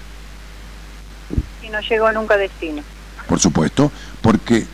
Y 1.63 1.69
no 1.69 1.81
llegó 1.81 2.11
nunca 2.13 2.35
a 2.35 2.39
destino. 2.39 2.83
Por 3.29 3.39
supuesto, 3.39 3.93
porque 4.21 4.67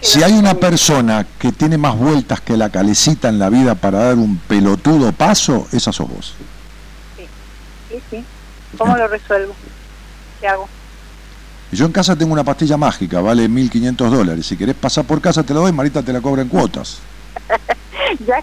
si 0.00 0.22
hay 0.22 0.32
una 0.32 0.54
persona 0.54 1.26
que 1.38 1.52
tiene 1.52 1.78
más 1.78 1.96
vueltas 1.96 2.40
que 2.40 2.56
la 2.56 2.70
calecita 2.70 3.28
en 3.28 3.38
la 3.38 3.48
vida 3.48 3.74
para 3.74 3.98
dar 3.98 4.16
un 4.16 4.36
pelotudo 4.36 5.12
paso, 5.12 5.66
esa 5.72 5.92
sos 5.92 6.08
vos. 6.08 6.34
Sí, 7.16 8.00
sí. 8.10 8.24
¿Cómo 8.76 8.96
lo 8.96 9.08
resuelvo? 9.08 9.54
¿Qué 10.40 10.48
hago? 10.48 10.68
Yo 11.72 11.86
en 11.86 11.92
casa 11.92 12.14
tengo 12.14 12.32
una 12.32 12.44
pastilla 12.44 12.76
mágica, 12.76 13.20
vale 13.20 13.48
1.500 13.48 14.10
dólares. 14.10 14.46
Si 14.46 14.56
querés 14.56 14.76
pasar 14.76 15.04
por 15.04 15.20
casa 15.20 15.42
te 15.42 15.52
la 15.52 15.60
doy, 15.60 15.72
Marita 15.72 16.02
te 16.02 16.12
la 16.12 16.20
cobra 16.20 16.42
en 16.42 16.48
cuotas. 16.48 16.98
ya, 18.26 18.42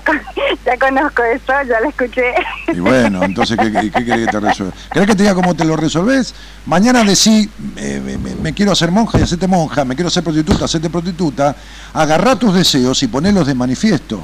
ya 0.66 0.78
conozco 0.78 1.24
eso, 1.24 1.54
ya 1.68 1.80
lo 1.80 1.90
escuché. 1.90 2.34
Y 2.74 2.80
bueno, 2.80 3.24
entonces, 3.24 3.58
¿qué, 3.58 3.92
qué, 3.92 4.06
que 4.06 4.28
te 4.28 4.40
resuelva? 4.40 4.74
¿Querés 4.92 5.08
que 5.08 5.16
te 5.16 5.24
diga 5.24 5.36
cómo 5.36 5.56
te 5.56 5.66
lo 5.66 5.76
resolvés? 5.76 6.34
Mañana 6.66 7.04
decí, 7.04 7.50
eh, 7.78 8.02
me, 8.04 8.36
me, 8.36 8.54
quiero 8.54 8.72
hacer 8.72 8.92
monja 8.92 9.20
y 9.20 9.24
hacete 9.24 9.48
monja, 9.48 9.86
me 9.86 9.96
quiero 9.96 10.08
hacer 10.08 10.24
prostituta, 10.24 10.66
hacete 10.66 10.90
prostituta, 10.90 11.56
agarrá 11.94 12.36
tus 12.36 12.54
deseos 12.54 13.02
y 13.04 13.08
ponelos 13.08 13.48
de 13.48 13.56
manifiesto. 13.56 14.24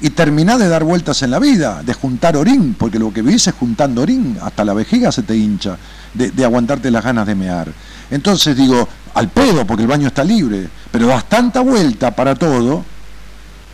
Y 0.00 0.10
terminá 0.10 0.58
de 0.58 0.68
dar 0.68 0.82
vueltas 0.82 1.22
en 1.22 1.30
la 1.30 1.38
vida, 1.38 1.82
de 1.84 1.94
juntar 1.94 2.36
orín, 2.36 2.74
porque 2.74 2.98
lo 2.98 3.12
que 3.12 3.22
vivís 3.22 3.46
es 3.46 3.54
juntando 3.54 4.02
orín, 4.02 4.36
hasta 4.42 4.64
la 4.64 4.74
vejiga 4.74 5.12
se 5.12 5.22
te 5.22 5.36
hincha, 5.36 5.76
de, 6.12 6.32
de 6.32 6.44
aguantarte 6.44 6.90
las 6.90 7.04
ganas 7.04 7.26
de 7.26 7.36
mear. 7.36 7.72
Entonces 8.10 8.56
digo, 8.56 8.88
al 9.14 9.28
pedo, 9.28 9.64
porque 9.64 9.82
el 9.82 9.88
baño 9.88 10.08
está 10.08 10.24
libre, 10.24 10.68
pero 10.90 11.06
das 11.06 11.28
tanta 11.28 11.60
vuelta 11.60 12.10
para 12.10 12.34
todo 12.34 12.84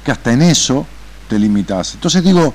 que 0.05 0.13
hasta 0.13 0.33
en 0.33 0.43
eso 0.43 0.87
te 1.29 1.39
limitas. 1.39 1.95
Entonces 1.95 2.25
digo, 2.25 2.55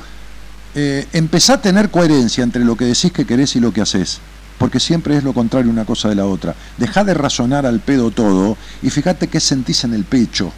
eh, 0.75 1.07
empezá 1.13 1.55
a 1.55 1.61
tener 1.61 1.89
coherencia 1.91 2.43
entre 2.43 2.65
lo 2.65 2.75
que 2.75 2.85
decís 2.85 3.11
que 3.11 3.25
querés 3.25 3.55
y 3.55 3.59
lo 3.59 3.71
que 3.71 3.81
haces, 3.81 4.19
porque 4.57 4.79
siempre 4.79 5.17
es 5.17 5.23
lo 5.23 5.33
contrario 5.33 5.71
una 5.71 5.85
cosa 5.85 6.09
de 6.09 6.15
la 6.15 6.25
otra. 6.25 6.55
Dejá 6.77 7.03
de 7.03 7.13
razonar 7.13 7.65
al 7.65 7.79
pedo 7.79 8.11
todo 8.11 8.57
y 8.81 8.89
fíjate 8.89 9.27
qué 9.27 9.39
sentís 9.39 9.83
en 9.83 9.93
el 9.93 10.03
pecho, 10.03 10.51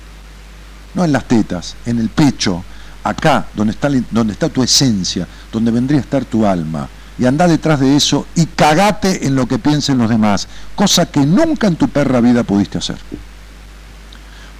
no 0.93 1.03
en 1.03 1.11
las 1.11 1.27
tetas, 1.27 1.75
en 1.85 1.99
el 1.99 2.09
pecho, 2.09 2.63
acá, 3.03 3.47
donde 3.53 3.73
está, 3.73 3.89
donde 4.11 4.33
está 4.33 4.49
tu 4.49 4.63
esencia, 4.63 5.27
donde 5.51 5.71
vendría 5.71 5.99
a 5.99 6.03
estar 6.03 6.23
tu 6.23 6.45
alma. 6.45 6.87
Y 7.17 7.25
andá 7.25 7.47
detrás 7.47 7.79
de 7.79 7.95
eso 7.95 8.27
y 8.35 8.45
cagate 8.45 9.25
en 9.25 9.35
lo 9.35 9.47
que 9.47 9.57
piensen 9.57 9.97
los 9.97 10.09
demás, 10.09 10.47
cosa 10.75 11.05
que 11.05 11.25
nunca 11.25 11.67
en 11.67 11.75
tu 11.75 11.87
perra 11.87 12.19
vida 12.19 12.43
pudiste 12.43 12.77
hacer 12.77 12.97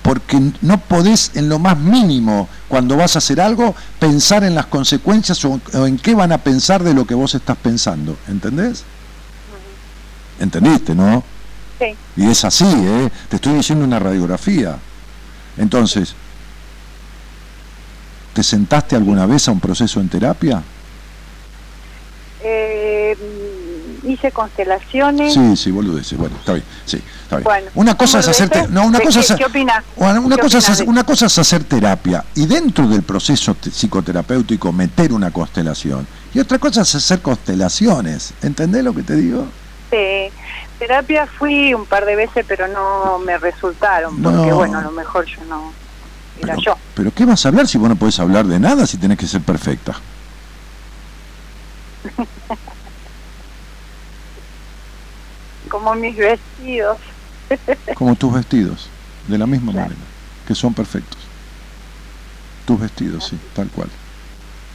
porque 0.06 0.40
no 0.62 0.80
podés 0.82 1.32
en 1.34 1.50
lo 1.50 1.58
más 1.58 1.80
mínimo, 1.80 2.48
cuando 2.68 2.96
vas 2.96 3.16
a 3.16 3.18
hacer 3.18 3.42
algo, 3.42 3.74
pensar 3.98 4.44
en 4.44 4.54
las 4.54 4.68
consecuencias 4.68 5.44
o, 5.46 5.60
en 5.74 5.98
qué 5.98 6.14
van 6.14 6.32
a 6.32 6.38
pensar 6.38 6.84
de 6.84 6.94
lo 6.94 7.08
que 7.08 7.16
vos 7.16 7.34
estás 7.34 7.58
pensando. 7.58 8.16
¿Entendés? 8.28 8.84
¿Entendiste, 10.40 10.94
no? 10.94 11.24
Sí. 11.80 11.96
Y 12.18 12.30
es 12.30 12.46
así, 12.46 12.68
¿eh? 12.68 13.10
Te 13.30 13.38
estoy 13.38 13.54
diciendo 13.54 13.84
una 13.84 13.98
radiografía. 13.98 14.78
Entonces, 15.58 16.14
¿te 18.34 18.44
sentaste 18.44 18.96
alguna 18.96 19.26
vez 19.26 19.48
a 19.48 19.54
un 19.54 19.60
proceso 19.60 20.00
en 20.00 20.10
terapia? 20.10 20.62
Eh, 22.44 23.18
hice 24.06 24.32
constelaciones. 24.32 25.34
Sí, 25.34 25.56
sí, 25.58 25.72
boludeces. 25.72 26.18
Bueno, 26.18 26.36
está 26.38 26.54
bien. 26.54 26.66
Sí, 26.86 26.98
está 27.24 27.38
bien. 27.38 27.44
Bueno, 27.44 27.72
una 27.76 27.98
cosa 27.98 28.20
es 28.20 28.28
hacer 28.28 28.70
no, 28.70 28.86
una 28.86 29.00
¿de 29.00 29.06
cosa 29.06 29.20
qué- 29.20 29.34
es 29.34 29.40
qué? 29.40 29.66
Bueno, 29.98 30.22
una 30.22 30.36
¿Qué 30.36 30.42
cosa 30.42 30.58
es 30.60 30.82
una 30.82 31.04
cosa 31.04 31.26
es 31.26 31.38
hacer 31.40 31.64
terapia 31.64 32.24
y 32.36 32.46
dentro 32.46 32.88
del 32.88 33.04
proceso 33.04 33.56
te- 33.56 33.72
psicoterapéutico 33.72 34.72
meter 34.72 35.12
una 35.14 35.32
constelación 35.32 36.08
y 36.34 36.40
otra 36.40 36.60
cosa 36.60 36.82
es 36.82 36.94
hacer 36.96 37.22
constelaciones. 37.22 38.34
¿Entendés 38.42 38.84
lo 38.84 38.94
que 38.94 39.04
te 39.04 39.16
digo? 39.16 39.46
Sí. 39.92 40.32
Terapia 40.80 41.26
fui 41.26 41.74
un 41.74 41.86
par 41.86 42.06
de 42.06 42.16
veces, 42.18 42.46
pero 42.48 42.68
no 42.68 43.18
me 43.20 43.38
resultaron, 43.38 44.22
No. 44.22 44.32
porque 44.32 44.52
bueno, 44.52 44.78
a 44.80 44.82
lo 44.82 44.92
mejor 44.92 45.26
yo 45.26 45.44
no 45.46 45.72
era 46.38 46.56
Pero, 46.56 46.62
yo. 46.62 46.78
pero 46.94 47.12
¿qué 47.14 47.24
vas 47.24 47.46
a 47.46 47.48
hablar 47.50 47.66
si 47.66 47.78
vos 47.78 47.88
no 47.88 47.96
podés 47.96 48.20
hablar 48.20 48.46
de 48.46 48.60
nada 48.60 48.86
si 48.86 48.98
tenés 48.98 49.18
que 49.18 49.26
ser 49.26 49.40
perfecta? 49.42 49.94
Como 55.70 55.96
mis 55.96 56.16
vestidos. 56.16 56.98
Como 57.96 58.16
tus 58.16 58.34
vestidos, 58.34 58.88
de 59.28 59.38
la 59.38 59.46
misma 59.46 59.72
manera, 59.72 59.96
que 60.48 60.56
son 60.56 60.74
perfectos. 60.74 61.20
Tus 62.66 62.80
vestidos, 62.80 63.26
sí, 63.28 63.38
tal 63.54 63.68
cual. 63.70 63.90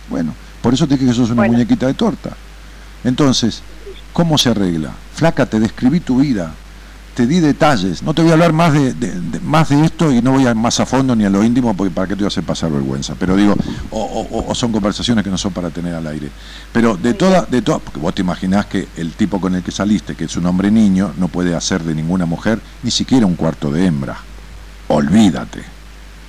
Bueno, 0.08 0.34
por 0.62 0.74
eso 0.74 0.86
te 0.86 0.94
dije 0.94 1.06
que 1.06 1.14
sos 1.14 1.30
una 1.30 1.42
Bueno. 1.42 1.52
muñequita 1.54 1.86
de 1.86 1.94
torta. 1.94 2.36
Entonces, 3.04 3.62
¿cómo 4.12 4.38
se 4.38 4.50
arregla? 4.50 4.92
Flaca, 5.14 5.46
te 5.46 5.58
describí 5.58 6.00
tu 6.00 6.18
vida, 6.20 6.52
te 7.20 7.26
di 7.26 7.38
detalles. 7.38 8.02
No 8.02 8.14
te 8.14 8.22
voy 8.22 8.30
a 8.30 8.34
hablar 8.34 8.54
más 8.54 8.72
de, 8.72 8.94
de- 8.94 9.20
de- 9.20 9.40
más 9.40 9.68
de 9.68 9.84
esto 9.84 10.10
y 10.10 10.22
no 10.22 10.32
voy 10.32 10.46
a 10.46 10.54
más 10.54 10.80
a 10.80 10.86
fondo 10.86 11.14
ni 11.14 11.26
a 11.26 11.28
lo 11.28 11.44
íntimo 11.44 11.74
porque 11.74 11.90
para 11.92 12.06
qué 12.08 12.14
te 12.14 12.20
voy 12.20 12.24
a 12.24 12.28
hacer 12.28 12.44
pasar 12.44 12.70
vergüenza. 12.70 13.14
Pero 13.18 13.36
digo, 13.36 13.54
o, 13.90 14.00
o- 14.02 14.50
o 14.50 14.54
son 14.54 14.72
conversaciones 14.72 15.22
que 15.22 15.28
no 15.28 15.36
son 15.36 15.52
para 15.52 15.68
tener 15.68 15.94
al 15.94 16.06
aire. 16.06 16.30
Pero 16.72 16.96
de 16.96 17.12
toda, 17.12 17.42
de 17.42 17.60
toda, 17.60 17.78
porque 17.78 18.00
vos 18.00 18.14
te 18.14 18.22
imaginás 18.22 18.64
que 18.66 18.88
el 18.96 19.12
tipo 19.12 19.38
con 19.38 19.54
el 19.54 19.62
que 19.62 19.70
saliste, 19.70 20.14
que 20.14 20.24
es 20.24 20.36
un 20.36 20.46
hombre 20.46 20.70
niño, 20.70 21.12
no 21.18 21.28
puede 21.28 21.54
hacer 21.54 21.82
de 21.82 21.94
ninguna 21.94 22.24
mujer 22.24 22.58
ni 22.82 22.90
siquiera 22.90 23.26
un 23.26 23.34
cuarto 23.34 23.70
de 23.70 23.84
hembra. 23.84 24.16
Olvídate. 24.88 25.60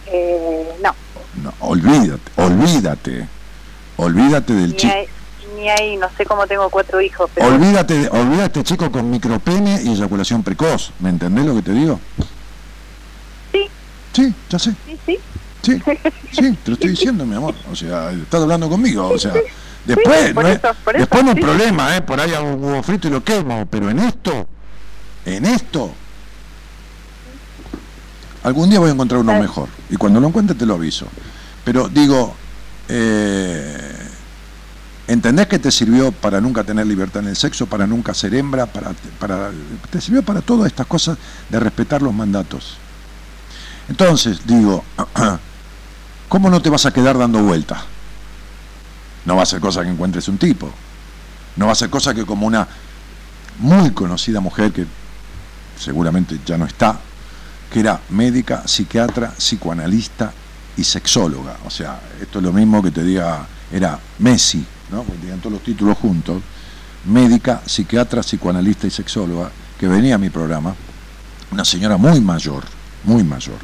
Eh, 0.08 0.68
no, 0.84 0.94
No, 1.42 1.54
olvídate, 1.62 2.32
olvídate. 2.36 3.28
Olvídate 3.96 4.54
del 4.54 4.76
chico. 4.76 4.94
Ni 5.56 5.70
ahí, 5.70 5.98
no 5.98 6.08
sé 6.18 6.26
cómo 6.26 6.46
tengo 6.48 6.70
cuatro 6.70 7.02
hijos, 7.02 7.30
pero 7.34 7.48
Olvídate, 7.48 8.08
olvídate 8.10 8.64
chico 8.64 8.92
con 8.92 9.10
micropene 9.10 9.82
y 9.84 9.90
eyaculación 9.90 10.44
precoz. 10.44 10.92
¿Me 11.00 11.10
entendés 11.10 11.46
lo 11.46 11.56
que 11.56 11.62
te 11.62 11.72
digo? 11.74 12.00
Sí. 13.52 13.68
Sí, 14.14 14.34
ya 14.50 14.60
sé. 14.60 14.72
sí, 14.86 14.98
sí. 15.06 15.20
Sí, 15.62 15.80
sí, 16.32 16.58
te 16.64 16.72
lo 16.72 16.74
estoy 16.74 16.90
diciendo, 16.90 17.26
mi 17.26 17.36
amor. 17.36 17.54
O 17.72 17.76
sea, 17.76 18.12
estás 18.12 18.42
hablando 18.42 18.68
conmigo. 18.68 19.08
O 19.10 19.18
sea, 19.20 19.32
después, 19.86 20.28
Sí, 20.28 20.34
por 20.34 20.44
no 20.44 20.50
eso, 20.50 20.68
por 20.84 20.96
eso, 20.96 21.00
después 21.02 21.24
no 21.24 21.30
hay 21.30 21.36
sí. 21.36 21.42
problema, 21.42 21.96
¿eh? 21.98 22.02
Por 22.02 22.20
ahí 22.20 22.34
hago 22.34 22.54
un 22.54 22.64
huevo 22.64 22.82
frito 22.82 23.08
y 23.08 23.12
lo 23.12 23.24
quemo. 23.24 23.68
Pero 23.70 23.90
en 23.92 24.00
esto, 24.00 24.48
en 25.26 25.46
esto, 25.46 25.92
algún 28.44 28.70
día 28.72 28.80
voy 28.80 28.90
a 28.90 28.94
encontrar 28.94 29.22
uno 29.22 29.40
mejor. 29.40 29.70
Y 29.90 29.98
cuando 29.98 30.20
lo 30.20 30.28
encuentre 30.30 30.56
te 30.56 30.66
lo 30.66 30.74
aviso. 30.76 31.06
Pero 31.64 31.88
digo, 31.90 32.34
eh, 32.90 34.01
¿entendés 35.12 35.48
que 35.48 35.60
te 35.60 35.72
sirvió 35.72 36.12
para 36.12 36.40
nunca 36.40 36.64
tener 36.64 36.88
libertad 36.88 37.24
en 37.24 37.30
el 37.30 37.36
sexo, 37.36 37.66
para 37.66 37.86
nunca 37.86 38.14
ser 38.14 38.34
hembra, 38.34 38.66
para, 38.66 38.94
para, 39.20 39.52
te 39.90 40.00
sirvió 40.00 40.24
para 40.24 40.42
todas 40.42 40.68
estas 40.68 40.88
cosas 40.88 41.18
de 41.50 41.60
respetar 41.60 42.02
los 42.02 42.14
mandatos? 42.14 42.78
Entonces, 43.90 44.40
digo, 44.46 44.86
¿cómo 46.30 46.50
no 46.50 46.62
te 46.62 46.70
vas 46.70 46.86
a 46.86 46.94
quedar 46.94 47.18
dando 47.18 47.44
vueltas? 47.44 47.82
No 49.26 49.36
va 49.36 49.44
a 49.44 49.46
ser 49.46 49.60
cosa 49.60 49.84
que 49.84 49.90
encuentres 49.90 50.30
un 50.30 50.38
tipo. 50.38 50.72
No 51.58 51.66
va 51.66 51.74
a 51.74 51.76
ser 51.76 51.90
cosa 51.90 52.14
que 52.14 52.26
como 52.26 52.48
una 52.48 52.66
muy 53.60 53.92
conocida 53.92 54.40
mujer 54.40 54.72
que 54.72 54.86
seguramente 55.78 56.40
ya 56.46 56.58
no 56.58 56.66
está, 56.66 56.98
que 57.72 57.82
era 57.82 58.00
médica, 58.10 58.66
psiquiatra, 58.66 59.32
psicoanalista 59.32 60.32
y 60.78 60.86
sexóloga. 60.86 61.58
O 61.66 61.70
sea, 61.70 62.00
esto 62.22 62.40
es 62.40 62.46
lo 62.46 62.54
mismo 62.54 62.82
que 62.82 62.92
te 62.92 63.04
diga, 63.04 63.46
era 63.72 64.00
Messi, 64.20 64.66
¿no? 64.92 65.06
Que 65.06 65.14
digan 65.22 65.40
todos 65.40 65.54
los 65.54 65.64
títulos 65.64 65.98
juntos. 65.98 66.42
Médica, 67.06 67.62
psiquiatra, 67.66 68.22
psicoanalista 68.22 68.88
y 68.88 68.92
sexóloga, 68.92 69.50
que 69.80 69.88
venía 69.88 70.16
a 70.16 70.18
mi 70.20 70.30
programa, 70.30 70.76
una 71.52 71.66
señora 71.66 71.98
muy 71.98 72.22
mayor, 72.22 72.64
muy 73.04 73.24
mayor. 73.24 73.58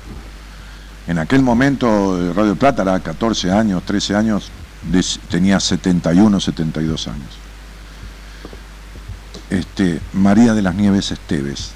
En 1.08 1.20
aquel 1.20 1.42
momento 1.42 2.20
eh, 2.20 2.34
Radio 2.34 2.56
Plata 2.56 2.82
era 2.82 3.00
14 3.00 3.52
años, 3.52 3.84
13 3.84 4.16
años, 4.16 4.50
tenía 5.30 5.60
71, 5.60 6.40
72 6.40 7.08
años. 7.08 7.30
Este, 9.50 10.02
María 10.14 10.54
de 10.54 10.62
las 10.62 10.76
Nieves 10.76 11.12
Esteves. 11.12 11.72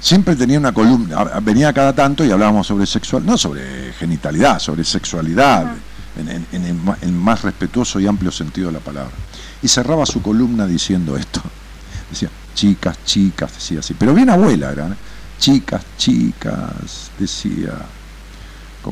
Siempre 0.00 0.34
tenía 0.34 0.58
una 0.58 0.72
columna, 0.72 1.22
venía 1.40 1.72
cada 1.72 1.92
tanto 1.92 2.24
y 2.24 2.32
hablábamos 2.32 2.66
sobre 2.66 2.86
sexual, 2.86 3.24
no 3.24 3.38
sobre 3.38 3.92
genitalidad, 3.92 4.58
sobre 4.58 4.82
sexualidad, 4.82 5.74
en, 6.18 6.28
en- 6.28 6.46
en 6.52 6.64
el, 6.64 6.74
ma- 6.74 6.98
el 7.00 7.12
más 7.12 7.42
respetuoso 7.42 7.98
y 8.00 8.06
amplio 8.06 8.30
sentido 8.30 8.68
de 8.68 8.74
la 8.74 8.80
palabra. 8.80 9.12
Y 9.62 9.68
cerraba 9.68 10.04
su 10.06 10.20
columna 10.22 10.66
diciendo 10.66 11.16
esto. 11.16 11.40
Decía, 12.10 12.28
chicas, 12.54 12.98
chicas, 13.06 13.52
decía 13.54 13.80
así. 13.80 13.94
Pero 13.94 14.12
bien 14.14 14.28
abuela 14.30 14.70
era, 14.72 14.88
¿eh? 14.88 14.94
Chicas, 15.38 15.82
chicas, 15.96 17.10
decía. 17.18 17.72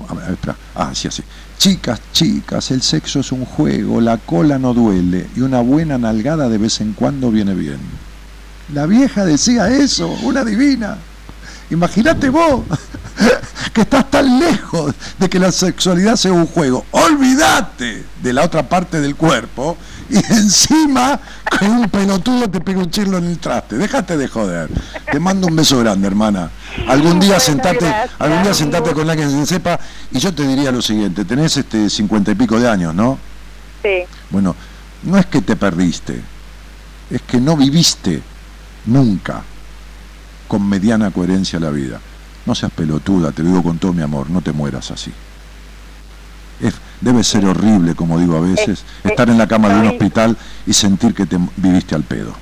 A 0.08 0.14
ver, 0.14 0.30
espera. 0.32 0.56
Ah, 0.74 0.88
decía 0.90 1.08
así. 1.10 1.22
Chicas, 1.58 2.00
chicas, 2.12 2.70
el 2.70 2.80
sexo 2.80 3.20
es 3.20 3.32
un 3.32 3.44
juego, 3.44 4.00
la 4.00 4.16
cola 4.16 4.58
no 4.58 4.72
duele 4.72 5.28
y 5.36 5.40
una 5.40 5.60
buena 5.60 5.98
nalgada 5.98 6.48
de 6.48 6.56
vez 6.58 6.80
en 6.80 6.94
cuando 6.94 7.30
viene 7.30 7.54
bien. 7.54 7.78
La 8.72 8.86
vieja 8.86 9.24
decía 9.26 9.68
eso, 9.68 10.08
una 10.22 10.42
divina. 10.44 10.96
Imagínate 11.70 12.28
vos, 12.30 12.62
que 13.72 13.82
estás 13.82 14.10
tan 14.10 14.38
lejos 14.40 14.94
de 15.18 15.28
que 15.28 15.38
la 15.38 15.52
sexualidad 15.52 16.16
sea 16.16 16.32
un 16.32 16.46
juego. 16.46 16.84
Olvídate 16.90 18.04
de 18.22 18.32
la 18.32 18.44
otra 18.44 18.68
parte 18.68 19.00
del 19.00 19.14
cuerpo 19.14 19.76
y 20.08 20.16
encima 20.32 21.20
con 21.58 21.70
un 21.70 21.88
pelotudo 21.88 22.50
te 22.50 22.60
pega 22.60 22.80
un 22.80 22.90
chirlo 22.90 23.18
en 23.18 23.26
el 23.26 23.38
traste. 23.38 23.76
Déjate 23.76 24.16
de 24.16 24.26
joder. 24.26 24.68
Te 25.10 25.20
mando 25.20 25.46
un 25.46 25.54
beso 25.56 25.78
grande, 25.78 26.06
hermana. 26.08 26.50
Algún 26.88 27.20
día 27.20 27.34
Bueno, 27.34 27.40
sentate, 27.40 27.86
gracias. 27.86 28.10
algún 28.18 28.42
día 28.42 28.54
sentate 28.54 28.92
con 28.92 29.08
alguien 29.08 29.40
que 29.40 29.46
sepa 29.46 29.78
y 30.10 30.18
yo 30.18 30.34
te 30.34 30.46
diría 30.46 30.72
lo 30.72 30.82
siguiente, 30.82 31.24
tenés 31.24 31.56
este 31.56 31.88
cincuenta 31.88 32.32
y 32.32 32.34
pico 32.34 32.58
de 32.58 32.68
años, 32.68 32.94
¿no? 32.94 33.18
Sí, 33.82 34.04
Bueno, 34.30 34.54
no 35.02 35.16
es 35.16 35.26
que 35.26 35.40
te 35.40 35.56
perdiste, 35.56 36.20
es 37.10 37.22
que 37.22 37.40
no 37.40 37.56
viviste 37.56 38.22
nunca 38.86 39.42
con 40.50 40.68
mediana 40.68 41.12
coherencia 41.12 41.60
la 41.60 41.70
vida. 41.70 42.00
No 42.44 42.56
seas 42.56 42.72
pelotuda, 42.72 43.30
te 43.30 43.42
lo 43.44 43.50
digo 43.50 43.62
con 43.62 43.78
todo 43.78 43.92
mi 43.92 44.02
amor, 44.02 44.28
no 44.30 44.42
te 44.42 44.50
mueras 44.50 44.90
así. 44.90 45.12
Es- 46.60 46.74
Debe 47.00 47.24
ser 47.24 47.46
horrible, 47.46 47.94
como 47.94 48.18
digo 48.18 48.36
a 48.36 48.40
veces, 48.40 48.84
estar 49.04 49.30
en 49.30 49.38
la 49.38 49.46
cama 49.46 49.70
de 49.70 49.80
un 49.80 49.86
hospital 49.86 50.36
y 50.66 50.74
sentir 50.74 51.14
que 51.14 51.24
te 51.24 51.38
viviste 51.56 51.94
al 51.94 52.02
pedo. 52.02 52.34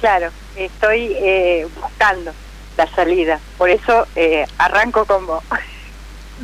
Claro, 0.00 0.30
estoy 0.56 1.12
eh, 1.20 1.66
buscando 1.78 2.30
la 2.78 2.86
salida. 2.94 3.38
Por 3.58 3.68
eso 3.68 4.06
eh, 4.16 4.46
arranco 4.56 5.04
con 5.04 5.26
vos. 5.26 5.42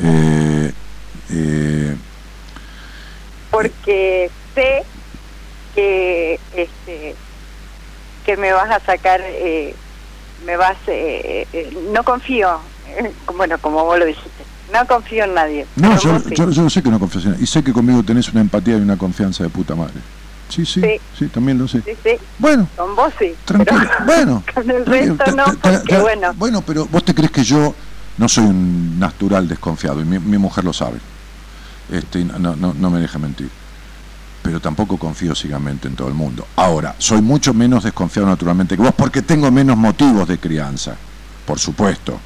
Eh, 0.03 0.73
eh, 1.31 1.97
porque 3.51 4.31
sé 4.55 4.83
que 5.75 6.39
este 6.55 7.15
que 8.27 8.37
me 8.37 8.53
vas 8.53 8.71
a 8.71 8.81
sacar 8.85 9.23
eh, 9.25 9.75
me 10.45 10.57
vas 10.57 10.77
eh, 10.87 11.47
eh, 11.53 11.77
no 11.93 12.03
confío 12.05 12.59
eh, 12.89 13.13
bueno 13.37 13.57
como 13.59 13.85
vos 13.85 13.99
lo 13.99 14.05
dijiste 14.05 14.45
no 14.73 14.87
confío 14.87 15.25
en 15.25 15.35
nadie 15.35 15.67
no, 15.77 15.99
yo, 15.99 16.19
yo, 16.31 16.51
yo 16.51 16.71
sé 16.71 16.83
que 16.83 16.91
no 16.91 16.99
confías 16.99 17.25
en 17.25 17.31
nadie, 17.33 17.45
Y 17.45 17.47
sé 17.47 17.63
que 17.63 17.73
conmigo 17.73 18.03
tenés 18.03 18.29
una 18.31 18.41
empatía 18.41 18.77
y 18.77 18.81
una 18.81 18.97
confianza 18.97 19.45
de 19.45 19.51
puta 19.51 19.75
madre. 19.75 19.95
Sí, 20.49 20.67
sí, 20.67 20.81
sí, 20.83 21.01
Sí. 21.19 21.27
también 21.29 21.59
lo 21.59 21.67
sé. 21.67 21.81
Sí, 21.83 21.93
sí, 22.03 22.11
Bueno, 22.39 22.69
con 22.77 22.95
vos 22.95 23.13
sí 23.19 23.35
tranquilo. 23.45 23.81
pero 23.81 24.05
Bueno, 24.07 24.43
con 24.55 24.71
el 24.71 24.87
resto 24.87 25.33
no 25.37 25.45
porque 25.61 25.99
bueno 25.99 26.35
Bueno, 26.35 26.63
pero 26.63 26.87
vos 26.87 27.05
te 27.05 27.15
crees 27.15 27.31
que 27.31 27.45
yo 27.45 27.75
no 28.19 28.29
soy 28.29 28.45
un 28.45 28.99
natural 28.99 29.49
desconfiado 29.49 30.01
y 30.01 30.05
mi, 30.05 30.19
mi 30.19 30.39
mujer 30.39 30.65
lo 30.65 30.73
sabe. 30.73 30.99
Este, 31.91 32.25
no, 32.25 32.55
no, 32.57 32.75
no 32.75 32.91
me 32.91 33.01
deja 33.01 33.19
mentir. 33.19 33.49
Pero 34.45 34.61
tampoco 34.61 34.99
confío 34.99 35.35
ciegamente 35.35 35.89
en 35.89 35.97
todo 35.97 36.09
el 36.09 36.13
mundo. 36.13 36.47
Ahora, 36.57 36.95
soy 36.99 37.23
mucho 37.23 37.55
menos 37.55 37.83
desconfiado 37.83 38.29
naturalmente 38.29 38.77
que 38.77 38.83
vos 38.83 38.95
porque 38.95 39.23
tengo 39.23 39.51
menos 39.51 39.79
motivos 39.79 40.29
de 40.29 40.37
crianza. 40.37 40.95
Por 41.47 41.59
supuesto. 41.59 42.21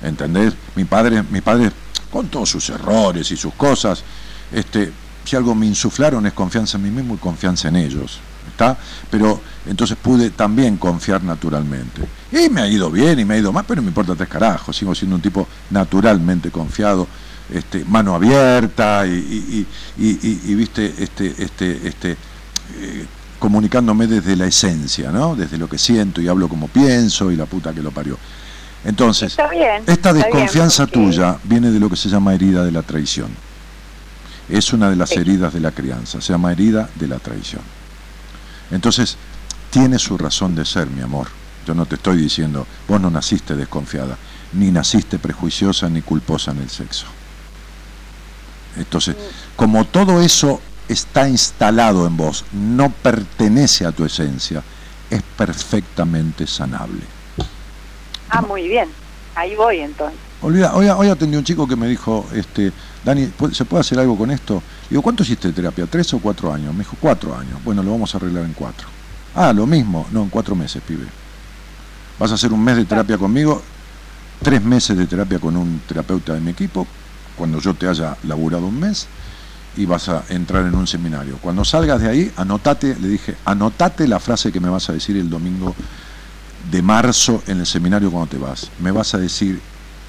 ¿Entendés? 0.00 0.54
Mi 0.76 0.84
padre, 0.84 1.24
mi 1.24 1.40
padre, 1.40 1.72
con 2.12 2.28
todos 2.28 2.48
sus 2.48 2.70
errores 2.70 3.28
y 3.32 3.36
sus 3.36 3.54
cosas, 3.54 4.04
este, 4.52 4.92
si 5.24 5.34
algo 5.34 5.52
me 5.56 5.66
insuflaron 5.66 6.24
es 6.26 6.32
confianza 6.32 6.76
en 6.76 6.84
mí 6.84 6.90
mismo 6.90 7.14
y 7.14 7.18
confianza 7.18 7.66
en 7.66 7.74
ellos. 7.74 8.20
¿Está? 8.48 8.78
Pero 9.10 9.40
entonces 9.66 9.96
pude 10.00 10.30
también 10.30 10.76
confiar 10.76 11.24
naturalmente. 11.24 12.02
Y 12.30 12.48
me 12.50 12.60
ha 12.60 12.68
ido 12.68 12.88
bien 12.88 13.18
y 13.18 13.24
me 13.24 13.34
ha 13.34 13.38
ido 13.38 13.52
mal, 13.52 13.64
pero 13.66 13.80
no 13.80 13.86
me 13.86 13.88
importa 13.88 14.14
tres 14.14 14.28
carajos. 14.28 14.76
Sigo 14.76 14.94
siendo 14.94 15.16
un 15.16 15.22
tipo 15.22 15.48
naturalmente 15.70 16.52
confiado, 16.52 17.08
este, 17.52 17.84
mano 17.84 18.14
abierta 18.14 19.06
y, 19.06 19.10
y- 19.10 19.66
y- 19.98 20.06
y- 20.08 20.18
y- 20.22 20.40
y, 20.52 20.54
viste, 20.54 20.94
este, 20.98 21.34
este, 21.42 21.88
este, 21.88 22.10
eh, 22.12 23.06
comunicándome 23.38 24.06
desde 24.06 24.36
la 24.36 24.46
esencia, 24.46 25.10
¿no? 25.10 25.34
Desde 25.36 25.58
lo 25.58 25.68
que 25.68 25.78
siento 25.78 26.20
y 26.20 26.28
hablo 26.28 26.48
como 26.48 26.68
pienso 26.68 27.30
y 27.30 27.36
la 27.36 27.46
puta 27.46 27.72
que 27.72 27.82
lo 27.82 27.90
parió. 27.90 28.18
Entonces, 28.84 29.36
bien 29.50 29.82
esta 29.86 30.12
bien, 30.12 30.24
desconfianza 30.24 30.86
porque- 30.86 30.98
tuya 30.98 31.36
viene 31.44 31.70
de 31.70 31.80
lo 31.80 31.88
que 31.90 31.96
se 31.96 32.08
llama 32.08 32.34
herida 32.34 32.64
de 32.64 32.72
la 32.72 32.82
traición. 32.82 33.28
Es 34.48 34.72
una 34.72 34.88
de 34.88 34.96
las 34.96 35.10
Sí. 35.10 35.16
heridas 35.16 35.52
de 35.52 35.60
la 35.60 35.72
crianza, 35.72 36.20
se 36.20 36.32
llama 36.32 36.52
herida 36.52 36.88
de 36.94 37.06
la 37.08 37.18
traición. 37.18 37.62
Entonces, 38.70 39.16
tiene 39.70 39.98
su 39.98 40.16
razón 40.16 40.54
de 40.54 40.64
ser, 40.64 40.88
mi 40.88 41.02
amor. 41.02 41.28
Yo 41.66 41.74
no 41.74 41.86
te 41.86 41.96
estoy 41.96 42.16
diciendo, 42.16 42.66
vos 42.88 43.00
no 43.00 43.10
naciste 43.10 43.54
desconfiada, 43.56 44.16
ni 44.54 44.70
naciste 44.70 45.18
prejuiciosa 45.18 45.88
ni 45.90 46.00
culposa 46.02 46.52
en 46.52 46.58
el 46.58 46.70
sexo. 46.70 47.06
Entonces, 48.78 49.16
como 49.56 49.84
todo 49.84 50.20
eso 50.22 50.60
está 50.88 51.28
instalado 51.28 52.06
en 52.06 52.16
vos, 52.16 52.44
no 52.52 52.90
pertenece 52.90 53.84
a 53.84 53.92
tu 53.92 54.04
esencia, 54.04 54.62
es 55.10 55.22
perfectamente 55.36 56.46
sanable. 56.46 57.02
ah 58.30 58.42
muy 58.42 58.68
bien 58.68 58.88
ahí 59.34 59.54
voy 59.54 59.80
entonces 59.80 60.18
Olvida, 60.40 60.72
hoy, 60.74 60.88
hoy 60.88 61.08
atendí 61.08 61.34
a 61.34 61.40
un 61.40 61.44
chico 61.44 61.66
que 61.66 61.74
me 61.74 61.88
dijo, 61.88 62.24
este, 62.32 62.72
Dani, 63.04 63.26
¿pu- 63.36 63.52
¿se 63.52 63.64
puede 63.64 63.80
hacer 63.80 63.98
algo 63.98 64.16
con 64.16 64.30
esto? 64.30 64.62
Digo, 64.88 65.02
¿cuánto 65.02 65.24
hiciste 65.24 65.48
de 65.48 65.52
terapia? 65.54 65.84
¿Tres 65.86 66.14
o 66.14 66.20
cuatro 66.20 66.52
años? 66.52 66.72
Me 66.72 66.84
dijo, 66.84 66.96
cuatro 67.00 67.36
años. 67.36 67.58
Bueno, 67.64 67.82
lo 67.82 67.90
vamos 67.90 68.14
a 68.14 68.18
arreglar 68.18 68.44
en 68.44 68.52
cuatro. 68.52 68.86
Ah, 69.34 69.52
lo 69.52 69.66
mismo. 69.66 70.06
No, 70.12 70.22
en 70.22 70.28
cuatro 70.28 70.54
meses, 70.54 70.80
pibe. 70.86 71.06
Vas 72.20 72.30
a 72.30 72.34
hacer 72.34 72.52
un 72.52 72.62
mes 72.62 72.76
de 72.76 72.84
terapia 72.84 73.18
conmigo, 73.18 73.60
tres 74.40 74.62
meses 74.62 74.96
de 74.96 75.08
terapia 75.08 75.40
con 75.40 75.56
un 75.56 75.80
terapeuta 75.88 76.34
de 76.34 76.40
mi 76.40 76.52
equipo, 76.52 76.86
cuando 77.38 77.60
yo 77.60 77.72
te 77.72 77.88
haya 77.88 78.18
laburado 78.24 78.66
un 78.66 78.78
mes, 78.78 79.08
y 79.78 79.86
vas 79.86 80.08
a 80.08 80.24
entrar 80.28 80.66
en 80.66 80.74
un 80.74 80.88
seminario. 80.88 81.38
Cuando 81.40 81.64
salgas 81.64 82.00
de 82.00 82.08
ahí, 82.08 82.32
anotate, 82.36 82.96
le 83.00 83.08
dije, 83.08 83.36
anotate 83.44 84.08
la 84.08 84.18
frase 84.18 84.50
que 84.50 84.58
me 84.58 84.68
vas 84.68 84.90
a 84.90 84.92
decir 84.92 85.16
el 85.16 85.30
domingo 85.30 85.74
de 86.68 86.82
marzo 86.82 87.44
en 87.46 87.60
el 87.60 87.66
seminario 87.66 88.10
cuando 88.10 88.28
te 88.28 88.38
vas. 88.38 88.70
Me 88.80 88.90
vas 88.90 89.14
a 89.14 89.18
decir, 89.18 89.60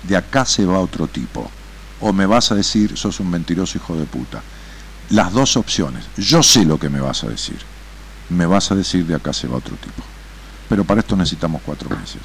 de 0.08 0.18
acá 0.18 0.44
se 0.46 0.66
va 0.66 0.80
otro 0.80 1.08
tipo. 1.08 1.50
O 2.02 2.12
me 2.12 2.26
vas 2.26 2.52
a 2.52 2.56
decir, 2.56 2.98
sos 2.98 3.20
un 3.20 3.30
mentiroso 3.30 3.78
hijo 3.78 3.96
de 3.96 4.06
puta. 4.06 4.42
Las 5.12 5.32
dos 5.34 5.56
opciones. 5.56 6.06
Yo 6.18 6.42
sé 6.42 6.66
lo 6.66 6.80
que 6.80 6.90
me 6.90 7.00
vas 7.00 7.24
a 7.24 7.28
decir. 7.28 7.58
Me 8.30 8.48
vas 8.48 8.72
a 8.72 8.76
decir, 8.76 9.06
de 9.06 9.16
acá 9.16 9.34
se 9.34 9.48
va 9.48 9.58
otro 9.58 9.76
tipo. 9.76 10.02
Pero 10.68 10.84
para 10.84 11.02
esto 11.02 11.16
necesitamos 11.16 11.62
cuatro 11.64 11.90
meses. 11.90 12.22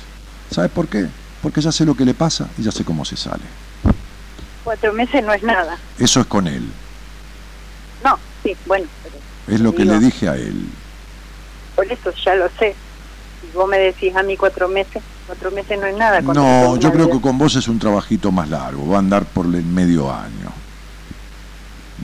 ¿Sabes 0.51 0.71
por 0.71 0.89
qué? 0.89 1.09
Porque 1.43 1.61
ya 1.61 1.73
sé 1.73 1.85
lo 1.85 1.95
que 1.95 2.07
le 2.07 2.15
pasa 2.15 2.49
y 2.57 2.63
ya 2.63 2.73
sé 2.73 2.85
cómo 2.85 3.05
se 3.05 3.17
sale. 3.17 3.45
Cuatro 4.65 4.93
meses 4.93 5.23
no 5.25 5.33
es 5.33 5.43
nada 5.43 5.77
Eso 5.99 6.21
es 6.21 6.27
con 6.27 6.47
él. 6.49 6.69
no 8.03 8.19
sí 8.43 8.57
bueno 8.67 8.87
pero 9.03 9.17
Es 9.55 9.61
lo 9.61 9.75
que 9.75 9.85
le 9.85 9.99
dije 9.99 10.29
a 10.29 10.35
él. 10.37 10.67
por 11.77 11.85
eso 11.87 12.11
ya 12.25 12.35
lo 12.35 12.49
sé 12.59 12.75
si 13.41 13.57
vos 13.57 13.69
me 13.69 13.79
decís 13.79 14.15
a 14.17 14.23
mí 14.23 14.37
cuatro 14.37 14.69
meses 14.69 15.03
cuatro 15.27 15.51
meses 15.51 15.79
no 15.79 15.87
es 15.87 15.97
nada 15.97 16.23
cuando 16.23 16.43
No, 16.43 16.77
yo 16.77 16.93
creo 16.93 17.07
vida- 17.07 17.17
que 17.17 17.21
con 17.23 17.39
vos 17.39 17.55
es 17.57 17.69
un 17.69 17.79
trabajito 17.79 18.31
más 18.33 18.49
largo. 18.49 18.89
Va 18.89 18.97
a 18.97 18.99
andar 18.99 19.25
por 19.25 19.47
el 19.47 19.63
medio 19.65 20.13
año. 20.13 20.53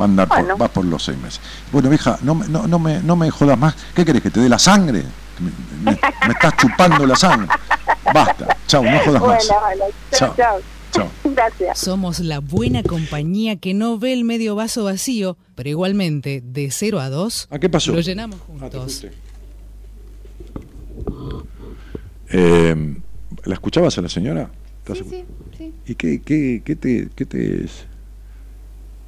Va 0.00 0.04
a 0.04 0.08
andar 0.08 0.28
Bueno. 0.28 0.56
por, 0.56 0.62
va 0.62 0.68
por 0.68 0.84
los 0.86 1.04
seis 1.04 1.18
meses. 1.18 1.40
Bueno, 1.70 1.92
hija, 1.92 2.18
no, 2.22 2.34
me- 2.34 2.48
no, 2.48 2.66
no, 2.66 2.78
me, 2.78 3.00
no 3.02 3.16
me 3.16 3.30
jodas 3.30 3.58
más. 3.58 3.74
¿Qué 3.94 4.04
querés? 4.06 4.22
¿Que 4.22 4.30
te 4.30 4.40
dé 4.40 4.48
la 4.48 4.58
sangre? 4.58 5.04
Me, 5.38 5.50
me- 5.92 6.00
me 6.26 6.32
estás 6.32 6.56
chupando 6.56 7.06
la 7.06 7.14
sangre. 7.16 7.48
Basta. 8.14 8.56
Chau, 8.66 8.82
no 8.84 8.98
jodas 9.00 9.20
más. 9.22 9.46
Bueno, 9.48 9.84
chao, 10.12 10.18
Chao. 10.18 10.34
chao. 10.36 10.60
Chao. 11.04 11.32
Gracias. 11.34 11.78
Somos 11.78 12.20
la 12.20 12.40
buena 12.40 12.82
compañía 12.82 13.56
que 13.56 13.74
no 13.74 13.98
ve 13.98 14.12
el 14.12 14.24
medio 14.24 14.54
vaso 14.54 14.84
vacío, 14.84 15.36
pero 15.54 15.68
igualmente, 15.70 16.42
de 16.44 16.70
0 16.70 17.00
a 17.00 17.08
2, 17.10 17.48
¿A 17.50 17.58
qué 17.58 17.68
pasó? 17.68 17.92
lo 17.92 18.00
llenamos 18.00 18.38
Ah, 18.40 18.44
juntos. 18.46 19.06
Eh, 22.32 22.96
¿La 23.44 23.54
escuchabas 23.54 23.96
a 23.98 24.02
la 24.02 24.08
señora? 24.08 24.50
¿Estás 24.78 24.98
Sí, 24.98 25.04
sí, 25.10 25.24
sí. 25.58 25.74
¿Y 25.86 25.94
qué, 25.94 26.20
qué, 26.22 26.62
qué 26.64 26.76
te, 26.76 27.08
qué, 27.14 27.26
te, 27.26 27.66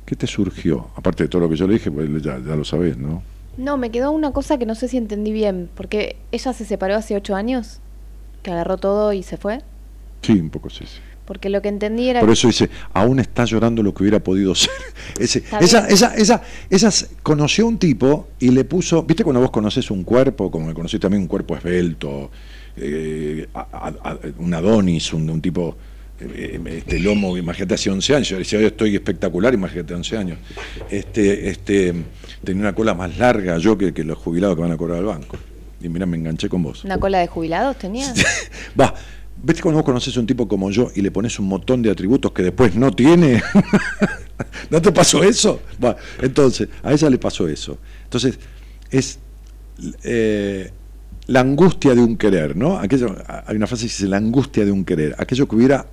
qué 0.06 0.16
te 0.16 0.26
surgió? 0.26 0.88
Aparte 0.96 1.24
de 1.24 1.28
todo 1.28 1.42
lo 1.42 1.48
que 1.48 1.56
yo 1.56 1.66
le 1.66 1.74
dije, 1.74 1.90
pues 1.90 2.08
ya, 2.22 2.38
ya 2.38 2.56
lo 2.56 2.64
sabés, 2.64 2.96
¿no? 2.96 3.22
No, 3.56 3.76
me 3.76 3.90
quedó 3.90 4.12
una 4.12 4.32
cosa 4.32 4.56
que 4.58 4.64
no 4.66 4.74
sé 4.74 4.88
si 4.88 4.96
entendí 4.96 5.32
bien, 5.32 5.68
porque 5.74 6.16
ella 6.32 6.52
se 6.52 6.64
separó 6.64 6.96
hace 6.96 7.14
ocho 7.16 7.34
años, 7.34 7.80
que 8.42 8.50
agarró 8.50 8.78
todo 8.78 9.12
y 9.12 9.22
se 9.22 9.36
fue. 9.36 9.60
Sí, 10.22 10.32
un 10.32 10.50
poco 10.50 10.70
sí. 10.70 10.84
sí. 10.86 11.00
Porque 11.24 11.48
lo 11.48 11.62
que 11.62 11.68
entendí 11.68 12.08
era 12.08 12.20
Por 12.20 12.30
eso 12.30 12.48
dice, 12.48 12.68
aún 12.92 13.20
está 13.20 13.44
llorando 13.44 13.82
lo 13.82 13.94
que 13.94 14.02
hubiera 14.02 14.18
podido 14.18 14.54
ser. 14.54 14.70
Ese- 15.18 15.42
esa, 15.60 15.86
esa, 15.88 16.14
esa, 16.16 16.42
esas 16.68 17.10
conoció 17.22 17.66
un 17.66 17.78
tipo 17.78 18.28
y 18.40 18.50
le 18.50 18.64
puso, 18.64 19.02
viste 19.04 19.22
cuando 19.22 19.40
vos 19.40 19.50
conoces 19.50 19.90
un 19.90 20.02
cuerpo, 20.04 20.50
como 20.50 20.66
me 20.66 20.74
conocés 20.74 20.98
también 21.00 21.22
un 21.22 21.28
cuerpo 21.28 21.56
esbelto, 21.56 22.30
eh, 22.76 23.46
a- 23.54 23.60
a- 24.04 24.10
a- 24.10 24.18
un 24.38 24.52
Adonis, 24.54 25.12
un, 25.12 25.28
un 25.30 25.40
tipo, 25.40 25.76
eh, 26.20 26.60
este 26.78 26.98
lomo, 26.98 27.36
imagínate 27.36 27.74
hace 27.74 27.90
11 27.90 28.14
años, 28.16 28.28
yo 28.28 28.38
decía, 28.38 28.58
hoy 28.58 28.64
estoy 28.66 28.94
espectacular, 28.96 29.54
imagínate 29.54 29.94
11 29.94 30.16
años. 30.16 30.38
Este, 30.90 31.48
este, 31.50 31.94
tenía 32.42 32.62
una 32.62 32.74
cola 32.74 32.94
más 32.94 33.16
larga 33.18 33.58
yo 33.58 33.76
que, 33.78 33.92
que 33.92 34.02
los 34.04 34.18
jubilados 34.18 34.56
que 34.56 34.62
van 34.62 34.72
a 34.72 34.76
cobrar 34.76 34.98
al 34.98 35.04
banco. 35.04 35.36
Y 35.80 35.88
mira, 35.88 36.06
me 36.06 36.16
enganché 36.16 36.48
con 36.48 36.62
vos. 36.62 36.84
una 36.84 36.98
cola 36.98 37.18
de 37.18 37.26
jubilados, 37.26 37.76
tenía. 37.76 38.12
Va, 38.80 38.94
¿ves 39.42 39.60
cuando 39.60 39.78
vos 39.78 39.84
conoces 39.84 40.16
a 40.16 40.20
un 40.20 40.26
tipo 40.26 40.46
como 40.46 40.70
yo 40.70 40.90
y 40.94 41.00
le 41.02 41.10
pones 41.10 41.38
un 41.38 41.46
montón 41.46 41.82
de 41.82 41.90
atributos 41.90 42.32
que 42.32 42.42
después 42.42 42.74
no 42.74 42.90
tiene? 42.92 43.42
¿No 44.70 44.80
te 44.80 44.92
pasó 44.92 45.22
eso? 45.22 45.60
Va, 45.82 45.96
entonces, 46.20 46.68
a 46.82 46.92
ella 46.92 47.10
le 47.10 47.18
pasó 47.18 47.48
eso. 47.48 47.78
Entonces, 48.04 48.38
es 48.90 49.18
eh, 50.04 50.70
la 51.26 51.40
angustia 51.40 51.94
de 51.94 52.00
un 52.00 52.16
querer, 52.16 52.56
¿no? 52.56 52.78
Aquello, 52.78 53.16
hay 53.46 53.56
una 53.56 53.66
frase 53.66 53.82
que 53.82 53.88
dice 53.88 54.06
la 54.06 54.18
angustia 54.18 54.64
de 54.64 54.72
un 54.72 54.84
querer, 54.84 55.14
aquello 55.18 55.48
que 55.48 55.56
hubiera 55.56 55.86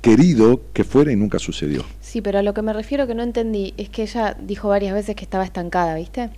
querido 0.00 0.62
que 0.72 0.84
fuera 0.84 1.12
y 1.12 1.16
nunca 1.16 1.38
sucedió. 1.38 1.84
Sí, 2.00 2.20
pero 2.20 2.38
a 2.38 2.42
lo 2.42 2.54
que 2.54 2.62
me 2.62 2.72
refiero 2.72 3.06
que 3.06 3.14
no 3.14 3.22
entendí 3.22 3.74
es 3.76 3.88
que 3.88 4.02
ella 4.02 4.36
dijo 4.40 4.68
varias 4.68 4.94
veces 4.94 5.16
que 5.16 5.24
estaba 5.24 5.44
estancada, 5.44 5.94
¿viste? 5.94 6.30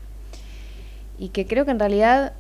Y 1.19 1.29
que 1.29 1.47
creo 1.47 1.65
que 1.65 1.71
en 1.71 1.79
realidad 1.79 2.33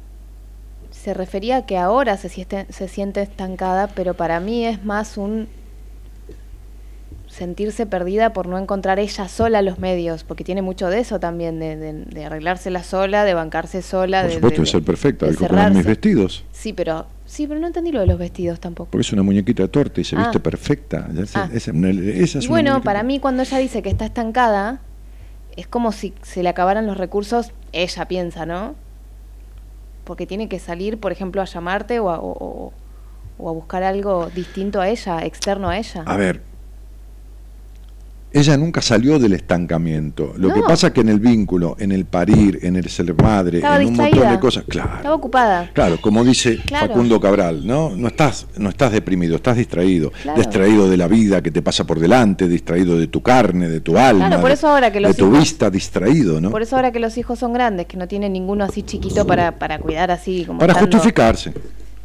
se 0.91 1.15
refería 1.15 1.57
a 1.59 1.67
que 1.67 1.79
ahora 1.79 2.17
se 2.17 2.29
siente, 2.29 2.67
se 2.71 2.89
siente 2.89 3.23
estancada, 3.23 3.89
pero 3.89 4.15
para 4.15 4.41
mí 4.41 4.67
es 4.67 4.85
más 4.85 5.17
un 5.17 5.49
sentirse 7.29 7.87
perdida 7.87 8.33
por 8.33 8.47
no 8.49 8.59
encontrar 8.59 8.99
ella 8.99 9.29
sola 9.29 9.63
los 9.63 9.79
medios, 9.79 10.25
porque 10.25 10.43
tiene 10.43 10.63
mucho 10.63 10.89
de 10.89 10.99
eso 10.99 11.21
también, 11.21 11.61
de, 11.61 11.77
de, 11.77 11.93
de 12.05 12.25
arreglársela 12.25 12.83
sola, 12.83 13.25
de 13.25 13.35
bancarse 13.35 13.83
sola, 13.83 14.23
Por 14.23 14.29
de, 14.31 14.35
supuesto, 14.35 14.61
de, 14.63 14.67
ser 14.67 14.83
perfecta, 14.83 15.27
de 15.27 15.37
comprar 15.37 15.69
mis 15.71 15.79
cerrarse. 15.85 15.89
vestidos. 15.89 16.45
Sí, 16.51 16.73
pero 16.73 17.07
sí, 17.27 17.47
pero 17.47 17.61
no 17.61 17.69
entendí 17.69 17.93
lo 17.93 18.01
de 18.01 18.07
los 18.07 18.19
vestidos 18.19 18.59
tampoco. 18.59 18.91
Porque 18.91 19.03
es 19.03 19.13
una 19.13 19.23
muñequita 19.23 19.63
de 19.63 19.69
torta 19.69 20.01
y 20.01 20.05
se 20.05 20.17
Ah. 20.17 20.23
viste 20.23 20.41
perfecta. 20.41 21.07
Ah. 21.09 21.21
Esa, 21.23 21.45
esa 21.55 22.39
es 22.41 22.45
Y 22.45 22.49
bueno, 22.49 22.71
muñequita. 22.73 22.81
para 22.85 23.03
mí 23.05 23.21
cuando 23.21 23.43
ella 23.45 23.59
dice 23.59 23.81
que 23.81 23.91
está 23.91 24.05
estancada, 24.07 24.81
es 25.57 25.69
como 25.69 25.93
si 25.93 26.13
se 26.23 26.43
le 26.43 26.49
acabaran 26.49 26.87
los 26.89 26.97
recursos, 26.99 27.53
ella 27.73 28.09
piensa, 28.09 28.45
¿no? 28.45 28.75
Porque 30.11 30.27
tiene 30.27 30.49
que 30.49 30.59
salir, 30.59 30.99
por 30.99 31.13
ejemplo, 31.13 31.41
a 31.41 31.45
llamarte 31.45 32.01
o 32.01 32.11
a, 32.11 33.53
buscar 33.53 33.85
algo 33.85 34.29
distinto 34.35 34.81
a 34.81 34.89
ella, 34.89 35.25
externo 35.25 35.69
a 35.69 35.79
ella. 35.79 36.03
A 36.05 36.17
ver, 36.17 36.43
ella 38.33 38.57
nunca 38.57 38.81
salió 38.81 39.19
del 39.19 39.33
estancamiento. 39.33 40.35
Lo 40.37 40.53
que 40.53 40.61
pasa 40.63 40.89
es 40.89 40.93
que 40.93 41.01
en 41.01 41.09
el 41.09 41.21
vínculo, 41.21 41.77
en 41.79 41.93
el 41.93 42.05
parir, 42.05 42.59
en 42.63 42.77
el 42.77 42.89
ser 42.89 43.15
madre, 43.21 43.59
Estaba 43.59 43.77
en 43.81 43.89
un 43.89 43.93
montón 43.95 44.07
distraída. 44.07 44.33
de 44.33 44.41
cosas, 44.41 44.65
Estaba 44.69 45.15
ocupada. 45.15 45.71
Claro, 45.73 46.01
como 46.01 46.25
dice 46.25 46.59
Claro. 46.65 46.89
Facundo 46.89 47.21
Cabral, 47.21 47.67
¿no? 47.67 47.91
No 47.97 48.09
estás, 48.09 48.47
no 48.57 48.69
estás 48.69 48.93
deprimido, 48.93 49.37
estás 49.37 49.57
distraído. 49.57 50.13
Claro. 50.23 50.39
Distraído 50.39 50.89
de 50.89 50.97
la 50.97 51.09
vida 51.09 51.43
que 51.43 51.51
te 51.51 51.63
pasa 51.63 51.85
por 51.85 51.99
delante, 51.99 52.47
distraído 52.49 52.99
de 52.99 53.07
tu 53.09 53.21
carne, 53.23 53.69
de 53.69 53.81
tu 53.81 53.97
alma. 53.99 54.27
Claro, 54.29 54.41
por 54.41 54.51
de- 54.51 54.55
eso 54.55 54.69
ahora 54.69 54.91
que 54.93 54.99
de 55.01 55.09
los 55.09 55.17
tu 55.17 55.27
hijos- 55.27 55.39
vista 55.41 55.71
distraído, 55.71 56.41
¿no? 56.41 56.51
Por 56.51 56.63
eso 56.63 56.77
ahora 56.77 56.93
que 56.93 57.01
los 57.01 57.17
hijos 57.19 57.39
son 57.39 57.53
grandes, 57.53 57.87
que 57.87 57.97
no 57.97 58.07
tienen 58.09 58.33
ninguno 58.33 58.65
así 58.65 58.83
chiquito 58.83 59.27
para, 59.27 59.59
para 59.59 59.79
cuidar 59.79 60.11
así 60.11 60.45
como 60.47 60.59
Para 60.61 60.73
estando- 60.75 60.97
justificarse. 60.97 61.53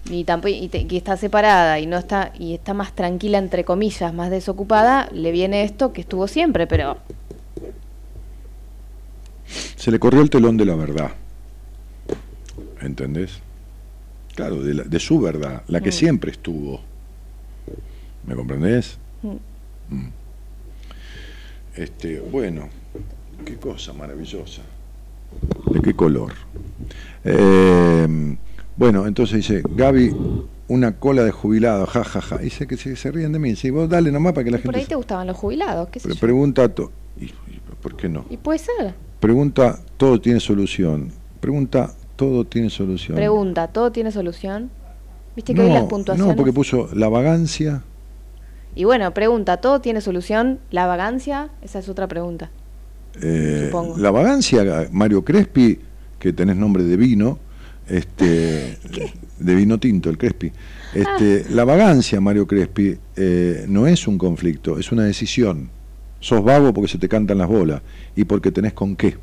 Y, 0.10 0.24
tampo- 0.24 0.48
y, 0.50 0.68
te- 0.70 0.86
y 0.90 0.98
está 0.98 1.18
separada 1.18 1.80
y 1.80 1.86
no 1.88 1.98
está 1.98 2.32
y 2.38 2.54
está 2.54 2.74
más 2.74 2.94
tranquila 2.94 3.38
entre 3.38 3.64
comillas, 3.66 4.14
más 4.14 4.30
desocupada, 4.30 5.10
le 5.12 5.32
viene 5.32 5.64
esto 5.64 5.94
que 5.94 6.02
estuvo 6.02 6.28
siempre, 6.28 6.68
pero 6.68 6.98
Se 9.76 9.92
le 9.92 10.00
corrió 10.00 10.22
el 10.22 10.30
telón 10.30 10.58
de 10.58 10.66
la 10.66 10.76
verdad. 10.76 11.12
¿Entendés? 12.82 13.40
Claro, 14.36 14.62
de, 14.62 14.74
la- 14.74 14.84
de 14.84 15.00
su 15.00 15.20
verdad, 15.20 15.64
la 15.68 15.82
que 15.82 15.90
Mm. 15.90 15.94
siempre 15.94 16.32
estuvo. 16.32 16.82
¿Me 18.26 18.36
comprendés? 18.36 18.98
Mm. 19.22 19.96
Mm. 19.96 20.10
Este, 21.76 22.20
bueno, 22.20 22.70
qué 23.46 23.56
cosa 23.58 23.94
maravillosa. 23.94 24.62
¿De 25.72 25.82
qué 25.82 25.94
color? 25.96 26.34
Eh, 27.24 28.36
bueno, 28.78 29.08
entonces 29.08 29.38
dice, 29.38 29.64
Gaby, 29.76 30.14
una 30.68 30.98
cola 30.98 31.24
de 31.24 31.32
jubilado, 31.32 31.86
jajaja. 31.86 32.22
Ja, 32.22 32.38
ja. 32.38 32.44
Dice 32.44 32.68
que 32.68 32.78
se, 32.78 32.96
se 32.96 33.12
ríen 33.12 33.32
de 33.32 33.40
mí. 33.40 33.56
Sí, 33.56 33.70
vos 33.70 33.88
dale 33.90 34.12
nomás 34.12 34.34
para 34.34 34.44
que 34.46 34.52
la 34.52 34.58
por 34.58 34.64
gente... 34.64 34.80
ahí 34.80 34.86
te 34.86 34.96
gustaban 34.96 35.28
los 35.28 35.38
jubilados, 35.38 35.90
qué 35.90 36.00
sé 36.00 36.10
yo. 36.10 36.16
pregunta, 36.16 36.64
a 36.64 36.70
to- 36.70 36.92
y- 37.20 37.26
y- 37.26 37.32
¿por 37.82 37.96
qué 37.96 38.10
no? 38.10 38.26
Y 38.30 38.38
puede 38.38 38.60
ser. 38.60 38.94
Pregunta, 39.20 39.80
todo 39.98 40.20
tiene 40.20 40.40
solución. 40.40 41.12
Pregunta, 41.40 41.94
todo 42.16 42.46
tiene 42.46 42.70
solución. 42.70 43.16
Pregunta, 43.16 43.68
¿todo 43.68 43.92
tiene 43.92 44.12
solución? 44.12 44.70
¿Viste 45.36 45.54
que 45.54 45.62
hoy 45.62 45.70
las 45.70 45.84
puntuaciones? 45.84 46.34
no, 46.34 46.36
porque 46.38 46.54
puso 46.54 46.90
la 46.94 47.10
vagancia. 47.10 47.84
Y 48.74 48.84
bueno, 48.84 49.14
pregunta, 49.14 49.58
¿todo 49.58 49.80
tiene 49.82 50.02
solución? 50.02 50.60
¿La 50.72 50.86
vagancia? 50.86 51.50
Esa 51.62 51.80
es 51.80 51.88
otra 51.90 52.08
pregunta. 52.08 52.52
eh, 53.22 53.66
Supongo. 53.68 53.98
la 53.98 54.12
vagancia, 54.12 54.90
Mario 54.92 55.24
Crespi, 55.24 55.80
que 56.20 56.34
tenés 56.34 56.56
nombre 56.58 56.84
de 56.84 56.98
vino, 56.98 57.40
este, 57.88 58.78
de 59.40 59.56
vino 59.56 59.80
tinto, 59.80 60.10
el 60.10 60.18
Crespi. 60.18 60.52
Este, 60.94 61.46
La 61.50 61.66
vagancia, 61.66 62.22
Mario 62.22 62.48
Crespi, 62.48 62.98
eh, 63.16 63.66
no 63.68 63.88
es 63.88 64.08
un 64.08 64.18
conflicto, 64.18 64.80
es 64.80 64.92
una 64.92 65.04
decisión. 65.04 65.70
Sos 66.20 66.44
vago 66.44 66.74
porque 66.74 66.88
se 66.88 66.98
te 66.98 67.10
cantan 67.10 67.38
las 67.38 67.48
bolas 67.48 67.82
y 68.16 68.24
porque 68.24 68.52
tenés 68.52 68.74
con 68.74 68.96
qué. 68.96 69.18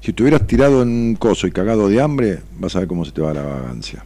Si 0.00 0.12
te 0.12 0.22
hubieras 0.22 0.46
tirado 0.46 0.82
en 0.82 0.88
un 0.88 1.16
coso 1.16 1.46
y 1.46 1.50
cagado 1.50 1.88
de 1.88 2.00
hambre, 2.00 2.38
vas 2.58 2.74
a 2.74 2.80
ver 2.80 2.88
cómo 2.88 3.04
se 3.04 3.12
te 3.12 3.20
va 3.20 3.34
la 3.34 3.42
vagancia. 3.42 4.04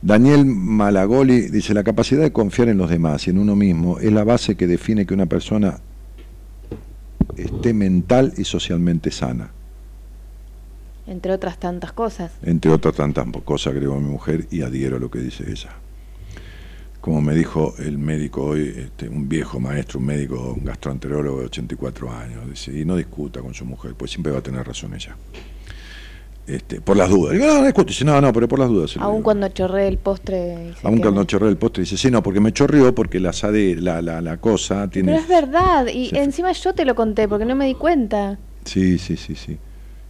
Daniel 0.00 0.44
Malagoli 0.44 1.42
dice, 1.50 1.74
la 1.74 1.84
capacidad 1.84 2.22
de 2.22 2.32
confiar 2.32 2.68
en 2.68 2.78
los 2.78 2.90
demás 2.90 3.26
y 3.26 3.30
en 3.30 3.38
uno 3.38 3.56
mismo 3.56 3.98
es 3.98 4.12
la 4.12 4.24
base 4.24 4.56
que 4.56 4.66
define 4.66 5.06
que 5.06 5.14
una 5.14 5.26
persona 5.26 5.78
esté 7.36 7.72
mental 7.74 8.32
y 8.36 8.44
socialmente 8.44 9.10
sana. 9.10 9.50
Entre 11.08 11.32
otras 11.32 11.58
tantas 11.58 11.92
cosas. 11.92 12.32
Entre 12.42 12.70
otras 12.70 12.94
tantas 12.94 13.26
cosas, 13.44 13.72
agregó 13.72 13.96
mi 13.98 14.10
mujer, 14.10 14.46
y 14.50 14.62
adhiero 14.62 14.96
a 14.96 15.00
lo 15.00 15.10
que 15.10 15.18
dice 15.20 15.44
ella. 15.50 15.70
Como 17.00 17.22
me 17.22 17.34
dijo 17.34 17.74
el 17.78 17.96
médico 17.96 18.42
hoy, 18.44 18.74
este, 18.76 19.08
un 19.08 19.28
viejo 19.28 19.58
maestro, 19.58 20.00
un 20.00 20.06
médico, 20.06 20.54
un 20.58 20.64
gastroenterólogo 20.64 21.40
de 21.40 21.46
84 21.46 22.10
años, 22.12 22.48
dice, 22.50 22.78
y 22.78 22.84
no 22.84 22.96
discuta 22.96 23.40
con 23.40 23.54
su 23.54 23.64
mujer, 23.64 23.94
pues 23.96 24.10
siempre 24.10 24.32
va 24.32 24.38
a 24.38 24.42
tener 24.42 24.66
razón 24.66 24.94
ella. 24.94 25.16
Este, 26.46 26.80
por 26.80 26.96
las 26.96 27.10
dudas. 27.10 27.34
Digo, 27.34 27.46
no, 27.46 27.58
no 27.60 27.64
discute. 27.66 27.88
Dice, 27.90 28.04
no, 28.06 28.20
no, 28.22 28.32
pero 28.32 28.48
por 28.48 28.58
las 28.58 28.68
dudas. 28.70 28.96
Aún 28.98 29.22
cuando 29.22 29.48
chorré 29.48 29.86
el 29.86 29.98
postre. 29.98 30.72
Aún 30.82 30.98
cuando 30.98 31.22
chorreó 31.24 31.48
el 31.50 31.58
postre, 31.58 31.82
dice, 31.82 31.98
sí, 31.98 32.10
no, 32.10 32.22
porque 32.22 32.40
me 32.40 32.52
chorreó, 32.52 32.94
porque 32.94 33.20
la, 33.20 33.32
sade, 33.34 33.76
la, 33.76 34.00
la, 34.00 34.20
la 34.22 34.38
cosa 34.38 34.88
tiene... 34.88 35.12
Pero 35.12 35.22
es 35.22 35.28
verdad, 35.28 35.86
y 35.88 36.08
Sí. 36.08 36.16
encima 36.16 36.52
yo 36.52 36.72
te 36.74 36.84
lo 36.86 36.94
conté 36.94 37.28
porque 37.28 37.44
no 37.44 37.54
me 37.54 37.66
di 37.66 37.74
cuenta. 37.74 38.38
Sí, 38.64 38.98
sí, 38.98 39.16
sí, 39.18 39.34
sí. 39.34 39.58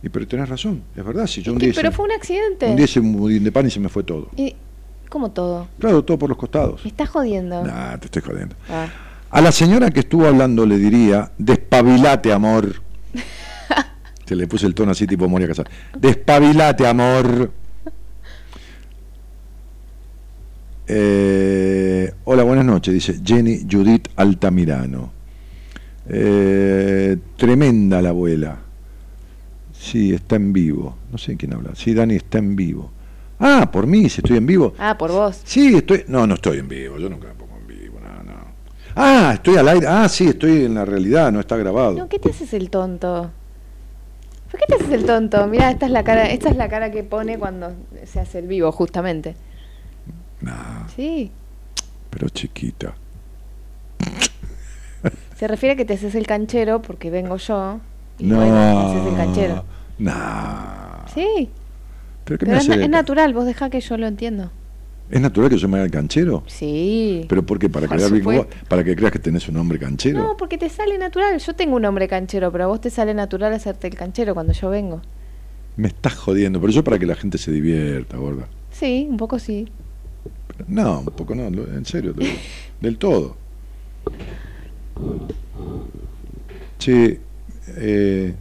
Y 0.03 0.09
pero 0.11 0.27
tenés 0.29 0.49
razón, 0.49 0.83
es 0.97 1.05
verdad. 1.05 1.27
Si 1.27 1.43
yo 1.43 1.53
un 1.53 1.59
día 1.59 1.73
pero 1.75 1.89
hice- 1.89 1.97
fue 1.97 2.05
un 2.05 2.13
accidente. 2.13 2.67
un 2.71 2.77
día 2.77 2.85
hice 2.85 3.01
un 3.01 3.13
budín 3.17 3.43
de 3.45 3.51
pan 3.53 3.67
y 3.67 3.71
se 3.71 3.81
me 3.81 3.89
fue 3.89 4.05
todo. 4.05 4.29
Y, 4.37 4.55
¿Cómo 5.09 5.31
todo? 5.31 5.69
Claro, 5.79 6.05
todo 6.05 6.19
por 6.19 6.29
los 6.29 6.37
costados. 6.39 6.85
Me 6.85 6.91
estás 6.91 7.09
jodiendo. 7.09 7.65
Nah, 7.65 7.97
te 7.97 8.05
estoy 8.07 8.23
jodiendo. 8.23 8.55
Ah. 8.69 8.87
A 9.31 9.41
la 9.41 9.53
señora 9.53 9.91
que 9.91 10.01
estuvo 10.01 10.27
hablando 10.27 10.67
le 10.67 10.77
diría, 10.79 11.33
despabilate, 11.39 12.33
amor. 12.33 12.75
Se 14.27 14.37
le 14.37 14.47
puse 14.47 14.67
el 14.67 14.75
tono 14.75 14.93
así 14.93 15.07
tipo 15.07 15.27
Moria 15.29 15.49
Casal. 15.49 15.67
Despabilate, 15.99 16.87
amor. 16.87 17.51
Eh, 20.87 22.13
hola, 22.25 22.43
buenas 22.45 22.65
noches, 22.65 22.95
dice 22.95 23.21
Jenny 23.25 23.67
Judith 23.71 24.09
Altamirano. 24.17 25.13
Eh, 26.09 27.17
tremenda 27.37 28.01
la 28.01 28.11
abuela. 28.11 28.59
Sí, 29.79 30.13
está 30.13 30.37
en 30.37 30.53
vivo. 30.53 30.97
No 31.13 31.19
sé 31.19 31.37
quién 31.37 31.55
habla. 31.55 31.75
Sí, 31.75 31.95
Dani 31.95 32.17
está 32.17 32.39
en 32.39 32.57
vivo. 32.57 32.91
Ah, 33.39 33.71
por 33.71 33.87
mí, 33.87 34.09
si 34.09 34.21
estoy 34.21 34.37
en 34.37 34.47
vivo. 34.47 34.75
Ah, 34.79 34.99
por 34.99 35.13
vos. 35.13 35.41
Sí, 35.45 35.77
estoy. 35.77 36.05
No, 36.09 36.27
no 36.27 36.35
estoy 36.35 36.59
en 36.59 36.69
vivo. 36.69 36.99
Yo 36.99 37.09
nunca 37.09 37.29
me 37.29 37.35
pongo 37.35 37.57
en 37.59 37.67
vivo. 37.67 37.99
No, 38.01 38.23
no. 38.25 38.33
Ah, 38.97 39.33
estoy 39.35 39.57
al 39.57 39.69
aire. 39.69 39.87
Ah, 39.87 40.09
sí, 40.09 40.27
estoy 40.27 40.65
en 40.65 40.75
la 40.75 40.85
realidad. 40.85 41.31
No 41.31 41.39
está 41.41 41.57
grabado. 41.57 41.93
No, 41.97 42.09
¿qué 42.09 42.19
te 42.19 42.31
haces 42.31 42.53
el 42.55 42.69
tonto? 42.71 43.31
¿Por 44.51 44.59
qué 44.61 44.67
te 44.67 44.75
haces 44.75 44.91
el 44.91 45.05
tonto? 45.07 45.47
Mira, 45.47 45.71
esta 45.71 45.87
es 45.87 45.93
la 45.93 46.03
cara, 46.03 46.29
esta 46.31 46.49
es 46.49 46.57
la 46.57 46.69
cara 46.69 46.91
que 46.91 47.05
pone 47.05 47.39
cuando 47.39 47.73
se 48.05 48.19
hace 48.19 48.41
el 48.41 48.49
vivo, 48.49 48.73
justamente. 48.73 49.37
Nah, 50.41 50.89
Sí. 50.97 51.31
pero 52.11 52.29
chiquita. 52.31 52.95
Se 55.37 55.47
refiere 55.47 55.75
a 55.75 55.77
que 55.77 55.85
te 55.85 55.95
haces 55.95 56.15
el 56.17 56.27
canchero 56.27 56.83
porque 56.83 57.11
vengo 57.11 57.37
yo. 57.37 57.79
Y 58.19 58.25
No. 58.27 58.37
bueno, 58.37 59.09
el 59.11 59.17
canchero. 59.17 59.65
Nah. 59.99 61.07
Sí. 61.15 61.49
¿Pero 62.25 62.39
qué 62.39 62.47
Pero 62.47 62.57
me 62.59 62.63
es, 62.63 62.69
na- 62.69 62.89
natural, 62.89 63.33
vos 63.35 63.47
deja 63.47 63.71
que 63.71 63.81
yo 63.81 63.97
lo 63.97 64.07
entiendo. 64.07 64.51
¿Es 65.11 65.21
natural 65.23 65.49
que 65.49 65.57
yo 65.57 65.69
me 65.69 65.77
haga 65.79 65.87
el 65.87 65.91
canchero? 65.91 66.43
Sí. 66.47 67.25
¿Pero 67.29 67.43
por 67.43 67.59
qué? 67.59 67.71
¿Para, 67.71 67.87
Por 67.89 67.97
crear. 67.97 68.47
¿Para 68.69 68.85
que 68.85 68.95
creas 68.95 69.11
que 69.13 69.19
tenés 69.19 69.49
un 69.49 69.57
hombre 69.57 69.79
canchero? 69.79 70.19
No, 70.23 70.37
porque 70.37 70.59
te 70.59 70.69
sale 70.69 70.99
natural. 70.99 71.39
Yo 71.39 71.55
tengo 71.55 71.77
un 71.77 71.85
hombre 71.87 72.07
canchero, 72.09 72.53
pero 72.53 72.65
a 72.65 72.67
vos 72.67 72.81
te 72.83 72.91
sale 72.91 73.15
natural 73.15 73.55
hacerte 73.55 73.87
el 73.89 73.95
canchero 73.95 74.35
cuando 74.35 74.53
yo 74.53 74.69
vengo. 74.69 75.01
Me 75.77 75.89
estás 75.89 76.15
jodiendo. 76.15 76.61
Pero 76.61 76.73
yo 76.75 76.85
para 76.85 76.99
que 76.99 77.07
la 77.07 77.15
gente 77.15 77.39
se 77.39 77.51
divierta, 77.51 78.19
gorda. 78.19 78.49
Sí, 78.71 79.07
un 79.09 79.17
poco 79.17 79.39
sí. 79.39 79.69
Pero- 80.49 80.65
No, 80.69 80.99
un 81.01 81.07
poco 81.07 81.35
no. 81.35 81.45
En 81.47 81.85
serio. 81.87 82.15
Del 82.83 82.99
todo. 82.99 83.37
Che, 86.79 87.21
eh, 87.77 88.35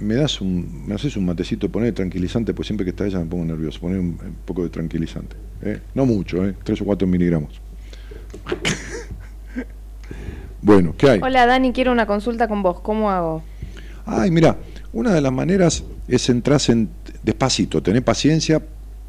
me 0.00 0.14
das 0.14 0.40
un, 0.40 0.86
me 0.86 0.94
haces 0.94 1.16
un 1.16 1.26
matecito, 1.26 1.68
poner 1.68 1.92
tranquilizante, 1.94 2.54
pues 2.54 2.66
siempre 2.66 2.84
que 2.84 2.90
está 2.90 3.06
ella 3.06 3.18
me 3.18 3.26
pongo 3.26 3.44
nervioso, 3.44 3.80
poner 3.80 3.98
un, 3.98 4.06
un 4.06 4.36
poco 4.44 4.62
de 4.62 4.70
tranquilizante. 4.70 5.36
¿eh? 5.62 5.80
No 5.94 6.06
mucho, 6.06 6.46
¿eh? 6.46 6.54
3 6.62 6.80
o 6.80 6.84
4 6.84 7.06
miligramos. 7.06 7.60
bueno, 10.62 10.94
¿qué 10.96 11.10
hay? 11.10 11.20
Hola 11.22 11.46
Dani, 11.46 11.72
quiero 11.72 11.92
una 11.92 12.06
consulta 12.06 12.48
con 12.48 12.62
vos. 12.62 12.80
¿Cómo 12.80 13.10
hago? 13.10 13.42
Ay, 14.06 14.30
mira, 14.30 14.56
una 14.92 15.12
de 15.14 15.20
las 15.20 15.32
maneras 15.32 15.84
es 16.08 16.26
centrarse 16.26 16.72
en 16.72 16.88
despacito, 17.22 17.82
tener 17.82 18.02
paciencia, 18.02 18.62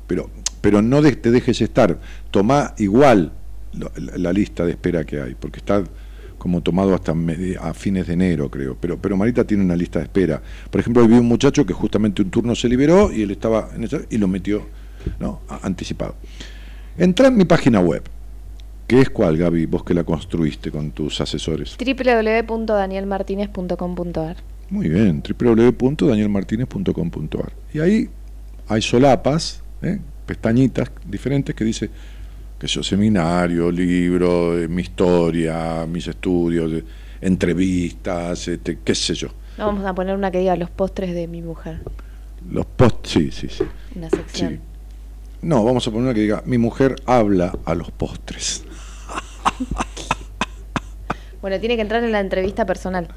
pero, 0.07 0.29
pero 0.61 0.81
no 0.81 1.01
de- 1.01 1.15
te 1.15 1.31
dejes 1.31 1.61
estar. 1.61 1.99
Tomá 2.29 2.73
igual 2.77 3.31
la, 3.73 3.89
la 4.17 4.33
lista 4.33 4.65
de 4.65 4.71
espera 4.71 5.03
que 5.05 5.21
hay, 5.21 5.35
porque 5.35 5.59
está 5.59 5.83
como 6.41 6.61
tomado 6.61 6.95
hasta 6.95 7.13
a 7.59 7.73
fines 7.75 8.07
de 8.07 8.13
enero, 8.13 8.49
creo. 8.49 8.75
Pero, 8.81 8.97
pero 8.97 9.15
Marita 9.15 9.45
tiene 9.45 9.63
una 9.63 9.75
lista 9.75 9.99
de 9.99 10.05
espera. 10.05 10.41
Por 10.71 10.81
ejemplo, 10.81 11.07
vi 11.07 11.13
un 11.13 11.27
muchacho 11.27 11.67
que 11.67 11.73
justamente 11.73 12.23
un 12.23 12.31
turno 12.31 12.55
se 12.55 12.67
liberó 12.67 13.11
y 13.11 13.21
él 13.21 13.29
estaba 13.29 13.69
en 13.75 13.83
esa, 13.83 13.99
y 14.09 14.17
lo 14.17 14.27
metió 14.27 14.65
¿no? 15.19 15.41
anticipado. 15.61 16.15
Entra 16.97 17.27
en 17.27 17.37
mi 17.37 17.45
página 17.45 17.79
web, 17.79 18.01
que 18.87 19.01
es 19.01 19.11
cuál, 19.11 19.37
Gaby, 19.37 19.67
vos 19.67 19.83
que 19.83 19.93
la 19.93 20.03
construiste 20.03 20.71
con 20.71 20.89
tus 20.89 21.21
asesores. 21.21 21.77
www.danielmartinez.com.ar 21.77 24.37
Muy 24.71 24.89
bien, 24.89 25.21
www.danielmartinez.com.ar. 25.21 27.53
Y 27.71 27.79
ahí 27.81 28.09
hay 28.67 28.81
solapas, 28.81 29.61
¿eh? 29.83 29.99
pestañitas 30.25 30.91
diferentes 31.07 31.53
que 31.53 31.63
dice 31.63 31.91
que 32.61 32.67
yo 32.67 32.83
seminario, 32.83 33.71
libro, 33.71 34.55
eh, 34.55 34.67
mi 34.67 34.83
historia, 34.83 35.83
mis 35.87 36.07
estudios, 36.07 36.71
eh, 36.71 36.83
entrevistas, 37.19 38.49
este, 38.49 38.77
qué 38.83 38.93
sé 38.93 39.15
yo. 39.15 39.29
No, 39.57 39.65
vamos 39.65 39.83
a 39.83 39.95
poner 39.95 40.15
una 40.15 40.29
que 40.29 40.37
diga 40.37 40.55
los 40.55 40.69
postres 40.69 41.15
de 41.15 41.27
mi 41.27 41.41
mujer. 41.41 41.79
Los 42.51 42.67
post, 42.67 43.07
sí, 43.07 43.31
sí, 43.31 43.47
sí. 43.49 43.63
Una 43.95 44.11
sección. 44.11 44.51
Sí. 44.51 44.59
No, 45.41 45.63
vamos 45.63 45.87
a 45.87 45.89
poner 45.89 46.05
una 46.05 46.13
que 46.13 46.21
diga, 46.21 46.43
mi 46.45 46.59
mujer 46.59 46.97
habla 47.07 47.51
a 47.65 47.73
los 47.73 47.89
postres. 47.89 48.63
Bueno, 51.41 51.59
tiene 51.59 51.75
que 51.75 51.81
entrar 51.81 52.03
en 52.03 52.11
la 52.11 52.19
entrevista 52.19 52.67
personal. 52.67 53.07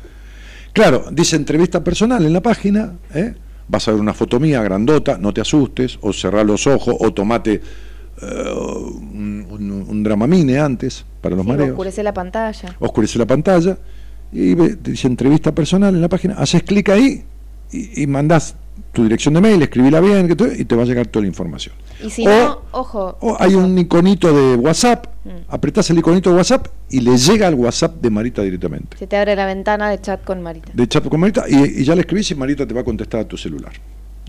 Claro, 0.72 1.04
dice 1.12 1.36
entrevista 1.36 1.84
personal 1.84 2.24
en 2.24 2.32
la 2.32 2.40
página, 2.40 2.94
¿eh? 3.12 3.34
vas 3.68 3.86
a 3.86 3.90
ver 3.90 4.00
una 4.00 4.14
foto 4.14 4.40
mía 4.40 4.62
grandota, 4.62 5.18
no 5.18 5.34
te 5.34 5.42
asustes, 5.42 5.98
o 6.00 6.14
cerrar 6.14 6.46
los 6.46 6.66
ojos, 6.66 6.96
o 6.98 7.12
tomate 7.12 7.60
eh, 8.22 8.52
un, 8.54 9.46
un- 9.50 9.86
un 9.88 10.02
dramamine 10.02 10.58
antes 10.58 11.04
para 11.20 11.34
los 11.36 11.44
Sí, 11.44 11.50
mareos. 11.50 11.70
oscurece 11.70 12.02
la 12.02 12.12
pantalla. 12.14 12.76
oscurece 12.78 13.18
la 13.18 13.26
pantalla 13.26 13.78
y 14.32 14.54
ve- 14.54 14.76
te 14.76 14.90
dice 14.92 15.06
entrevista 15.06 15.54
personal 15.54 15.94
en 15.94 16.00
la 16.00 16.08
página, 16.08 16.34
haces 16.34 16.62
clic 16.62 16.88
ahí 16.90 17.24
y, 17.72 18.02
y 18.02 18.06
mandás 18.06 18.56
tu 18.92 19.04
dirección 19.04 19.34
de 19.34 19.40
mail, 19.40 19.62
escribila 19.62 20.00
bien 20.00 20.28
y 20.58 20.64
te 20.64 20.74
va 20.76 20.82
a 20.82 20.86
llegar 20.86 21.06
toda 21.06 21.22
la 21.22 21.28
información. 21.28 21.74
Y 22.04 22.10
si 22.10 22.26
O- 22.26 22.30
no, 22.30 22.58
ojo. 22.72 23.16
O 23.20 23.36
hay 23.38 23.54
un 23.54 23.78
iconito 23.78 24.32
de 24.32 24.56
WhatsApp, 24.56 25.06
Mm. 25.24 25.28
apretás 25.48 25.88
el 25.90 25.98
iconito 25.98 26.28
de 26.30 26.36
WhatsApp 26.36 26.66
y 26.90 27.00
le 27.00 27.16
llega 27.16 27.46
al 27.46 27.54
WhatsApp 27.54 27.94
de 28.02 28.10
Marita 28.10 28.42
directamente. 28.42 28.98
Se 28.98 29.06
te 29.06 29.16
abre 29.16 29.34
la 29.34 29.46
ventana 29.46 29.88
de 29.88 29.98
chat 30.00 30.22
con 30.22 30.42
Marita. 30.42 30.70
De 30.74 30.86
chat 30.86 31.08
con 31.08 31.18
Marita 31.18 31.44
y, 31.48 31.80
y 31.80 31.84
ya 31.84 31.94
le 31.94 32.02
escribís 32.02 32.30
y 32.32 32.34
Marita 32.34 32.66
te 32.66 32.74
va 32.74 32.82
a 32.82 32.84
contestar 32.84 33.20
a 33.20 33.24
tu 33.28 33.36
celular, 33.38 33.72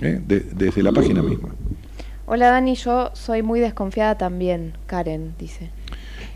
¿eh? 0.02 0.22
De- 0.26 0.40
desde 0.56 0.82
la 0.84 0.92
página 0.94 1.22
misma. 1.22 1.50
Hola 2.28 2.50
Dani, 2.50 2.74
yo 2.74 3.12
soy 3.14 3.44
muy 3.44 3.60
desconfiada 3.60 4.18
también. 4.18 4.74
Karen 4.88 5.36
dice. 5.38 5.70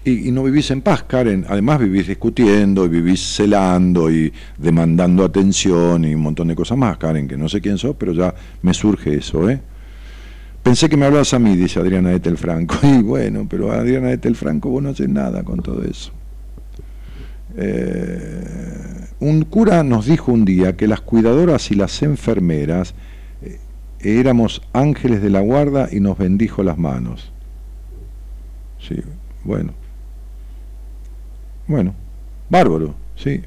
Y, 0.06 0.32
no 0.32 0.44
vivís 0.44 0.70
en 0.70 0.82
paz, 0.82 1.02
Karen. 1.03 1.45
Además 1.49 1.80
vivís 1.80 2.07
discutiendo 2.07 2.86
y 2.86 2.90
vivís 2.90 3.36
celando 3.36 4.11
y 4.11 4.32
demandando 4.57 5.24
atención 5.24 6.06
y 6.06 6.14
un 6.14 6.22
montón 6.22 6.48
de 6.49 6.56
cosas 6.56 6.78
más, 6.78 6.98
Karen, 6.98 7.28
que 7.28 7.38
no 7.38 7.49
sé 7.49 7.60
quién 7.60 7.80
sos, 7.80 7.95
pero 7.98 8.14
ya 8.14 8.34
me 8.61 8.74
surge 8.76 9.16
eso, 9.16 9.49
¿eh? 9.49 9.60
Pensé 10.61 10.90
que 10.90 10.98
me 10.98 11.07
hablabas 11.07 11.34
a 11.34 11.40
mí, 11.40 11.56
dice 11.56 11.80
Adriana 11.80 12.14
Etel 12.14 12.38
Franco. 12.38 12.76
Y 12.84 13.02
bueno, 13.02 13.48
pero 13.49 13.72
Adriana 13.72 14.11
Etel 14.11 14.36
Franco, 14.36 14.70
vos 14.70 14.84
no 14.84 14.90
haces 14.90 15.10
nada 15.10 15.44
con 15.44 15.61
todo 15.61 15.84
eso. 15.84 16.11
Eh, 17.57 18.44
un 19.22 19.44
cura 19.45 19.84
nos 19.84 20.06
dijo 20.06 20.32
un 20.32 20.45
día 20.45 20.78
que 20.78 20.88
las 20.88 21.02
cuidadoras 21.02 21.72
y 21.72 21.76
las 21.76 22.03
enfermeras 22.03 22.94
éramos 24.02 24.62
ángeles 24.74 25.22
de 25.22 25.30
la 25.30 25.42
guarda 25.42 25.90
y 25.92 26.00
nos 26.00 26.18
bendijo 26.18 26.64
las 26.64 26.78
manos. 26.78 27.32
Sí, 28.80 28.96
bueno. 29.44 29.74
Bueno, 31.68 31.94
bárbaro, 32.50 32.96
sí. 33.16 33.42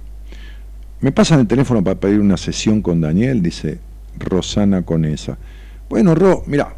Me 1.00 1.10
pasan 1.10 1.40
el 1.40 1.46
teléfono 1.48 1.82
para 1.82 1.98
pedir 1.98 2.20
una 2.20 2.36
sesión 2.36 2.80
con 2.82 3.00
Daniel, 3.00 3.42
dice 3.42 3.80
Rosana 4.18 4.82
Conesa. 4.82 5.36
Bueno, 5.88 6.14
Ro, 6.14 6.44
mira, 6.46 6.76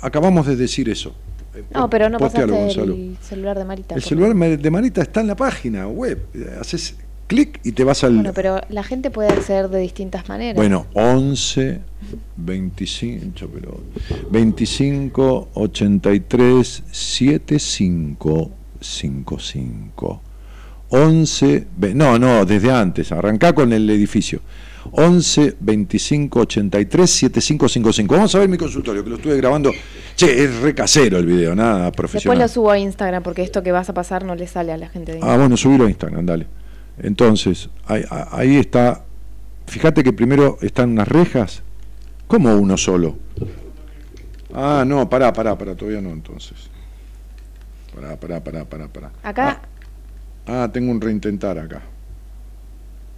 acabamos 0.00 0.46
de 0.46 0.54
decir 0.56 0.88
eso. 0.88 1.14
Eh, 1.54 1.64
No, 1.74 1.90
pero 1.90 2.08
no 2.08 2.18
postealo, 2.18 2.52
pasaste 2.52 2.80
Gonzalo. 2.80 2.94
el 2.94 3.16
celular 3.20 3.58
de 3.58 3.64
Marita. 3.64 3.94
El 3.96 4.02
celular 4.02 4.34
de 4.58 4.70
Marita 4.70 5.02
está 5.02 5.20
en 5.20 5.26
la 5.26 5.34
página 5.36 5.88
web. 5.88 6.24
Haces 6.60 6.96
clic 7.26 7.60
y 7.64 7.72
te 7.72 7.84
vas 7.84 8.04
al. 8.04 8.14
Bueno, 8.14 8.32
pero 8.34 8.60
la 8.68 8.82
gente 8.82 9.10
puede 9.10 9.28
acceder 9.28 9.68
de 9.68 9.78
distintas 9.80 10.28
maneras. 10.28 10.56
Bueno, 10.56 10.86
11 10.94 11.80
25, 12.36 13.48
pero 13.52 13.80
25 14.30 15.48
83 15.54 16.82
75 16.90 18.50
55. 18.80 20.20
11 20.90 21.66
ve- 21.76 21.94
no, 21.94 22.18
no, 22.18 22.44
desde 22.44 22.70
antes, 22.70 23.10
arrancá 23.12 23.52
con 23.52 23.72
el 23.72 23.88
edificio. 23.90 24.40
11 24.92 25.56
25 25.60 26.40
83 26.40 27.10
7555. 27.10 28.14
Vamos 28.14 28.34
a 28.34 28.38
ver 28.38 28.48
mi 28.50 28.58
consultorio, 28.58 29.02
que 29.02 29.10
lo 29.10 29.16
estuve 29.16 29.36
grabando. 29.38 29.72
Che, 30.14 30.44
es 30.44 30.60
re 30.60 30.74
casero 30.74 31.18
el 31.18 31.26
video, 31.26 31.54
nada 31.54 31.86
Después 31.86 31.96
profesional. 31.96 32.38
lo 32.40 32.48
subo 32.48 32.70
a 32.70 32.78
Instagram 32.78 33.22
porque 33.22 33.42
esto 33.42 33.62
que 33.62 33.72
vas 33.72 33.88
a 33.88 33.94
pasar 33.94 34.24
no 34.24 34.34
le 34.34 34.46
sale 34.46 34.72
a 34.72 34.76
la 34.76 34.88
gente 34.88 35.12
de 35.12 35.16
Ah, 35.16 35.20
Instagram. 35.20 35.40
bueno, 35.40 35.56
subilo 35.56 35.86
a 35.86 35.88
Instagram, 35.88 36.26
dale. 36.26 36.46
Entonces, 36.98 37.68
ahí, 37.86 38.04
ahí 38.30 38.56
está. 38.56 39.04
Fíjate 39.66 40.04
que 40.04 40.12
primero 40.12 40.58
están 40.60 40.90
unas 40.90 41.08
rejas. 41.08 41.62
¿Cómo 42.26 42.54
uno 42.56 42.76
solo? 42.76 43.16
Ah, 44.52 44.84
no, 44.86 45.08
pará, 45.08 45.32
pará, 45.32 45.56
pará, 45.58 45.74
todavía 45.74 46.00
no, 46.00 46.10
entonces. 46.10 46.70
Pará, 47.94 48.16
pará, 48.16 48.42
pará, 48.42 48.64
pará, 48.64 48.88
pará. 48.88 49.12
Acá, 49.22 49.62
Ah, 50.46 50.64
ah, 50.64 50.70
tengo 50.72 50.90
un 50.90 51.00
reintentar 51.00 51.58
acá. 51.58 51.82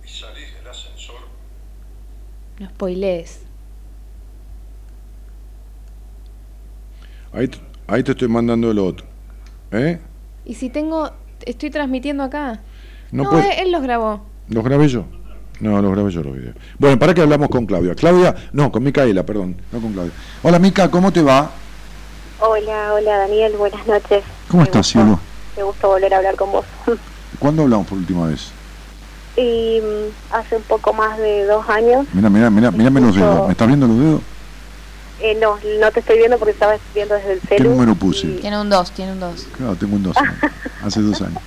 Y 0.04 0.08
salís 0.08 0.54
del 0.56 0.68
ascensor. 0.68 1.16
no 2.58 2.68
spoilees. 2.68 3.40
Ahí, 7.32 7.50
ahí 7.86 8.02
te 8.02 8.12
estoy 8.12 8.28
mandando 8.28 8.70
el 8.70 8.78
otro. 8.78 9.06
¿Eh? 9.72 9.98
Y 10.44 10.54
si 10.54 10.70
tengo, 10.70 11.10
estoy 11.44 11.70
transmitiendo 11.70 12.22
acá. 12.22 12.60
No, 13.12 13.24
No, 13.24 13.30
puede- 13.30 13.62
él, 13.62 13.72
los 13.72 13.82
grabó. 13.82 14.20
¿Los 14.48 14.64
grabé 14.64 14.88
yo? 14.88 15.04
No, 15.60 15.80
los 15.80 15.92
grabé 15.92 16.10
yo 16.10 16.22
los 16.22 16.34
videos. 16.34 16.54
Bueno, 16.78 16.98
para 16.98 17.14
que 17.14 17.22
hablamos 17.22 17.48
con 17.48 17.64
Claudia. 17.66 17.94
Claudia, 17.94 18.34
no, 18.52 18.70
con 18.70 18.82
Micaela, 18.82 19.24
perdón, 19.24 19.56
no 19.72 19.80
con 19.80 19.92
Claudia. 19.92 20.12
Hola 20.42 20.58
Mica, 20.58 20.90
¿cómo 20.90 21.12
te 21.12 21.22
va? 21.22 21.50
Hola, 22.40 22.92
hola 22.92 23.16
Daniel, 23.18 23.54
buenas 23.56 23.86
noches. 23.86 24.22
¿Cómo 24.48 24.62
Me 24.62 24.66
estás, 24.68 24.86
cielo? 24.88 25.18
Me 25.56 25.62
gusta 25.62 25.86
volver 25.86 26.12
a 26.12 26.18
hablar 26.18 26.36
con 26.36 26.52
vos. 26.52 26.66
¿Cuándo 27.38 27.62
hablamos 27.62 27.86
por 27.86 27.98
última 27.98 28.26
vez? 28.26 28.50
y 29.38 29.80
mm, 29.82 30.34
hace 30.34 30.56
un 30.56 30.62
poco 30.62 30.94
más 30.94 31.18
de 31.18 31.44
dos 31.44 31.68
años, 31.68 32.06
Mira, 32.14 32.30
mira, 32.30 32.48
mira, 32.48 32.70
mírame 32.70 33.00
los 33.02 33.14
dedos. 33.14 33.46
¿Me 33.46 33.52
estás 33.52 33.68
viendo 33.68 33.86
los 33.86 33.98
dedos? 33.98 34.20
eh, 35.20 35.38
no, 35.40 35.56
no 35.80 35.90
te 35.92 36.00
estoy 36.00 36.16
viendo 36.18 36.38
porque 36.38 36.52
estaba 36.52 36.74
viendo 36.94 37.14
desde 37.14 37.32
el 37.34 37.40
¿Qué 37.40 37.56
celu. 37.58 37.70
número 37.70 37.94
puse? 37.94 38.26
y 38.28 38.36
Tiene 38.40 38.58
un 38.60 38.68
2, 38.70 38.90
tiene 38.92 39.12
un 39.12 39.20
2. 39.20 39.46
Claro, 39.56 39.74
tengo 39.76 39.96
un 39.96 40.02
dos 40.02 40.16
años. 40.16 40.34
Hace 40.84 41.00
dos 41.02 41.20
años. 41.20 41.38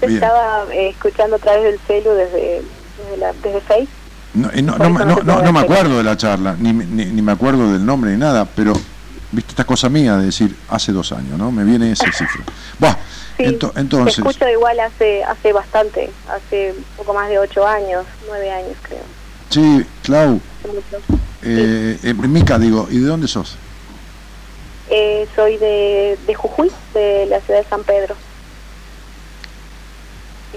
Te 0.00 0.06
estaba 0.06 0.64
eh, 0.72 0.90
escuchando 0.90 1.36
a 1.36 1.38
través 1.38 1.64
del 1.64 1.78
celu 1.86 2.10
desde, 2.12 2.62
desde, 2.98 3.16
la, 3.18 3.32
desde 3.32 3.60
Face. 3.62 3.88
No, 4.34 4.48
no, 4.78 4.78
no, 4.88 5.16
no, 5.22 5.42
no 5.42 5.52
me 5.52 5.60
acuerdo 5.60 5.96
de 5.96 6.04
la 6.04 6.16
charla, 6.16 6.54
ni, 6.58 6.72
ni, 6.72 7.04
ni 7.06 7.22
me 7.22 7.32
acuerdo 7.32 7.72
del 7.72 7.84
nombre 7.84 8.12
ni 8.12 8.16
nada, 8.18 8.44
pero 8.44 8.72
viste 9.32 9.50
esta 9.50 9.64
cosa 9.64 9.88
mía 9.88 10.16
de 10.16 10.26
decir 10.26 10.54
hace 10.68 10.92
dos 10.92 11.10
años, 11.12 11.36
¿no? 11.38 11.50
Me 11.50 11.64
viene 11.64 11.90
esa 11.92 12.10
cifra. 12.12 12.42
Buah, 12.78 12.96
Sí, 13.36 13.44
ento- 13.46 13.72
Te 13.72 13.80
entonces, 13.80 14.18
escucho 14.18 14.46
igual 14.48 14.78
hace 14.80 15.24
hace 15.24 15.52
bastante, 15.52 16.10
hace 16.28 16.74
poco 16.96 17.14
más 17.14 17.28
de 17.30 17.38
ocho 17.38 17.66
años, 17.66 18.04
nueve 18.28 18.50
años 18.52 18.76
creo. 18.82 19.02
sí, 19.48 19.84
Clau, 20.02 20.38
eh, 21.42 21.98
eh, 22.02 22.14
Mica, 22.14 22.58
digo, 22.58 22.86
¿y 22.90 22.98
de 22.98 23.06
dónde 23.06 23.26
sos? 23.28 23.56
Eh, 24.90 25.26
soy 25.34 25.56
de, 25.56 26.18
de 26.26 26.34
Jujuy, 26.34 26.70
de 26.94 27.26
la 27.30 27.40
ciudad 27.40 27.60
de 27.62 27.68
San 27.68 27.82
Pedro. 27.84 28.14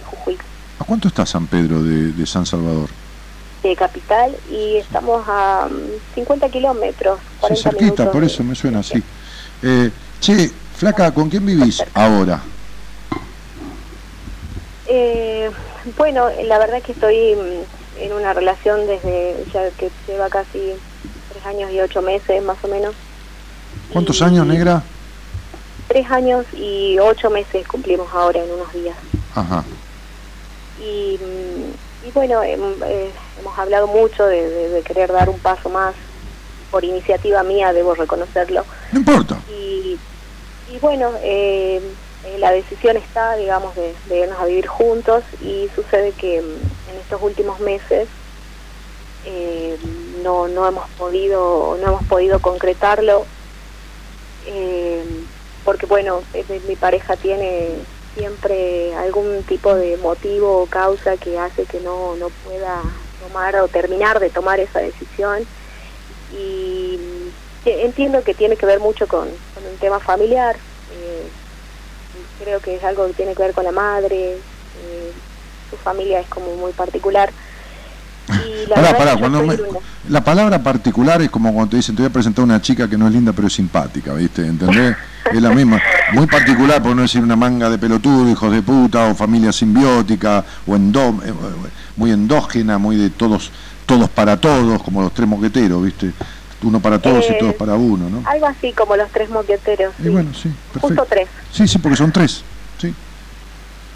Jujuy, 0.02 0.38
¿A 0.80 0.86
cuánto 0.86 1.08
está 1.08 1.26
San 1.26 1.48
Pedro 1.48 1.84
de, 1.84 2.14
de 2.14 2.26
San 2.26 2.46
Salvador? 2.46 2.90
de 3.62 3.76
capital, 3.78 4.38
y 4.46 4.76
estamos 4.78 5.24
a 5.26 5.70
mm, 5.70 6.02
50 6.16 6.50
kilómetros, 6.50 7.20
Sí, 7.40 7.40
40 7.40 7.70
cerquita, 7.72 8.12
por 8.12 8.24
eso 8.24 8.44
me 8.44 8.56
suena 8.56 8.80
así. 8.80 9.02
Eh, 9.62 9.90
che, 10.20 10.50
Flaca, 10.74 11.14
¿con 11.14 11.30
quién 11.30 11.46
vivís 11.46 11.82
ahora? 11.94 12.44
Eh, 14.86 15.50
bueno, 15.98 16.30
la 16.44 16.60
verdad 16.60 16.78
es 16.78 16.84
que 16.84 16.92
estoy 16.92 17.36
mm, 17.36 17.64
en 17.96 18.14
una 18.14 18.34
relación 18.34 18.86
desde 18.86 19.46
ya 19.54 19.72
que 19.72 19.92
lleva 20.08 20.30
casi 20.30 20.74
tres 21.30 21.46
años 21.46 21.72
y 21.72 21.80
ocho 21.80 22.02
meses 22.02 22.44
más 22.44 22.58
o 22.64 22.68
menos. 22.68 22.96
¿Cuántos 23.94 24.20
Y- 24.20 24.24
años, 24.26 24.46
negra? 24.46 24.84
Tres 25.88 26.06
años 26.10 26.46
y 26.54 26.98
ocho 27.00 27.30
meses 27.30 27.66
cumplimos 27.68 28.10
ahora 28.14 28.42
en 28.42 28.52
unos 28.52 28.74
días. 28.74 28.98
Ajá. 29.34 29.64
Y, 30.76 31.20
y 32.02 32.12
bueno, 32.12 32.42
hem- 32.44 32.84
eh, 32.88 33.14
hemos 33.38 33.58
hablado 33.58 33.88
mucho 33.88 34.26
de, 34.26 34.50
de- 34.50 34.70
de 34.70 34.84
querer 34.84 35.12
dar 35.12 35.30
un 35.30 35.40
paso 35.40 35.70
más 35.70 35.96
por 36.70 36.84
iniciativa 36.84 37.44
mía, 37.44 37.72
debo 37.74 37.94
reconocerlo. 37.94 38.66
No 38.92 39.00
importa. 39.00 39.44
Y, 39.48 40.00
y 40.66 40.80
bueno, 40.80 41.16
eh, 41.22 41.96
eh, 42.24 42.38
la 42.40 42.52
decisión 42.52 42.98
está, 42.98 43.36
digamos, 43.36 43.76
de, 43.76 43.96
de 44.06 44.18
irnos 44.18 44.40
a 44.40 44.46
vivir 44.46 44.68
juntos 44.68 45.24
y 45.40 45.70
sucede 45.76 46.14
que 46.14 46.42
mm, 46.42 46.90
en 46.90 46.98
estos 46.98 47.22
últimos 47.22 47.60
meses 47.60 48.10
eh, 49.26 49.78
no, 49.82 50.48
no 50.48 50.68
hemos 50.68 50.90
podido 50.92 51.78
no 51.78 51.88
hemos 51.88 52.04
podido 52.06 52.40
concretarlo 52.42 53.28
eh, 54.46 55.06
porque 55.64 55.86
bueno 55.86 56.24
eh, 56.34 56.62
mi 56.66 56.76
pareja 56.76 57.16
tiene 57.16 57.86
siempre 58.16 58.94
algún 58.96 59.44
tipo 59.44 59.74
de 59.76 59.98
motivo 59.98 60.64
o 60.64 60.68
causa 60.68 61.18
que 61.18 61.38
hace 61.38 61.66
que 61.66 61.80
no, 61.80 62.16
no 62.16 62.30
pueda 62.44 62.82
tomar 63.20 63.56
o 63.58 63.68
terminar 63.68 64.20
de 64.20 64.30
tomar 64.30 64.60
esa 64.60 64.80
decisión. 64.80 65.46
Y 66.32 66.98
mm, 67.00 67.70
entiendo 67.70 68.24
que 68.24 68.34
tiene 68.34 68.58
que 68.58 68.66
ver 68.66 68.80
mucho 68.80 69.08
con, 69.08 69.30
con 69.54 69.66
un 69.66 69.78
tema 69.78 70.00
familiar 70.00 70.56
eh, 70.92 71.28
creo 72.40 72.60
que 72.60 72.76
es 72.76 72.84
algo 72.84 73.08
que 73.08 73.14
tiene 73.14 73.36
que 73.36 73.44
ver 73.44 73.54
con 73.54 73.64
la 73.64 73.72
madre 73.72 74.38
eh, 74.76 75.14
su 75.70 75.78
familia 75.78 76.20
es 76.20 76.28
como 76.28 76.56
muy 76.56 76.72
particular 76.74 77.32
Y 78.30 78.70
la 78.70 78.76
Pará, 78.76 78.98
pará, 78.98 79.18
cuando 79.18 79.44
me- 79.44 79.58
la 80.10 80.24
palabra 80.24 80.62
particular 80.64 81.22
es 81.22 81.30
como 81.30 81.54
cuando 81.54 81.72
te 81.72 81.78
dicen, 81.78 81.96
te 81.96 82.02
voy 82.02 82.10
a 82.10 82.14
presentar 82.14 82.44
una 82.44 82.62
chica 82.62 82.90
que 82.90 82.98
no 82.98 83.08
es 83.08 83.14
linda 83.14 83.34
pero 83.34 83.48
es 83.48 83.54
simpática, 83.54 84.14
¿viste? 84.14 84.46
¿Entendés? 84.46 84.96
Es 85.32 85.42
la 85.42 85.50
misma. 85.52 85.82
Muy 86.14 86.28
particular, 86.28 86.82
por 86.82 86.96
no 86.96 87.02
decir 87.02 87.22
una 87.22 87.36
manga 87.36 87.70
de 87.70 87.78
pelotudo, 87.78 88.30
hijos 88.30 88.52
de 88.52 88.62
puta, 88.62 89.08
o 89.08 89.16
familia 89.16 89.52
simbiótica, 89.52 90.44
o 90.68 90.76
endo, 90.76 91.20
eh, 91.26 91.34
muy 91.98 92.12
endógena, 92.12 92.78
muy 92.78 92.96
de 92.98 93.10
todos, 93.10 93.52
todos 93.86 94.10
para 94.10 94.38
todos, 94.40 94.82
como 94.84 95.02
los 95.02 95.14
tres 95.14 95.28
moqueteros, 95.28 95.84
¿viste? 95.84 96.12
Uno 96.64 96.80
para 96.80 96.98
todos 97.00 97.26
y 97.30 97.34
Eh, 97.34 97.38
todos 97.40 97.56
para 97.56 97.74
uno, 97.76 98.10
¿no? 98.10 98.24
Algo 98.30 98.46
así 98.48 98.72
como 98.72 98.96
los 98.96 99.10
tres 99.12 99.30
moqueteros. 99.30 99.94
Y 100.00 100.04
sí. 100.04 100.10
bueno, 100.10 100.32
sí, 100.34 100.50
Justo 100.80 101.06
tres. 101.10 101.28
Sí, 101.52 101.68
sí, 101.68 101.78
porque 101.80 101.98
son 101.98 102.12
tres, 102.12 102.44
sí. 102.80 102.94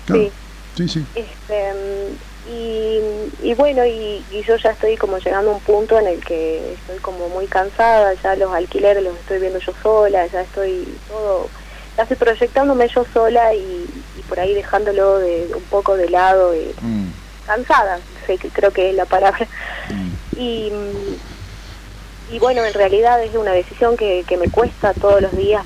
Claro. 0.05 0.23
Sí. 0.23 0.31
Sí, 0.75 0.87
sí. 0.89 1.05
Este, 1.15 1.73
mm, 1.73 2.36
y, 2.49 2.99
y 3.43 3.53
bueno, 3.55 3.85
y, 3.85 4.23
y 4.31 4.43
yo 4.43 4.55
ya 4.57 4.71
estoy 4.71 4.95
como 4.97 5.17
llegando 5.17 5.51
a 5.51 5.53
un 5.55 5.59
punto 5.61 5.99
en 5.99 6.07
el 6.07 6.23
que 6.23 6.73
estoy 6.73 6.97
como 6.99 7.27
muy 7.29 7.45
cansada, 7.47 8.13
ya 8.23 8.35
los 8.35 8.51
alquileres 8.53 9.03
los 9.03 9.15
estoy 9.17 9.39
viendo 9.39 9.59
yo 9.59 9.73
sola, 9.83 10.25
ya 10.27 10.41
estoy 10.41 10.87
todo, 11.07 11.49
ya 11.95 12.03
estoy 12.03 12.17
proyectándome 12.17 12.87
yo 12.87 13.05
sola 13.13 13.53
y, 13.53 13.85
y 14.17 14.21
por 14.29 14.39
ahí 14.39 14.53
dejándolo 14.53 15.19
de, 15.19 15.49
un 15.55 15.63
poco 15.63 15.95
de 15.97 16.09
lado, 16.09 16.55
y 16.55 16.73
Mm, 16.81 17.07
cansada, 17.45 17.99
sé 18.25 18.37
que 18.37 18.49
creo 18.49 18.71
que 18.71 18.89
es 18.89 18.95
la 18.95 19.05
palabra. 19.05 19.47
mm. 19.89 20.39
Y, 20.39 20.71
mm, 20.71 22.33
y 22.35 22.39
bueno, 22.39 22.63
en 22.65 22.73
realidad 22.73 23.23
es 23.23 23.33
una 23.35 23.51
decisión 23.51 23.95
que, 23.97 24.23
que 24.27 24.37
me 24.37 24.49
cuesta 24.49 24.93
todos 24.93 25.21
los 25.21 25.35
días. 25.35 25.63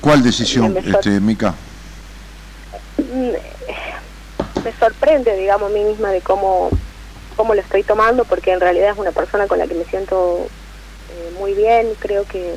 ¿Cuál 0.00 0.22
decisión, 0.22 0.76
este, 0.76 1.20
Mica? 1.20 1.54
Me 4.64 4.72
sorprende, 4.72 5.36
digamos, 5.36 5.70
a 5.70 5.74
mí 5.74 5.84
misma 5.84 6.10
de 6.10 6.20
cómo, 6.20 6.70
cómo 7.36 7.54
lo 7.54 7.60
estoy 7.60 7.82
tomando, 7.82 8.24
porque 8.24 8.52
en 8.52 8.60
realidad 8.60 8.90
es 8.90 8.98
una 8.98 9.12
persona 9.12 9.46
con 9.46 9.58
la 9.58 9.66
que 9.66 9.74
me 9.74 9.84
siento 9.84 10.46
eh, 11.10 11.32
muy 11.38 11.54
bien, 11.54 11.88
creo 12.00 12.24
que 12.24 12.56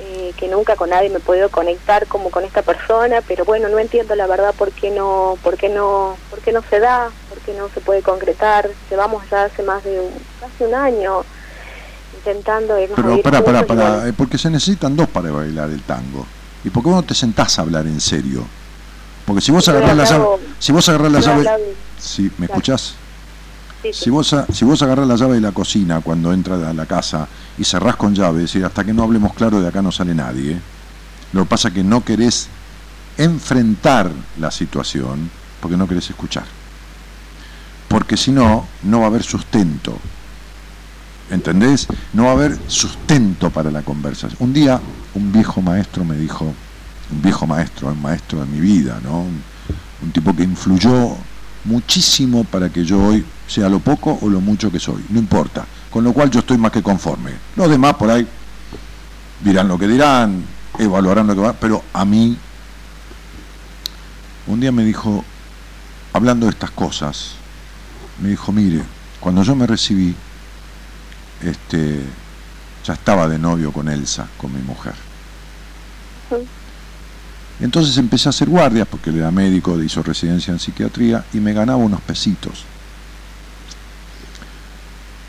eh, 0.00 0.34
que 0.36 0.48
nunca 0.48 0.74
con 0.74 0.90
nadie 0.90 1.08
me 1.08 1.16
he 1.16 1.20
podido 1.20 1.48
conectar 1.48 2.06
como 2.08 2.30
con 2.30 2.44
esta 2.44 2.62
persona, 2.62 3.22
pero 3.26 3.44
bueno, 3.44 3.68
no 3.68 3.78
entiendo 3.78 4.14
la 4.16 4.26
verdad 4.26 4.52
por 4.52 4.72
qué 4.72 4.90
no, 4.90 5.38
por 5.42 5.56
qué 5.56 5.68
no, 5.68 6.16
por 6.30 6.40
qué 6.40 6.52
no 6.52 6.62
se 6.68 6.80
da, 6.80 7.10
por 7.28 7.38
qué 7.38 7.54
no 7.54 7.68
se 7.68 7.80
puede 7.80 8.02
concretar. 8.02 8.68
Llevamos 8.90 9.22
ya 9.30 9.44
hace 9.44 9.62
más 9.62 9.84
de 9.84 10.00
un, 10.00 10.10
casi 10.40 10.64
un 10.64 10.74
año 10.74 11.24
intentando 12.16 12.78
irnos 12.78 12.98
a 12.98 13.02
Pero 13.02 13.16
y 13.16 13.22
pará, 13.22 13.40
bueno, 13.40 14.06
eh, 14.06 14.12
porque 14.16 14.36
se 14.36 14.50
necesitan 14.50 14.96
dos 14.96 15.08
para 15.08 15.30
bailar 15.30 15.70
el 15.70 15.82
tango. 15.82 16.26
¿Y 16.64 16.70
por 16.70 16.82
qué 16.82 16.90
no 16.90 17.02
te 17.02 17.14
sentás 17.14 17.58
a 17.58 17.62
hablar 17.62 17.86
en 17.86 18.00
serio? 18.00 18.44
Porque 19.24 19.40
si 19.40 19.52
vos 19.52 19.66
agarrás 19.68 19.96
la 19.96 20.04
llave, 20.04 20.16
hablado- 20.24 20.40
si 20.58 20.72
vos 20.72 20.88
agarrás 20.88 21.12
la 21.12 21.20
llave, 21.20 21.44
si 21.98 22.30
me 22.38 22.46
escuchás, 22.46 22.94
si 23.92 24.10
vos 24.10 24.34
si 24.52 24.64
vos 24.64 24.82
agarrás 24.82 25.06
la 25.06 25.16
llave 25.16 25.34
de 25.34 25.40
la 25.40 25.52
cocina 25.52 26.00
cuando 26.00 26.32
entras 26.32 26.62
a 26.62 26.72
la 26.74 26.86
casa 26.86 27.26
y 27.58 27.64
cerrás 27.64 27.96
con 27.96 28.14
llave, 28.14 28.38
es 28.44 28.52
decir, 28.52 28.64
hasta 28.64 28.84
que 28.84 28.92
no 28.92 29.02
hablemos 29.02 29.32
claro 29.34 29.60
de 29.60 29.68
acá 29.68 29.80
no 29.82 29.92
sale 29.92 30.14
nadie. 30.14 30.52
¿eh? 30.52 30.60
Lo 31.32 31.42
que 31.44 31.48
pasa 31.48 31.68
es 31.68 31.74
que 31.74 31.84
no 31.84 32.04
querés 32.04 32.48
enfrentar 33.16 34.10
la 34.38 34.50
situación 34.50 35.30
porque 35.60 35.76
no 35.76 35.86
querés 35.88 36.08
escuchar. 36.10 36.44
Porque 37.88 38.16
si 38.16 38.30
no, 38.32 38.66
no 38.82 38.98
va 38.98 39.04
a 39.04 39.08
haber 39.08 39.22
sustento. 39.22 39.98
¿Entendés? 41.30 41.86
No 42.12 42.24
va 42.24 42.30
a 42.30 42.32
haber 42.34 42.58
sustento 42.66 43.50
para 43.50 43.70
la 43.70 43.82
conversación. 43.82 44.36
Un 44.40 44.52
día 44.52 44.80
un 45.14 45.32
viejo 45.32 45.62
maestro 45.62 46.04
me 46.04 46.16
dijo, 46.16 46.52
un 47.14 47.22
viejo 47.22 47.46
maestro, 47.46 47.88
un 47.88 48.02
maestro 48.02 48.40
de 48.40 48.46
mi 48.46 48.60
vida, 48.60 49.00
¿no? 49.02 49.20
Un, 49.20 50.12
tipo 50.12 50.36
que 50.36 50.42
influyó 50.42 51.16
muchísimo 51.64 52.44
para 52.44 52.68
que 52.68 52.84
yo 52.84 53.02
hoy 53.02 53.24
sea 53.48 53.70
lo 53.70 53.78
poco 53.78 54.18
o 54.20 54.28
lo 54.28 54.40
mucho 54.40 54.70
que 54.70 54.78
soy, 54.78 55.02
no 55.08 55.18
importa. 55.18 55.64
Con 55.90 56.04
lo 56.04 56.12
cual 56.12 56.30
yo 56.30 56.40
estoy 56.40 56.58
más 56.58 56.72
que 56.72 56.82
conforme. 56.82 57.30
Los 57.56 57.70
demás 57.70 57.94
por 57.94 58.10
ahí 58.10 58.26
dirán 59.42 59.68
lo 59.68 59.78
que 59.78 59.88
dirán, 59.88 60.44
evaluarán 60.78 61.26
lo 61.26 61.34
que 61.34 61.40
va, 61.40 61.52
pero 61.54 61.82
a 61.92 62.04
mí 62.04 62.36
un 64.46 64.60
día 64.60 64.72
me 64.72 64.84
dijo, 64.84 65.24
hablando 66.12 66.46
de 66.46 66.50
estas 66.50 66.70
cosas, 66.70 67.36
me 68.20 68.28
dijo, 68.28 68.52
mire, 68.52 68.82
cuando 69.20 69.42
yo 69.42 69.56
me 69.56 69.66
recibí, 69.66 70.14
este, 71.42 72.02
ya 72.84 72.92
estaba 72.92 73.26
de 73.26 73.38
novio 73.38 73.72
con 73.72 73.88
Elsa, 73.88 74.28
con 74.36 74.52
mi 74.52 74.60
mujer. 74.60 74.94
Ujú. 76.30 76.46
Entonces 77.64 77.96
empecé 77.96 78.28
a 78.28 78.30
hacer 78.30 78.50
guardias, 78.50 78.86
porque 78.86 79.08
él 79.08 79.16
era 79.16 79.30
médico, 79.30 79.82
hizo 79.82 80.02
residencia 80.02 80.52
en 80.52 80.58
psiquiatría, 80.58 81.24
y 81.32 81.38
me 81.38 81.54
ganaba 81.54 81.78
unos 81.78 82.02
pesitos. 82.02 82.62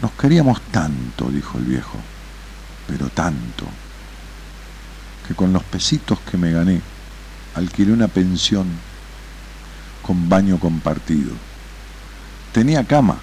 Nos 0.02 0.12
queríamos 0.12 0.60
tanto, 0.70 1.30
dijo 1.30 1.58
el 1.58 1.64
viejo, 1.64 1.98
pero 2.88 3.08
tanto, 3.08 3.66
que 5.26 5.34
con 5.34 5.54
los 5.54 5.64
pesitos 5.64 6.20
que 6.30 6.38
me 6.38 6.52
gané, 6.52 6.82
alquilé 7.54 7.94
una 7.94 8.10
pensión 8.10 8.68
con 10.02 10.28
baño 10.28 10.60
compartido. 10.60 11.32
Tenía 12.52 12.84
cama 12.84 13.16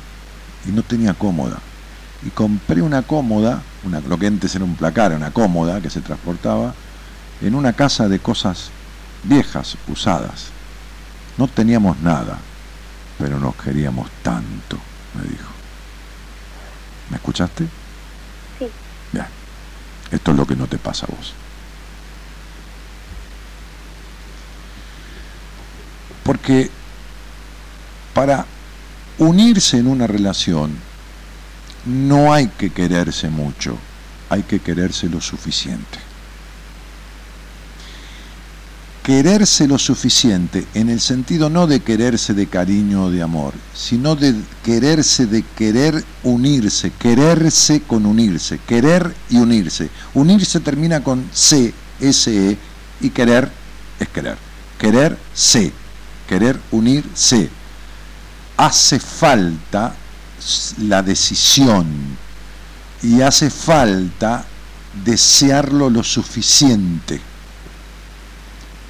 y 0.66 0.72
no 0.72 0.82
tenía 0.82 1.12
cómoda. 1.12 1.58
Y 2.26 2.30
compré 2.30 2.80
una 2.80 3.02
cómoda, 3.02 3.60
una, 3.84 4.00
lo 4.00 4.18
que 4.18 4.28
antes 4.28 4.54
era 4.54 4.64
un 4.64 4.74
placar, 4.74 5.12
una 5.12 5.32
cómoda 5.32 5.82
que 5.82 5.90
se 5.90 6.00
transportaba, 6.00 6.72
en 7.42 7.54
una 7.54 7.74
casa 7.74 8.08
de 8.08 8.18
cosas 8.18 8.70
viejas, 9.22 9.76
usadas. 9.88 10.48
No 11.38 11.48
teníamos 11.48 11.98
nada, 12.00 12.38
pero 13.18 13.38
nos 13.38 13.54
queríamos 13.56 14.10
tanto, 14.22 14.78
me 15.14 15.22
dijo. 15.22 15.50
¿Me 17.10 17.16
escuchaste? 17.16 17.64
Sí. 18.58 18.66
Bien. 19.12 19.26
Esto 20.10 20.30
es 20.30 20.36
lo 20.36 20.46
que 20.46 20.56
no 20.56 20.66
te 20.66 20.78
pasa 20.78 21.06
a 21.06 21.14
vos. 21.14 21.32
Porque 26.22 26.70
para 28.14 28.46
unirse 29.18 29.78
en 29.78 29.86
una 29.86 30.06
relación 30.06 30.76
no 31.84 32.32
hay 32.32 32.48
que 32.48 32.70
quererse 32.70 33.28
mucho, 33.28 33.76
hay 34.28 34.42
que 34.42 34.60
quererse 34.60 35.08
lo 35.08 35.20
suficiente. 35.20 36.11
Quererse 39.02 39.66
lo 39.66 39.78
suficiente 39.78 40.64
en 40.74 40.88
el 40.88 41.00
sentido 41.00 41.50
no 41.50 41.66
de 41.66 41.80
quererse 41.80 42.34
de 42.34 42.46
cariño 42.46 43.04
o 43.04 43.10
de 43.10 43.20
amor, 43.20 43.52
sino 43.74 44.14
de 44.14 44.32
quererse 44.62 45.26
de 45.26 45.42
querer 45.42 46.04
unirse, 46.22 46.92
quererse 46.92 47.82
con 47.82 48.06
unirse, 48.06 48.60
querer 48.64 49.12
y 49.28 49.38
unirse. 49.38 49.90
Unirse 50.14 50.60
termina 50.60 51.02
con 51.02 51.28
C, 51.32 51.74
S-E, 51.98 52.56
y 53.00 53.10
querer 53.10 53.50
es 53.98 54.08
querer. 54.08 54.36
Querer, 54.78 55.18
C, 55.34 55.72
querer 56.28 56.58
unirse. 56.70 57.50
Hace 58.56 59.00
falta 59.00 59.94
la 60.78 61.02
decisión 61.02 61.86
y 63.02 63.20
hace 63.20 63.50
falta 63.50 64.44
desearlo 65.04 65.90
lo 65.90 66.04
suficiente. 66.04 67.31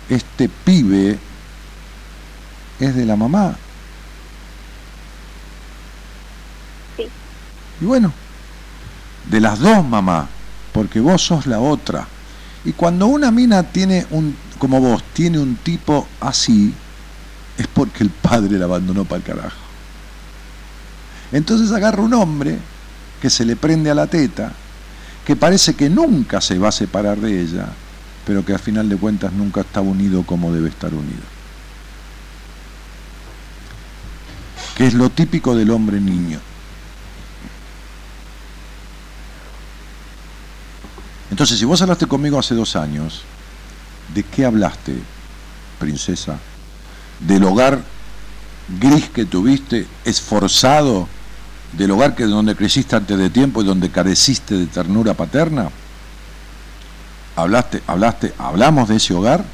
Este 0.08 0.48
pibe 0.48 1.18
es 2.80 2.94
de 2.94 3.04
la 3.04 3.16
mamá. 3.16 3.56
Sí. 6.96 7.08
Y 7.80 7.84
bueno, 7.84 8.12
de 9.30 9.40
las 9.40 9.58
dos 9.58 9.84
mamás, 9.84 10.26
porque 10.72 11.00
vos 11.00 11.22
sos 11.22 11.46
la 11.46 11.60
otra. 11.60 12.06
Y 12.64 12.72
cuando 12.72 13.06
una 13.06 13.30
mina 13.30 13.62
tiene 13.62 14.06
un, 14.10 14.36
como 14.58 14.80
vos, 14.80 15.02
tiene 15.12 15.38
un 15.38 15.56
tipo 15.56 16.06
así, 16.20 16.72
es 17.58 17.66
porque 17.66 18.04
el 18.04 18.10
padre 18.10 18.58
la 18.58 18.64
abandonó 18.64 19.04
para 19.04 19.18
el 19.18 19.22
carajo. 19.22 19.56
Entonces 21.32 21.72
agarra 21.72 22.02
un 22.02 22.14
hombre 22.14 22.58
que 23.20 23.30
se 23.30 23.44
le 23.44 23.56
prende 23.56 23.90
a 23.90 23.94
la 23.94 24.06
teta, 24.06 24.52
que 25.24 25.36
parece 25.36 25.74
que 25.74 25.88
nunca 25.88 26.40
se 26.40 26.58
va 26.58 26.68
a 26.68 26.72
separar 26.72 27.18
de 27.18 27.40
ella, 27.40 27.68
pero 28.26 28.44
que 28.44 28.54
a 28.54 28.58
final 28.58 28.88
de 28.88 28.96
cuentas 28.96 29.32
nunca 29.32 29.62
está 29.62 29.80
unido 29.80 30.22
como 30.24 30.52
debe 30.52 30.68
estar 30.68 30.92
unido. 30.94 31.22
Que 34.76 34.86
es 34.86 34.94
lo 34.94 35.10
típico 35.10 35.54
del 35.54 35.70
hombre 35.70 36.00
niño. 36.00 36.40
Entonces, 41.30 41.58
si 41.58 41.64
vos 41.64 41.80
hablaste 41.80 42.06
conmigo 42.06 42.38
hace 42.38 42.54
dos 42.54 42.76
años, 42.76 43.22
¿de 44.14 44.22
qué 44.22 44.44
hablaste, 44.44 44.94
princesa? 45.78 46.38
¿Del 47.20 47.44
hogar 47.44 47.82
gris 48.80 49.08
que 49.08 49.24
tuviste, 49.24 49.86
esforzado? 50.04 51.08
¿Del 51.72 51.90
hogar 51.90 52.14
que 52.14 52.24
donde 52.24 52.54
creciste 52.54 52.96
antes 52.96 53.16
de 53.16 53.30
tiempo 53.30 53.62
y 53.62 53.64
donde 53.64 53.90
careciste 53.90 54.56
de 54.56 54.66
ternura 54.66 55.14
paterna? 55.14 55.70
¿Hablaste, 57.36 57.82
hablaste, 57.86 58.32
hablamos 58.38 58.88
de 58.88 58.96
ese 58.96 59.14
hogar? 59.14 59.44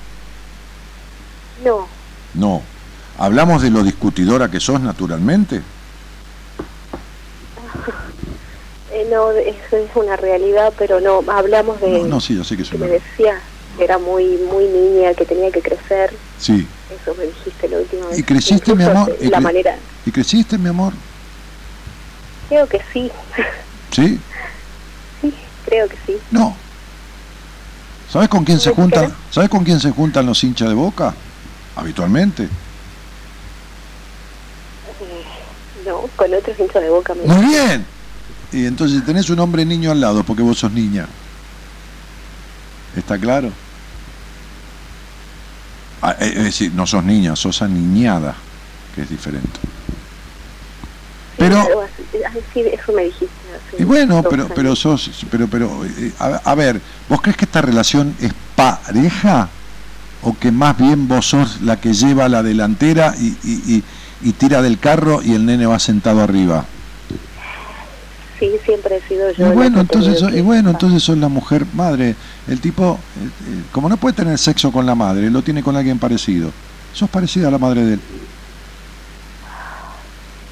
No, 1.64 1.86
No. 2.34 2.62
¿Hablamos 3.20 3.62
de 3.62 3.70
lo 3.70 3.82
discutidora 3.82 4.48
que 4.48 4.60
sos 4.60 4.80
naturalmente? 4.80 5.60
no, 9.10 9.30
eso 9.32 9.76
es 9.76 9.90
una 9.96 10.14
realidad, 10.16 10.72
pero 10.78 11.00
no, 11.00 11.24
hablamos 11.32 11.80
de... 11.80 11.88
No, 12.02 12.06
no, 12.06 12.20
sí, 12.20 12.36
yo 12.36 12.44
sé 12.44 12.56
que 12.56 12.62
es 12.62 12.72
una... 12.72 12.86
me 12.86 12.92
decías 12.92 13.40
que 13.76 13.84
era 13.84 13.98
muy 13.98 14.24
muy 14.52 14.66
niña, 14.66 15.14
que 15.14 15.24
tenía 15.24 15.50
que 15.50 15.62
crecer. 15.62 16.14
Sí. 16.38 16.66
Eso 17.02 17.14
me 17.16 17.24
dijiste 17.24 17.68
la 17.68 17.78
última 17.78 18.06
vez. 18.06 18.18
¿Y 18.18 18.22
creciste, 18.22 18.74
mi 18.74 18.84
amor? 18.84 19.16
¿Y 19.20 19.28
La 19.28 19.38
cre- 19.38 19.42
manera... 19.42 19.76
¿Y 20.06 20.12
creciste, 20.12 20.56
mi 20.58 20.68
amor? 20.68 20.92
Creo 22.48 22.66
que 22.68 22.80
sí. 22.92 23.10
¿Sí? 23.90 24.20
sí, 25.20 25.34
creo 25.66 25.88
que 25.88 25.96
sí. 26.06 26.16
No. 26.30 26.56
¿Sabes 28.10 28.28
con 28.28 28.44
quién 28.44 28.58
se 28.58 28.70
¿Me 28.70 28.76
juntan? 28.76 29.14
¿Sabes 29.30 29.50
con 29.50 29.64
quién 29.64 29.80
se 29.80 29.90
juntan 29.90 30.26
los 30.26 30.42
hinchas 30.42 30.68
de 30.68 30.74
Boca? 30.74 31.14
Habitualmente. 31.76 32.44
Eh, 32.44 32.48
no, 35.86 36.08
con 36.16 36.32
otros 36.34 36.58
hinchas 36.58 36.82
de 36.82 36.90
boca 36.90 37.14
me 37.14 37.22
Muy 37.22 37.46
bien. 37.46 37.86
Y 38.50 38.66
entonces 38.66 39.04
tenés 39.04 39.28
un 39.30 39.38
hombre 39.40 39.64
niño 39.64 39.90
al 39.90 40.00
lado 40.00 40.24
porque 40.24 40.42
vos 40.42 40.58
sos 40.58 40.72
niña. 40.72 41.06
¿Está 42.96 43.18
claro? 43.18 43.52
Ah, 46.00 46.16
eh, 46.18 46.32
es 46.36 46.44
decir, 46.44 46.72
no 46.72 46.86
sos 46.86 47.04
niña, 47.04 47.36
sos 47.36 47.60
aniñada, 47.62 48.34
que 48.94 49.02
es 49.02 49.10
diferente. 49.10 49.60
Pero, 51.36 51.62
sí, 52.52 52.60
eso 52.60 52.92
me 52.92 53.04
dijiste. 53.04 53.28
Y 53.78 53.84
bueno, 53.84 54.22
pero, 54.28 54.48
pero 54.48 54.74
sos, 54.76 55.10
pero, 55.30 55.46
pero, 55.48 55.84
eh, 55.84 56.12
a, 56.18 56.40
a 56.44 56.54
ver, 56.54 56.80
¿vos 57.08 57.20
crees 57.20 57.36
que 57.36 57.44
esta 57.44 57.62
relación 57.62 58.14
es 58.20 58.32
pareja? 58.56 59.48
¿O 60.22 60.36
que 60.36 60.50
más 60.50 60.76
bien 60.76 61.06
vos 61.06 61.26
sos 61.28 61.60
la 61.62 61.80
que 61.80 61.92
lleva 61.92 62.28
la 62.28 62.42
delantera 62.42 63.14
y, 63.20 63.26
y- 63.44 63.74
y- 63.76 63.84
y 64.20 64.32
tira 64.32 64.60
del 64.62 64.78
carro 64.80 65.22
y 65.22 65.32
el 65.34 65.46
nene 65.46 65.64
va 65.66 65.78
sentado 65.78 66.20
arriba? 66.20 66.64
Sí, 68.40 68.50
siempre 68.64 68.96
he 68.96 69.08
sido 69.08 69.30
Y 69.30 69.36
yo. 69.36 69.46
la 69.48 69.52
bueno, 69.52 69.80
entonces, 69.80 70.22
y 70.34 70.40
bueno, 70.40 70.70
entonces 70.70 71.02
sos 71.04 71.18
la 71.18 71.28
mujer 71.28 71.64
madre. 71.72 72.16
El 72.48 72.60
tipo, 72.60 72.98
eh, 73.16 73.26
eh, 73.26 73.62
como 73.72 73.88
no 73.88 73.96
puede 73.96 74.14
tener 74.14 74.38
sexo 74.38 74.72
con 74.72 74.86
la 74.86 74.94
madre, 74.96 75.30
lo 75.30 75.42
tiene 75.42 75.62
con 75.62 75.76
alguien 75.76 75.98
parecido. 75.98 76.50
Sos 76.92 77.08
parecida 77.10 77.46
a 77.48 77.50
la 77.52 77.58
madre 77.58 77.84
de 77.84 77.94
él. 77.94 78.00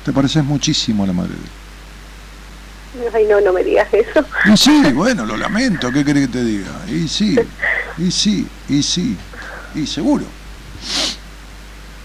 Te 0.04 0.12
pareces 0.12 0.44
muchísimo 0.44 1.02
a 1.02 1.06
la 1.08 1.12
madre 1.12 1.30
de 1.30 1.34
él. 1.40 1.50
Ay, 3.12 3.26
no, 3.28 3.40
no 3.40 3.52
me 3.52 3.62
digas 3.62 3.88
eso. 3.92 4.24
Y 4.52 4.56
sí, 4.56 4.92
bueno, 4.92 5.26
lo 5.26 5.36
lamento, 5.36 5.90
¿qué 5.92 6.04
querés 6.04 6.26
que 6.26 6.32
te 6.32 6.44
diga? 6.44 6.72
Y 6.88 7.08
sí, 7.08 7.36
y 7.98 8.10
sí, 8.10 8.46
y 8.68 8.82
sí, 8.82 9.16
y 9.74 9.86
seguro. 9.86 10.24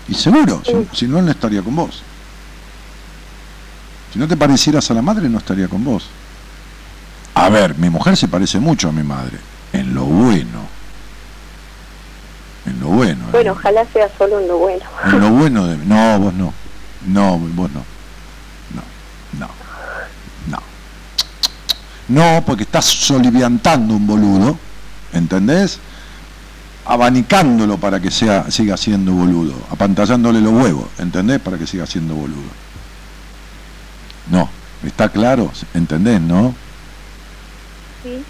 Y 0.07 0.13
seguro, 0.13 0.61
si, 0.65 0.88
si 0.93 1.07
no, 1.07 1.19
él 1.19 1.26
no 1.26 1.31
estaría 1.31 1.61
con 1.61 1.76
vos. 1.76 2.03
Si 4.11 4.19
no 4.19 4.27
te 4.27 4.35
parecieras 4.35 4.91
a 4.91 4.93
la 4.93 5.01
madre, 5.01 5.30
no 5.30 5.38
estaría 5.38 5.68
con 5.68 5.84
vos. 5.84 6.09
A 7.34 7.49
ver, 7.49 7.77
mi 7.77 7.89
mujer 7.89 8.18
se 8.18 8.27
parece 8.27 8.59
mucho 8.59 8.89
a 8.89 8.91
mi 8.91 9.03
madre, 9.03 9.38
en 9.72 9.93
lo 9.93 10.03
bueno. 10.03 10.68
En 12.65 12.80
lo 12.80 12.88
bueno. 12.88 13.26
¿eh? 13.26 13.31
Bueno, 13.31 13.53
ojalá 13.53 13.85
sea 13.93 14.09
solo 14.18 14.39
en 14.39 14.47
lo 14.47 14.57
bueno. 14.57 14.84
En 15.05 15.19
lo 15.19 15.30
bueno 15.30 15.65
de... 15.65 15.77
No, 15.77 16.19
vos 16.19 16.34
no. 16.34 16.53
No, 17.07 17.38
vos. 17.39 17.72
No, 17.72 17.84
no, 19.39 19.49
no. 20.47 20.57
No, 22.12 22.44
porque 22.46 22.64
estás 22.64 22.86
soliviantando 22.86 23.94
un 23.96 24.06
boludo, 24.06 24.58
¿entendés? 25.14 25.80
Abanicándolo 26.86 27.78
para 27.78 28.00
que 28.02 28.12
sea, 28.12 28.52
siga 28.52 28.76
siendo 28.76 29.14
boludo, 29.14 29.54
apantallándole 29.70 30.42
los 30.42 30.52
huevos, 30.52 30.86
¿entendés? 31.00 31.40
Para 31.40 31.58
que 31.58 31.66
siga 31.68 31.86
siendo 31.86 32.14
boludo. 32.16 32.50
No, 34.30 34.50
está 34.86 35.08
claro, 35.10 35.52
¿entendés, 35.74 36.20
no? 36.20 36.54
Sí, 38.04 38.24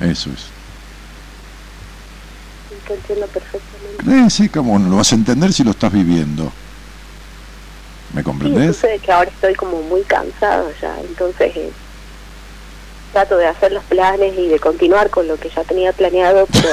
Eso 0.00 0.30
es. 0.30 0.40
sí, 2.68 2.74
te 2.86 2.94
entiendo 2.94 3.26
perfectamente. 3.28 4.26
Eh, 4.26 4.30
sí, 4.30 4.48
como 4.50 4.78
no 4.78 4.90
lo 4.90 4.96
vas 4.96 5.12
a 5.12 5.14
entender 5.14 5.52
si 5.54 5.64
lo 5.64 5.70
estás 5.70 5.92
viviendo. 5.92 6.52
¿Me 8.12 8.20
Sí, 8.20 8.24
comprendés? 8.24 8.76
sucede 8.76 8.98
que 8.98 9.12
ahora 9.12 9.30
estoy 9.30 9.54
como 9.54 9.80
muy 9.82 10.02
cansado 10.02 10.70
ya, 10.82 10.96
entonces 11.00 11.52
eh, 11.56 11.70
trato 13.16 13.38
de 13.38 13.46
hacer 13.46 13.72
los 13.72 13.82
planes 13.84 14.34
y 14.36 14.46
de 14.48 14.58
continuar 14.58 15.08
con 15.08 15.26
lo 15.26 15.38
que 15.38 15.48
ya 15.48 15.64
tenía 15.64 15.90
planeado, 15.94 16.46
pero 16.52 16.68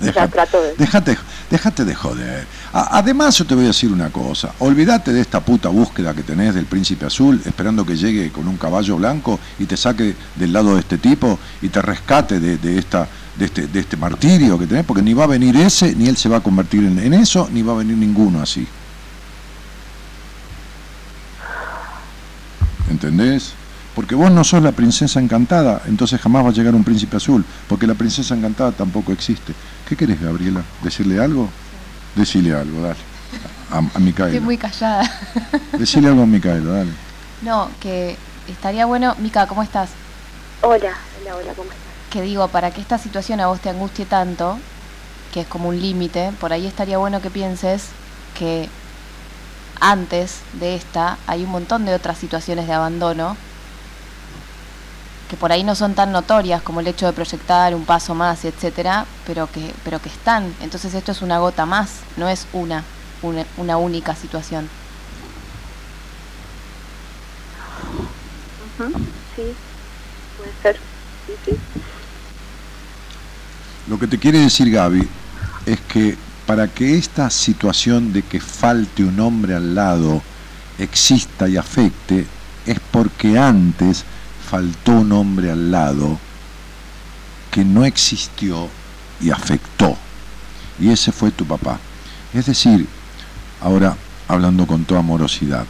ya 0.14 0.28
trato 0.28 0.62
de... 0.62 0.74
déjate, 0.78 1.18
déjate 1.50 1.84
de 1.84 1.94
joder. 1.96 2.46
A- 2.72 2.98
además, 2.98 3.36
yo 3.38 3.44
te 3.44 3.56
voy 3.56 3.64
a 3.64 3.68
decir 3.68 3.90
una 3.90 4.08
cosa. 4.10 4.52
Olvídate 4.60 5.12
de 5.12 5.20
esta 5.20 5.40
puta 5.40 5.68
búsqueda 5.70 6.14
que 6.14 6.22
tenés 6.22 6.54
del 6.54 6.66
príncipe 6.66 7.06
azul, 7.06 7.42
esperando 7.44 7.84
que 7.84 7.96
llegue 7.96 8.30
con 8.30 8.46
un 8.46 8.56
caballo 8.56 8.96
blanco 8.98 9.40
y 9.58 9.64
te 9.64 9.76
saque 9.76 10.14
del 10.36 10.52
lado 10.52 10.74
de 10.74 10.80
este 10.80 10.96
tipo 10.98 11.40
y 11.60 11.68
te 11.70 11.82
rescate 11.82 12.38
de, 12.38 12.56
de 12.58 12.78
esta, 12.78 13.08
de, 13.34 13.46
este, 13.46 13.66
de 13.66 13.80
este 13.80 13.96
martirio 13.96 14.56
que 14.56 14.68
tenés, 14.68 14.84
porque 14.84 15.02
ni 15.02 15.12
va 15.12 15.24
a 15.24 15.26
venir 15.26 15.56
ese, 15.56 15.92
ni 15.96 16.06
él 16.08 16.16
se 16.16 16.28
va 16.28 16.36
a 16.36 16.40
convertir 16.40 16.84
en, 16.84 17.00
en 17.00 17.14
eso, 17.14 17.48
ni 17.52 17.62
va 17.62 17.72
a 17.72 17.76
venir 17.78 17.96
ninguno 17.96 18.40
así. 18.40 18.64
¿Entendés? 22.88 23.54
Porque 23.94 24.14
vos 24.14 24.30
no 24.30 24.42
sos 24.42 24.62
la 24.62 24.72
princesa 24.72 25.20
encantada, 25.20 25.82
entonces 25.86 26.20
jamás 26.20 26.44
va 26.44 26.48
a 26.48 26.52
llegar 26.52 26.74
un 26.74 26.82
príncipe 26.82 27.16
azul, 27.16 27.44
porque 27.68 27.86
la 27.86 27.94
princesa 27.94 28.34
encantada 28.34 28.72
tampoco 28.72 29.12
existe. 29.12 29.52
¿Qué 29.88 29.96
querés, 29.96 30.20
Gabriela? 30.20 30.62
¿Decirle 30.82 31.22
algo? 31.22 31.48
Decirle 32.16 32.54
algo, 32.54 32.82
dale. 32.82 32.96
A, 33.70 33.78
a 33.78 33.80
Estoy 33.82 34.02
Micaela. 34.02 34.40
muy 34.40 34.58
callada. 34.58 35.08
Decirle 35.78 36.08
algo 36.08 36.22
a 36.22 36.26
Micaela, 36.26 36.70
dale. 36.70 36.90
No, 37.42 37.68
que 37.78 38.16
estaría 38.48 38.86
bueno, 38.86 39.14
Mica, 39.18 39.46
¿cómo 39.46 39.62
estás? 39.62 39.90
Hola, 40.62 40.94
hola, 41.20 41.36
hola, 41.36 41.52
¿cómo 41.54 41.68
estás? 41.70 41.84
Que 42.10 42.22
digo, 42.22 42.48
para 42.48 42.70
que 42.70 42.80
esta 42.80 42.96
situación 42.96 43.38
a 43.40 43.48
vos 43.48 43.60
te 43.60 43.68
angustie 43.68 44.06
tanto, 44.06 44.58
que 45.32 45.42
es 45.42 45.46
como 45.46 45.68
un 45.68 45.78
límite, 45.78 46.32
por 46.40 46.54
ahí 46.54 46.66
estaría 46.66 46.96
bueno 46.96 47.20
que 47.20 47.28
pienses 47.28 47.88
que 48.38 48.70
antes 49.78 50.38
de 50.58 50.74
esta 50.76 51.18
hay 51.26 51.44
un 51.44 51.50
montón 51.50 51.84
de 51.84 51.92
otras 51.92 52.16
situaciones 52.16 52.66
de 52.66 52.72
abandono 52.72 53.36
que 55.28 55.36
por 55.36 55.52
ahí 55.52 55.64
no 55.64 55.74
son 55.74 55.94
tan 55.94 56.12
notorias 56.12 56.62
como 56.62 56.80
el 56.80 56.86
hecho 56.86 57.06
de 57.06 57.12
proyectar 57.12 57.74
un 57.74 57.84
paso 57.84 58.14
más, 58.14 58.44
etcétera, 58.44 59.06
pero 59.26 59.50
que 59.50 59.72
pero 59.84 60.00
que 60.00 60.08
están. 60.08 60.54
Entonces 60.60 60.94
esto 60.94 61.12
es 61.12 61.22
una 61.22 61.38
gota 61.38 61.66
más, 61.66 62.00
no 62.16 62.28
es 62.28 62.46
una 62.52 62.84
una, 63.22 63.44
una 63.56 63.76
única 63.76 64.14
situación. 64.14 64.68
Sí, 69.36 69.42
puede 70.36 70.52
ser, 70.62 70.76
sí, 71.26 71.32
sí. 71.44 71.56
Lo 73.88 73.98
que 73.98 74.06
te 74.06 74.18
quiere 74.18 74.38
decir 74.38 74.70
Gaby 74.70 75.06
es 75.66 75.80
que 75.80 76.16
para 76.46 76.68
que 76.68 76.96
esta 76.96 77.30
situación 77.30 78.12
de 78.12 78.22
que 78.22 78.40
falte 78.40 79.04
un 79.04 79.18
hombre 79.20 79.54
al 79.54 79.74
lado 79.74 80.22
exista 80.78 81.48
y 81.48 81.56
afecte, 81.56 82.26
es 82.66 82.80
porque 82.90 83.38
antes 83.38 84.04
faltó 84.54 84.92
un 84.92 85.10
hombre 85.10 85.50
al 85.50 85.72
lado 85.72 86.16
que 87.50 87.64
no 87.64 87.84
existió 87.84 88.68
y 89.20 89.30
afectó. 89.30 89.96
Y 90.78 90.90
ese 90.90 91.10
fue 91.10 91.32
tu 91.32 91.44
papá. 91.44 91.80
Es 92.32 92.46
decir, 92.46 92.86
ahora 93.60 93.96
hablando 94.28 94.64
con 94.64 94.84
toda 94.84 95.00
amorosidad, 95.00 95.66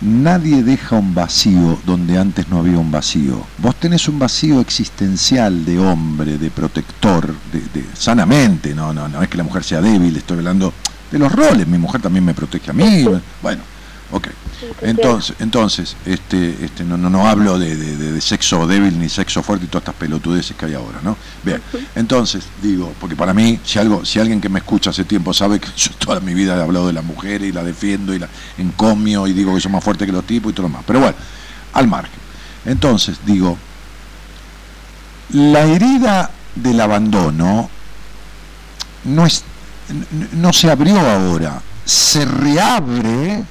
nadie 0.00 0.64
deja 0.64 0.96
un 0.96 1.14
vacío 1.14 1.78
donde 1.86 2.18
antes 2.18 2.48
no 2.48 2.58
había 2.58 2.78
un 2.78 2.90
vacío. 2.90 3.46
Vos 3.58 3.76
tenés 3.76 4.08
un 4.08 4.18
vacío 4.18 4.60
existencial 4.60 5.64
de 5.64 5.78
hombre, 5.78 6.36
de 6.36 6.50
protector, 6.50 7.32
de, 7.52 7.86
sanamente, 7.94 8.74
no, 8.74 8.92
no, 8.92 9.06
no 9.06 9.22
es 9.22 9.28
que 9.28 9.36
la 9.36 9.44
mujer 9.44 9.62
sea 9.62 9.80
débil, 9.80 10.16
estoy 10.16 10.38
hablando 10.38 10.72
de 11.12 11.18
los 11.20 11.30
roles, 11.30 11.64
mi 11.68 11.78
mujer 11.78 12.02
también 12.02 12.24
me 12.24 12.34
protege 12.34 12.72
a 12.72 12.74
mí, 12.74 13.06
bueno, 13.40 13.62
ok. 14.10 14.28
Entonces, 14.82 15.36
entonces, 15.38 15.96
este, 16.04 16.64
este, 16.64 16.84
no, 16.84 16.96
no, 16.96 17.08
no 17.10 17.28
hablo 17.28 17.58
de, 17.58 17.76
de- 17.76 18.20
sexo 18.20 18.66
débil 18.66 18.98
ni 18.98 19.08
sexo 19.08 19.42
fuerte 19.42 19.66
y 19.66 19.68
todas 19.68 19.82
estas 19.82 19.94
pelotudeces 19.94 20.56
que 20.56 20.66
hay 20.66 20.74
ahora, 20.74 20.98
¿no? 21.02 21.16
Bien, 21.44 21.62
entonces, 21.94 22.44
digo, 22.60 22.92
porque 23.00 23.14
para 23.14 23.32
mí, 23.32 23.60
si 23.64 23.78
algo, 23.78 24.04
si 24.04 24.18
alguien 24.18 24.40
que 24.40 24.48
me 24.48 24.58
escucha 24.58 24.90
hace 24.90 25.04
tiempo 25.04 25.32
sabe 25.32 25.60
que 25.60 25.68
yo 25.76 25.90
toda 25.98 26.20
mi 26.20 26.34
vida 26.34 26.56
he 26.56 26.62
hablado 26.62 26.86
de 26.88 26.92
la 26.92 27.02
mujer 27.02 27.42
y 27.42 27.52
la 27.52 27.62
defiendo 27.62 28.12
y 28.14 28.18
la 28.18 28.28
encomio 28.58 29.26
y 29.26 29.32
digo 29.32 29.54
que 29.54 29.60
son 29.60 29.72
más 29.72 29.84
fuertes 29.84 30.06
que 30.06 30.12
los 30.12 30.26
tipos 30.26 30.50
y 30.50 30.54
todo 30.54 30.64
lo 30.66 30.72
más. 30.72 30.82
Pero 30.86 31.00
bueno, 31.00 31.14
al 31.74 31.86
margen. 31.86 32.18
Entonces, 32.64 33.18
digo, 33.24 33.56
la 35.30 35.62
herida 35.62 36.30
del 36.54 36.80
abandono 36.80 37.70
no, 39.04 39.26
es, 39.26 39.44
no 40.32 40.52
se 40.52 40.70
abrió 40.70 40.98
ahora, 41.00 41.60
se 41.84 42.24
reabre 42.24 43.44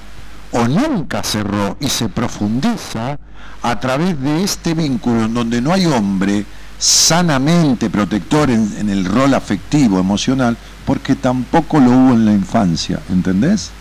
o 0.57 0.67
nunca 0.67 1.21
cerró 1.23 1.77
y 1.79 1.87
se 1.87 2.09
profundiza 2.09 3.19
a 3.61 3.79
través 3.79 4.19
de 4.19 4.43
este 4.43 4.73
vínculo 4.73 5.25
en 5.25 5.33
donde 5.33 5.61
no 5.61 5.71
hay 5.71 5.85
hombre 5.85 6.45
sanamente 6.79 7.89
protector 7.89 8.49
en, 8.49 8.89
el 8.89 9.05
rol 9.05 9.33
afectivo, 9.33 9.99
emocional, 9.99 10.57
porque 10.85 11.15
tampoco 11.15 11.79
lo 11.79 11.91
hubo 11.91 12.13
en 12.13 12.25
la 12.25 12.33
infancia, 12.33 12.99
¿entendés? 13.09 13.71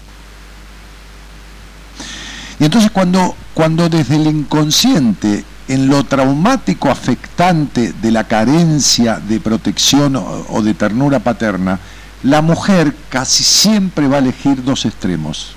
Y 2.59 2.65
entonces 2.65 2.90
cuando, 2.90 3.35
cuando 3.55 3.89
desde 3.89 4.16
el 4.16 4.27
inconsciente, 4.27 5.44
en 5.69 5.89
lo 5.89 6.05
traumático 6.05 6.90
afectante 6.90 7.93
de 7.93 8.11
la 8.11 8.24
carencia 8.24 9.19
de 9.19 9.40
protección 9.40 10.16
o 10.16 10.62
de 10.62 10.74
ternura 10.74 11.19
paterna, 11.20 11.81
la 12.23 12.40
mujer 12.40 12.94
casi 13.11 13.44
siempre 13.44 14.09
va 14.09 14.16
a 14.16 14.20
elegir 14.20 14.62
dos 14.62 14.85
extremos. 14.86 15.56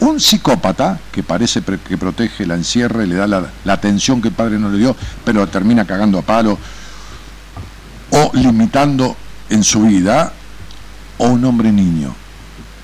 Un 0.00 0.18
psicópata, 0.18 0.98
que 1.12 1.22
parece 1.22 1.62
que 1.62 1.98
protege, 1.98 2.46
la 2.46 2.54
encierra 2.54 3.04
y 3.04 3.06
le 3.06 3.16
da 3.16 3.26
la, 3.26 3.50
la 3.64 3.72
atención 3.74 4.22
que 4.22 4.28
el 4.28 4.34
padre 4.34 4.58
no 4.58 4.70
le 4.70 4.78
dio, 4.78 4.96
pero 5.24 5.46
termina 5.46 5.84
cagando 5.84 6.18
a 6.18 6.22
palo 6.22 6.58
o 8.10 8.30
limitando 8.34 9.16
en 9.50 9.62
su 9.62 9.82
vida, 9.82 10.32
o 11.18 11.28
un 11.28 11.44
hombre 11.44 11.70
niño. 11.70 12.14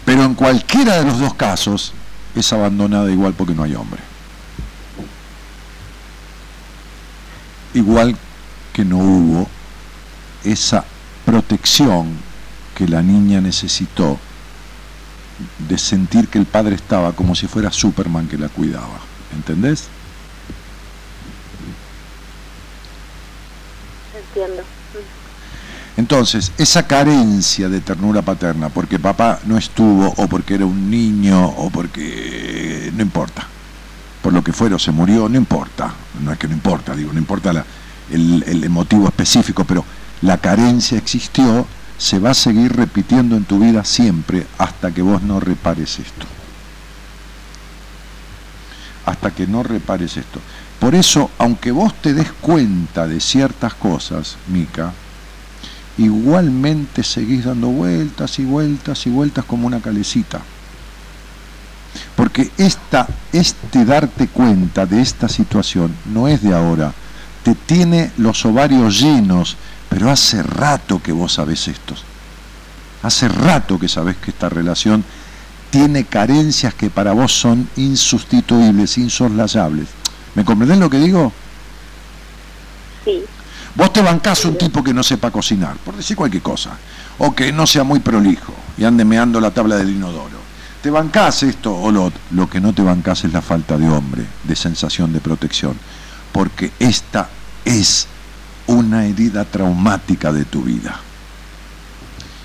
Pero 0.04 0.24
en 0.24 0.34
cualquiera 0.34 0.98
de 0.98 1.04
los 1.04 1.18
dos 1.18 1.34
casos 1.34 1.92
es 2.34 2.52
abandonada 2.52 3.10
igual 3.10 3.34
porque 3.34 3.54
no 3.54 3.62
hay 3.62 3.74
hombre. 3.74 4.00
Igual 7.74 8.16
que 8.72 8.84
no 8.84 8.98
hubo 8.98 9.48
esa 10.44 10.84
protección 11.24 12.08
que 12.74 12.86
la 12.86 13.02
niña 13.02 13.40
necesitó 13.40 14.18
de 15.68 15.78
sentir 15.78 16.28
que 16.28 16.38
el 16.38 16.46
padre 16.46 16.74
estaba 16.74 17.12
como 17.12 17.34
si 17.34 17.46
fuera 17.46 17.70
Superman 17.72 18.28
que 18.28 18.38
la 18.38 18.48
cuidaba. 18.48 19.00
¿Entendés? 19.34 19.84
Entiendo. 24.16 24.62
Entonces, 25.96 26.52
esa 26.58 26.86
carencia 26.86 27.68
de 27.68 27.80
ternura 27.80 28.20
paterna, 28.22 28.68
porque 28.68 28.98
papá 28.98 29.40
no 29.46 29.56
estuvo, 29.56 30.12
o 30.16 30.28
porque 30.28 30.54
era 30.54 30.66
un 30.66 30.90
niño, 30.90 31.46
o 31.46 31.70
porque 31.70 32.92
no 32.94 33.02
importa, 33.02 33.46
por 34.22 34.32
lo 34.34 34.44
que 34.44 34.52
fuera 34.52 34.76
o 34.76 34.78
se 34.78 34.92
murió, 34.92 35.26
no 35.28 35.36
importa, 35.38 35.94
no 36.22 36.32
es 36.32 36.38
que 36.38 36.48
no 36.48 36.54
importa, 36.54 36.94
digo, 36.94 37.12
no 37.14 37.18
importa 37.18 37.52
la- 37.52 37.64
el, 38.10 38.44
el 38.46 38.68
motivo 38.68 39.06
específico, 39.08 39.64
pero 39.64 39.84
la 40.20 40.36
carencia 40.36 40.98
existió, 40.98 41.66
se 41.98 42.18
va 42.18 42.30
a 42.30 42.34
seguir 42.34 42.74
repitiendo 42.74 43.36
en 43.36 43.44
tu 43.44 43.58
vida 43.58 43.84
siempre 43.84 44.46
hasta 44.58 44.92
que 44.92 45.02
vos 45.02 45.22
no 45.22 45.40
repares 45.40 45.98
esto. 45.98 46.26
Hasta 49.06 49.30
que 49.30 49.46
no 49.46 49.62
repares 49.62 50.16
esto. 50.16 50.40
Por 50.78 50.94
eso, 50.94 51.30
aunque 51.38 51.70
vos 51.70 51.94
te 51.94 52.12
des 52.12 52.30
cuenta 52.32 53.06
de 53.06 53.20
ciertas 53.20 53.74
cosas, 53.74 54.36
Mica, 54.48 54.92
igualmente 55.96 57.02
seguís 57.02 57.44
dando 57.44 57.68
vueltas 57.68 58.38
y 58.38 58.44
vueltas 58.44 59.06
y 59.06 59.10
vueltas 59.10 59.44
como 59.44 59.66
una 59.66 59.80
calecita. 59.80 60.40
Porque 62.14 62.50
esta, 62.58 63.06
este 63.32 63.84
darte 63.84 64.28
cuenta 64.28 64.84
de 64.84 65.00
esta 65.00 65.28
situación 65.28 65.94
no 66.12 66.28
es 66.28 66.42
de 66.42 66.54
ahora, 66.54 66.92
te 67.42 67.54
tiene 67.54 68.10
los 68.18 68.44
ovarios 68.44 69.00
llenos, 69.00 69.56
pero 69.88 70.10
hace 70.10 70.42
rato 70.42 71.02
que 71.02 71.12
vos 71.12 71.34
sabés 71.34 71.68
esto. 71.68 71.94
Hace 73.02 73.28
rato 73.28 73.78
que 73.78 73.88
sabés 73.88 74.16
que 74.16 74.30
esta 74.30 74.48
relación 74.48 75.04
tiene 75.70 76.04
carencias 76.04 76.74
que 76.74 76.90
para 76.90 77.12
vos 77.12 77.32
son 77.32 77.68
insustituibles, 77.76 78.98
insoslayables. 78.98 79.88
¿Me 80.34 80.44
comprendés 80.44 80.78
lo 80.78 80.90
que 80.90 80.98
digo? 80.98 81.32
Sí, 83.04 83.24
Vos 83.76 83.92
te 83.92 84.00
bancás 84.00 84.42
un 84.46 84.56
tipo 84.56 84.82
que 84.82 84.94
no 84.94 85.02
sepa 85.02 85.30
cocinar, 85.30 85.76
por 85.76 85.94
decir 85.94 86.16
cualquier 86.16 86.42
cosa, 86.42 86.70
o 87.18 87.34
que 87.34 87.52
no 87.52 87.66
sea 87.66 87.84
muy 87.84 88.00
prolijo 88.00 88.54
y 88.78 88.84
ande 88.84 89.04
meando 89.04 89.38
la 89.38 89.50
tabla 89.50 89.76
del 89.76 89.90
inodoro. 89.90 90.38
Te 90.82 90.90
bancás 90.90 91.42
esto 91.42 91.76
o 91.76 91.90
lo. 91.90 92.10
Lo 92.30 92.48
que 92.48 92.58
no 92.58 92.72
te 92.72 92.80
bancás 92.80 93.24
es 93.24 93.34
la 93.34 93.42
falta 93.42 93.76
de 93.76 93.88
hombre, 93.88 94.24
de 94.44 94.56
sensación 94.56 95.12
de 95.12 95.20
protección, 95.20 95.76
porque 96.32 96.72
esta 96.78 97.28
es 97.66 98.08
una 98.66 99.06
herida 99.06 99.44
traumática 99.44 100.32
de 100.32 100.44
tu 100.44 100.62
vida. 100.62 101.00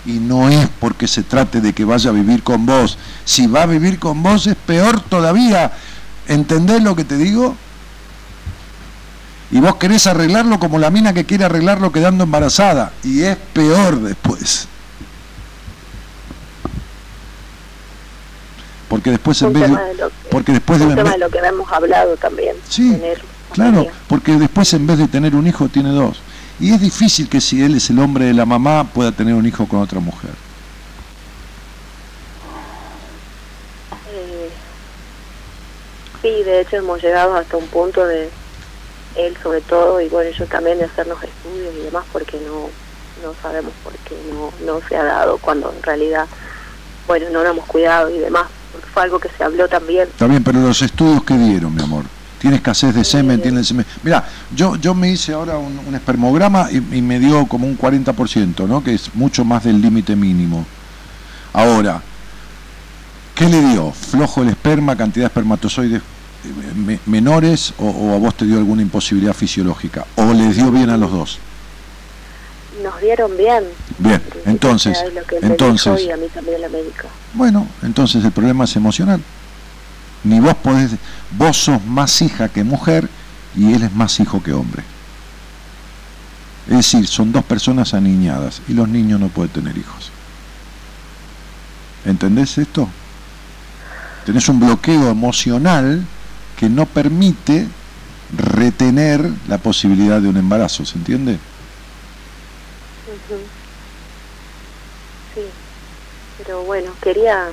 Y 0.05 0.13
no 0.13 0.49
es 0.49 0.67
porque 0.79 1.07
se 1.07 1.23
trate 1.23 1.61
de 1.61 1.73
que 1.73 1.85
vaya 1.85 2.09
a 2.09 2.13
vivir 2.13 2.43
con 2.43 2.65
vos. 2.65 2.97
Si 3.23 3.47
va 3.47 3.63
a 3.63 3.67
vivir 3.67 3.99
con 3.99 4.23
vos 4.23 4.47
es 4.47 4.55
peor 4.55 5.01
todavía. 5.01 5.71
¿Entendés 6.27 6.81
lo 6.81 6.95
que 6.95 7.03
te 7.03 7.17
digo? 7.17 7.55
y 9.51 9.59
vos 9.59 9.75
querés 9.75 10.07
arreglarlo 10.07 10.59
como 10.59 10.79
la 10.79 10.89
mina 10.89 11.13
que 11.13 11.25
quiere 11.25 11.43
arreglarlo 11.43 11.91
quedando 11.91 12.23
embarazada 12.23 12.93
y 13.03 13.23
es 13.23 13.37
peor 13.53 13.99
después. 13.99 14.67
Porque 18.87 19.11
después 19.11 19.41
en 19.41 19.53
vez 19.53 19.63
de, 19.63 19.77
de 19.77 19.93
lo 19.95 20.09
que, 20.09 20.15
porque 20.29 20.51
después 20.53 20.79
de, 20.79 20.85
un 20.85 20.95
tema 20.95 21.11
de 21.11 21.17
lo 21.17 21.29
que 21.29 21.39
hemos 21.39 21.71
hablado 21.71 22.15
también. 22.17 22.55
Sí, 22.67 22.91
tener 22.91 23.21
claro, 23.51 23.87
porque 24.07 24.33
después 24.33 24.73
en 24.73 24.87
vez 24.87 24.97
de 24.97 25.07
tener 25.07 25.35
un 25.35 25.47
hijo 25.47 25.69
tiene 25.69 25.89
dos. 25.89 26.21
Y 26.59 26.73
es 26.73 26.81
difícil 26.81 27.27
que 27.27 27.41
si 27.41 27.63
él 27.63 27.75
es 27.75 27.89
el 27.89 27.99
hombre 27.99 28.25
de 28.25 28.33
la 28.33 28.45
mamá 28.45 28.83
pueda 28.83 29.11
tener 29.11 29.33
un 29.33 29.45
hijo 29.45 29.67
con 29.67 29.81
otra 29.81 29.99
mujer. 29.99 30.31
Eh, 34.13 34.49
sí, 36.21 36.43
de 36.43 36.61
hecho 36.61 36.77
hemos 36.77 37.01
llegado 37.01 37.35
hasta 37.35 37.57
un 37.57 37.67
punto 37.67 38.05
de 38.05 38.29
él 39.15 39.35
sobre 39.43 39.61
todo 39.61 39.99
y 39.99 40.07
bueno, 40.07 40.29
yo 40.31 40.45
también 40.45 40.77
de 40.77 40.85
hacernos 40.85 41.21
estudios 41.23 41.73
y 41.77 41.83
demás 41.83 42.05
porque 42.13 42.39
no 42.45 42.69
no 43.21 43.33
sabemos 43.41 43.71
por 43.83 43.93
qué 43.93 44.15
no, 44.31 44.51
no 44.65 44.81
se 44.87 44.95
ha 44.95 45.03
dado 45.03 45.37
cuando 45.37 45.71
en 45.75 45.83
realidad, 45.83 46.25
bueno, 47.07 47.27
no 47.31 47.43
lo 47.43 47.49
hemos 47.49 47.65
cuidado 47.65 48.09
y 48.09 48.19
demás, 48.19 48.47
porque 48.71 48.87
fue 48.87 49.03
algo 49.03 49.19
que 49.19 49.29
se 49.29 49.43
habló 49.43 49.67
también. 49.67 50.09
Bien, 50.19 50.43
pero 50.43 50.59
los 50.59 50.81
estudios 50.81 51.23
que 51.23 51.35
dieron, 51.35 51.73
mi 51.73 51.83
amor. 51.83 52.05
Tiene 52.41 52.55
escasez 52.55 52.95
de 52.95 53.03
semen, 53.03 53.39
tiene 53.39 53.63
semen. 53.63 53.85
Mira, 54.01 54.27
yo, 54.55 54.75
yo 54.77 54.95
me 54.95 55.11
hice 55.11 55.31
ahora 55.33 55.59
un, 55.59 55.79
un 55.87 55.93
espermograma 55.93 56.67
y, 56.71 56.77
y 56.97 57.01
me 57.01 57.19
dio 57.19 57.45
como 57.45 57.67
un 57.67 57.77
40%, 57.77 58.67
¿no? 58.67 58.83
Que 58.83 58.95
es 58.95 59.13
mucho 59.13 59.45
más 59.45 59.63
del 59.63 59.79
límite 59.79 60.15
mínimo. 60.15 60.65
Ahora, 61.53 62.01
¿qué 63.35 63.47
le 63.47 63.61
dio? 63.61 63.91
¿Flojo 63.91 64.41
el 64.41 64.49
esperma, 64.49 64.95
cantidad 64.95 65.25
de 65.25 65.27
espermatozoides 65.27 66.01
eh, 66.01 66.47
me- 66.75 66.99
menores 67.05 67.75
o, 67.77 67.87
o 67.89 68.15
a 68.15 68.17
vos 68.17 68.35
te 68.35 68.45
dio 68.45 68.57
alguna 68.57 68.81
imposibilidad 68.81 69.33
fisiológica? 69.33 70.05
¿O 70.15 70.33
les 70.33 70.55
dio 70.55 70.71
bien 70.71 70.89
a 70.89 70.97
los 70.97 71.11
dos? 71.11 71.37
Nos 72.83 72.99
dieron 73.01 73.37
bien. 73.37 73.65
Bien, 73.99 74.19
entonces, 74.45 74.97
entonces- 75.41 76.01
y 76.05 76.09
a 76.11 76.17
mí 76.17 76.25
también 76.33 76.59
la 76.61 76.69
médica. 76.69 77.03
Bueno, 77.35 77.67
entonces 77.83 78.23
el 78.25 78.31
problema 78.31 78.63
es 78.63 78.75
emocional. 78.75 79.21
Ni 80.23 80.39
vos 80.39 80.55
podés, 80.55 80.91
vos 81.31 81.57
sos 81.57 81.83
más 81.85 82.21
hija 82.21 82.49
que 82.49 82.63
mujer 82.63 83.09
y 83.55 83.73
él 83.73 83.83
es 83.83 83.93
más 83.93 84.19
hijo 84.19 84.41
que 84.43 84.53
hombre. 84.53 84.83
Es 86.67 86.77
decir, 86.77 87.07
son 87.07 87.31
dos 87.31 87.43
personas 87.43 87.93
aniñadas 87.93 88.61
y 88.67 88.73
los 88.73 88.87
niños 88.87 89.19
no 89.19 89.29
pueden 89.29 89.51
tener 89.51 89.77
hijos. 89.77 90.11
¿Entendés 92.05 92.57
esto? 92.57 92.87
Tenés 94.25 94.47
un 94.49 94.59
bloqueo 94.59 95.09
emocional 95.09 96.05
que 96.57 96.69
no 96.69 96.85
permite 96.85 97.67
retener 98.37 99.29
la 99.47 99.57
posibilidad 99.57 100.21
de 100.21 100.29
un 100.29 100.37
embarazo, 100.37 100.85
¿se 100.85 100.97
entiende? 100.97 101.39
Sí, 105.33 105.41
pero 106.37 106.63
bueno, 106.63 106.91
quería... 107.01 107.47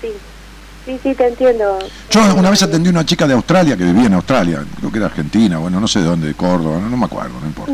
sí, 0.00 0.08
sí, 0.86 0.98
sí, 1.02 1.14
te 1.14 1.26
entiendo. 1.28 1.78
Yo 2.10 2.34
una 2.34 2.50
vez 2.50 2.62
atendí 2.62 2.88
a 2.88 2.92
una 2.92 3.04
chica 3.04 3.26
de 3.26 3.34
Australia 3.34 3.76
que 3.76 3.84
vivía 3.84 4.06
en 4.06 4.14
Australia, 4.14 4.64
creo 4.78 4.90
que 4.90 4.98
era 4.98 5.06
argentina, 5.06 5.58
bueno, 5.58 5.80
no 5.80 5.88
sé 5.88 6.00
de 6.00 6.06
dónde, 6.06 6.26
de 6.28 6.34
Córdoba, 6.34 6.78
no, 6.80 6.88
no 6.88 6.96
me 6.96 7.04
acuerdo, 7.06 7.38
no 7.40 7.46
importa. 7.46 7.72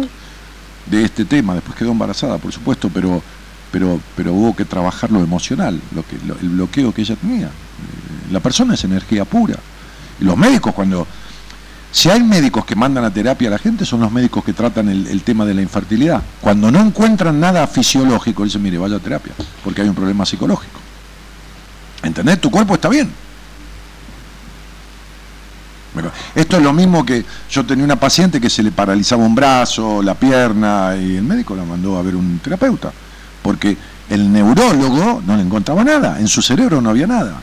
De 0.86 1.04
este 1.04 1.24
tema, 1.24 1.54
después 1.54 1.76
quedó 1.76 1.90
embarazada, 1.90 2.38
por 2.38 2.52
supuesto, 2.52 2.90
pero 2.92 3.22
pero 3.72 4.00
pero 4.14 4.32
hubo 4.32 4.54
que 4.54 4.64
trabajar 4.64 5.10
lo 5.10 5.20
emocional, 5.20 5.80
lo 5.94 6.02
que 6.06 6.16
lo- 6.26 6.38
el 6.40 6.48
bloqueo 6.50 6.94
que 6.94 7.02
ella 7.02 7.16
tenía. 7.16 7.46
Eh, 7.46 8.32
La 8.32 8.40
persona 8.40 8.74
es 8.74 8.82
energía 8.84 9.24
pura. 9.24 9.56
Y 10.20 10.24
los 10.24 10.36
médicos 10.36 10.72
cuando 10.74 11.06
si 11.92 12.08
hay 12.10 12.22
médicos 12.22 12.64
que 12.64 12.74
mandan 12.76 13.04
a 13.04 13.10
terapia 13.12 13.48
a 13.48 13.52
la 13.52 13.58
gente, 13.58 13.84
son 13.86 14.00
los 14.00 14.12
médicos 14.12 14.44
que 14.44 14.52
tratan 14.52 14.88
el, 14.88 15.06
el 15.06 15.22
tema 15.22 15.44
de 15.44 15.54
la 15.54 15.62
infertilidad. 15.62 16.22
Cuando 16.40 16.70
no 16.70 16.80
encuentran 16.80 17.38
nada 17.40 17.66
fisiológico, 17.66 18.44
dicen, 18.44 18.62
mire, 18.62 18.76
vaya 18.78 18.96
a 18.96 18.98
terapia, 19.00 19.32
porque 19.64 19.82
hay 19.82 19.88
un 19.88 19.94
problema 19.94 20.24
psicológico. 20.26 20.78
¿Entendés? 22.02 22.40
Tu 22.40 22.50
cuerpo 22.50 22.74
está 22.74 22.88
bien. 22.88 23.10
Esto 26.34 26.58
es 26.58 26.62
lo 26.62 26.74
mismo 26.74 27.06
que 27.06 27.24
yo 27.50 27.64
tenía 27.64 27.84
una 27.84 27.98
paciente 27.98 28.38
que 28.40 28.50
se 28.50 28.62
le 28.62 28.70
paralizaba 28.70 29.24
un 29.24 29.34
brazo, 29.34 30.02
la 30.02 30.14
pierna, 30.14 30.94
y 30.94 31.16
el 31.16 31.22
médico 31.22 31.56
la 31.56 31.64
mandó 31.64 31.96
a 31.96 32.02
ver 32.02 32.14
un 32.14 32.38
terapeuta, 32.38 32.92
porque 33.42 33.76
el 34.10 34.30
neurólogo 34.30 35.22
no 35.26 35.36
le 35.36 35.42
encontraba 35.42 35.82
nada, 35.84 36.20
en 36.20 36.28
su 36.28 36.42
cerebro 36.42 36.82
no 36.82 36.90
había 36.90 37.06
nada. 37.06 37.40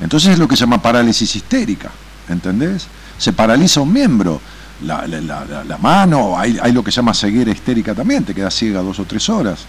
Entonces 0.00 0.32
es 0.32 0.38
lo 0.40 0.48
que 0.48 0.56
se 0.56 0.62
llama 0.62 0.82
parálisis 0.82 1.36
histérica, 1.36 1.90
¿entendés? 2.28 2.86
Se 3.18 3.32
paraliza 3.32 3.80
un 3.82 3.92
miembro, 3.92 4.40
la, 4.84 5.06
la- 5.06 5.20
la- 5.20 5.44
la- 5.44 5.62
la 5.64 5.78
mano, 5.78 6.36
hay, 6.36 6.58
hay 6.60 6.72
lo 6.72 6.82
que 6.82 6.90
se 6.90 6.96
llama 6.96 7.14
ceguera 7.14 7.52
histérica 7.52 7.94
también, 7.94 8.24
te 8.24 8.34
quedas 8.34 8.52
ciega 8.52 8.82
dos 8.82 8.98
o 8.98 9.04
tres 9.04 9.28
horas. 9.28 9.60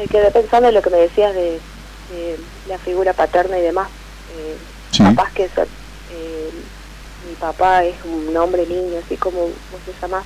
Me 0.00 0.06
quedé 0.08 0.30
pensando 0.30 0.68
en 0.68 0.74
lo 0.74 0.82
que 0.82 0.90
me 0.90 0.98
decías 0.98 1.34
de, 1.34 1.60
de 2.10 2.38
la 2.68 2.78
figura 2.78 3.12
paterna 3.12 3.58
y 3.58 3.62
demás. 3.62 3.88
Eh, 4.36 4.56
Sí. 4.92 5.04
Capaz 5.04 5.30
que 5.32 5.44
eso, 5.44 5.62
eh, 5.62 6.50
mi 7.28 7.34
papá 7.36 7.84
es 7.84 7.94
un 8.04 8.36
hombre 8.36 8.66
niño, 8.66 8.98
así 9.04 9.16
como 9.16 9.38
vos 9.42 9.52
se 9.86 9.92
llamás. 10.02 10.24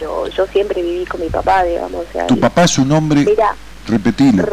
Yo, 0.00 0.26
yo 0.28 0.46
siempre 0.46 0.80
viví 0.82 1.04
con 1.04 1.20
mi 1.20 1.28
papá, 1.28 1.62
digamos. 1.64 2.06
O 2.08 2.12
sea, 2.12 2.26
Tu 2.26 2.32
y- 2.34 2.38
papá 2.38 2.64
es 2.64 2.78
un 2.78 2.90
hombre, 2.90 3.24
Mira, 3.26 3.54
repetilo, 3.86 4.44
¿es 4.44 4.48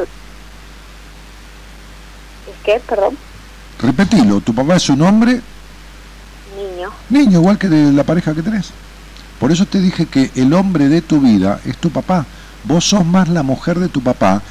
que, 2.65 2.79
perdón? 2.81 3.17
repetilo, 3.79 4.41
tu 4.41 4.53
papá 4.53 4.75
es 4.75 4.89
un 4.89 5.01
hombre 5.03 5.39
Niño. 6.57 6.89
niño, 7.09 7.39
igual 7.39 7.57
que 7.57 7.69
de 7.69 7.93
la 7.93 8.03
pareja 8.03 8.33
que 8.33 8.41
tenés. 8.41 8.71
Por 9.39 9.51
eso 9.53 9.65
te 9.65 9.79
dije 9.79 10.05
que 10.05 10.31
el 10.35 10.51
hombre 10.53 10.89
de 10.89 11.01
tu 11.01 11.21
vida 11.21 11.61
es 11.65 11.77
tu 11.77 11.89
papá. 11.91 12.25
Vos 12.65 12.83
sos 12.89 13.05
más 13.05 13.29
la 13.29 13.41
mujer 13.43 13.79
de 13.79 13.87
tu 13.89 14.01
papá 14.01 14.41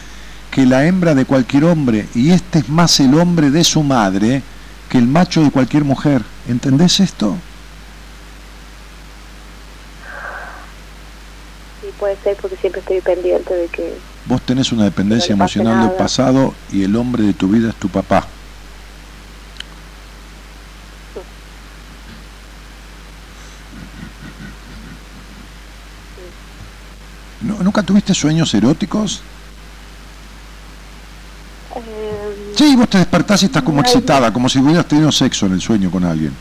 que 0.54 0.66
la 0.66 0.86
hembra 0.86 1.16
de 1.16 1.24
cualquier 1.24 1.64
hombre. 1.64 2.06
Y 2.14 2.30
este 2.30 2.60
es 2.60 2.68
más 2.68 3.00
el 3.00 3.18
hombre 3.18 3.50
de 3.50 3.64
su 3.64 3.82
madre 3.82 4.40
que 4.88 4.98
el 4.98 5.08
macho 5.08 5.42
de 5.42 5.50
cualquier 5.50 5.82
mujer. 5.82 6.22
¿Entendés 6.48 7.00
esto? 7.00 7.36
Sí, 11.80 11.88
puede 11.98 12.16
ser 12.22 12.36
porque 12.40 12.56
siempre 12.56 12.80
estoy 12.82 13.00
pendiente 13.00 13.52
de 13.52 13.66
que... 13.66 13.98
Vos 14.26 14.42
tenés 14.42 14.70
una 14.70 14.84
dependencia 14.84 15.34
No 15.34 15.42
emocional 15.42 15.88
del 15.88 15.96
pasado 15.96 16.54
y 16.70 16.84
el 16.84 16.94
hombre 16.94 17.24
de 17.24 17.32
tu 17.34 17.48
vida 17.48 17.70
es 17.70 17.74
tu 17.74 17.88
papá. 17.88 18.24
¿No- 27.42 27.62
¿Nunca 27.62 27.82
tuviste 27.82 28.14
sueños 28.14 28.54
eróticos? 28.54 29.22
Eh, 32.64 32.68
Sí, 32.70 32.76
vos 32.76 32.88
te 32.88 32.98
despertás 32.98 33.42
y 33.42 33.46
estás 33.46 33.62
como 33.62 33.80
excitada, 33.80 34.32
como 34.32 34.48
si 34.48 34.58
hubieras 34.58 34.86
tenido 34.86 35.12
sexo 35.12 35.46
en 35.46 35.52
el 35.52 35.60
sueño 35.60 35.90
con 35.90 36.04
alguien. 36.04 36.32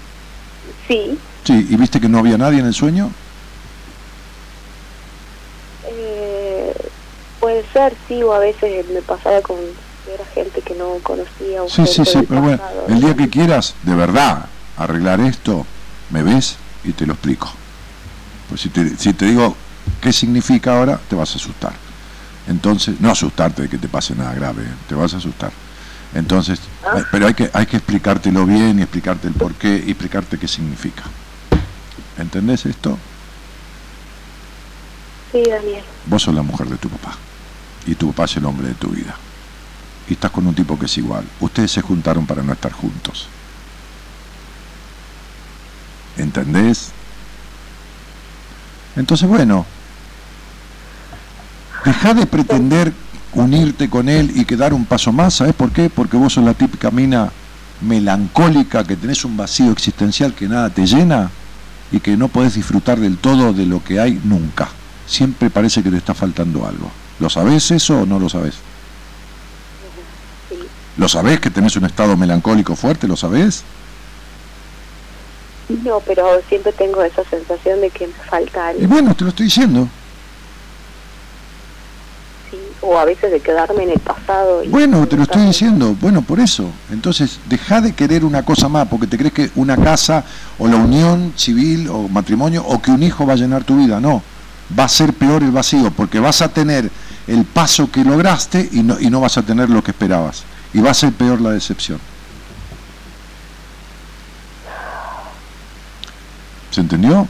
sí, 0.88 1.18
Sí, 1.46 1.68
¿y 1.70 1.76
viste 1.76 2.00
que 2.00 2.08
no 2.08 2.20
había 2.20 2.38
nadie 2.38 2.60
en 2.60 2.66
el 2.66 2.74
sueño? 2.74 3.10
eh, 5.90 6.74
puede 7.40 7.66
ser, 7.74 7.94
sí, 8.08 8.24
o 8.24 8.34
a 8.34 8.40
veces 8.40 8.86
me 8.90 9.02
pasaba 9.02 9.42
con 9.42 9.58
ver 10.08 10.22
a 10.22 10.26
gente 10.34 10.62
que 10.62 10.74
no 10.76 11.00
conocía. 11.04 11.62
O 11.62 11.68
Sí, 11.68 11.86
sí, 11.86 12.06
sí, 12.06 12.22
pero 12.28 12.42
bueno, 12.42 12.64
el 12.88 13.02
día 13.02 13.14
que 13.16 13.30
quieras, 13.30 13.76
de 13.84 13.96
verdad, 13.96 14.46
arreglar 14.78 15.20
esto, 15.20 15.66
me 16.12 16.24
ves 16.24 16.56
y 16.86 16.94
te 16.94 17.06
lo 17.06 17.14
explico. 17.14 17.52
Pues 18.48 18.62
si 18.62 18.70
te, 18.70 18.96
si 18.98 19.14
te 19.14 19.26
digo 19.26 19.56
qué 20.02 20.14
significa 20.14 20.78
ahora, 20.78 21.00
te 21.10 21.16
vas 21.16 21.34
a 21.34 21.36
asustar. 21.36 21.74
Entonces, 22.48 23.00
no 23.02 23.12
asustarte 23.12 23.64
de 23.64 23.70
que 23.70 23.78
te 23.78 23.88
pase 23.90 24.16
nada 24.16 24.34
grave, 24.34 24.64
te 24.88 24.96
vas 24.96 25.14
a 25.14 25.18
asustar. 25.18 25.52
Entonces, 26.16 26.60
Ah. 26.86 27.02
pero 27.12 27.28
hay 27.28 27.34
que, 27.34 27.50
hay 27.54 27.66
que 27.66 27.78
explicártelo 27.78 28.46
bien 28.46 28.78
y 28.80 28.82
explicarte 28.84 29.28
el 29.28 29.34
por 29.34 29.54
qué 29.56 29.84
y 29.86 29.92
explicarte 29.92 30.38
qué 30.38 30.48
significa. 30.48 31.04
¿Entendés 32.18 32.66
esto? 32.66 32.98
Sí, 35.32 35.42
Daniel. 35.50 35.84
Vos 36.06 36.22
sos 36.22 36.36
la 36.36 36.44
mujer 36.44 36.68
de 36.68 36.78
tu 36.78 36.90
papá 36.90 37.16
y 37.88 37.96
tu 37.96 38.10
papá 38.12 38.26
es 38.26 38.38
el 38.38 38.46
hombre 38.46 38.68
de 38.68 38.76
tu 38.76 38.90
vida. 38.90 39.16
Y 40.08 40.14
estás 40.14 40.30
con 40.32 40.46
un 40.46 40.54
tipo 40.54 40.78
que 40.78 40.86
es 40.86 40.98
igual. 40.98 41.26
Ustedes 41.40 41.72
se 41.72 41.82
juntaron 41.82 42.28
para 42.28 42.44
no 42.44 42.54
estar 42.54 42.72
juntos. 42.72 43.28
¿Entendés? 46.18 46.92
Entonces, 48.96 49.28
bueno, 49.28 49.66
deja 51.86 52.14
de 52.14 52.28
pretender 52.28 52.94
unirte 53.36 53.90
con 53.90 54.10
él 54.10 54.32
y 54.36 54.46
que 54.46 54.56
dar 54.58 54.74
un 54.74 54.86
paso 54.86 55.12
más. 55.12 55.36
¿Sabes 55.36 55.54
por 55.54 55.72
qué? 55.72 55.90
Porque 55.90 56.18
vos 56.18 56.34
sos 56.34 56.44
la 56.44 56.54
típica 56.54 56.92
mina 56.92 57.32
melancólica, 57.82 58.84
que 58.84 58.96
tenés 58.96 59.26
un 59.26 59.36
vacío 59.36 59.72
existencial 59.72 60.34
que 60.34 60.48
nada 60.48 60.70
te 60.70 60.86
llena 60.86 61.30
y 61.92 62.00
que 62.00 62.16
no 62.18 62.28
podés 62.28 62.56
disfrutar 62.56 63.00
del 63.00 63.18
todo 63.18 63.54
de 63.54 63.66
lo 63.66 63.84
que 63.84 64.00
hay 64.00 64.20
nunca. 64.24 64.70
Siempre 65.06 65.50
parece 65.50 65.84
que 65.84 65.90
te 65.90 65.98
está 65.98 66.14
faltando 66.14 66.66
algo. 66.66 66.90
¿Lo 67.20 67.30
sabés 67.30 67.70
eso 67.72 68.02
o 68.02 68.06
no 68.06 68.20
lo 68.20 68.30
sabés? 68.30 68.56
Sí. 70.50 70.58
¿Lo 70.98 71.08
sabés 71.10 71.40
que 71.40 71.50
tenés 71.50 71.76
un 71.76 71.86
estado 71.86 72.16
melancólico 72.18 72.76
fuerte? 72.76 73.08
¿Lo 73.08 73.16
sabés? 73.18 73.64
No, 75.84 76.00
pero 76.06 76.42
siempre 76.50 76.72
tengo 76.74 77.02
esa 77.04 77.24
sensación 77.30 77.82
de 77.82 77.90
que 77.90 78.08
me 78.08 78.14
falta 78.30 78.74
Y 78.74 78.82
algo. 78.84 78.88
bueno, 78.94 79.16
te 79.16 79.24
lo 79.24 79.30
estoy 79.30 79.46
diciendo. 79.46 79.88
O 82.82 82.98
a 82.98 83.06
veces 83.06 83.32
de 83.32 83.40
quedarme 83.40 83.84
en 83.84 83.92
el 83.92 84.00
pasado. 84.00 84.64
y- 84.64 84.68
Bueno, 84.70 85.08
te 85.08 85.16
lo 85.18 85.24
estoy 85.24 85.46
diciendo. 85.46 85.96
Bueno, 86.00 86.22
por 86.22 86.40
eso. 86.40 86.70
Entonces, 86.92 87.40
deja 87.48 87.82
de 87.82 87.94
querer 87.94 88.26
una 88.26 88.44
cosa 88.44 88.68
más, 88.70 88.88
porque 88.88 89.08
te 89.08 89.18
crees 89.18 89.34
que 89.34 89.52
una 89.56 89.78
casa 89.78 90.24
o 90.60 90.68
la 90.68 90.76
unión 90.78 91.34
civil 91.36 91.88
o 91.90 92.08
matrimonio 92.08 92.64
o 92.66 92.82
que 92.82 92.92
un 92.92 93.04
hijo 93.04 93.26
va 93.26 93.34
a 93.34 93.38
llenar 93.38 93.64
tu 93.64 93.76
vida. 93.78 94.00
No. 94.00 94.22
Va 94.78 94.86
a 94.86 94.90
ser 94.90 95.14
peor 95.14 95.44
el 95.44 95.52
vacío, 95.52 95.92
porque 95.92 96.20
vas 96.20 96.42
a 96.42 96.50
tener 96.50 96.90
el 97.28 97.46
paso 97.46 97.92
que 97.92 98.04
lograste 98.04 98.68
y 98.72 98.82
no, 98.84 99.00
y 99.00 99.10
no 99.10 99.20
vas 99.22 99.38
a 99.38 99.44
tener 99.44 99.70
lo 99.70 99.84
que 99.84 99.92
esperabas. 99.92 100.44
Y 100.74 100.80
va 100.82 100.92
a 100.92 100.94
ser 100.94 101.12
peor 101.14 101.40
la 101.42 101.52
decepción. 101.52 102.00
¿Se 106.72 106.82
entendió? 106.82 107.28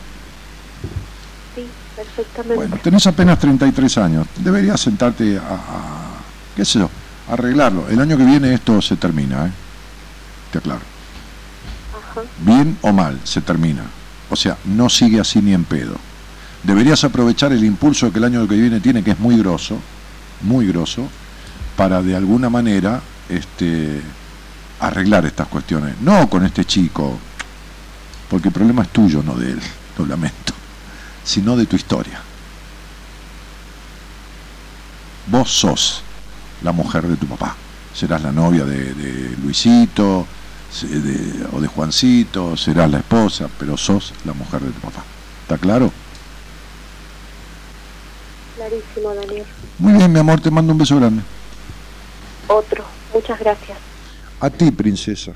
Perfectamente. 2.04 2.56
Bueno, 2.56 2.78
tenés 2.84 3.08
apenas 3.08 3.40
33 3.40 3.98
años. 3.98 4.28
Deberías 4.38 4.80
sentarte 4.80 5.38
a, 5.38 5.42
a- 5.42 6.18
qué 6.56 6.66
sé 6.66 6.80
yo, 6.80 6.90
a 7.30 7.34
arreglarlo. 7.34 7.88
El 7.90 8.00
año 8.00 8.18
que 8.18 8.26
viene 8.26 8.54
esto 8.54 8.82
se 8.82 8.96
termina, 8.98 9.48
¿eh? 9.48 9.52
Te 10.52 10.58
aclaro. 10.60 10.82
Ajá. 12.12 12.22
Bien 12.40 12.78
o 12.82 12.92
mal, 12.92 13.20
se 13.24 13.42
termina. 13.42 13.84
O 14.30 14.36
sea, 14.36 14.58
no 14.66 14.90
sigue 14.90 15.20
así 15.20 15.42
ni 15.42 15.54
en 15.54 15.64
pedo. 15.64 15.96
Deberías 16.64 17.04
aprovechar 17.04 17.52
el 17.52 17.64
impulso 17.64 18.12
que 18.12 18.20
el 18.20 18.24
año 18.26 18.48
que 18.48 18.56
viene 18.56 18.80
tiene, 18.80 19.04
que 19.04 19.12
es 19.12 19.20
muy 19.20 19.38
grosso, 19.38 19.78
muy 20.42 20.66
grosso, 20.68 21.08
para 21.76 22.02
de 22.02 22.16
alguna 22.16 22.50
manera 22.50 23.02
este, 23.30 24.02
arreglar 24.80 25.26
estas 25.26 25.48
cuestiones. 25.48 25.96
No 26.02 26.30
con 26.30 26.46
este 26.46 26.64
chico, 26.66 27.18
porque 28.30 28.48
el 28.48 28.54
problema 28.54 28.84
es 28.84 28.90
tuyo, 28.90 29.22
no 29.24 29.36
de 29.36 29.52
él, 29.52 29.60
lo 29.98 30.06
lamento, 30.06 30.54
sino 31.24 31.56
de 31.56 31.66
tu 31.66 31.76
historia. 31.76 32.20
Vos 35.28 35.50
sos 35.50 36.02
la 36.64 36.72
mujer 36.72 37.08
de 37.08 37.16
tu 37.16 37.26
papá. 37.28 37.56
Serás 37.96 38.22
la 38.24 38.32
novia 38.32 38.66
de, 38.66 38.94
de 38.94 39.38
Luisito 39.44 40.26
de- 40.82 41.46
o 41.54 41.62
de 41.62 41.68
Juancito, 41.68 42.58
serás 42.58 42.90
la 42.90 42.98
esposa, 42.98 43.48
pero 43.60 43.78
sos 43.78 44.12
la 44.26 44.34
mujer 44.34 44.62
de 44.62 44.72
tu 44.72 44.80
papá. 44.80 45.04
¿Está 45.44 45.58
claro? 45.58 45.92
Clarísimo, 48.56 49.14
Daniel. 49.14 49.46
Muy 49.78 49.94
bien, 49.94 50.12
mi 50.12 50.20
amor, 50.20 50.42
te 50.42 50.50
mando 50.50 50.72
un 50.72 50.80
beso 50.80 50.96
grande. 50.96 51.22
Otro. 52.48 52.84
Muchas 53.14 53.40
gracias. 53.40 53.78
A 54.40 54.50
ti, 54.50 54.72
princesa. 54.72 55.34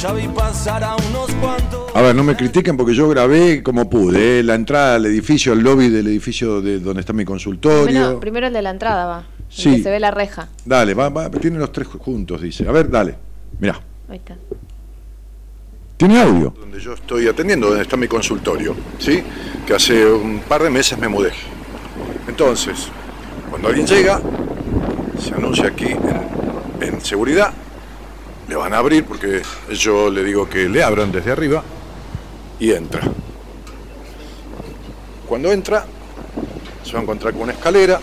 Ya 0.00 0.12
vi 0.12 0.28
pasar 0.28 0.82
a 0.82 0.96
unos 0.96 1.30
cuantos. 1.34 1.94
A 1.94 2.00
ver, 2.00 2.14
no 2.14 2.24
me 2.24 2.34
critiquen 2.34 2.76
porque 2.76 2.94
yo 2.94 3.08
grabé 3.08 3.62
como 3.62 3.90
pude, 3.90 4.38
¿eh? 4.38 4.42
la 4.42 4.54
entrada 4.54 4.94
al 4.94 5.04
edificio, 5.04 5.52
al 5.52 5.60
lobby 5.60 5.90
del 5.90 6.06
edificio 6.06 6.62
de 6.62 6.78
donde 6.80 7.00
está 7.00 7.12
mi 7.12 7.24
consultorio. 7.26 7.84
Primero, 7.84 8.20
primero 8.20 8.46
el 8.46 8.52
de 8.54 8.62
la 8.62 8.70
entrada 8.70 9.04
va. 9.04 9.18
el 9.18 9.44
Sí. 9.50 9.76
que 9.76 9.82
se 9.82 9.90
ve 9.90 10.00
la 10.00 10.10
reja. 10.10 10.48
Dale, 10.64 10.94
va, 10.94 11.10
va, 11.10 11.30
tiene 11.30 11.58
los 11.58 11.70
tres 11.70 11.86
juntos, 11.88 12.40
dice. 12.40 12.66
A 12.66 12.72
ver, 12.72 12.88
dale, 12.88 13.14
mirá. 13.58 13.78
Ahí 14.08 14.16
está. 14.16 14.36
Tiene 15.98 16.22
audio. 16.22 16.54
Donde 16.58 16.80
yo 16.80 16.94
estoy 16.94 17.28
atendiendo, 17.28 17.66
donde 17.68 17.82
está 17.82 17.96
mi 17.98 18.08
consultorio, 18.08 18.74
¿sí? 18.98 19.22
Que 19.66 19.74
hace 19.74 20.06
un 20.10 20.40
par 20.40 20.62
de 20.62 20.70
meses 20.70 20.98
me 20.98 21.08
mudé. 21.08 21.32
Entonces, 22.26 22.88
cuando 23.50 23.68
alguien 23.68 23.86
llega, 23.86 24.18
se 25.18 25.34
anuncia 25.34 25.66
aquí 25.66 25.88
en, 25.88 26.94
en 26.94 27.00
seguridad, 27.02 27.52
le 28.50 28.56
van 28.56 28.74
a 28.74 28.78
abrir 28.78 29.04
porque 29.04 29.42
yo 29.70 30.10
le 30.10 30.24
digo 30.24 30.50
que 30.50 30.68
le 30.68 30.82
abran 30.82 31.12
desde 31.12 31.30
arriba 31.30 31.62
y 32.58 32.72
entra. 32.72 33.00
Cuando 35.28 35.52
entra, 35.52 35.86
se 36.82 36.92
va 36.92 36.98
a 36.98 37.02
encontrar 37.02 37.32
con 37.32 37.42
una 37.42 37.52
escalera. 37.52 38.00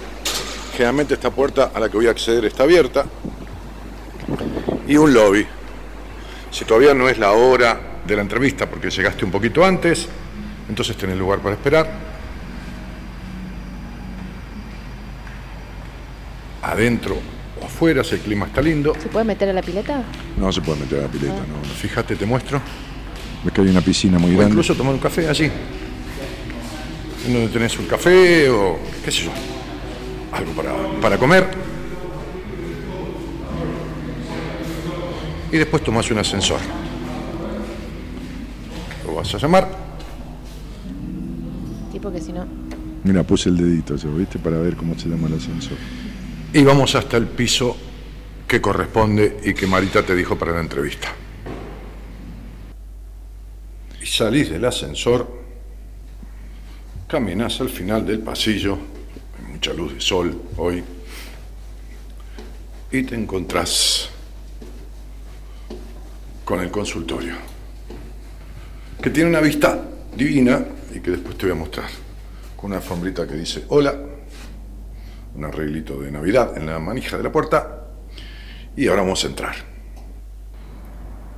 Generalmente 0.71 1.15
esta 1.15 1.31
puerta 1.31 1.71
a 1.75 1.79
la 1.81 1.89
que 1.89 1.97
voy 1.97 2.07
a 2.07 2.11
acceder 2.11 2.45
está 2.45 2.63
abierta. 2.63 3.05
Y 4.87 4.95
un 4.95 5.13
lobby. 5.13 5.45
Si 6.49 6.63
todavía 6.63 6.93
no 6.93 7.09
es 7.09 7.17
la 7.17 7.33
hora 7.33 7.99
de 8.07 8.15
la 8.15 8.21
entrevista 8.21 8.69
porque 8.69 8.89
llegaste 8.89 9.25
un 9.25 9.31
poquito 9.31 9.65
antes, 9.65 10.07
entonces 10.69 10.95
tenés 10.95 11.17
lugar 11.17 11.39
para 11.39 11.55
esperar. 11.55 11.91
Adentro 16.61 17.36
afuera, 17.67 18.03
si 18.03 18.15
el 18.15 18.21
clima 18.21 18.47
está 18.47 18.61
lindo. 18.61 18.93
¿Se 18.99 19.07
puede 19.07 19.25
meter 19.25 19.49
a 19.49 19.53
la 19.53 19.61
pileta? 19.61 20.03
No 20.37 20.51
se 20.51 20.61
puede 20.61 20.79
meter 20.79 20.99
a 20.99 21.01
la 21.03 21.07
pileta, 21.09 21.33
no. 21.33 21.63
Fíjate, 21.79 22.15
te 22.15 22.25
muestro. 22.25 22.61
Ves 23.43 23.53
que 23.53 23.61
hay 23.61 23.67
una 23.67 23.81
piscina 23.81 24.17
muy 24.17 24.31
grande. 24.31 24.49
incluso 24.49 24.73
tomar 24.73 24.93
un 24.93 24.99
café 24.99 25.29
allí. 25.29 25.51
En 27.27 27.33
donde 27.33 27.49
tenés 27.49 27.77
un 27.77 27.85
café 27.85 28.49
o 28.49 28.79
qué 29.03 29.11
sé 29.11 29.25
yo. 29.25 29.31
Algo 30.31 30.51
para, 30.53 30.73
para 31.01 31.17
comer. 31.17 31.47
Y 35.51 35.57
después 35.57 35.83
tomás 35.83 36.09
un 36.11 36.17
ascensor. 36.17 36.59
Lo 39.05 39.15
vas 39.15 39.33
a 39.33 39.37
llamar. 39.37 39.69
Tipo 41.91 42.11
que 42.11 42.19
si 42.19 42.33
no. 42.33 42.45
Mira, 43.03 43.23
puse 43.23 43.49
el 43.49 43.57
dedito 43.57 43.95
¿viste? 44.17 44.39
Para 44.39 44.57
ver 44.57 44.75
cómo 44.75 44.97
se 44.97 45.07
llama 45.07 45.27
el 45.27 45.35
ascensor. 45.35 45.77
Y 46.53 46.63
vamos 46.63 46.95
hasta 46.95 47.17
el 47.17 47.27
piso 47.27 47.75
que 48.47 48.61
corresponde 48.61 49.41
y 49.43 49.53
que 49.53 49.67
Marita 49.67 50.03
te 50.03 50.15
dijo 50.15 50.37
para 50.37 50.53
la 50.53 50.61
entrevista. 50.61 51.13
Y 54.01 54.05
salís 54.05 54.49
del 54.49 54.63
ascensor, 54.63 55.27
caminás 57.07 57.59
al 57.59 57.69
final 57.69 58.05
del 58.05 58.19
pasillo, 58.19 58.77
hay 59.37 59.51
mucha 59.51 59.73
luz 59.73 59.95
de 59.95 60.01
sol 60.01 60.41
hoy, 60.55 60.81
y 62.91 63.03
te 63.03 63.15
encontrás 63.15 64.09
con 66.45 66.61
el 66.61 66.71
consultorio, 66.71 67.35
que 69.01 69.09
tiene 69.09 69.29
una 69.29 69.41
vista 69.41 69.83
divina 70.15 70.65
y 70.95 71.01
que 71.01 71.11
después 71.11 71.37
te 71.37 71.47
voy 71.47 71.55
a 71.55 71.59
mostrar, 71.59 71.89
con 72.55 72.67
una 72.67 72.77
alfombrita 72.77 73.27
que 73.27 73.35
dice 73.35 73.65
hola, 73.67 73.93
un 75.37 75.45
arreglito 75.45 75.99
de 75.99 76.11
Navidad 76.11 76.57
en 76.57 76.65
la 76.65 76.79
manija 76.79 77.15
de 77.15 77.23
la 77.23 77.31
puerta, 77.31 77.85
y 78.75 78.87
ahora 78.87 79.03
vamos 79.03 79.23
a 79.23 79.27
entrar. 79.27 79.55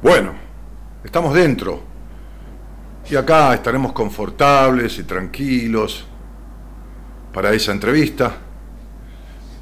Bueno, 0.02 0.34
estamos 1.04 1.34
dentro, 1.34 1.84
y 3.10 3.16
acá 3.16 3.54
estaremos 3.54 3.92
confortables 3.92 4.98
y 5.00 5.04
tranquilos 5.04 6.06
para 7.34 7.54
esa 7.54 7.74
entrevista, 7.74 8.38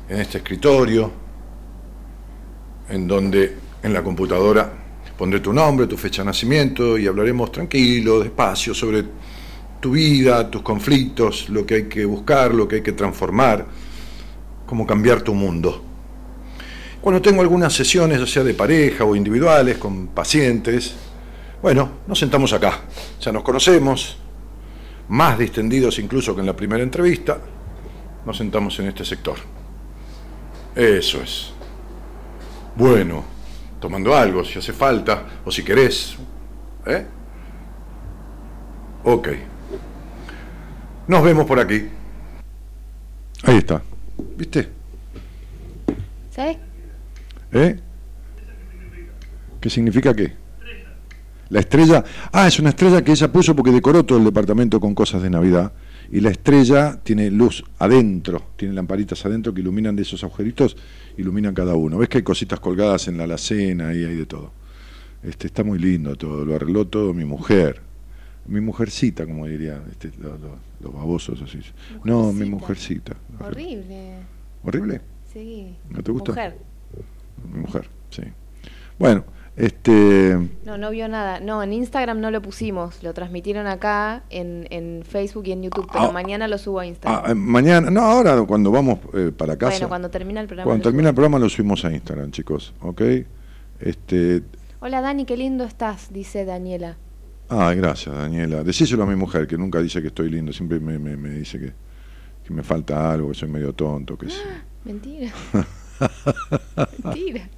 en 0.08 0.20
este 0.20 0.38
escritorio, 0.38 1.12
en 2.90 3.08
donde 3.08 3.58
en 3.82 3.92
la 3.92 4.04
computadora 4.04 4.72
pondré 5.18 5.40
tu 5.40 5.52
nombre, 5.52 5.88
tu 5.88 5.98
fecha 5.98 6.22
de 6.22 6.28
nacimiento 6.28 6.98
y 6.98 7.08
hablaremos 7.08 7.52
tranquilo, 7.52 8.20
despacio, 8.20 8.74
sobre 8.76 9.04
tu 9.80 9.92
vida, 9.92 10.50
tus 10.50 10.62
conflictos, 10.62 11.50
lo 11.50 11.66
que 11.66 11.76
hay 11.76 11.84
que 11.86 12.06
buscar, 12.06 12.54
lo 12.54 12.68
que 12.68 12.78
hay 12.78 12.82
que 12.82 12.94
transformar, 12.94 13.66
cómo 14.68 14.86
cambiar 14.86 15.22
tu 15.22 15.34
mundo. 15.34 15.82
Cuando 17.02 17.22
tengo 17.22 17.42
algunas 17.42 17.74
sesiones, 17.74 18.20
ya 18.20 18.28
sea 18.28 18.44
de 18.44 18.54
pareja 18.54 19.06
o 19.06 19.16
individuales, 19.16 19.78
con 19.78 20.08
pacientes, 20.08 20.94
bueno, 21.62 21.90
nos 22.06 22.20
sentamos 22.20 22.54
acá, 22.54 22.82
ya 23.20 23.32
nos 23.32 23.42
conocemos, 23.42 24.18
más 25.08 25.40
distendidos 25.40 25.98
incluso 25.98 26.36
que 26.36 26.42
en 26.42 26.48
la 26.48 26.56
primera 26.56 26.84
entrevista, 26.84 27.40
nos 28.26 28.38
sentamos 28.38 28.78
en 28.80 28.88
este 28.88 29.06
sector. 29.06 29.38
Eso 30.76 31.22
es. 31.24 31.52
Bueno, 32.76 33.24
tomando 33.80 34.16
algo 34.16 34.44
si 34.44 34.60
hace 34.60 34.74
falta, 34.74 35.24
o 35.46 35.52
si 35.52 35.64
querés. 35.64 36.18
¿Eh? 36.86 37.06
Ok. 39.04 39.30
Nos 41.08 41.24
vemos 41.24 41.46
por 41.46 41.60
aquí. 41.60 41.88
Ahí 43.44 43.58
está. 43.58 43.82
¿Viste? 44.38 44.70
¿Sabes? 46.32 46.58
¿Eh? 47.52 47.80
¿Qué 49.60 49.70
significa 49.70 50.14
qué? 50.14 50.34
La 51.50 51.62
estrella. 51.62 52.04
Ah, 52.32 52.48
es 52.48 52.60
una 52.60 52.70
estrella 52.70 53.02
que 53.04 53.12
ella 53.12 53.32
puso 53.32 53.56
porque 53.56 53.72
decoró 53.72 54.04
todo 54.04 54.18
el 54.18 54.26
departamento 54.26 54.80
con 54.80 54.94
cosas 54.94 55.22
de 55.22 55.30
Navidad. 55.30 55.72
Y 56.12 56.22
la 56.22 56.30
estrella 56.30 57.00
tiene 57.04 57.30
luz 57.32 57.64
adentro, 57.80 58.52
tiene 58.56 58.74
lamparitas 58.74 59.26
adentro 59.26 59.54
que 59.54 59.62
iluminan 59.62 59.96
de 59.96 60.04
esos 60.04 60.24
agujeritos, 60.24 60.78
iluminan 61.18 61.54
cada 61.54 61.76
uno. 61.76 61.98
¿Ves 61.98 62.10
que 62.10 62.20
hay 62.20 62.24
cositas 62.24 62.60
colgadas 62.60 63.08
en 63.08 63.18
la 63.18 63.26
alacena 63.26 63.94
y 63.94 64.04
hay 64.04 64.16
de 64.16 64.26
todo? 64.26 64.52
Este, 65.24 65.48
está 65.48 65.64
muy 65.64 65.80
lindo 65.80 66.16
todo, 66.16 66.46
lo 66.46 66.56
arregló 66.56 66.88
todo 66.88 67.14
mi 67.14 67.26
mujer. 67.26 67.87
Mi 68.48 68.62
mujercita, 68.62 69.26
como 69.26 69.46
diría 69.46 69.82
este, 69.92 70.12
lo- 70.20 70.38
lo- 70.38 70.58
los 70.80 70.94
babosos 70.94 71.42
así. 71.42 71.60
No, 72.04 72.32
mi 72.32 72.50
mujercita. 72.50 73.16
Horrible. 73.40 74.14
¿Horrible? 74.64 75.02
Sí. 75.34 75.76
¿No 75.90 76.02
te 76.02 76.12
gusta? 76.12 76.32
Mujer. 76.32 76.58
Mi 77.54 77.60
mujer, 77.60 77.90
sí. 78.10 78.22
Bueno, 78.98 79.24
este. 79.56 80.38
No, 80.66 80.78
no 80.78 80.90
vio 80.92 81.08
nada. 81.08 81.40
No, 81.40 81.62
en 81.62 81.74
Instagram 81.74 82.20
no 82.22 82.32
lo 82.32 82.42
pusimos. 82.42 83.04
Lo 83.04 83.14
transmitieron 83.14 83.68
acá 83.68 84.24
en, 84.30 84.68
en 84.70 85.04
Facebook 85.04 85.44
y 85.48 85.52
en 85.52 85.64
YouTube. 85.64 85.88
Pero 85.92 86.06
Ah. 86.06 86.12
mañana 86.12 86.48
lo 86.48 86.58
subo 86.58 86.80
a 86.80 86.86
Instagram. 86.86 87.22
ah, 87.26 87.32
eh, 87.32 87.36
mañana, 87.36 87.90
no, 87.92 88.02
ahora 88.02 88.42
cuando 88.44 88.72
vamos 88.72 89.00
eh, 89.14 89.32
para 89.36 89.58
casa. 89.58 89.72
bueno, 89.78 89.90
cuando 89.90 90.10
termina 90.10 90.42
el 90.42 90.48
programa. 90.48 90.70
Cuando 90.70 90.84
termina 90.84 91.10
el 91.10 91.16
programa 91.16 91.38
lo 91.40 91.50
subimos 91.50 91.84
a 91.86 91.92
Instagram, 91.92 92.32
chicos, 92.32 92.74
¿ok? 92.82 93.02
Este. 93.80 94.44
Hola 94.80 95.02
Dani, 95.02 95.26
qué 95.26 95.36
lindo 95.38 95.64
estás, 95.64 96.14
dice 96.14 96.46
Daniela. 96.46 96.98
Ah, 97.50 97.74
gracias, 97.74 98.16
Daniela. 98.16 98.64
Decíselo 98.64 99.04
a 99.04 99.06
mi 99.08 99.16
mujer, 99.16 99.48
que 99.48 99.58
nunca 99.58 99.80
dice 99.82 100.02
que 100.02 100.08
estoy 100.08 100.30
lindo, 100.30 100.52
siempre 100.54 100.80
me, 100.80 100.98
me- 101.00 101.18
me 101.18 101.30
dice 101.30 101.60
que, 101.60 101.74
que 102.46 102.54
me 102.54 102.64
falta 102.64 103.12
algo, 103.12 103.30
que 103.30 103.36
soy 103.36 103.50
medio 103.50 103.74
tonto, 103.74 104.18
que 104.18 104.30
sí. 104.30 104.38
Mentira. 104.86 105.32
Mentira. 107.04 107.50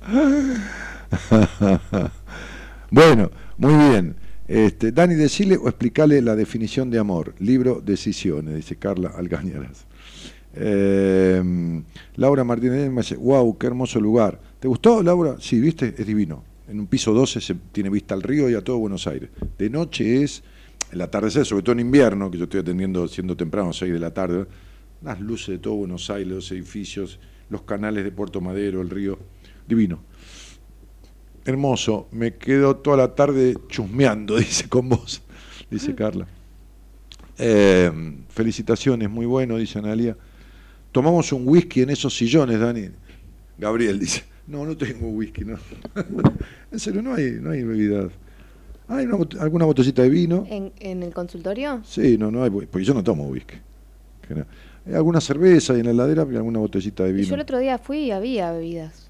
bueno, 2.91 3.31
muy 3.57 3.73
bien. 3.89 4.15
Este, 4.47 4.91
Dani, 4.91 5.13
decile 5.15 5.57
o 5.57 5.67
explícale 5.67 6.21
la 6.21 6.35
definición 6.35 6.89
de 6.89 6.97
amor. 6.99 7.35
Libro 7.39 7.81
Decisiones, 7.85 8.55
dice 8.55 8.77
Carla 8.77 9.09
Algañaras. 9.15 9.85
Eh, 10.55 11.83
Laura 12.15 12.43
Martínez 12.43 12.89
me 12.89 13.01
dice, 13.01 13.15
wow, 13.15 13.55
qué 13.59 13.67
hermoso 13.67 13.99
lugar. 13.99 14.39
¿Te 14.59 14.67
gustó, 14.67 15.03
Laura? 15.03 15.35
Sí, 15.39 15.59
viste, 15.59 15.93
es 15.97 16.05
divino. 16.07 16.43
En 16.69 16.79
un 16.79 16.85
piso 16.85 17.13
12 17.13 17.41
se 17.41 17.55
tiene 17.71 17.89
vista 17.89 18.13
al 18.13 18.21
río 18.21 18.47
y 18.47 18.53
a 18.53 18.61
todo 18.61 18.77
Buenos 18.77 19.07
Aires. 19.07 19.31
De 19.57 19.71
noche 19.71 20.23
es 20.23 20.43
el 20.91 21.01
atardecer, 21.01 21.43
sobre 21.43 21.63
todo 21.63 21.73
en 21.73 21.79
invierno, 21.79 22.29
que 22.29 22.37
yo 22.37 22.43
estoy 22.43 22.59
atendiendo 22.59 23.07
siendo 23.07 23.35
temprano, 23.35 23.73
6 23.73 23.91
de 23.91 23.99
la 23.99 24.13
tarde, 24.13 24.45
las 25.01 25.19
luces 25.19 25.47
de 25.47 25.57
todo 25.57 25.75
Buenos 25.75 26.11
Aires, 26.11 26.27
los 26.27 26.51
edificios, 26.51 27.19
los 27.49 27.63
canales 27.63 28.03
de 28.03 28.11
Puerto 28.11 28.39
Madero, 28.39 28.81
el 28.81 28.89
río, 28.91 29.17
divino. 29.67 29.99
Hermoso, 31.43 32.07
me 32.11 32.35
quedo 32.35 32.75
toda 32.75 32.97
la 32.97 33.15
tarde 33.15 33.55
chusmeando, 33.67 34.37
dice 34.37 34.69
con 34.69 34.89
vos, 34.89 35.23
dice 35.71 35.95
Carla. 35.95 36.27
Eh, 37.39 37.91
felicitaciones, 38.29 39.09
muy 39.09 39.25
bueno, 39.25 39.57
dice 39.57 39.79
Analia. 39.79 40.15
Tomamos 40.91 41.31
un 41.31 41.47
whisky 41.47 41.81
en 41.81 41.89
esos 41.89 42.15
sillones, 42.15 42.59
Dani. 42.59 42.89
Gabriel 43.57 43.99
dice, 43.99 44.23
no, 44.49 44.65
no 44.65 44.75
tengo 44.75 45.07
whisky, 45.09 45.45
no. 45.45 45.57
en 46.71 46.79
serio, 46.79 47.01
no 47.01 47.13
hay, 47.13 47.37
no 47.39 47.51
hay 47.51 47.63
bebidas. 47.63 48.11
¿Hay 48.87 49.05
una 49.05 49.17
alguna 49.39 49.65
botellita 49.65 50.01
de 50.01 50.09
vino? 50.09 50.45
¿En, 50.49 50.73
en 50.79 51.03
el 51.03 51.13
consultorio? 51.13 51.81
Sí, 51.85 52.17
no, 52.17 52.31
no 52.31 52.43
hay, 52.43 52.49
porque 52.49 52.83
yo 52.83 52.93
no 52.93 53.03
tomo 53.03 53.27
whisky. 53.27 53.55
Hay 54.85 54.93
alguna 54.95 55.21
cerveza 55.21 55.75
y 55.75 55.79
en 55.79 55.85
la 55.85 55.91
heladera 55.91 56.27
y 56.31 56.35
alguna 56.35 56.59
botellita 56.59 57.03
de 57.03 57.13
vino. 57.13 57.27
yo 57.27 57.35
el 57.35 57.41
otro 57.41 57.59
día 57.59 57.77
fui 57.77 57.99
y 57.99 58.11
había 58.11 58.51
bebidas. 58.51 59.09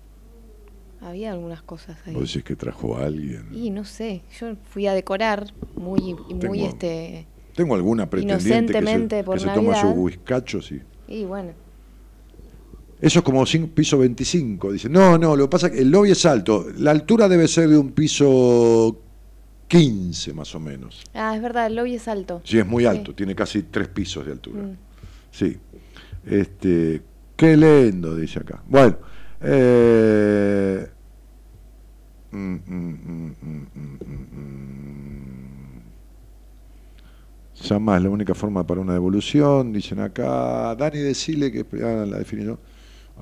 Había 1.02 1.32
algunas 1.32 1.62
cosas 1.62 1.98
ahí. 2.06 2.14
¿Vos 2.14 2.28
decís 2.28 2.44
que 2.44 2.58
trajo 2.58 2.98
a 2.98 3.06
alguien? 3.06 3.48
Y 3.54 3.70
no 3.70 3.86
sé, 3.86 4.22
yo 4.38 4.56
fui 4.66 4.86
a 4.88 4.94
decorar 4.94 5.48
muy, 5.78 6.00
y 6.28 6.34
muy 6.34 6.40
Tengo- 6.40 6.68
este. 6.68 7.26
Tengo 7.56 7.76
alguna 7.76 8.10
pretendiente 8.10 8.44
que 8.44 8.50
se, 8.50 8.58
Inocentemente 8.58 9.24
por 9.24 9.38
que 9.38 9.44
se 9.46 9.50
toma 9.50 9.76
sus 9.80 9.94
whiskachos 9.96 10.72
y... 10.72 10.82
Y 11.08 11.24
bueno. 11.26 11.52
Eso 13.02 13.20
es 13.20 13.26
como 13.26 13.44
piso 13.74 13.98
25. 13.98 14.74
Dice, 14.74 14.90
no, 14.90 15.18
no, 15.18 15.36
lo 15.36 15.46
que 15.46 15.50
pasa 15.50 15.68
es 15.68 15.74
que 15.74 15.80
el 15.82 15.90
lobby 15.92 16.12
es 16.12 16.26
alto. 16.26 16.68
La 16.78 16.92
altura 16.92 17.30
debe 17.30 17.48
ser 17.48 17.70
de 17.70 17.78
un 17.78 17.92
piso 17.92 19.00
15 19.70 20.34
más 20.34 20.54
o 20.56 20.60
menos. 20.60 21.04
Ah, 21.14 21.36
es 21.36 21.42
verdad, 21.42 21.68
el 21.68 21.76
lobby 21.76 21.96
es 21.96 22.08
alto. 22.08 22.42
Sí, 22.44 22.58
es 22.60 22.66
muy 22.68 22.84
Sí. 22.84 22.88
alto, 22.88 23.16
tiene 23.16 23.36
casi 23.36 23.64
tres 23.64 23.88
pisos 23.88 24.26
de 24.26 24.32
altura. 24.34 24.64
Mm. 24.64 24.78
Sí. 25.32 25.58
Este, 26.26 27.02
qué 27.38 27.56
lindo, 27.56 28.16
dice 28.16 28.40
acá. 28.40 28.62
Bueno. 28.68 28.98
Eh, 29.42 30.86
mm, 32.32 32.38
mm, 32.38 33.36
mm. 33.42 33.60
Llama 37.62 37.98
es 37.98 38.04
la 38.04 38.10
única 38.10 38.34
forma 38.34 38.66
para 38.66 38.82
una 38.82 38.94
devolución, 38.94 39.72
dicen 39.74 40.00
acá. 40.00 40.76
Dani, 40.76 41.00
decile 41.00 41.52
que 41.52 41.66
ah, 41.84 42.06
la 42.06 42.18
definición. 42.18 42.60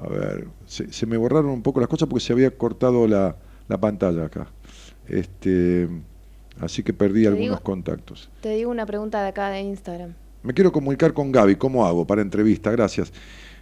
A 0.03 0.07
ver, 0.09 0.47
se, 0.65 0.91
se 0.93 1.05
me 1.05 1.17
borraron 1.17 1.49
un 1.51 1.61
poco 1.63 1.79
las 1.79 1.89
cosas 1.89 2.07
porque 2.07 2.23
se 2.23 2.33
había 2.33 2.51
cortado 2.55 3.07
la, 3.07 3.35
la 3.67 3.77
pantalla 3.79 4.25
acá. 4.25 4.47
Este, 5.07 5.87
así 6.59 6.83
que 6.83 6.93
perdí 6.93 7.21
Te 7.23 7.27
algunos 7.29 7.49
digo- 7.49 7.63
contactos. 7.63 8.29
Te 8.41 8.49
digo 8.51 8.69
una 8.71 8.85
pregunta 8.85 9.21
de 9.21 9.29
acá 9.29 9.49
de 9.49 9.61
Instagram. 9.61 10.13
Me 10.43 10.53
quiero 10.53 10.71
comunicar 10.71 11.13
con 11.13 11.31
Gaby, 11.31 11.55
¿cómo 11.55 11.85
hago 11.85 12.05
para 12.05 12.21
entrevista? 12.21 12.71
Gracias. 12.71 13.11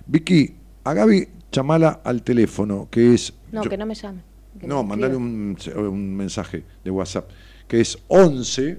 Vicky, 0.06 0.56
a 0.84 0.94
Gaby 0.94 1.30
chamala 1.52 2.02
al 2.04 2.22
teléfono, 2.22 2.88
que 2.92 3.14
es... 3.14 3.34
No, 3.52 3.64
yo- 3.64 3.70
que 3.70 3.78
no 3.78 3.86
me 3.86 3.96
llame. 3.96 4.22
no, 4.62 4.84
mandale 4.84 5.16
un, 5.16 5.58
un 5.78 6.16
mensaje 6.16 6.64
de 6.84 6.92
WhatsApp, 6.92 7.30
que 7.68 7.80
es 7.82 7.98
11... 8.10 8.78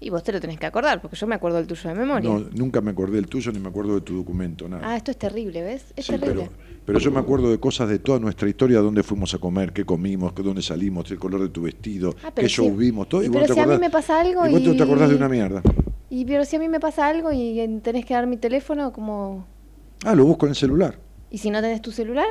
Y 0.00 0.10
vos 0.10 0.22
te 0.22 0.32
lo 0.32 0.40
tenés 0.40 0.58
que 0.58 0.66
acordar, 0.66 1.00
porque 1.02 1.16
yo 1.16 1.26
me 1.26 1.34
acuerdo 1.34 1.56
del 1.58 1.66
tuyo 1.66 1.88
de 1.90 1.94
memoria. 1.96 2.30
No, 2.30 2.38
nunca 2.52 2.80
me 2.80 2.92
acordé 2.92 3.16
del 3.16 3.26
tuyo 3.26 3.50
ni 3.50 3.58
me 3.58 3.68
acuerdo 3.68 3.96
de 3.96 4.00
tu 4.02 4.16
documento, 4.16 4.68
nada. 4.68 4.92
Ah, 4.92 4.96
esto 4.96 5.10
es 5.10 5.18
terrible, 5.18 5.62
¿ves? 5.62 5.92
Es 5.96 6.06
Sí, 6.06 6.12
terrible. 6.12 6.34
pero, 6.34 6.52
pero 6.84 6.98
yo 7.00 7.10
me 7.10 7.18
acuerdo 7.18 7.50
de 7.50 7.58
cosas 7.58 7.88
de 7.88 7.98
toda 7.98 8.20
nuestra 8.20 8.48
historia, 8.48 8.78
dónde 8.78 9.02
fuimos 9.02 9.34
a 9.34 9.38
comer, 9.38 9.72
qué 9.72 9.84
comimos, 9.84 10.32
dónde 10.36 10.62
salimos, 10.62 11.10
el 11.10 11.18
color 11.18 11.42
de 11.42 11.48
tu 11.48 11.62
vestido, 11.62 12.14
Ah, 12.22 12.30
qué 12.32 12.48
show 12.48 12.66
si- 12.70 12.76
vimos, 12.76 13.08
todo. 13.08 13.22
y 13.24 13.28
vos 13.28 13.34
pero 13.34 13.40
no 13.42 13.46
te 13.48 13.54
si 13.54 13.60
a 13.60 13.66
mí 13.66 13.78
me 13.80 13.90
pasa 13.90 14.20
algo 14.20 14.46
y 14.46 14.52
vos 14.52 14.62
te 14.76 14.82
acordás 14.84 15.08
de 15.10 15.16
una 15.16 15.28
mierda. 15.28 15.62
Y 16.10 16.24
pero 16.24 16.44
si 16.44 16.54
a 16.56 16.58
mí 16.60 16.68
me 16.68 16.78
pasa 16.78 17.08
algo 17.08 17.32
y 17.32 17.80
tenés 17.82 18.04
que 18.06 18.14
dar 18.14 18.26
mi 18.28 18.36
teléfono, 18.36 18.92
como... 18.92 19.46
Ah, 20.04 20.14
lo 20.14 20.24
busco 20.24 20.46
en 20.46 20.50
el 20.50 20.56
celular. 20.56 20.96
¿Y 21.30 21.38
si 21.38 21.50
no 21.50 21.60
tenés 21.60 21.82
tu 21.82 21.90
celular? 21.90 22.26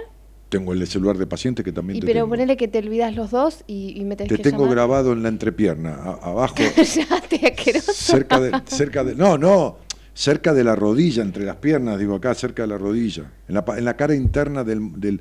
Tengo 0.49 0.71
el 0.73 0.87
celular 0.87 1.17
de 1.17 1.27
paciente 1.27 1.61
que 1.63 1.71
también 1.73 1.97
Y 1.97 1.99
te 1.99 2.05
pero 2.07 2.19
tengo. 2.19 2.29
ponele 2.29 2.55
que 2.55 2.67
te 2.69 2.79
olvidas 2.79 3.13
los 3.15 3.31
dos 3.31 3.63
y, 3.67 3.93
y 3.99 4.05
me 4.05 4.15
tenés 4.15 4.29
Te 4.29 4.37
que 4.37 4.43
tengo 4.43 4.59
llamar. 4.63 4.75
grabado 4.75 5.11
en 5.13 5.21
la 5.23 5.29
entrepierna, 5.29 5.93
a- 5.95 6.19
abajo, 6.29 6.55
Cállate, 6.75 7.53
cerca 7.93 8.39
de, 8.39 8.61
cerca 8.65 9.03
de, 9.03 9.13
no, 9.15 9.37
no, 9.37 9.77
cerca 10.13 10.53
de 10.53 10.63
la 10.63 10.73
rodilla, 10.75 11.21
entre 11.21 11.43
las 11.43 11.57
piernas, 11.57 11.99
digo 11.99 12.15
acá, 12.15 12.33
cerca 12.33 12.61
de 12.63 12.67
la 12.69 12.77
rodilla, 12.77 13.29
en 13.49 13.55
la, 13.55 13.65
en 13.77 13.83
la 13.85 13.95
cara 13.97 14.15
interna 14.15 14.63
del, 14.63 14.99
del, 15.01 15.19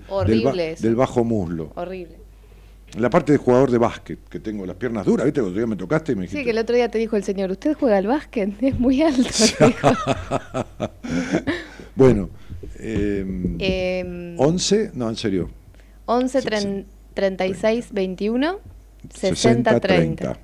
del, 0.81 0.95
bajo 0.95 1.25
muslo, 1.25 1.73
Horrible. 1.75 2.17
en 2.95 3.03
la 3.03 3.11
parte 3.11 3.33
de 3.33 3.39
jugador 3.39 3.73
de 3.73 3.79
básquet, 3.79 4.21
que 4.29 4.39
tengo 4.39 4.65
las 4.65 4.77
piernas 4.77 5.05
duras, 5.05 5.25
¿viste? 5.27 5.41
Cuando 5.41 5.59
día 5.59 5.67
me 5.67 5.75
tocaste 5.77 6.13
y 6.13 6.15
me 6.15 6.23
dijiste, 6.23 6.39
Sí, 6.39 6.45
que 6.45 6.53
el 6.53 6.59
otro 6.59 6.77
día 6.77 6.89
te 6.89 6.99
dijo 6.99 7.17
el 7.17 7.25
señor, 7.25 7.51
¿usted 7.51 7.75
juega 7.75 7.97
al 7.97 8.07
básquet? 8.07 8.53
Es 8.63 8.79
muy 8.79 9.03
alto. 9.03 9.29
bueno, 11.97 12.31
eh, 12.79 13.25
Em, 13.59 14.37
11, 14.39 14.91
no, 14.95 15.09
en 15.09 15.17
serio, 15.17 15.51
11 16.07 16.41
Sí, 16.43 16.47
tren- 16.49 16.85
36 17.15 17.93
21 17.93 18.59
60 19.09 19.37
60 19.37 19.81
30. 19.81 20.33
30. 20.33 20.41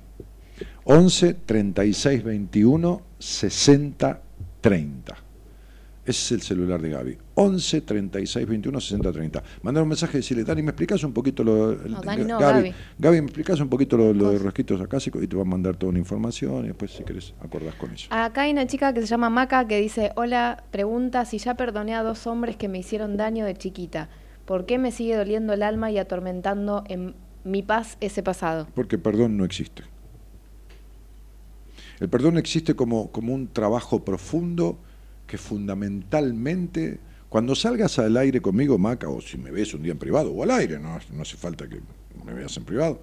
11 0.85 1.33
36 1.45 2.23
21 2.23 3.01
60 3.19 4.21
30. 4.61 5.22
Ese 6.05 6.11
es 6.11 6.31
el 6.33 6.41
celular 6.41 6.81
de 6.81 6.89
Gaby. 6.89 7.17
11 7.35 7.81
36 7.81 8.45
21 8.47 8.81
60 8.81 9.11
30. 9.11 9.43
Mandar 9.61 9.83
un 9.83 9.89
mensaje 9.89 10.17
y 10.17 10.19
decirle, 10.19 10.43
Dani, 10.43 10.61
¿me 10.61 10.71
explicas 10.71 11.01
un 11.03 11.13
poquito 11.13 11.45
lo 11.45 11.75
No, 11.75 12.01
Dani 12.01 12.23
no, 12.25 12.39
Gaby, 12.39 12.69
Gaby. 12.69 12.75
Gaby, 12.99 13.21
¿me 13.21 13.27
explicas 13.27 13.59
un 13.61 13.69
poquito 13.69 13.95
lo, 13.95 14.13
lo 14.13 14.31
de 14.31 14.39
rosquitos 14.39 14.81
acásicos? 14.81 15.23
Y 15.23 15.27
te 15.27 15.37
va 15.37 15.43
a 15.43 15.45
mandar 15.45 15.77
toda 15.77 15.91
una 15.91 15.99
información 15.99 16.65
y 16.65 16.67
después, 16.67 16.91
si 16.91 17.03
querés, 17.03 17.33
acordás 17.41 17.75
con 17.75 17.91
eso. 17.91 18.07
Acá 18.09 18.41
hay 18.41 18.51
una 18.51 18.67
chica 18.67 18.93
que 18.93 18.99
se 18.99 19.07
llama 19.07 19.29
Maca 19.29 19.65
que 19.65 19.79
dice, 19.79 20.11
hola, 20.15 20.65
pregunta 20.71 21.23
si 21.23 21.37
ya 21.37 21.55
perdoné 21.55 21.95
a 21.95 22.03
dos 22.03 22.27
hombres 22.27 22.57
que 22.57 22.67
me 22.67 22.79
hicieron 22.79 23.15
daño 23.15 23.45
de 23.45 23.55
chiquita. 23.55 24.09
¿Por 24.45 24.65
qué 24.65 24.77
me 24.77 24.91
sigue 24.91 25.15
doliendo 25.15 25.53
el 25.53 25.63
alma 25.63 25.89
y 25.89 25.97
atormentando 25.99 26.83
en 26.89 27.15
mi 27.45 27.63
paz 27.63 27.97
ese 28.01 28.23
pasado? 28.23 28.67
Porque 28.75 28.97
perdón 28.97 29.37
no 29.37 29.45
existe. 29.45 29.83
El 32.01 32.09
perdón 32.09 32.37
existe 32.37 32.75
como, 32.75 33.09
como 33.11 33.33
un 33.33 33.47
trabajo 33.47 34.03
profundo 34.03 34.77
que 35.33 35.39
fundamentalmente, 35.39 36.99
cuando 37.27 37.55
salgas 37.55 37.97
al 37.97 38.15
aire 38.17 38.39
conmigo, 38.39 38.77
Maca, 38.77 39.09
o 39.09 39.19
si 39.19 39.35
me 39.35 39.49
ves 39.49 39.73
un 39.73 39.81
día 39.81 39.91
en 39.93 39.97
privado, 39.97 40.31
o 40.31 40.43
al 40.43 40.51
aire, 40.51 40.77
no, 40.77 40.99
no 41.11 41.21
hace 41.23 41.37
falta 41.37 41.67
que 41.67 41.79
me 42.23 42.35
veas 42.35 42.55
en 42.55 42.65
privado, 42.65 43.01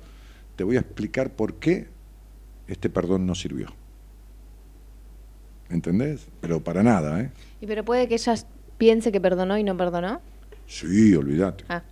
te 0.55 0.63
voy 0.63 0.77
a 0.77 0.79
explicar 0.79 1.33
por 1.33 1.55
qué 1.55 1.89
este 2.69 2.89
perdón 2.89 3.27
no 3.27 3.35
sirvió. 3.35 3.75
¿Entendés? 5.71 6.29
Pero 6.41 6.63
para 6.63 6.85
nada, 6.85 7.21
¿eh? 7.21 7.33
Y 7.61 7.67
pero 7.67 7.85
puede 7.85 8.07
que 8.07 8.15
ella 8.15 8.37
piense 8.79 9.11
que 9.11 9.21
perdonó 9.21 9.59
y 9.59 9.65
no 9.65 9.77
perdonó. 9.77 10.21
Sí, 10.69 11.13
olvídate. 11.17 11.65
Ah, 11.69 11.83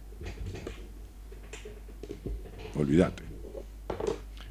Olvídate. 2.77 3.25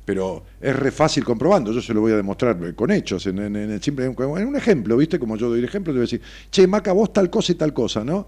Pero 0.08 0.46
es 0.62 0.74
re 0.74 0.90
fácil 0.90 1.26
comprobando, 1.26 1.74
yo 1.74 1.82
se 1.82 1.94
lo 1.94 2.00
voy 2.00 2.14
a 2.14 2.16
demostrar 2.16 2.74
con 2.76 2.92
hechos, 2.92 3.28
en, 3.28 3.40
en- 3.40 3.58
en 3.58 3.82
simple, 3.84 4.06
en 4.06 4.48
un 4.48 4.56
ejemplo, 4.56 4.96
¿viste? 4.96 5.20
Como 5.20 5.36
yo 5.36 5.50
doy 5.50 5.60
el 5.60 5.66
ejemplo, 5.66 5.92
te 5.92 5.98
voy 5.98 6.04
a 6.04 6.08
decir, 6.10 6.22
che, 6.50 6.66
Maca, 6.66 6.94
vos 6.94 7.12
tal 7.12 7.30
cosa 7.30 7.52
y 7.52 7.56
tal 7.56 7.74
cosa, 7.74 8.06
¿no? 8.06 8.26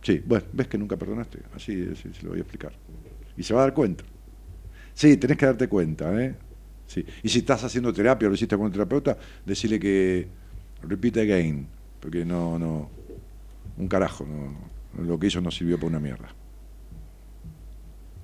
Sí, 0.00 0.22
bueno, 0.24 0.46
ves 0.54 0.68
que 0.68 0.78
nunca 0.78 0.96
perdonaste, 0.96 1.40
así, 1.54 1.86
así 1.92 2.08
se 2.14 2.22
lo 2.22 2.30
voy 2.30 2.38
a 2.38 2.40
explicar. 2.40 2.72
Y 3.36 3.42
se 3.42 3.52
va 3.52 3.60
a 3.60 3.64
dar 3.64 3.74
cuenta. 3.74 4.04
Sí, 4.94 5.18
tenés 5.18 5.36
que 5.36 5.44
darte 5.44 5.68
cuenta, 5.68 6.18
¿eh? 6.18 6.34
Sí. 6.86 7.04
Y 7.22 7.28
si 7.28 7.40
estás 7.40 7.62
haciendo 7.62 7.92
terapia 7.92 8.26
o 8.26 8.30
lo 8.30 8.34
hiciste 8.34 8.56
con 8.56 8.64
un 8.64 8.72
terapeuta, 8.72 9.18
decirle 9.44 9.78
que 9.78 10.28
repeat 10.82 11.18
again, 11.18 11.66
porque 12.00 12.24
no, 12.24 12.58
no, 12.58 12.88
un 13.76 13.86
carajo, 13.86 14.24
no, 14.24 14.54
no, 14.96 15.04
lo 15.06 15.18
que 15.18 15.26
hizo 15.26 15.42
no 15.42 15.50
sirvió 15.50 15.76
para 15.76 15.88
una 15.88 16.00
mierda. 16.00 16.28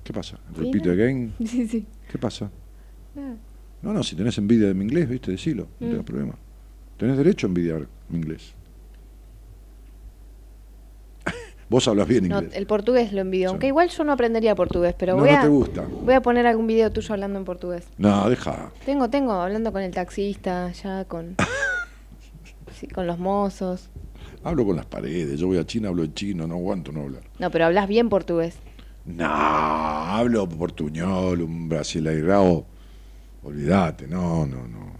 ¿Qué 0.03 0.11
pasa? 0.11 0.39
Repeat 0.57 0.87
again. 0.87 1.33
sí, 1.45 1.67
sí. 1.67 1.85
¿Qué 2.11 2.17
pasa? 2.17 2.49
Ah. 3.17 3.33
No, 3.81 3.93
no, 3.93 4.03
si 4.03 4.15
tenés 4.15 4.37
envidia 4.37 4.67
de 4.67 4.73
mi 4.73 4.83
inglés, 4.85 5.07
viste, 5.07 5.31
decilo, 5.31 5.67
no 5.79 5.87
Mm. 5.87 5.89
tengas 5.91 6.05
problema. 6.05 6.35
Tenés 6.97 7.17
derecho 7.17 7.45
a 7.47 7.49
envidiar 7.49 7.87
mi 8.09 8.17
inglés. 8.17 8.53
Vos 11.69 11.87
hablas 11.87 12.07
bien 12.07 12.27
No, 12.27 12.37
inglés. 12.39 12.55
el 12.55 12.67
portugués 12.67 13.11
lo 13.13 13.21
envidio, 13.21 13.49
Sí. 13.49 13.51
aunque 13.51 13.67
igual 13.67 13.89
yo 13.89 14.03
no 14.03 14.11
aprendería 14.13 14.55
portugués, 14.55 14.95
pero 14.97 15.13
no, 15.15 15.21
voy, 15.21 15.31
no 15.31 15.37
a, 15.37 15.41
te 15.41 15.47
gusta. 15.47 15.81
voy 16.03 16.13
a 16.13 16.21
poner 16.21 16.45
algún 16.47 16.67
video 16.67 16.91
tuyo 16.91 17.13
hablando 17.13 17.39
en 17.39 17.45
portugués. 17.45 17.87
No, 17.97 18.29
deja. 18.29 18.71
Tengo, 18.85 19.09
tengo, 19.09 19.31
hablando 19.33 19.71
con 19.71 19.81
el 19.81 19.91
taxista, 19.91 20.71
ya 20.71 21.05
con, 21.05 21.35
sí, 22.79 22.87
con 22.87 23.07
los 23.07 23.17
mozos. 23.19 23.89
Hablo 24.43 24.63
con 24.65 24.75
las 24.75 24.85
paredes. 24.85 25.39
Yo 25.39 25.47
voy 25.47 25.57
a 25.57 25.65
China, 25.65 25.89
hablo 25.89 26.03
en 26.03 26.13
chino, 26.13 26.45
no 26.47 26.53
aguanto 26.55 26.91
no 26.91 27.01
hablar. 27.01 27.23
No, 27.39 27.49
pero 27.49 27.65
hablas 27.65 27.87
bien 27.87 28.09
portugués. 28.09 28.57
No, 29.05 29.25
hablo 29.25 30.47
portuñol, 30.47 31.41
un 31.41 31.67
brasileirao. 31.67 32.65
Olvídate, 33.45 34.07
no, 34.07 34.45
no, 34.45 34.67
no. 34.67 34.93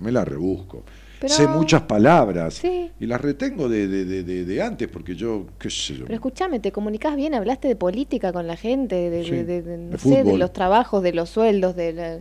Me 0.00 0.12
la 0.12 0.24
rebusco. 0.24 0.84
Pero- 1.18 1.32
Sé 1.32 1.48
muchas 1.48 1.82
palabras 1.82 2.54
Sí. 2.54 2.90
y 3.00 3.06
las 3.06 3.18
retengo 3.20 3.68
de, 3.70 3.88
de, 3.88 4.04
de, 4.04 4.44
de- 4.44 4.62
antes 4.62 4.86
porque 4.88 5.16
yo, 5.16 5.46
qué 5.58 5.70
sé 5.70 5.94
yo. 5.94 6.04
Pero 6.04 6.14
escúchame, 6.14 6.60
te 6.60 6.70
comunicas 6.70 7.16
bien, 7.16 7.34
hablaste 7.34 7.68
de 7.68 7.76
política 7.76 8.32
con 8.34 8.46
la 8.46 8.56
gente, 8.56 9.08
de, 9.08 9.24
Sí, 9.24 9.30
de- 9.30 9.78
no 9.78 9.96
sé, 9.98 10.22
los 10.36 10.52
trabajos, 10.52 11.02
de 11.02 11.14
los 11.14 11.30
sueldos, 11.30 11.74
de 11.74 11.92
la- 11.94 12.20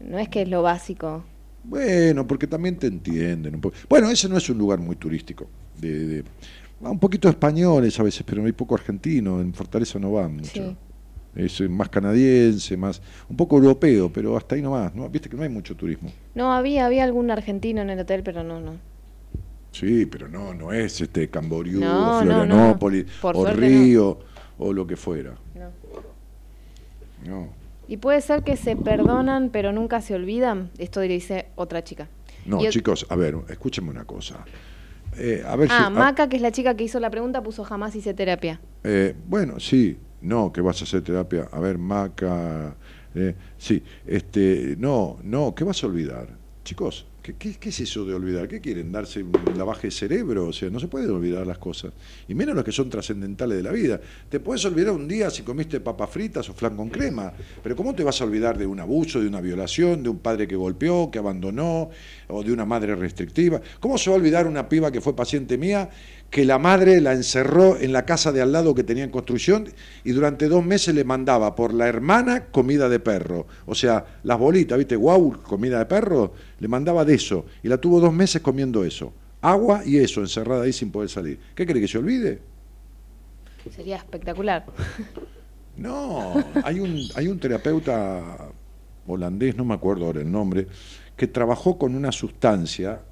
no 0.00 0.18
es 0.18 0.30
que 0.30 0.42
es 0.42 0.48
lo 0.48 0.62
básico. 0.62 1.22
Bueno, 1.62 2.26
porque 2.26 2.46
también 2.46 2.76
te 2.78 2.86
entienden. 2.86 3.56
un. 3.56 3.72
Bueno, 3.88 4.10
ese 4.10 4.28
no 4.28 4.38
es 4.38 4.48
un 4.48 4.56
lugar 4.58 4.78
muy 4.78 4.96
turístico. 4.96 5.46
De, 5.78 6.24
un 6.80 6.98
poquito 6.98 7.28
españoles 7.28 7.98
a 8.00 8.02
veces, 8.02 8.22
pero 8.24 8.44
hay 8.44 8.52
poco 8.52 8.74
argentino. 8.74 9.40
En 9.40 9.52
Fortaleza 9.52 9.98
no 9.98 10.12
van 10.12 10.36
mucho. 10.36 10.50
Sí. 10.50 10.76
Es 11.36 11.60
eh, 11.60 11.68
más 11.68 11.88
canadiense, 11.88 12.76
más 12.76 13.02
un 13.28 13.36
poco 13.36 13.56
europeo, 13.56 14.10
pero 14.12 14.36
hasta 14.36 14.54
ahí 14.54 14.62
nomás. 14.62 14.94
¿no? 14.94 15.08
Viste 15.08 15.28
que 15.28 15.36
no 15.36 15.42
hay 15.42 15.48
mucho 15.48 15.74
turismo. 15.76 16.10
No, 16.34 16.52
había, 16.52 16.86
había 16.86 17.04
algún 17.04 17.30
argentino 17.30 17.82
en 17.82 17.90
el 17.90 17.98
hotel, 18.00 18.22
pero 18.22 18.42
no, 18.44 18.60
no. 18.60 18.74
Sí, 19.72 20.06
pero 20.06 20.28
no, 20.28 20.54
no 20.54 20.72
es 20.72 21.00
este 21.00 21.28
Camboriú, 21.28 21.80
No, 21.80 22.18
o 22.18 22.24
no, 22.24 22.24
no. 22.24 22.44
Florianópolis, 22.44 23.06
o 23.22 23.46
Río, 23.46 24.18
o 24.58 24.72
lo 24.72 24.86
que 24.86 24.96
fuera. 24.96 25.34
no. 25.54 25.70
No, 27.26 27.48
Y 27.88 27.96
puede 27.96 28.20
ser 28.20 28.42
que 28.42 28.56
se 28.56 28.76
perdonan, 28.76 29.48
pero 29.50 29.72
nunca 29.72 30.00
se 30.02 30.14
olvidan. 30.14 30.70
Esto 30.78 31.00
dice 31.00 31.46
otra 31.56 31.82
chica. 31.82 32.08
no 32.44 32.62
Y 32.62 32.68
chicos, 32.68 33.06
a 33.08 33.16
ver, 33.16 33.34
escúchenme 33.48 33.90
una 33.90 34.04
cosa. 34.04 34.44
Eh, 35.16 35.42
a 35.46 35.56
ver 35.56 35.68
si- 35.68 35.74
Ah, 35.74 35.86
a- 35.86 35.90
Maca, 35.90 36.28
que 36.28 36.36
es 36.36 36.42
la 36.42 36.52
chica 36.52 36.74
que 36.76 36.84
hizo 36.84 37.00
la 37.00 37.08
pregunta, 37.10 37.42
puso 37.42 37.64
jamás 37.64 37.96
hice 37.96 38.12
terapia. 38.12 38.60
Eh, 38.82 39.14
bueno, 39.26 39.58
sí, 39.58 39.96
No, 40.24 40.50
que 40.50 40.62
vas 40.62 40.80
a 40.80 40.84
hacer 40.84 41.02
terapia. 41.02 41.48
A 41.52 41.60
ver, 41.60 41.76
Maca. 41.76 42.74
eh, 43.14 43.34
sí, 43.58 43.82
este, 44.06 44.74
no, 44.78 45.18
no, 45.22 45.54
¿qué 45.54 45.64
vas 45.64 45.84
a 45.84 45.86
olvidar? 45.86 46.28
Chicos, 46.64 47.04
¿qué, 47.22 47.34
qué, 47.34 47.68
es 47.68 47.80
eso 47.80 48.06
de 48.06 48.14
olvidar? 48.14 48.48
¿Qué 48.48 48.58
quieren? 48.58 48.90
¿Darse 48.90 49.22
un 49.22 49.32
lavaje 49.54 49.88
de 49.88 49.90
cerebro? 49.90 50.46
O 50.46 50.52
sea, 50.54 50.70
no 50.70 50.80
se 50.80 50.88
puede 50.88 51.10
olvidar 51.10 51.46
las 51.46 51.58
cosas. 51.58 51.92
Y 52.26 52.34
menos 52.34 52.56
las 52.56 52.64
que 52.64 52.72
son 52.72 52.88
trascendentales 52.88 53.58
de 53.58 53.62
la 53.62 53.70
vida. 53.70 54.00
Te 54.30 54.40
puedes 54.40 54.64
olvidar 54.64 54.94
un 54.94 55.06
día 55.06 55.28
si 55.28 55.42
comiste 55.42 55.80
papas 55.80 56.08
fritas 56.08 56.48
o 56.48 56.54
flan 56.54 56.74
con 56.74 56.88
crema, 56.88 57.30
pero 57.62 57.76
¿cómo 57.76 57.94
te 57.94 58.02
vas 58.02 58.18
a 58.22 58.24
olvidar 58.24 58.56
de 58.56 58.64
un 58.64 58.80
abuso, 58.80 59.20
de 59.20 59.28
una 59.28 59.42
violación, 59.42 60.02
de 60.02 60.08
un 60.08 60.20
padre 60.20 60.48
que 60.48 60.56
golpeó, 60.56 61.10
que 61.10 61.18
abandonó, 61.18 61.90
o 62.28 62.42
de 62.42 62.50
una 62.50 62.64
madre 62.64 62.94
restrictiva? 62.96 63.60
¿Cómo 63.78 63.98
se 63.98 64.08
va 64.08 64.16
a 64.16 64.18
olvidar 64.18 64.46
una 64.46 64.70
piba 64.70 64.90
que 64.90 65.02
fue 65.02 65.14
paciente 65.14 65.58
mía 65.58 65.90
que 66.34 66.44
la 66.44 66.58
madre 66.58 67.00
la 67.00 67.12
encerró 67.12 67.78
en 67.78 67.92
la 67.92 68.04
casa 68.04 68.32
de 68.32 68.42
al 68.42 68.50
lado 68.50 68.74
que 68.74 68.82
tenía 68.82 69.04
en 69.04 69.10
construcción 69.10 69.68
y 70.02 70.10
durante 70.10 70.48
dos 70.48 70.64
meses 70.64 70.92
le 70.92 71.04
mandaba 71.04 71.54
por 71.54 71.72
la 71.72 71.86
hermana 71.86 72.46
comida 72.46 72.88
de 72.88 72.98
perro. 72.98 73.46
O 73.66 73.74
sea, 73.76 74.18
las 74.24 74.36
bolitas, 74.36 74.76
¿viste? 74.76 74.96
Guau, 74.96 75.40
comida 75.44 75.78
de 75.78 75.86
perro, 75.86 76.32
le 76.58 76.66
mandaba 76.66 77.04
de 77.04 77.14
eso. 77.14 77.46
Y 77.62 77.68
la 77.68 77.78
tuvo 77.78 78.00
dos 78.00 78.12
meses 78.12 78.42
comiendo 78.42 78.82
eso. 78.84 79.12
Agua 79.42 79.82
y 79.86 79.98
eso, 79.98 80.22
encerrada 80.22 80.64
ahí 80.64 80.72
sin 80.72 80.90
poder 80.90 81.08
salir. 81.08 81.38
¿Qué 81.54 81.64
cree 81.64 81.80
que 81.80 81.86
se 81.86 81.98
olvide? 81.98 82.40
Sería 83.70 83.98
espectacular. 83.98 84.66
No, 85.76 86.34
hay 86.64 86.80
un, 86.80 87.00
hay 87.14 87.28
un 87.28 87.38
terapeuta 87.38 88.48
holandés, 89.06 89.56
no 89.56 89.64
me 89.64 89.74
acuerdo 89.74 90.06
ahora 90.06 90.20
el 90.20 90.32
nombre, 90.32 90.66
que 91.16 91.28
trabajó 91.28 91.78
con 91.78 91.94
una 91.94 92.10
sustancia 92.10 93.02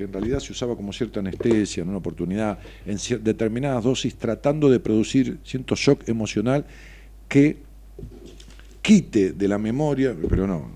que 0.00 0.04
en 0.04 0.12
realidad 0.14 0.40
se 0.40 0.52
usaba 0.52 0.76
como 0.76 0.94
cierta 0.94 1.20
anestesia, 1.20 1.82
en 1.82 1.90
una 1.90 1.98
oportunidad, 1.98 2.58
en 2.86 2.96
determinadas 3.22 3.84
dosis, 3.84 4.16
tratando 4.16 4.70
de 4.70 4.80
producir 4.80 5.38
cierto 5.44 5.74
shock 5.76 6.08
emocional 6.08 6.64
que 7.28 7.58
quite 8.80 9.32
de 9.32 9.46
la 9.46 9.58
memoria, 9.58 10.16
pero 10.30 10.46
no. 10.46 10.70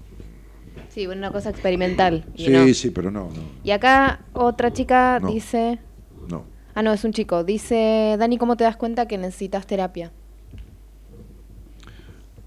Sí, 0.90 1.06
una 1.06 1.30
cosa 1.32 1.48
experimental. 1.48 2.26
y 2.36 2.44
Sí, 2.44 2.51
no. 2.51 2.74
sí, 2.74 2.90
pero 2.90 3.10
no, 3.10 3.30
no, 3.30 3.42
Y 3.64 3.70
acá 3.70 4.20
otra 4.34 4.74
chica 4.74 5.20
No. 5.22 5.28
dice... 5.32 5.78
no. 6.28 6.44
Ah, 6.74 6.82
no, 6.82 6.92
es 6.92 7.02
un 7.05 7.12
chico. 7.14 7.44
Dice, 7.44 8.16
Dani, 8.18 8.36
¿cómo 8.36 8.56
te 8.59 8.64
das 8.64 8.76
cuenta 8.76 9.06
que 9.09 9.16
necesitas 9.16 9.66
terapia? 9.66 10.12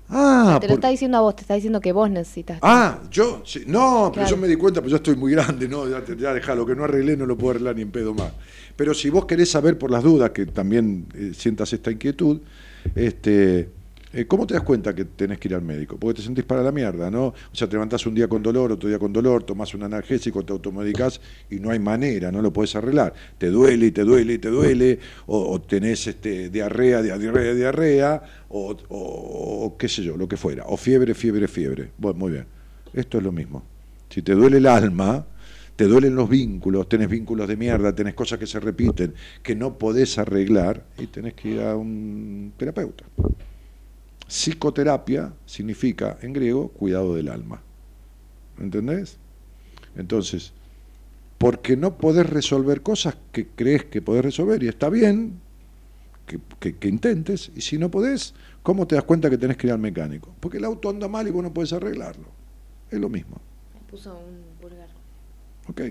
Ah, 0.10 0.58
te 0.62 0.68
lo 0.68 0.72
por- 0.72 0.80
está 0.80 0.90
diciendo 0.90 1.18
a 1.18 1.22
vos, 1.22 1.36
te 1.36 1.42
está 1.42 1.56
diciendo 1.56 1.82
que 1.82 1.92
vos 1.92 2.10
necesitas. 2.10 2.60
Ah, 2.62 3.00
yo, 3.12 3.42
sí, 3.46 3.64
no, 3.68 4.12
pero 4.14 4.26
yo 4.28 4.38
me 4.38 4.48
di 4.48 4.56
cuenta, 4.56 4.80
pero 4.82 4.92
yo 4.92 4.96
estoy 4.98 5.16
muy 5.16 5.32
grande, 5.34 5.68
no, 5.68 5.88
ya, 5.88 6.04
ya 6.16 6.34
dejá, 6.34 6.56
lo 6.56 6.66
que 6.66 6.76
no 6.76 6.86
arreglé 6.86 7.18
no 7.18 7.26
lo 7.26 7.38
puedo 7.38 7.52
arreglar 7.52 7.76
ni 7.76 7.82
en 7.82 7.92
pedo 7.92 8.14
más. 8.14 8.32
Pero 8.76 8.94
si 8.94 9.10
vos 9.10 9.26
querés 9.26 9.52
saber 9.52 9.78
por 9.78 9.92
las 9.92 10.04
dudas, 10.04 10.30
que 10.32 10.46
también 10.46 11.08
eh, 11.14 11.32
sientas 11.36 11.74
esta 11.74 11.92
inquietud, 11.92 12.40
este, 12.96 13.70
¿cómo 14.28 14.48
te 14.48 14.54
das 14.54 14.64
cuenta 14.64 14.94
que 14.96 15.06
tenés 15.06 15.38
que 15.40 15.48
ir 15.48 15.56
al 15.56 15.62
médico? 15.62 15.98
Porque 15.98 16.18
te 16.18 16.22
sentís 16.26 16.44
para 16.46 16.62
la 16.64 16.72
mierda, 16.72 17.12
¿no? 17.12 17.28
O 17.28 17.36
sea, 17.54 17.68
te 17.68 17.74
levantás 17.74 18.06
un 18.06 18.16
día 18.16 18.28
con 18.28 18.42
dolor, 18.42 18.72
otro 18.72 18.90
día 18.90 19.00
con 19.00 19.12
dolor, 19.12 19.44
tomás 19.44 19.74
un 19.74 19.84
analgésico, 19.84 20.44
te 20.44 20.54
automedicás 20.54 21.20
y 21.50 21.60
no 21.60 21.72
hay 21.72 21.80
manera, 21.80 22.32
no 22.32 22.42
lo 22.42 22.52
podés 22.54 22.76
arreglar. 22.76 23.14
Te 23.38 23.50
duele 23.50 23.88
y 23.88 23.92
te 23.92 24.04
duele 24.04 24.34
y 24.34 24.38
te 24.38 24.50
duele, 24.50 25.00
o, 25.26 25.52
o 25.52 25.62
tenés 25.62 26.08
este, 26.08 26.50
diarrea, 26.50 27.02
dia- 27.02 27.18
diarrea, 27.18 27.54
diarrea, 27.54 28.24
o 28.50 29.76
qué 29.78 29.88
sé 29.90 30.04
yo, 30.04 30.18
lo 30.18 30.28
que 30.28 30.38
fuera. 30.38 30.64
O 30.68 30.78
fiebre, 30.78 31.14
fiebre, 31.14 31.48
fiebre. 31.48 31.92
Bueno, 31.98 32.20
muy 32.20 32.32
bien. 32.32 32.46
Esto 32.94 33.18
es 33.18 33.24
lo 33.24 33.32
mismo. 33.32 33.64
Si 34.10 34.22
te 34.22 34.34
duele 34.34 34.58
el 34.58 34.66
alma, 34.68 35.26
te 35.76 35.86
duelen 35.86 36.16
los 36.16 36.28
vínculos, 36.28 36.90
tenés 36.90 37.10
vínculos 37.10 37.48
de 37.48 37.56
mierda, 37.56 37.94
tenés 37.94 38.16
cosas 38.16 38.40
que 38.40 38.48
se 38.48 38.60
repiten, 38.60 39.14
que 39.44 39.54
no 39.56 39.78
podés 39.78 40.18
arreglar, 40.18 40.84
y 40.98 41.06
tenés 41.08 41.34
que 41.36 41.50
ir 41.50 41.62
a 41.62 41.76
un 41.76 42.54
terapeuta. 42.58 43.04
Psicoterapia 44.28 45.34
significa, 45.46 46.18
en 46.22 46.34
griego, 46.34 46.70
cuidado 46.70 47.16
del 47.16 47.30
alma. 47.30 47.62
¿Entendés? 48.60 49.18
Entonces, 49.96 50.52
porque 51.38 51.78
no 51.78 51.98
podés 51.98 52.28
resolver 52.30 52.82
cosas 52.82 53.16
que 53.32 53.48
crees 53.48 53.86
que 53.86 54.02
podés 54.02 54.24
resolver, 54.26 54.62
y 54.64 54.68
está 54.68 54.90
bien 54.90 55.40
que, 56.26 56.40
que- 56.60 56.76
que 56.76 56.88
intentes, 56.90 57.52
y 57.56 57.62
si 57.62 57.78
no 57.78 57.90
podés, 57.90 58.34
¿cómo 58.64 58.86
te 58.88 58.96
das 58.96 59.04
cuenta 59.06 59.30
que 59.30 59.38
tenés 59.38 59.58
que 59.58 59.68
ir 59.68 59.74
al 59.74 59.80
mecánico? 59.80 60.30
Porque 60.40 60.58
el 60.58 60.66
auto 60.66 60.90
anda 60.90 61.08
mal 61.08 61.28
y 61.28 61.32
vos 61.32 61.44
no 61.44 61.54
podés 61.54 61.74
arreglarlo. 61.74 62.26
Es 62.92 63.00
lo 63.00 63.10
mismo. 63.10 63.38
Puso 63.90 64.14
un 64.18 64.42
pulgar. 64.62 64.90
¿Ok? 65.70 65.82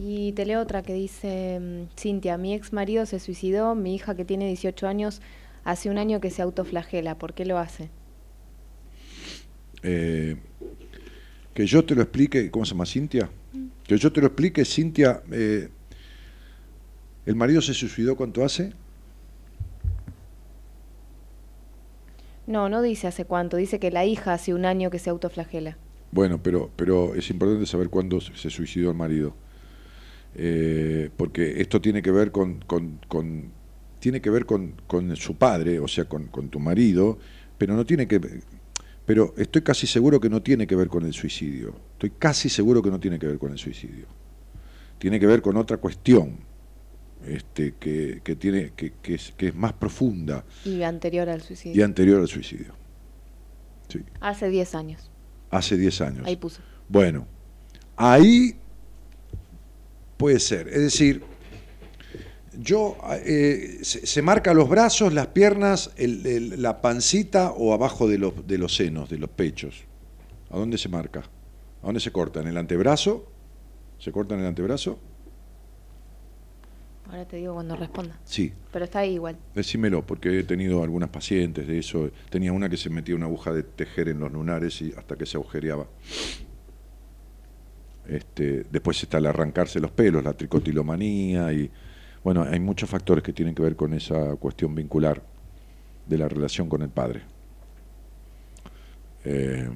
Y 0.00 0.32
te 0.32 0.44
leo 0.44 0.60
otra 0.60 0.82
que 0.82 0.92
dice, 0.92 1.58
mm, 1.60 1.98
Cintia, 1.98 2.36
mi 2.36 2.52
ex 2.54 2.72
marido 2.74 3.06
se 3.06 3.18
suicidó, 3.20 3.74
mi 3.74 3.94
hija 3.94 4.14
que 4.14 4.24
tiene 4.24 4.46
18 4.48 4.86
años 4.86 5.22
hace 5.64 5.90
un 5.90 5.98
año 5.98 6.20
que 6.20 6.30
se 6.30 6.42
autoflagela, 6.42 7.18
¿por 7.18 7.34
qué 7.34 7.44
lo 7.44 7.58
hace? 7.58 7.90
Eh, 9.82 10.36
que 11.54 11.66
yo 11.66 11.84
te 11.84 11.94
lo 11.94 12.02
explique, 12.02 12.50
¿cómo 12.50 12.64
se 12.64 12.72
llama 12.72 12.86
Cintia? 12.86 13.30
Que 13.84 13.96
yo 13.98 14.12
te 14.12 14.20
lo 14.20 14.28
explique, 14.28 14.64
Cintia, 14.64 15.22
eh, 15.32 15.68
¿el 17.26 17.36
marido 17.36 17.60
se 17.60 17.74
suicidó 17.74 18.16
cuánto 18.16 18.44
hace? 18.44 18.72
No, 22.46 22.68
no 22.68 22.82
dice 22.82 23.06
hace 23.06 23.24
cuánto, 23.24 23.56
dice 23.56 23.78
que 23.78 23.90
la 23.90 24.04
hija 24.04 24.32
hace 24.34 24.52
un 24.54 24.64
año 24.64 24.90
que 24.90 24.98
se 24.98 25.10
autoflagela. 25.10 25.76
Bueno, 26.10 26.42
pero, 26.42 26.70
pero 26.76 27.14
es 27.14 27.30
importante 27.30 27.66
saber 27.66 27.88
cuándo 27.88 28.20
se 28.20 28.36
se 28.36 28.50
suicidó 28.50 28.90
el 28.90 28.96
marido. 28.96 29.34
Eh, 30.34 31.10
porque 31.16 31.60
esto 31.60 31.80
tiene 31.80 32.02
que 32.02 32.10
ver 32.10 32.32
con, 32.32 32.60
con- 32.66 32.98
con- 33.08 33.50
tiene 34.02 34.20
que 34.20 34.30
ver 34.30 34.46
con, 34.46 34.74
con 34.88 35.14
su 35.14 35.36
padre, 35.36 35.78
o 35.78 35.86
sea, 35.86 36.06
con, 36.06 36.26
con 36.26 36.48
tu 36.48 36.58
marido, 36.58 37.20
pero 37.56 37.76
no 37.76 37.86
tiene 37.86 38.08
que 38.08 38.20
pero 39.06 39.32
estoy 39.36 39.62
casi 39.62 39.86
seguro 39.86 40.18
que 40.20 40.28
no 40.28 40.42
tiene 40.42 40.66
que 40.66 40.74
ver 40.74 40.88
con 40.88 41.04
el 41.04 41.12
suicidio. 41.12 41.72
Estoy 41.92 42.10
casi 42.18 42.48
seguro 42.48 42.82
que 42.82 42.90
no 42.90 42.98
tiene 42.98 43.18
que 43.20 43.28
ver 43.28 43.38
con 43.38 43.52
el 43.52 43.58
suicidio. 43.58 44.06
Tiene 44.98 45.20
que 45.20 45.26
ver 45.26 45.40
con 45.40 45.56
otra 45.56 45.76
cuestión 45.76 46.38
este, 47.24 47.74
que, 47.78 48.20
que 48.24 48.34
tiene, 48.34 48.72
que, 48.74 48.92
que 49.02 49.14
es, 49.14 49.32
que 49.36 49.48
es 49.48 49.54
más 49.54 49.72
profunda 49.72 50.44
Y 50.64 50.82
anterior 50.82 51.28
al 51.28 51.42
suicidio. 51.42 51.78
y 51.80 51.82
anterior 51.82 52.20
al 52.20 52.28
suicidio. 52.28 52.74
Sí, 53.88 54.00
Hace 54.20 54.48
10 54.48 54.74
años. 54.74 55.10
hace 55.50 55.76
10 55.76 56.00
años. 56.00 56.26
Ahí 56.26 56.36
puso. 56.36 56.60
Bueno, 56.88 57.26
ahí 57.96 58.56
puede 60.16 60.40
ser. 60.40 60.66
Es 60.68 60.80
decir, 60.80 61.22
yo 62.58 62.96
eh, 63.24 63.78
se, 63.82 64.06
se 64.06 64.22
marca 64.22 64.52
los 64.54 64.68
brazos, 64.68 65.12
las 65.12 65.28
piernas, 65.28 65.90
el- 65.96 66.26
el- 66.26 66.62
la 66.62 66.80
pancita 66.82 67.52
o 67.52 67.72
abajo 67.72 68.08
de 68.08 68.18
los, 68.18 68.46
de 68.46 68.58
los 68.58 68.74
senos, 68.76 69.08
de 69.10 69.18
los 69.18 69.30
pechos. 69.30 69.84
¿A 70.50 70.58
dónde 70.58 70.76
se 70.78 70.88
marca? 70.88 71.20
¿A 71.82 71.86
dónde 71.86 72.00
se 72.00 72.12
corta? 72.12 72.40
¿En 72.40 72.48
el 72.48 72.56
antebrazo? 72.56 73.26
¿Se 73.98 74.12
corta 74.12 74.34
en 74.34 74.40
el 74.40 74.46
antebrazo? 74.46 74.98
Ahora 77.10 77.24
te 77.26 77.36
digo 77.36 77.54
cuando 77.54 77.76
responda. 77.76 78.18
Sí. 78.24 78.52
Pero 78.72 78.84
está 78.84 79.00
ahí 79.00 79.14
igual. 79.14 79.36
Decímelo, 79.54 80.06
porque 80.06 80.38
he 80.38 80.44
tenido 80.44 80.82
algunas 80.82 81.10
pacientes 81.10 81.66
de 81.66 81.78
eso. 81.78 82.10
Tenía 82.30 82.52
una 82.52 82.68
que 82.68 82.76
se 82.76 82.90
metía 82.90 83.14
una 83.16 83.26
aguja 83.26 83.52
de 83.52 83.62
tejer 83.64 84.08
en 84.08 84.20
los 84.20 84.32
lunares 84.32 84.80
y 84.82 84.92
hasta 84.96 85.16
que 85.16 85.26
se 85.26 85.36
agujereaba. 85.36 85.86
Este, 88.06 88.64
después 88.70 89.00
está 89.02 89.18
el 89.18 89.26
arrancarse 89.26 89.78
los 89.80 89.90
pelos, 89.90 90.24
la 90.24 90.32
tricotilomanía 90.32 91.52
y 91.52 91.70
bueno, 92.24 92.44
hay 92.48 92.60
muchos 92.60 92.88
factores 92.88 93.24
que 93.24 93.32
tienen 93.32 93.54
que 93.54 93.62
ver 93.62 93.76
con 93.76 93.94
esa 93.94 94.36
cuestión 94.36 94.74
vincular 94.74 95.22
de 96.06 96.18
la 96.18 96.28
relación 96.28 96.68
con 96.68 96.82
el 96.82 96.88
padre. 96.88 97.22
Eh, 99.24 99.68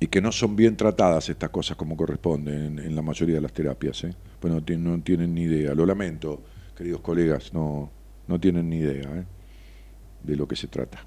y 0.00 0.06
que 0.06 0.20
no 0.20 0.30
son 0.30 0.54
bien 0.54 0.76
tratadas 0.76 1.28
estas 1.28 1.50
cosas 1.50 1.76
como 1.76 1.96
corresponden 1.96 2.78
en, 2.78 2.78
en 2.78 2.94
la 2.94 3.02
mayoría 3.02 3.36
de 3.36 3.40
las 3.40 3.52
terapias. 3.52 4.04
¿eh? 4.04 4.14
Pues 4.38 4.52
no, 4.52 4.62
tienen, 4.62 5.34
ni 5.34 5.42
idea. 5.42 5.74
Lo 5.74 5.84
lamento, 5.84 6.40
queridos 6.76 7.00
colegas, 7.00 7.52
no, 7.52 7.90
no 8.26 8.38
tienen 8.38 8.70
ni 8.70 8.76
idea 8.76 9.08
¿eh? 9.16 9.24
de 10.22 10.36
lo 10.36 10.46
que 10.46 10.54
se 10.54 10.68
trata. 10.68 11.04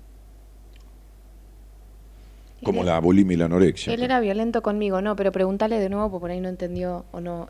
Como 2.63 2.83
la 2.83 2.99
bulimia 2.99 3.33
y 3.33 3.37
la 3.37 3.45
anorexia. 3.45 3.91
Él 3.91 4.03
era 4.03 4.19
violento 4.19 4.61
conmigo, 4.61 5.01
no, 5.01 5.15
pero 5.15 5.31
pregúntale 5.31 5.79
de 5.79 5.89
nuevo, 5.89 6.11
porque 6.11 6.21
por 6.21 6.31
ahí 6.31 6.39
no 6.39 6.49
entendió 6.49 7.05
o 7.11 7.19
no. 7.19 7.49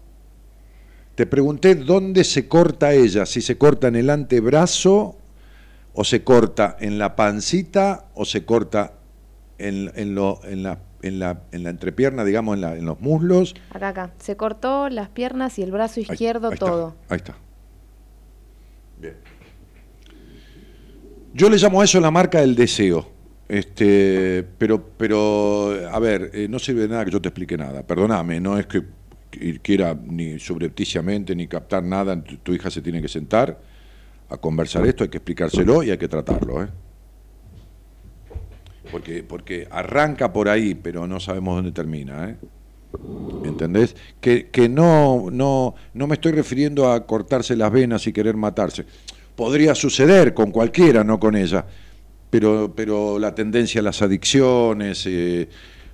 Te 1.15 1.25
pregunté 1.25 1.75
dónde 1.75 2.23
se 2.23 2.47
corta 2.47 2.93
ella, 2.93 3.25
si 3.25 3.41
se 3.41 3.57
corta 3.57 3.87
en 3.87 3.95
el 3.95 4.09
antebrazo 4.09 5.17
o 5.93 6.03
se 6.03 6.23
corta 6.23 6.77
en 6.79 6.97
la 6.97 7.15
pancita 7.15 8.05
o 8.13 8.25
se 8.25 8.45
corta 8.45 8.93
en, 9.57 9.91
en 9.95 10.15
lo, 10.15 10.39
en, 10.43 10.63
la, 10.63 10.79
en, 11.01 11.19
la, 11.19 11.43
en 11.51 11.63
la 11.63 11.69
entrepierna, 11.69 12.23
digamos, 12.23 12.55
en, 12.55 12.61
la, 12.61 12.75
en 12.75 12.85
los 12.85 12.99
muslos. 13.01 13.55
Acá, 13.71 13.89
acá. 13.89 14.11
Se 14.19 14.37
cortó 14.37 14.89
las 14.89 15.09
piernas 15.09 15.59
y 15.59 15.63
el 15.63 15.71
brazo 15.71 15.99
izquierdo, 15.99 16.49
ahí 16.49 16.57
todo. 16.57 16.95
ahí 17.09 17.17
está. 17.17 17.35
Bien. 18.99 19.15
Yo 21.33 21.49
le 21.49 21.57
llamo 21.57 21.81
a 21.81 21.83
eso 21.83 21.99
la 21.99 22.11
marca 22.11 22.39
del 22.39 22.55
deseo. 22.55 23.09
Este, 23.47 24.47
pero, 24.57 24.81
pero, 24.97 25.73
a 25.91 25.99
ver, 25.99 26.31
eh, 26.33 26.47
no 26.49 26.57
sirve 26.57 26.83
de 26.83 26.87
nada 26.87 27.03
que 27.03 27.11
yo 27.11 27.21
te 27.21 27.27
explique 27.27 27.57
nada. 27.57 27.83
Perdóname, 27.83 28.39
no 28.39 28.57
es 28.57 28.65
que 28.65 28.81
quiera 29.61 29.95
ni 29.95 30.39
subrepticiamente 30.39 31.35
ni 31.35 31.47
captar 31.47 31.83
nada. 31.83 32.21
Tu, 32.21 32.53
hija 32.53 32.69
se 32.69 32.81
tiene 32.81 33.01
que 33.01 33.07
sentar 33.07 33.59
a 34.29 34.37
conversar 34.37 34.85
esto, 34.85 35.03
hay 35.03 35.09
que 35.09 35.17
explicárselo 35.17 35.83
y 35.83 35.91
hay 35.91 35.97
que 35.97 36.07
tratarlo. 36.07 36.63
¿eh? 36.63 36.67
Porque, 38.91 39.23
porque 39.23 39.67
arranca 39.71 40.31
por 40.31 40.49
ahí, 40.49 40.75
pero 40.75 41.07
no 41.07 41.19
sabemos 41.19 41.55
dónde 41.55 41.71
termina. 41.71 42.29
¿eh? 42.29 42.35
¿Entendés? 43.45 43.95
Que, 44.19 44.49
que 44.49 44.69
no, 44.69 45.29
no, 45.31 45.75
no 45.93 46.07
me 46.07 46.15
estoy 46.15 46.33
refiriendo 46.33 46.91
a 46.91 47.05
cortarse 47.05 47.55
las 47.55 47.71
venas 47.71 48.05
y 48.07 48.13
querer 48.13 48.35
matarse. 48.35 48.85
Podría 49.35 49.75
suceder 49.75 50.33
con 50.33 50.51
cualquiera, 50.51 51.03
no 51.03 51.19
con 51.19 51.35
ella. 51.35 51.65
Pero, 52.29 52.73
pero 52.75 53.19
la 53.19 53.35
tendencia 53.35 53.81
a 53.81 53.83
las 53.83 54.01
adicciones, 54.01 55.05
eh, 55.05 55.49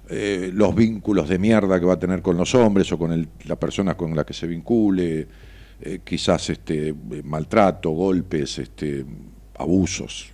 eh, 0.09 0.51
los 0.53 0.73
vínculos 0.75 1.29
de 1.29 1.39
mierda 1.39 1.79
que 1.79 1.85
va 1.85 1.93
a 1.93 1.99
tener 1.99 2.21
con 2.21 2.37
los 2.37 2.53
hombres 2.55 2.91
o 2.91 2.97
con 2.97 3.11
el- 3.11 3.27
la 3.45 3.57
persona 3.57 3.95
con 3.95 4.15
la 4.15 4.25
que 4.25 4.33
se 4.33 4.47
vincule, 4.47 5.27
eh, 5.81 5.99
quizás 6.03 6.49
este, 6.49 6.93
maltrato, 7.23 7.91
golpes, 7.91 8.59
este, 8.59 9.05
abusos. 9.55 10.31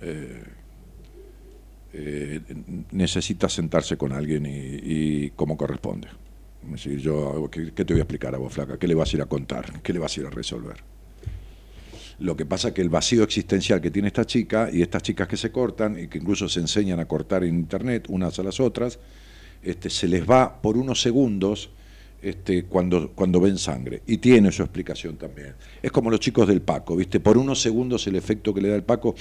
Eh, 0.00 0.42
eh, 1.92 2.40
necesita 2.90 3.48
sentarse 3.48 3.96
con 3.96 4.12
alguien 4.12 4.46
y, 4.46 4.50
y 4.82 5.30
como 5.30 5.56
corresponde. 5.56 6.08
Es 6.64 6.70
decir, 6.72 6.98
yo, 6.98 7.48
¿qué, 7.50 7.72
qué 7.74 7.84
te 7.84 7.94
voy 7.94 8.00
a 8.00 8.02
explicar 8.04 8.34
a 8.34 8.38
vos, 8.38 8.52
flaca? 8.52 8.78
¿Qué 8.78 8.88
le 8.88 8.94
vas 8.94 9.12
a 9.12 9.16
ir 9.16 9.22
a 9.22 9.26
contar? 9.26 9.82
¿Qué 9.82 9.92
le 9.92 9.98
vas 9.98 10.16
a 10.16 10.20
ir 10.20 10.26
a 10.26 10.30
resolver? 10.30 10.95
Lo 12.18 12.34
que 12.36 12.46
pasa 12.46 12.68
es 12.68 12.74
que 12.74 12.80
el 12.82 12.88
vacío 12.88 13.22
existencial 13.22 13.80
que 13.80 13.90
tiene 13.90 14.08
esta 14.08 14.24
chica 14.24 14.70
y 14.72 14.80
estas 14.82 15.02
chicas 15.02 15.28
que 15.28 15.36
se 15.36 15.50
cortan 15.52 15.98
y 15.98 16.08
que 16.08 16.18
incluso 16.18 16.48
se 16.48 16.60
enseñan 16.60 16.98
a 16.98 17.06
cortar 17.06 17.44
en 17.44 17.54
internet 17.54 18.06
unas 18.08 18.38
a 18.38 18.42
las 18.42 18.58
otras, 18.58 18.98
este, 19.62 19.90
se 19.90 20.08
les 20.08 20.28
va 20.28 20.62
por 20.62 20.76
unos 20.78 21.02
segundos 21.02 21.70
este, 22.22 22.64
cuando, 22.64 23.10
cuando 23.12 23.38
ven 23.40 23.58
sangre. 23.58 24.02
Y 24.06 24.16
tiene 24.18 24.50
su 24.50 24.62
explicación 24.62 25.16
también. 25.16 25.54
Es 25.82 25.92
como 25.92 26.10
los 26.10 26.18
chicos 26.20 26.48
del 26.48 26.62
Paco, 26.62 26.96
¿viste? 26.96 27.20
Por 27.20 27.36
unos 27.36 27.60
segundos 27.60 28.06
el 28.06 28.16
efecto 28.16 28.54
que 28.54 28.62
le 28.62 28.68
da 28.70 28.76
el 28.76 28.82
Paco 28.84 29.14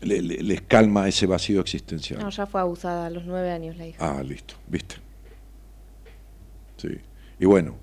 le- 0.00 0.22
le- 0.22 0.42
les 0.42 0.62
calma 0.62 1.06
ese 1.08 1.26
vacío 1.26 1.60
existencial. 1.60 2.20
No, 2.20 2.30
ya 2.30 2.46
fue 2.46 2.60
abusada 2.62 3.06
a 3.06 3.10
los 3.10 3.24
nueve 3.26 3.50
años 3.52 3.76
la 3.76 3.86
hija. 3.86 3.98
Ah, 4.18 4.22
listo, 4.22 4.54
viste. 4.68 4.96
Sí. 6.78 6.88
Y 7.38 7.44
bueno, 7.44 7.76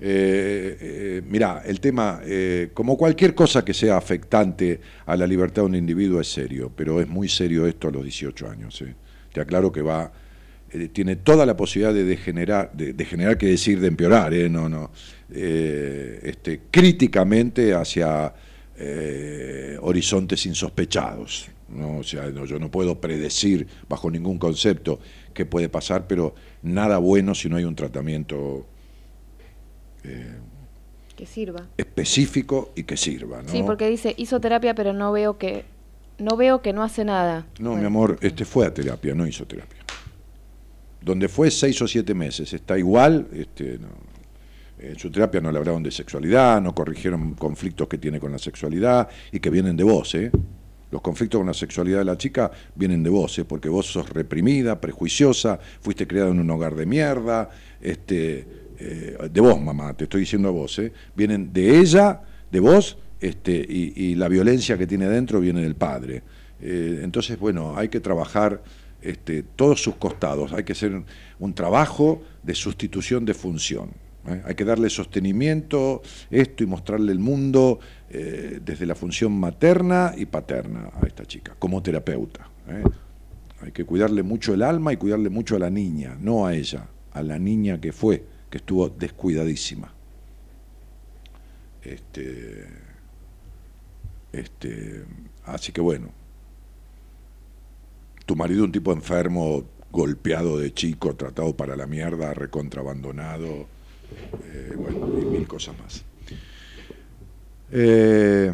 eh, 0.00 0.76
eh, 0.80 1.22
mirá, 1.26 1.62
el 1.64 1.80
tema, 1.80 2.20
eh, 2.24 2.70
como 2.72 2.96
cualquier 2.96 3.34
cosa 3.34 3.64
que 3.64 3.74
sea 3.74 3.96
afectante 3.96 4.80
a 5.06 5.16
la 5.16 5.26
libertad 5.26 5.62
de 5.62 5.66
un 5.66 5.74
individuo, 5.74 6.20
es 6.20 6.28
serio, 6.30 6.70
pero 6.74 7.00
es 7.00 7.08
muy 7.08 7.28
serio 7.28 7.66
esto 7.66 7.88
a 7.88 7.90
los 7.90 8.04
18 8.04 8.48
años. 8.48 8.80
eh. 8.82 8.94
Te 9.32 9.40
aclaro 9.40 9.72
que 9.72 9.82
va, 9.82 10.12
tiene 10.92 11.16
toda 11.16 11.44
la 11.44 11.56
posibilidad 11.56 11.92
de 11.92 12.04
degenerar, 12.04 12.72
de, 12.72 12.92
degenerar 12.92 13.36
que 13.36 13.46
decir 13.46 13.80
de 13.80 13.88
empeorar, 13.88 14.32
no, 14.50 14.68
no, 14.68 14.90
este, 15.30 16.62
críticamente 16.70 17.74
hacia 17.74 18.32
horizontes 19.80 20.46
insospechados. 20.46 21.50
¿no? 21.68 21.98
O 21.98 22.02
sea, 22.02 22.30
yo 22.30 22.58
no 22.58 22.70
puedo 22.70 22.98
predecir 23.00 23.66
bajo 23.86 24.10
ningún 24.10 24.38
concepto 24.38 24.98
qué 25.34 25.44
puede 25.44 25.68
pasar, 25.68 26.06
pero 26.06 26.34
nada 26.62 26.96
bueno 26.96 27.34
si 27.34 27.50
no 27.50 27.56
hay 27.56 27.64
un 27.64 27.76
tratamiento 27.76 28.66
eh, 30.04 30.36
Que 31.16 31.26
sirva. 31.26 31.66
específico 31.76 32.72
y 32.74 32.84
que 32.84 32.96
sirva. 32.96 33.42
¿no? 33.42 33.48
Sí, 33.48 33.62
porque 33.64 33.88
dice, 33.88 34.14
hizo 34.16 34.40
terapia, 34.40 34.74
pero 34.74 34.92
no 34.92 35.12
veo 35.12 35.38
que 35.38 35.64
no 36.18 36.36
veo 36.36 36.62
que 36.62 36.72
no 36.72 36.82
hace 36.82 37.04
nada. 37.04 37.46
No, 37.60 37.70
Bueno, 37.70 37.82
mi 37.82 37.86
amor, 37.86 38.18
este 38.20 38.44
fue 38.44 38.66
a 38.66 38.74
terapia, 38.74 39.14
no 39.14 39.26
hizo 39.26 39.46
terapia. 39.46 39.78
Donde 41.00 41.28
fue 41.28 41.50
seis 41.50 41.80
o 41.80 41.86
siete 41.86 42.12
meses, 42.12 42.52
está 42.52 42.76
igual, 42.76 43.28
este, 43.32 43.78
no, 43.78 43.88
en 44.80 44.98
su 44.98 45.10
terapia 45.10 45.40
no 45.40 45.52
le 45.52 45.58
hablaron 45.58 45.82
de 45.82 45.92
sexualidad, 45.92 46.60
no 46.60 46.74
corrigieron 46.74 47.34
conflictos 47.34 47.86
que 47.88 47.98
tiene 47.98 48.18
con 48.18 48.32
la 48.32 48.38
sexualidad 48.38 49.08
y 49.30 49.38
que 49.38 49.50
vienen 49.50 49.76
de 49.76 49.84
vos, 49.84 50.14
¿eh? 50.16 50.30
Los 50.90 51.02
conflictos 51.02 51.38
con 51.38 51.46
la 51.46 51.54
sexualidad 51.54 51.98
de 51.98 52.04
la 52.06 52.16
chica 52.16 52.50
vienen 52.74 53.02
de 53.02 53.10
vos, 53.10 53.38
¿eh? 53.38 53.44
porque 53.44 53.68
vos 53.68 53.86
sos 53.86 54.08
reprimida, 54.08 54.80
prejuiciosa, 54.80 55.60
fuiste 55.80 56.06
criada 56.06 56.30
en 56.30 56.40
un 56.40 56.50
hogar 56.50 56.74
de 56.74 56.86
mierda, 56.86 57.50
este, 57.80 58.46
eh, 58.80 59.16
de 59.30 59.40
vos, 59.40 59.60
mamá, 59.60 59.92
te 59.94 60.04
estoy 60.04 60.20
diciendo 60.20 60.48
a 60.48 60.52
vos, 60.52 60.78
¿eh? 60.78 60.92
vienen 61.16 61.52
de 61.52 61.80
ella, 61.80 62.22
de 62.50 62.60
vos, 62.60 62.96
este, 63.20 63.52
y, 63.52 64.14
la 64.14 64.28
violencia 64.28 64.78
que 64.78 64.86
tiene 64.86 65.08
dentro 65.08 65.40
viene 65.40 65.62
del 65.62 65.74
padre. 65.74 66.22
Eh, 66.60 67.00
entonces, 67.02 67.38
bueno, 67.38 67.76
hay 67.76 67.88
que 67.88 67.98
trabajar 67.98 68.62
este, 69.02 69.42
todos 69.42 69.82
sus 69.82 69.96
costados, 69.96 70.52
hay 70.52 70.62
que 70.62 70.72
hacer 70.72 71.02
un, 71.40 71.54
trabajo 71.54 72.22
de 72.44 72.54
sustitución 72.54 73.24
de 73.24 73.34
función. 73.34 73.90
Hay 74.44 74.54
que 74.54 74.64
darle 74.64 74.90
sostenimiento, 74.90 76.02
esto 76.30 76.62
y 76.62 76.66
mostrarle 76.66 77.12
el 77.12 77.18
mundo 77.18 77.78
desde 78.10 78.84
la 78.84 78.94
función 78.94 79.32
materna 79.32 80.12
y 80.18 80.26
paterna 80.26 80.90
a 81.00 81.06
esta 81.06 81.24
chica, 81.24 81.56
como 81.58 81.82
terapeuta. 81.82 82.46
Hay 83.62 83.72
que 83.72 83.86
cuidarle 83.86 84.22
mucho 84.22 84.52
el 84.52 84.62
alma 84.62 84.92
y 84.92 84.98
cuidarle 84.98 85.30
mucho 85.30 85.56
a 85.56 85.58
la 85.58 85.70
niña, 85.70 86.18
no 86.20 86.46
a 86.46 86.54
ella, 86.54 86.88
a 87.12 87.22
la 87.22 87.38
niña 87.38 87.80
que 87.80 87.92
fue, 87.92 88.22
que 88.50 88.58
estuvo 88.58 88.88
descuidadísima. 88.88 89.92
Este, 91.82 92.66
este, 94.32 95.04
así 95.44 95.72
que 95.72 95.80
bueno, 95.80 96.08
tu 98.26 98.36
marido 98.36 98.64
un 98.64 98.72
tipo 98.72 98.92
enfermo, 98.92 99.64
golpeado 99.90 100.58
de 100.58 100.72
chico, 100.74 101.14
tratado 101.16 101.56
para 101.56 101.76
la 101.76 101.86
mierda, 101.86 102.34
recontrabandonado, 102.34 103.66
eh, 104.44 104.74
bueno, 104.76 104.98
y 105.20 105.24
mil 105.24 105.46
cosas 105.48 105.78
más. 105.78 106.04
Eh, 107.70 108.52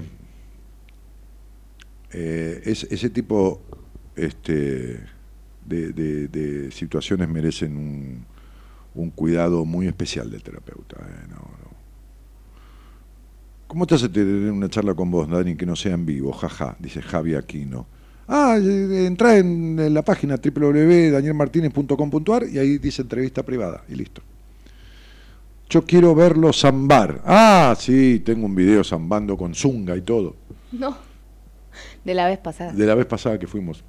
eh, 2.13 2.61
es- 2.65 2.85
ese 2.91 3.11
tipo 3.11 3.61
este, 4.17 5.01
de, 5.65 5.93
de- 5.93 6.29
de 6.29 6.71
situaciones 6.71 7.29
merecen 7.29 7.77
un, 7.77 8.27
un 8.95 9.11
cuidado 9.11 9.65
muy 9.65 9.87
especial 9.87 10.31
del 10.31 10.43
terapeuta. 10.43 10.97
eh, 11.01 11.27
no, 11.29 11.37
no. 11.37 11.75
¿Cómo 13.67 13.87
te 13.87 13.95
hace 13.97 14.09
tener 14.09 14.53
una 14.53 14.69
charla 14.69 14.95
con 14.95 15.11
vos, 15.11 15.29
Dani, 15.29 15.57
que 15.57 15.67
no 15.67 15.75
sea 15.75 15.95
en 15.95 16.07
vivo? 16.07 16.33
Jaja, 16.33 16.77
dice 16.79 17.03
Javi 17.03 17.35
Aquino. 17.35 17.87
Ah, 18.29 18.57
eh, 18.61 19.07
entra 19.07 19.37
en, 19.37 19.79
en 19.79 19.93
la 19.93 20.03
página 20.03 20.37
www.danielmartinez.com.ar 20.37 22.45
y 22.51 22.59
ahí 22.59 22.79
dice 22.79 23.03
entrevista 23.03 23.43
privada 23.43 23.83
y 23.89 23.97
listo. 23.97 24.23
Yo 25.69 25.85
quiero 25.85 26.15
verlo 26.15 26.53
zambar. 26.53 27.21
Ah, 27.25 27.75
sí, 27.79 28.23
tengo 28.25 28.47
un 28.47 28.55
video 28.55 28.85
zambando 28.85 29.37
con 29.37 29.55
zunga 29.55 29.97
y 29.97 30.03
todo. 30.03 30.37
No. 30.73 30.97
De 32.05 32.15
la 32.15 32.27
vez 32.27 32.39
pasada. 32.39 32.73
De 32.73 32.87
la 32.87 32.95
vez 32.95 33.07
pasada 33.07 33.39
que 33.39 33.47
fuimos. 33.47 33.85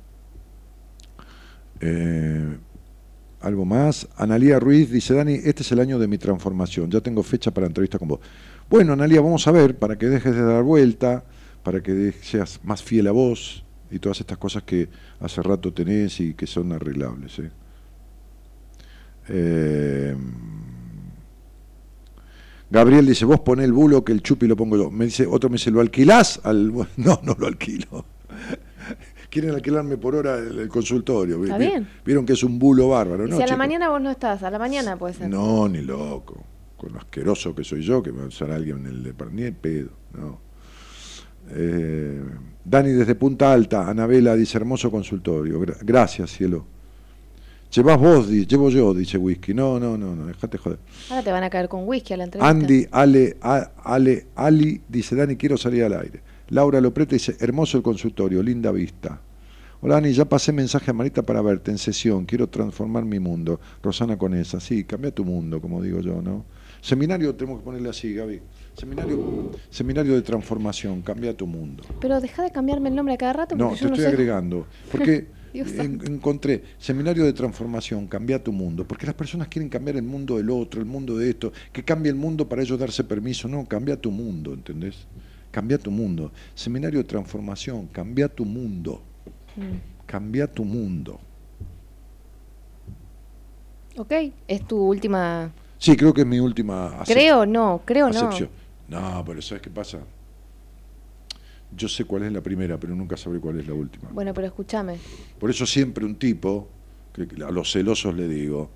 Eh, 1.80 2.58
algo 3.42 3.66
más. 3.66 4.08
Analía 4.18 4.60
Ruiz 4.60 4.92
dice, 4.92 5.14
Dani, 5.14 5.36
este 5.44 5.64
es 5.64 5.72
el 5.72 5.80
año 5.80 6.00
de 6.00 6.08
mi 6.08 6.18
transformación. 6.18 6.90
Ya 6.90 7.02
tengo 7.02 7.24
fecha 7.24 7.52
para 7.52 7.68
entrevista 7.68 8.00
con 8.00 8.08
vos. 8.08 8.20
Bueno, 8.70 8.94
Analía, 8.94 9.22
vamos 9.22 9.48
a 9.48 9.52
ver, 9.52 9.78
para 9.78 9.98
que 9.98 10.08
dejes 10.08 10.36
de 10.36 10.44
dar 10.44 10.64
vuelta, 10.64 11.24
para 11.64 11.82
que 11.82 12.14
seas 12.22 12.60
más 12.64 12.82
fiel 12.82 13.08
a 13.08 13.12
vos 13.12 13.64
y 13.92 14.00
todas 14.00 14.20
estas 14.20 14.38
cosas 14.38 14.64
que 14.64 14.90
hace 15.20 15.42
rato 15.42 15.74
tenés 15.74 16.20
y 16.20 16.34
que 16.34 16.48
son 16.48 16.72
arreglables. 16.72 17.40
¿eh? 17.40 17.52
Eh, 19.30 20.16
Gabriel 22.70 23.06
dice, 23.06 23.26
vos 23.26 23.40
poné 23.42 23.64
el 23.64 23.74
bulo 23.74 24.04
que 24.04 24.12
el 24.12 24.22
chupi 24.22 24.48
lo 24.48 24.56
pongo 24.56 24.78
yo. 24.78 24.92
Me 24.92 25.06
dice, 25.06 25.26
otro 25.28 25.50
me 25.50 25.56
dice, 25.56 25.72
¿lo 25.72 25.82
alquilás? 25.82 26.42
Al... 26.44 26.72
No, 26.98 27.20
no 27.24 27.36
lo 27.38 27.48
alquilo. 27.48 28.06
Quieren 29.36 29.54
alquilarme 29.54 29.98
por 29.98 30.16
hora 30.16 30.38
el, 30.38 30.58
el 30.60 30.70
consultorio. 30.70 31.44
Está 31.44 31.58
Vi- 31.58 31.66
bien. 31.68 31.86
Vieron 32.06 32.26
que 32.26 32.32
es 32.32 32.42
un 32.44 32.58
bulo 32.58 32.88
bárbaro, 32.88 33.28
si 33.28 33.42
a 33.44 33.48
la 33.48 33.58
mañana 33.58 33.90
vos 33.90 34.02
no 34.02 34.10
estás, 34.10 34.42
a 34.44 34.50
la 34.50 34.58
mañana 34.58 34.96
puede 34.96 35.14
ser. 35.14 35.28
No, 35.30 35.68
ni 35.68 35.82
loco. 35.82 36.42
Con 36.78 36.94
lo 36.94 37.00
asqueroso 37.00 37.54
que 37.54 37.66
soy 37.66 37.82
yo, 37.82 38.02
que 38.02 38.14
me 38.14 38.20
va 38.20 38.24
a 38.24 38.28
usar 38.28 38.50
alguien 38.52 38.78
en 38.78 38.86
el 38.88 39.04
departamento. 39.04 39.42
Ni 39.42 39.48
el 39.48 39.54
pedo, 39.54 39.90
no. 40.18 40.40
Eh, 41.50 42.22
Dani 42.64 42.92
desde 42.92 43.14
Punta 43.16 43.52
Alta, 43.52 43.90
Anabela 43.90 44.36
dice, 44.38 44.58
hermoso 44.58 44.90
consultorio. 44.90 45.60
Gra- 45.60 45.78
gracias, 45.82 46.32
cielo. 46.32 46.66
Llevas 47.72 48.00
vos, 48.00 48.30
llevo 48.30 48.70
yo, 48.70 48.94
dice 48.94 49.18
Whisky. 49.18 49.54
No, 49.54 49.82
no, 49.82 49.98
no, 49.98 50.16
no, 50.16 50.28
dejate 50.28 50.58
joder. 50.58 50.80
Ahora 51.10 51.24
te 51.24 51.32
van 51.34 51.44
a 51.44 51.50
caer 51.50 51.68
con 51.68 51.86
whisky 51.86 52.14
a 52.14 52.18
la 52.18 52.24
entrevista. 52.24 52.50
Andy, 52.50 52.88
Ale, 52.90 53.36
A- 53.42 53.72
Ale, 53.84 54.28
Ali 54.36 54.82
dice, 54.88 55.14
Dani, 55.14 55.36
quiero 55.36 55.58
salir 55.58 55.84
al 55.84 55.92
aire. 55.94 56.22
Laura 56.50 56.80
Loprete 56.80 57.16
dice, 57.16 57.36
hermoso 57.40 57.76
el 57.78 57.84
consultorio, 57.84 58.42
linda 58.44 58.72
vista. 58.72 59.20
Hola 59.86 59.96
Dani, 60.02 60.14
ya 60.14 60.26
pasé 60.26 60.52
mensaje 60.52 60.90
a 60.90 60.96
Marita 60.96 61.22
para 61.22 61.44
verte 61.44 61.70
en 61.70 61.78
sesión, 61.78 62.26
quiero 62.26 62.50
transformar 62.50 63.06
mi 63.06 63.20
mundo. 63.20 63.60
Rosana 63.84 64.18
con 64.18 64.34
esa, 64.34 64.60
sí, 64.60 64.84
cambia 64.84 65.12
tu 65.14 65.24
mundo, 65.24 65.62
como 65.62 65.80
digo 65.80 66.00
yo, 66.00 66.24
¿no? 66.24 66.44
Seminario, 66.82 67.36
tenemos 67.36 67.60
que 67.60 67.66
ponerle 67.66 67.90
así, 67.90 68.12
Gaby. 68.16 68.42
Seminario, 68.76 69.52
seminario 69.70 70.16
de 70.16 70.24
transformación, 70.24 71.04
cambia 71.04 71.38
tu 71.38 71.46
mundo. 71.46 71.84
Pero 72.02 72.20
deja 72.20 72.42
de 72.42 72.50
cambiarme 72.50 72.90
el 72.90 72.96
nombre 72.96 73.14
a 73.14 73.18
cada 73.18 73.34
rato 73.34 73.56
No, 73.56 73.66
porque 73.70 73.78
te 73.78 73.84
yo 73.84 73.90
no 73.90 73.94
estoy 73.94 74.06
sé. 74.06 74.12
agregando. 74.12 74.66
Porque 74.92 75.28
en- 75.54 76.02
encontré 76.08 76.64
seminario 76.80 77.24
de 77.24 77.34
transformación, 77.34 78.08
cambia 78.08 78.44
tu 78.44 78.52
mundo. 78.52 78.88
Porque 78.88 79.06
las 79.06 79.14
personas 79.14 79.50
quieren 79.50 79.70
cambiar 79.70 79.98
el 79.98 80.04
mundo 80.04 80.38
del 80.38 80.50
otro, 80.50 80.80
el 80.82 80.88
mundo 80.88 81.16
de 81.16 81.30
esto, 81.30 81.54
que 81.72 81.84
cambie 81.84 82.10
el 82.10 82.18
mundo 82.18 82.50
para 82.50 82.64
ellos 82.64 82.80
darse 82.80 83.04
permiso. 83.04 83.48
No, 83.48 83.64
cambia 83.68 84.02
tu 84.02 84.10
mundo, 84.10 84.52
¿entendés? 84.52 85.06
Cambia 85.52 85.78
tu 85.78 85.92
mundo. 85.92 86.32
Seminario 86.56 86.98
de 86.98 87.06
transformación, 87.06 87.86
cambia 87.86 88.28
tu 88.28 88.46
mundo. 88.46 89.04
Mm. 89.56 90.06
Cambia 90.06 90.48
tu 90.48 90.64
mundo. 90.64 91.20
Ok, 93.98 94.12
es 94.48 94.68
tu 94.68 94.78
última... 94.78 95.52
Sí, 95.78 95.96
creo 95.96 96.14
que 96.14 96.22
es 96.22 96.28
mi 96.28 96.40
última 96.40 97.04
Creo 97.06 97.46
no, 97.46 97.82
creo 97.86 98.10
no. 98.10 98.18
acepción. 98.18 98.50
No, 98.88 99.24
pero 99.26 99.42
¿sabes 99.42 99.62
qué 99.62 99.70
pasa? 99.70 100.00
Yo 101.76 101.88
sé 101.88 102.06
cuál 102.06 102.24
es 102.24 102.32
la 102.32 102.42
primera, 102.42 102.80
pero 102.80 102.96
nunca 102.96 103.18
sabré 103.18 103.40
cuál 103.40 103.60
es 103.60 103.68
la 103.68 103.74
última. 103.74 104.10
Bueno, 104.12 104.34
pero 104.34 104.48
escúchame. 104.48 104.98
Por 105.40 105.50
eso 105.50 105.66
siempre 105.66 106.06
un 106.06 106.16
tipo, 106.16 106.70
que 107.14 107.28
a 107.44 107.52
los 107.52 107.72
celosos 107.72 108.16
le 108.16 108.28
digo, 108.28 108.70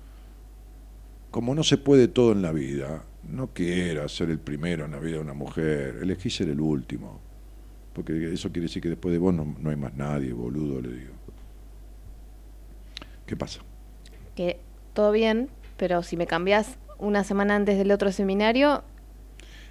como 1.30 1.54
no 1.54 1.62
se 1.62 1.78
puede 1.78 2.08
todo 2.08 2.32
en 2.32 2.42
la 2.42 2.52
vida, 2.52 3.04
no 3.28 3.48
quieras 3.48 4.12
ser 4.12 4.30
el 4.30 4.38
primero 4.38 4.84
en 4.84 4.90
la 4.92 4.98
vida 4.98 5.16
de 5.16 5.22
una 5.22 5.34
mujer, 5.34 5.98
elegí 6.02 6.28
ser 6.30 6.48
el 6.48 6.60
último. 6.60 7.20
Porque 8.02 8.32
eso 8.32 8.48
quiere 8.50 8.62
decir 8.66 8.82
que 8.82 8.88
después 8.90 9.12
de 9.12 9.18
vos 9.18 9.32
no, 9.34 9.54
no 9.58 9.70
hay 9.70 9.76
más 9.76 9.94
nadie, 9.94 10.32
boludo, 10.32 10.80
le 10.80 10.88
digo. 10.88 11.12
¿Qué 13.26 13.36
pasa? 13.36 13.60
Que 14.34 14.58
todo 14.92 15.12
bien, 15.12 15.48
pero 15.76 16.02
si 16.02 16.16
me 16.16 16.26
cambias 16.26 16.76
una 16.98 17.24
semana 17.24 17.56
antes 17.56 17.78
del 17.78 17.90
otro 17.92 18.10
seminario, 18.12 18.82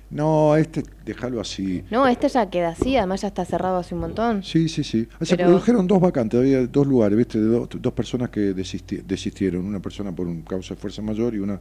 No, 0.10 0.56
este, 0.56 0.84
déjalo 1.06 1.40
así. 1.42 1.84
no, 1.92 2.08
este 2.08 2.30
ya 2.30 2.50
queda 2.50 2.70
así, 2.70 2.96
además 2.98 3.22
ya 3.22 3.28
está 3.28 3.46
cerrado 3.46 3.78
hace 3.78 3.94
un 3.94 4.02
montón. 4.02 4.44
Sí, 4.44 4.68
sí, 4.70 4.84
sí. 4.84 5.08
Se 5.22 5.36
Pero- 5.36 5.50
produjeron 5.50 5.86
dos 5.88 6.00
vacantes, 6.00 6.40
había 6.40 6.66
dos 6.66 6.88
lugares, 6.88 7.18
¿viste? 7.18 7.40
De 7.40 7.46
dos, 7.48 7.70
dos 7.80 7.94
personas 7.94 8.30
que 8.30 8.56
desisti- 8.56 9.04
desistieron. 9.04 9.66
Una 9.66 9.80
persona 9.82 10.12
por 10.16 10.26
un 10.28 10.42
causa 10.42 10.74
de 10.74 10.80
fuerza 10.82 11.02
mayor 11.02 11.36
y 11.36 11.40
una 11.40 11.60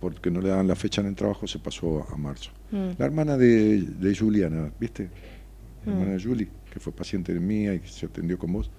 porque 0.00 0.32
no 0.32 0.40
le 0.40 0.48
daban 0.48 0.66
la 0.66 0.74
fecha 0.74 1.00
en 1.00 1.06
el 1.08 1.14
trabajo 1.14 1.46
se 1.46 1.60
pasó 1.60 2.04
a, 2.08 2.14
a 2.14 2.16
marzo. 2.16 2.50
Mm. 2.72 2.90
La 2.98 3.04
hermana 3.06 3.36
de, 3.36 3.82
de 3.82 4.16
Juliana, 4.16 4.72
¿viste? 4.80 5.08
Mm. 5.84 5.90
hermana 5.90 6.12
de 6.12 6.22
Julie, 6.22 6.48
que 6.72 6.80
fue 6.80 6.92
paciente 6.92 7.32
mía 7.38 7.74
y 7.74 7.80
que 7.80 7.88
se 7.88 8.06
atendió 8.06 8.38
con 8.38 8.52
vos, 8.52 8.70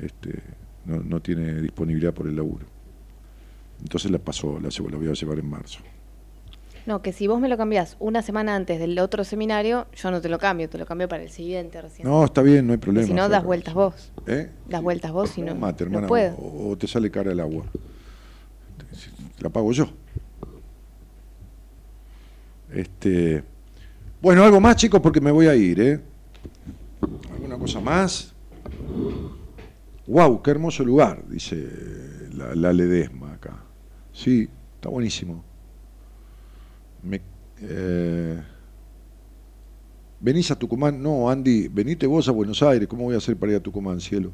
este, 0.00 0.40
no, 0.84 1.00
no 1.00 1.20
tiene 1.20 1.60
disponibilidad 1.60 2.12
por 2.12 2.26
el 2.26 2.36
laburo. 2.36 2.66
Entonces 3.80 4.10
la 4.10 4.18
pasó, 4.18 4.58
la, 4.60 4.68
la 4.90 4.96
voy 4.96 5.08
a 5.08 5.12
llevar 5.12 5.38
en 5.38 5.48
marzo. 5.48 5.80
No, 6.86 7.02
que 7.02 7.12
si 7.12 7.26
vos 7.26 7.38
me 7.38 7.48
lo 7.48 7.58
cambiás 7.58 7.96
una 8.00 8.22
semana 8.22 8.56
antes 8.56 8.78
del 8.78 8.98
otro 8.98 9.22
seminario, 9.22 9.86
yo 9.94 10.10
no 10.10 10.22
te 10.22 10.30
lo 10.30 10.38
cambio, 10.38 10.70
te 10.70 10.78
lo 10.78 10.86
cambio 10.86 11.06
para 11.06 11.22
el 11.22 11.28
siguiente 11.28 11.82
recién. 11.82 12.08
No, 12.08 12.24
está 12.24 12.40
bien, 12.40 12.66
no 12.66 12.72
hay 12.72 12.78
problema. 12.78 13.06
si 13.06 13.12
no, 13.12 13.28
das 13.28 13.44
vueltas 13.44 13.74
vos. 13.74 14.10
¿Eh? 14.26 14.48
Das 14.66 14.80
vueltas 14.82 15.12
vos, 15.12 15.28
si 15.28 15.42
no, 15.42 15.54
Mate, 15.54 15.84
no 15.84 16.06
puedo. 16.06 16.34
O, 16.36 16.70
o 16.70 16.78
te 16.78 16.86
sale 16.86 17.10
cara 17.10 17.30
el 17.32 17.40
agua. 17.40 17.66
La 19.40 19.50
pago 19.50 19.70
yo. 19.72 19.86
Este, 22.72 23.44
bueno, 24.20 24.42
algo 24.42 24.60
más, 24.60 24.76
chicos, 24.76 25.00
porque 25.00 25.20
me 25.20 25.30
voy 25.30 25.46
a 25.46 25.54
ir, 25.54 25.80
¿eh? 25.80 26.00
¿Alguna 27.32 27.58
cosa 27.58 27.80
más? 27.80 28.34
Wow, 30.06 30.42
qué 30.42 30.50
hermoso 30.50 30.84
lugar, 30.84 31.22
dice 31.28 31.68
la, 32.32 32.72
Ledesma 32.72 33.34
acá. 33.34 33.62
Sí, 34.12 34.48
está 34.76 34.88
buenísimo. 34.88 35.44
Eh, 37.60 38.40
¿Venís 40.20 40.50
a 40.50 40.58
Tucumán? 40.58 41.02
No, 41.02 41.30
Andy, 41.30 41.68
venite 41.68 42.06
vos 42.06 42.28
a 42.28 42.32
Buenos 42.32 42.62
Aires. 42.62 42.88
¿Cómo 42.88 43.04
voy 43.04 43.14
a 43.14 43.18
hacer 43.18 43.36
para 43.36 43.52
ir 43.52 43.58
a 43.58 43.62
Tucumán, 43.62 44.00
cielo? 44.00 44.32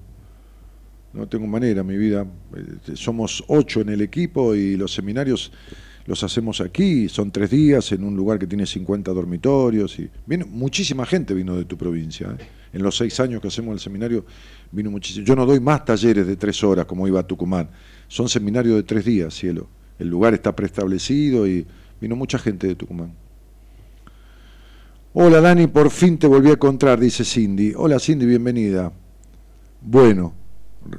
No 1.12 1.28
tengo 1.28 1.46
manera, 1.46 1.82
mi 1.82 1.96
vida. 1.96 2.26
Eh, 2.56 2.96
Somos 2.96 3.44
ocho 3.48 3.80
en 3.80 3.90
el 3.90 4.00
equipo 4.00 4.54
y 4.54 4.76
los 4.76 4.94
seminarios 4.94 5.52
los 6.06 6.22
hacemos 6.22 6.60
aquí. 6.60 7.08
Son 7.08 7.30
tres 7.30 7.50
días 7.50 7.92
en 7.92 8.04
un 8.04 8.16
lugar 8.16 8.38
que 8.38 8.46
tiene 8.46 8.66
50 8.66 9.12
dormitorios. 9.12 9.98
y 9.98 10.10
Viene, 10.26 10.44
Muchísima 10.44 11.06
gente 11.06 11.34
vino 11.34 11.56
de 11.56 11.64
tu 11.64 11.76
provincia. 11.76 12.36
¿eh? 12.38 12.44
En 12.72 12.82
los 12.82 12.96
seis 12.96 13.18
años 13.20 13.40
que 13.40 13.48
hacemos 13.48 13.72
el 13.74 13.80
seminario 13.80 14.24
vino 14.70 14.90
muchísimo. 14.90 15.24
Yo 15.24 15.36
no 15.36 15.46
doy 15.46 15.60
más 15.60 15.84
talleres 15.84 16.26
de 16.26 16.36
tres 16.36 16.62
horas 16.62 16.86
como 16.86 17.06
iba 17.08 17.20
a 17.20 17.26
Tucumán. 17.26 17.70
Son 18.08 18.28
seminarios 18.28 18.76
de 18.76 18.82
tres 18.82 19.04
días, 19.04 19.34
cielo. 19.34 19.68
El 19.98 20.08
lugar 20.08 20.34
está 20.34 20.54
preestablecido 20.54 21.46
y 21.46 21.66
vino 22.00 22.16
mucha 22.16 22.38
gente 22.38 22.66
de 22.66 22.74
Tucumán. 22.74 23.14
Hola 25.12 25.40
Dani, 25.40 25.68
por 25.68 25.90
fin 25.90 26.18
te 26.18 26.26
volví 26.26 26.50
a 26.50 26.54
encontrar, 26.54 26.98
dice 26.98 27.24
Cindy. 27.24 27.72
Hola 27.76 28.00
Cindy, 28.00 28.26
bienvenida. 28.26 28.92
Bueno, 29.80 30.34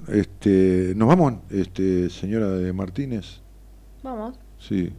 este, 0.08 0.94
nos 0.96 1.10
vamos, 1.10 1.34
este, 1.50 2.10
señora 2.10 2.50
de 2.52 2.72
Martínez. 2.72 3.42
Vamos. 4.02 4.45
Sí. 4.68 4.92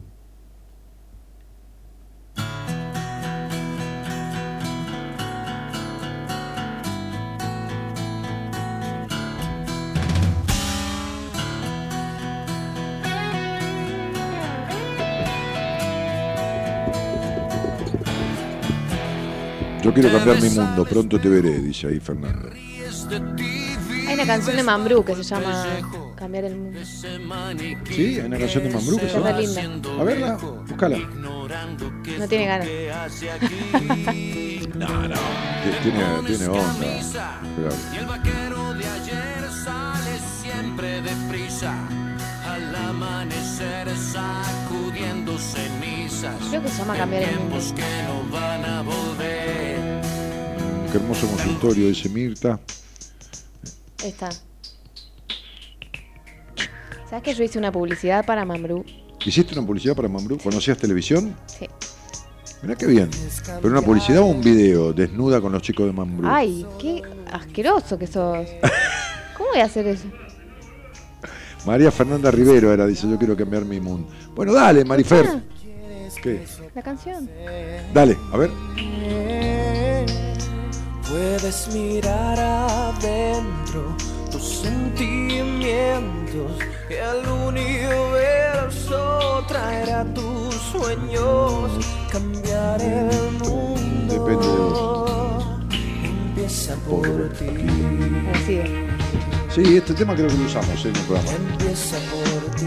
Yo 19.83 19.93
quiero 19.93 20.13
cambiar 20.13 20.41
mi 20.43 20.51
mundo, 20.51 20.85
pronto 20.85 21.21
te 21.21 21.29
veré, 21.29 21.59
dice 21.59 21.89
ahí 21.89 21.99
Fernando. 21.99 22.51
Hay 22.53 24.15
una 24.15 24.27
canción 24.27 24.55
de 24.57 24.63
Mambrú 24.63 25.05
que 25.05 25.17
se 25.17 25.25
llama 25.25 25.65
Cambiar 26.17 26.45
el 26.45 26.57
Mundo. 26.57 26.81
¿Sí? 26.83 28.19
¿Hay 28.19 28.19
una 28.21 28.39
canción 28.39 28.65
de 28.65 28.71
Mambrú 28.71 28.99
que 28.99 29.09
se 29.09 29.15
llama? 29.19 29.33
linda. 29.39 29.91
A 30.01 30.05
verla, 30.05 30.37
búscala. 30.67 30.99
No 30.99 32.29
tiene 32.29 32.47
ganas. 32.47 32.69
No, 34.77 35.09
no. 35.09 35.15
Tiene, 35.83 36.05
tiene 36.27 36.47
onda. 36.49 37.01
Claro. 37.57 37.77
Y 37.95 37.97
el 37.97 38.07
vaquero 38.07 38.75
de 38.75 38.87
ayer 38.87 39.51
sale 39.65 40.19
siempre 40.43 41.01
deprisa 41.01 41.75
al 42.47 42.75
amanecer 42.77 43.89
sacudiendo 43.97 45.39
cenizas. 45.39 46.37
Creo 46.51 46.63
que 46.63 46.69
se 46.69 46.79
llama 46.79 46.97
Cambiar 46.97 47.23
el 47.23 47.39
Mundo. 47.41 47.57
Que 47.75 48.03
no 48.07 48.31
van 48.31 48.65
a 48.67 48.83
volver. 48.83 50.03
Qué 50.93 50.99
hermoso 50.99 51.27
consultorio, 51.27 51.89
dice 51.89 52.09
Mirta. 52.11 52.61
Ahí 54.03 54.09
está. 54.11 54.29
¿Sabes 57.09 57.23
que 57.23 57.35
yo 57.35 57.45
hice 57.45 57.59
una 57.59 57.71
publicidad 57.71 58.27
para 58.27 58.45
Mambrú? 58.45 58.85
¿Hiciste 59.25 59.57
una 59.57 59.65
publicidad 59.67 59.95
para 59.95 60.09
Mambrú? 60.09 60.39
¿Conocías 60.39 60.77
televisión? 60.77 61.37
Sí. 61.47 61.69
Mirá 62.63 62.75
qué 62.75 62.87
bien. 62.87 63.11
¿Pero 63.47 63.69
una 63.69 63.83
publicidad 63.83 64.21
o 64.21 64.27
un 64.27 64.41
video 64.41 64.93
desnuda 64.93 65.41
con 65.41 65.53
los 65.53 65.63
chicos 65.63 65.87
de 65.87 65.93
Mambrú? 65.93 66.29
Ay, 66.29 66.67
qué 66.81 67.03
asqueroso 67.31 67.97
que 67.97 68.07
sos. 68.07 68.47
¿Cómo 69.37 69.51
voy 69.51 69.61
a 69.61 69.67
hacer 69.67 69.87
eso? 69.87 70.07
María 71.65 71.91
Fernanda 71.91 72.31
Rivero 72.31 72.73
era, 72.73 72.87
dice, 72.87 73.09
yo 73.09 73.19
quiero 73.19 73.37
cambiar 73.37 73.65
mi 73.65 73.81
mundo. 73.81 74.09
Bueno, 74.35 74.53
dale, 74.53 74.85
Marifer. 74.85 75.27
Ah, 75.29 75.41
¿Qué? 76.23 76.45
la 76.75 76.83
canción. 76.83 77.29
Dale, 77.93 78.17
a 78.33 78.37
ver. 78.37 78.51
Puedes 81.09 81.69
mirar 81.73 82.39
adentro 82.39 84.16
sentimientos, 84.47 86.53
el 86.89 87.29
universo 87.29 88.95
traerá 89.49 90.05
tus 90.15 90.55
sueños, 90.55 91.71
cambiar 92.11 92.81
el 92.81 93.33
mundo. 93.39 94.15
Depende 94.15 94.47
de 94.47 94.57
vos. 94.57 95.45
Empieza 96.05 96.75
por 96.89 97.29
ti, 97.35 97.47
Así 98.35 98.55
es. 98.59 98.71
Sí, 99.55 99.77
este 99.77 99.95
tema 99.95 100.15
creo 100.15 100.29
que 100.29 100.35
lo 100.35 100.45
usamos 100.45 100.85
en 100.85 100.95
el 100.95 101.03
programa. 101.03 101.31
empieza 101.33 101.97
por 102.11 102.51
ti. 102.57 102.67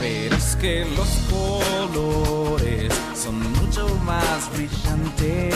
Verás 0.00 0.56
que 0.56 0.86
los 0.96 1.08
colores 1.30 2.92
son 3.14 3.40
mucho 3.52 3.86
más 4.06 4.50
brillantes. 4.54 5.54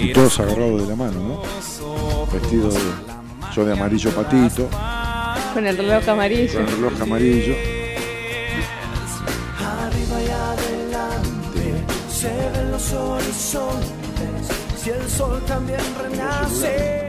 Y 0.00 0.12
todos 0.12 0.38
agarrados 0.40 0.82
de 0.82 0.88
la 0.88 0.96
mano, 0.96 1.20
¿no? 1.20 1.42
Vestidos 2.32 2.74
de, 2.74 2.80
yo 3.54 3.64
de 3.64 3.72
amarillo 3.72 4.10
patito, 4.10 4.68
Con 5.54 5.66
el 5.66 5.76
reloj 5.76 6.08
amarillo. 6.08 6.54
con 6.54 6.62
el 6.68 6.74
reloj 6.76 7.02
amarillo. 7.02 7.54
Arriba 9.58 10.22
y 10.22 10.28
adelante 10.30 11.84
se 12.10 12.28
ven 12.28 12.70
los 12.70 12.92
horizontes. 12.92 13.88
Si 14.82 14.90
el 14.90 15.08
sol 15.08 15.40
también 15.46 15.80
renace, 16.00 17.08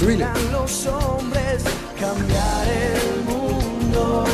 renazcan 0.00 0.52
los 0.52 0.86
hombres. 0.86 1.64
Cambiar 1.98 2.66
el 2.68 3.24
mundo 3.24 4.24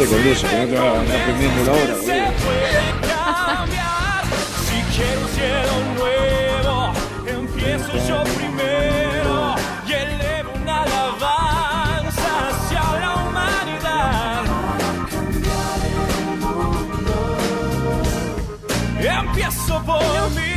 Dice 0.00 0.16
con 0.16 0.26
eso, 0.26 0.48
que 0.48 0.56
no 0.56 0.66
te 0.66 0.76
va 0.78 0.92
a 0.92 1.00
andar 1.00 1.24
prendiendo 1.24 1.64
la 1.64 1.72
hora, 1.72 1.84
Se 1.84 1.92
boludo. 1.92 2.32
puede 2.40 2.82
cambiar. 3.12 4.24
Si 4.64 4.78
quiero 4.96 5.20
un 5.20 5.28
cielo 5.28 5.74
nuevo, 5.98 6.74
empieza 7.26 7.84
Empiezo 7.84 8.08
yo 8.08 8.18
primero 8.34 9.54
y 9.86 9.92
elevo 9.92 10.50
una 10.62 10.76
alabanza 10.84 12.30
hacia 12.48 12.82
la 12.98 13.10
humanidad. 13.16 14.44
Empiezo 18.98 19.74
por 19.84 20.30
mí. 20.30 20.50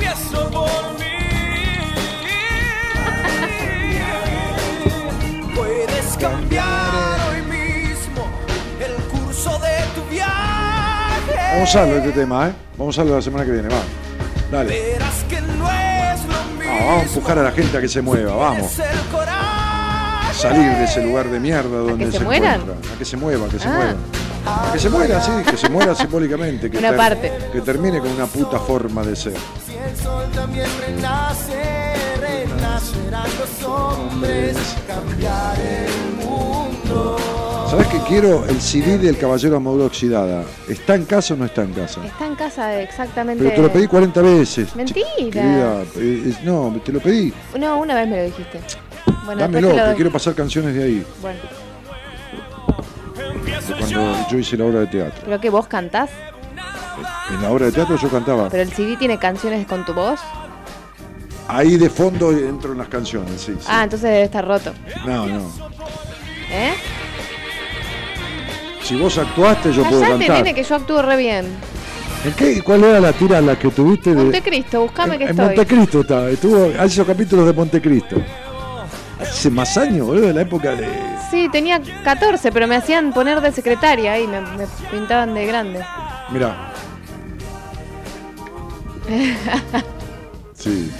cambiar 6.30 7.18
hoy 7.30 7.42
mismo 7.42 8.26
el 8.80 8.94
curso 9.04 9.50
de 9.58 9.76
tu 9.94 10.10
viaje. 10.10 11.34
Vamos 11.54 11.76
a 11.76 11.80
hablar 11.82 12.02
de 12.02 12.08
este 12.08 12.20
tema, 12.20 12.48
¿eh? 12.48 12.52
Vamos 12.78 12.98
a 12.98 13.00
hablar 13.02 13.16
la 13.16 13.22
semana 13.22 13.44
que 13.44 13.50
viene, 13.52 13.68
va. 13.68 13.82
Dale. 14.50 14.80
Verás 14.92 15.24
que 15.28 15.40
no 15.40 15.70
es 15.70 16.20
lo 16.24 16.44
mismo. 16.58 16.72
Ah, 16.72 16.84
vamos 16.86 17.02
a 17.02 17.06
empujar 17.06 17.38
a 17.38 17.42
la 17.42 17.52
gente 17.52 17.78
a 17.78 17.80
que 17.80 17.88
se 17.88 18.02
mueva, 18.02 18.34
vamos. 18.34 18.72
Salir 20.34 20.72
de 20.76 20.84
ese 20.84 21.02
lugar 21.02 21.28
de 21.30 21.38
mierda 21.40 21.78
donde 21.78 22.06
que 22.06 22.12
se 22.12 22.18
se, 22.18 22.24
mueran? 22.24 22.60
encuentra. 22.60 22.92
A 22.94 22.98
que 22.98 23.04
se 23.04 23.16
mueva, 23.16 23.48
que 23.48 23.58
se 23.58 23.68
Ah. 23.68 23.72
mueva. 23.72 23.94
A 24.68 24.72
que 24.72 24.78
se 24.78 24.90
muera, 24.90 25.20
sí, 25.22 25.30
que 25.48 25.56
se 25.56 25.68
muera 25.70 25.94
simbólicamente. 25.94 26.70
Que 26.70 26.78
Una 26.78 26.94
parte. 26.96 27.32
Que 27.52 27.60
termine 27.62 28.00
con 28.00 28.10
una 28.10 28.26
puta 28.26 28.58
forma 28.58 29.02
de 29.02 29.16
ser. 29.16 29.34
Si 29.64 29.74
el 29.76 29.96
sol 29.96 30.26
también 30.34 30.66
renace, 30.86 31.93
los 32.80 33.64
hombres. 33.68 34.56
Cambiar 34.86 35.56
el 35.60 36.24
mundo. 36.26 37.16
¿Sabes 37.70 37.86
que 37.88 37.98
quiero 38.08 38.44
el 38.46 38.60
CD 38.60 38.98
del 38.98 39.16
Caballero 39.16 39.56
Armadura 39.56 39.86
Oxidada? 39.86 40.44
¿Está 40.68 40.94
en 40.96 41.04
casa 41.04 41.34
o 41.34 41.36
no 41.36 41.44
está 41.44 41.62
en 41.62 41.72
casa? 41.72 42.04
Está 42.04 42.26
en 42.26 42.34
casa 42.34 42.80
exactamente. 42.80 43.42
Pero 43.44 43.54
te 43.56 43.62
lo 43.62 43.72
pedí 43.72 43.86
40 43.86 44.22
veces. 44.22 44.74
Mentira. 44.76 45.06
Querida, 45.16 45.82
eh, 45.82 45.86
eh, 46.26 46.34
no, 46.42 46.74
te 46.84 46.92
lo 46.92 47.00
pedí. 47.00 47.32
No, 47.58 47.78
una 47.78 47.94
vez 47.94 48.08
me 48.08 48.16
lo 48.16 48.24
dijiste. 48.24 48.60
Bueno, 49.24 49.40
Dámelo, 49.40 49.68
te 49.68 49.76
lo 49.76 49.84
que 49.86 49.94
quiero 49.94 50.10
pasar 50.12 50.34
canciones 50.34 50.74
de 50.74 50.82
ahí. 50.82 51.06
Bueno, 51.22 51.38
Cuando 53.78 54.28
yo 54.30 54.38
hice 54.38 54.56
la 54.56 54.64
obra 54.64 54.80
de 54.80 54.86
teatro. 54.88 55.22
pero 55.24 55.40
que 55.40 55.50
vos 55.50 55.66
cantás. 55.66 56.10
En 57.30 57.42
la 57.42 57.50
obra 57.50 57.66
de 57.66 57.72
teatro 57.72 57.96
yo 57.96 58.08
cantaba. 58.08 58.48
Pero 58.50 58.62
el 58.62 58.72
CD 58.72 58.96
tiene 58.96 59.18
canciones 59.18 59.66
con 59.66 59.84
tu 59.84 59.94
voz. 59.94 60.20
Ahí 61.48 61.76
de 61.76 61.90
fondo 61.90 62.32
entro 62.32 62.72
en 62.72 62.78
las 62.78 62.88
canciones, 62.88 63.40
sí. 63.40 63.54
sí. 63.58 63.66
Ah, 63.68 63.84
entonces 63.84 64.10
debe 64.10 64.22
estar 64.24 64.46
roto. 64.46 64.72
No, 65.06 65.26
no. 65.26 65.50
¿Eh? 66.50 66.74
Si 68.82 68.96
vos 68.96 69.16
actuaste, 69.18 69.72
yo 69.72 69.82
puedo 69.82 70.00
Callate, 70.00 70.26
cantar. 70.26 70.44
nene, 70.44 70.54
que 70.54 70.62
yo 70.62 70.74
actúo 70.74 71.02
re 71.02 71.16
bien. 71.16 71.46
¿En 72.24 72.32
qué, 72.32 72.62
¿Cuál 72.62 72.84
era 72.84 73.00
la 73.00 73.12
tira 73.12 73.40
la 73.40 73.58
que 73.58 73.68
tuviste? 73.68 74.14
De... 74.14 74.22
Montecristo, 74.22 74.82
buscame 74.82 75.14
en, 75.14 75.18
que 75.18 75.24
en 75.24 75.30
estoy. 75.30 75.46
Montecristo 75.46 76.00
estaba. 76.00 76.30
Estuvo, 76.30 76.66
hace 76.78 76.86
esos 76.86 77.06
capítulos 77.06 77.46
de 77.46 77.52
Montecristo. 77.52 78.16
Hace 79.20 79.50
más 79.50 79.76
años, 79.76 80.06
boludo, 80.06 80.26
de 80.28 80.34
la 80.34 80.40
época 80.42 80.74
de. 80.74 80.88
Sí, 81.30 81.48
tenía 81.50 81.80
14, 82.04 82.52
pero 82.52 82.66
me 82.66 82.76
hacían 82.76 83.12
poner 83.12 83.40
de 83.40 83.52
secretaria 83.52 84.18
y 84.18 84.26
me, 84.26 84.40
me 84.40 84.66
pintaban 84.90 85.34
de 85.34 85.46
grande. 85.46 85.84
Mirá. 86.30 86.72
Sí. 90.64 90.90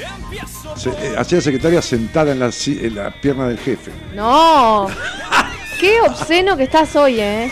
Se- 0.76 0.90
eh, 0.90 1.14
hacía 1.16 1.40
secretaria 1.40 1.80
sentada 1.80 2.32
en 2.32 2.38
la, 2.40 2.52
si- 2.52 2.78
en 2.84 2.96
la 2.96 3.10
pierna 3.10 3.48
del 3.48 3.58
jefe. 3.58 3.90
No. 4.14 4.86
Qué 5.80 6.00
obsceno 6.02 6.56
que 6.56 6.64
estás 6.64 6.94
hoy, 6.96 7.18
¿eh? 7.20 7.50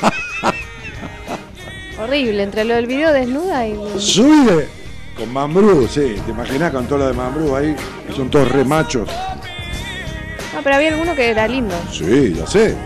Horrible, 1.98 2.42
entre 2.42 2.64
lo 2.64 2.74
del 2.74 2.86
video 2.86 3.12
desnuda 3.12 3.66
y... 3.66 3.76
Sube 3.98 4.68
con 5.16 5.32
Mambrú, 5.32 5.88
sí. 5.88 6.16
¿Te 6.24 6.30
imaginas 6.32 6.70
con 6.72 6.86
todo 6.86 6.98
lo 6.98 7.06
de 7.08 7.12
Mambrú 7.14 7.54
ahí? 7.56 7.74
Que 8.06 8.12
son 8.14 8.28
todos 8.30 8.48
re 8.50 8.64
machos. 8.64 9.08
No, 10.54 10.62
pero 10.62 10.76
había 10.76 10.88
alguno 10.90 11.14
que 11.14 11.30
era 11.30 11.46
lindo. 11.48 11.74
Sí, 11.90 12.34
ya 12.36 12.46
sé. 12.46 12.76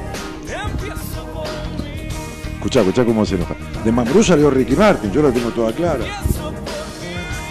Escuchá, 2.55 2.81
escuchá 2.81 3.05
cómo 3.05 3.25
se 3.25 3.37
enoja. 3.37 3.55
De 3.85 3.93
Mambrú 3.93 4.23
salió 4.23 4.51
Ricky 4.51 4.75
Martin, 4.77 5.11
yo 5.13 5.23
lo 5.23 5.33
tengo 5.33 5.51
toda 5.51 5.73
clara. 5.73 6.05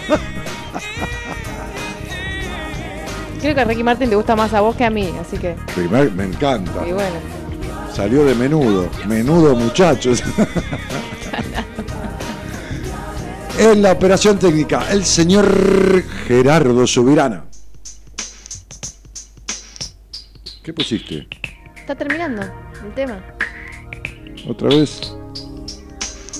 Creo 3.45 3.53
que 3.53 3.61
a 3.61 3.65
Ricky 3.65 3.83
Martin 3.83 4.09
te 4.09 4.15
gusta 4.15 4.35
más 4.35 4.51
a 4.56 4.61
vos 4.61 4.75
que 4.75 4.83
a 4.83 4.90
mí, 4.90 5.14
así 5.22 5.38
que... 5.38 5.56
Ricky 5.75 5.88
Martin 5.88 6.15
me 6.15 6.24
encanta. 6.24 6.88
Y 6.88 6.93
bueno. 6.93 7.15
Salió 7.93 8.25
de 8.25 8.33
menudo. 8.33 8.90
Menudo, 9.06 9.56
muchachos. 9.56 10.24
en 13.59 13.83
la 13.83 13.91
operación 13.91 14.40
técnica, 14.40 14.88
el 14.90 15.06
señor 15.06 16.01
Gerardo 16.27 16.88
Subirana. 16.88 17.45
¿Qué 20.64 20.74
pusiste? 20.74 21.27
Está 21.75 21.93
terminando 21.93 22.41
el 22.41 22.93
tema. 22.95 23.24
¿Otra 24.49 24.69
vez? 24.69 25.14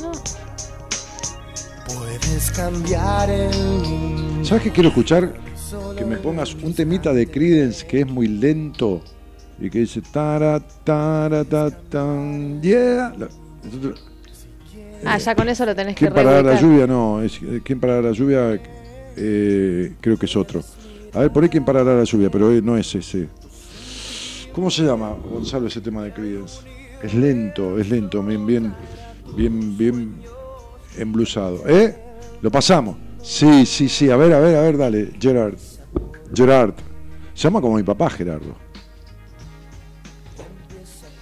No. 0.02 0.12
Puedes 1.86 2.50
cambiar 2.50 3.30
el. 3.30 4.44
¿Sabes 4.44 4.64
qué 4.64 4.72
quiero 4.72 4.90
escuchar? 4.90 5.46
Que 5.98 6.06
me 6.06 6.18
pongas 6.18 6.56
un 6.56 6.74
temita 6.74 7.14
de 7.14 7.28
Creedence 7.28 7.86
que 7.86 8.02
es 8.02 8.08
muy 8.08 8.28
lento 8.28 9.02
y 9.60 9.70
que 9.70 9.80
dice 9.80 10.02
tara 10.12 10.60
tara 10.84 11.44
ta 11.46 11.70
tan 11.72 12.62
yeah. 12.62 13.14
La- 13.18 13.28
Ah, 15.06 15.18
ya 15.18 15.36
con 15.36 15.48
eso 15.50 15.66
lo 15.66 15.76
tenés 15.76 15.96
que 15.96 16.00
¿Quién 16.06 16.14
parará 16.14 16.42
la 16.42 16.60
lluvia? 16.60 16.88
No, 16.88 17.22
es, 17.22 17.40
eh, 17.42 17.62
¿quién 17.64 17.80
parará 17.80 18.02
la 18.10 18.12
lluvia? 18.12 18.60
Eh, 19.18 19.94
creo 20.02 20.18
que 20.18 20.26
es 20.26 20.36
otro. 20.36 20.62
A 21.14 21.20
ver, 21.20 21.32
por 21.32 21.44
ahí 21.44 21.50
quién 21.50 21.64
parará 21.64 21.96
la 21.96 22.04
lluvia, 22.04 22.30
pero 22.30 22.52
eh, 22.52 22.62
no 22.62 22.76
es 22.76 22.94
ese. 22.96 23.28
¿Cómo 24.52 24.70
se 24.72 24.84
llama, 24.84 25.16
Gonzalo, 25.32 25.68
ese 25.68 25.82
tema 25.82 26.04
de 26.04 26.12
Creedence? 26.14 26.60
Es 27.04 27.14
lento, 27.14 27.78
es 27.78 27.90
lento, 27.90 28.24
bien, 28.24 28.46
bien, 28.46 28.74
bien, 29.36 29.78
bien 29.78 30.16
emblusado. 30.98 31.62
¿Eh? 31.68 31.96
¿Lo 32.42 32.50
pasamos? 32.50 32.98
Sí, 33.26 33.66
sí, 33.66 33.90
sí. 33.90 34.10
A 34.12 34.18
ver, 34.18 34.32
a 34.34 34.40
ver, 34.40 34.56
a 34.56 34.62
ver, 34.62 34.78
dale. 34.78 35.12
Gerard. 35.20 35.56
Gerard. 36.34 36.74
Se 37.34 37.44
llama 37.44 37.60
como 37.60 37.76
mi 37.76 37.84
papá, 37.84 38.10
Gerardo. 38.10 38.56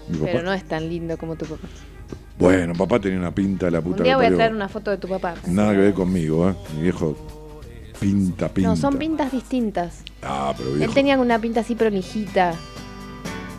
Mi 0.09 0.17
papá- 0.17 0.32
Pero 0.32 0.43
no 0.43 0.53
es 0.53 0.64
tan 0.67 0.88
lindo 0.90 1.17
como 1.17 1.35
tu 1.35 1.45
papá. 1.45 1.67
Bueno, 2.38 2.73
papá 2.73 2.99
tenía 2.99 3.17
una 3.19 3.33
pinta 3.33 3.67
de 3.67 3.72
la 3.72 3.82
puta 3.82 3.98
Un 3.99 4.03
día 4.03 4.14
que 4.14 4.15
voy 4.17 4.25
a 4.25 4.27
parió. 4.27 4.38
traer 4.38 4.53
una 4.53 4.67
foto 4.67 4.91
de 4.91 4.98
tu 4.98 5.07
papá. 5.07 5.35
Nada 5.48 5.72
que 5.72 5.77
ver 5.77 5.93
conmigo, 5.93 6.49
¿eh? 6.49 6.56
Mi 6.75 6.82
viejo 6.83 7.15
pinta, 7.99 8.49
pinta. 8.49 8.69
No, 8.69 8.75
son 8.75 8.98
pintas 8.98 9.32
distintas. 9.32 10.03
Ah, 10.22 10.53
pero 10.57 10.72
Él 10.72 10.77
viejo. 10.80 10.93
tenía 10.93 11.17
una 11.17 11.40
pinta 11.40 11.61
así 11.61 11.73
prolijita. 11.75 12.53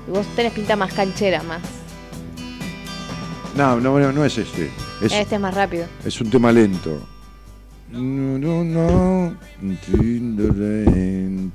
Y 0.06 0.10
vos 0.10 0.26
tenés 0.36 0.52
pinta 0.52 0.76
más 0.76 0.92
canchera, 0.92 1.42
más. 1.44 1.62
No, 3.56 3.80
no, 3.80 3.98
no, 3.98 4.12
no 4.12 4.24
es 4.24 4.36
este. 4.36 4.66
Es, 5.00 5.12
Este 5.12 5.36
es 5.36 5.40
más 5.40 5.54
rápido. 5.54 5.86
es 6.04 6.20
un 6.20 6.28
tema 6.28 6.52
lento. 6.52 7.00
No, 7.90 8.38
no, 8.38 8.64
no. 8.64 9.36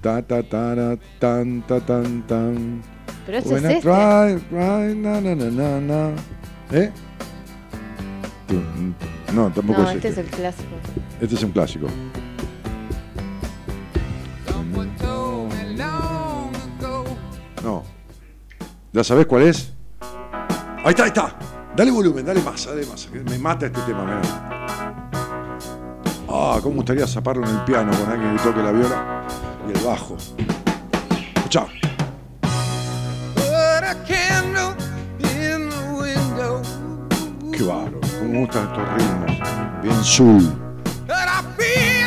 Ta, 0.02 0.22
ta, 0.22 0.44
tara, 0.44 0.98
tan, 1.20 1.62
ta, 1.68 1.80
tan, 1.82 2.26
tan. 2.28 2.82
Pero 3.26 3.38
ese 3.40 3.50
When 3.54 3.66
es 3.66 3.72
I 3.72 3.74
este. 3.76 3.82
try, 3.82 4.40
try, 4.50 4.96
na, 4.96 5.22
na, 5.22 5.36
na, 5.36 5.50
na, 5.50 5.80
na. 5.82 6.12
¿Eh? 6.72 6.92
No, 9.34 9.52
tampoco 9.52 9.82
No, 9.82 9.90
es 9.90 9.96
este 9.98 10.10
este. 10.10 10.22
es 10.22 10.28
el 10.28 10.34
clásico. 10.36 10.76
Este 11.22 11.36
es 11.36 11.44
un 11.44 11.52
clásico. 11.52 11.88
No. 17.64 17.84
¿Ya 18.94 19.04
sabés 19.04 19.26
cuál 19.26 19.44
es? 19.44 19.74
Ahí 20.84 20.90
está, 20.92 21.04
ahí 21.04 21.10
está. 21.10 21.38
Dale 21.76 21.92
volumen, 21.92 22.26
dale 22.26 22.42
más, 22.42 22.66
dale 22.66 22.86
más. 22.86 23.10
Me 23.12 23.38
mata 23.38 23.66
este 23.68 23.82
tema, 23.82 24.04
mirá. 24.06 24.22
Ah, 26.32 26.60
cómo 26.62 26.74
me 26.74 26.76
gustaría 26.82 27.08
zaparlo 27.08 27.44
en 27.44 27.56
el 27.56 27.62
piano 27.64 27.92
con 27.98 28.12
alguien 28.12 28.38
que 28.38 28.44
toque 28.44 28.62
la 28.62 28.72
viola 28.72 29.24
y 29.68 29.72
el 29.76 29.84
bajo. 29.84 30.16
Escuchá. 31.36 31.66
Put 33.34 33.84
a 33.84 33.96
candle 34.08 34.76
in 35.22 35.70
the 35.70 35.82
window. 35.92 36.62
Qué 37.52 37.64
bárbaro. 37.64 38.00
Cómo 38.20 38.32
me 38.32 38.40
gustan 38.42 38.68
estos 38.68 38.94
ritmos. 38.94 39.82
Bien 39.82 40.04
sul. 40.04 40.56
But 41.08 41.18
I 41.18 41.42
feel 41.58 42.00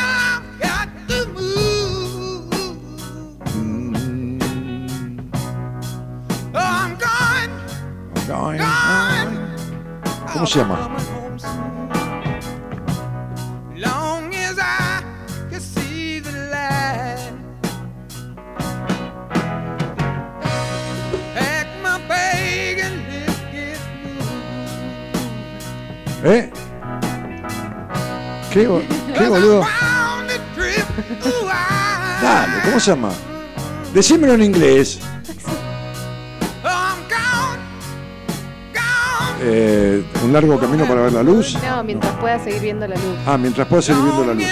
¿Eh? 26.24 26.50
¿Qué, 28.52 28.68
¿Qué 29.16 29.28
boludo? 29.28 29.66
Dale, 32.22 32.52
¿cómo 32.64 32.78
se 32.78 32.90
llama? 32.90 33.10
Decímelo 33.92 34.34
en 34.34 34.42
inglés. 34.44 35.00
Eh, 39.44 40.04
un 40.22 40.32
largo 40.32 40.56
camino 40.60 40.86
para 40.86 41.00
ver 41.02 41.12
la 41.12 41.22
luz. 41.24 41.58
No, 41.66 41.82
mientras 41.82 42.12
pueda 42.14 42.38
seguir 42.38 42.62
viendo 42.62 42.86
la 42.86 42.94
luz. 42.94 43.18
Ah, 43.26 43.36
mientras 43.36 43.66
pueda 43.66 43.82
seguir 43.82 44.02
viendo 44.04 44.24
la 44.24 44.34
luz. 44.34 44.44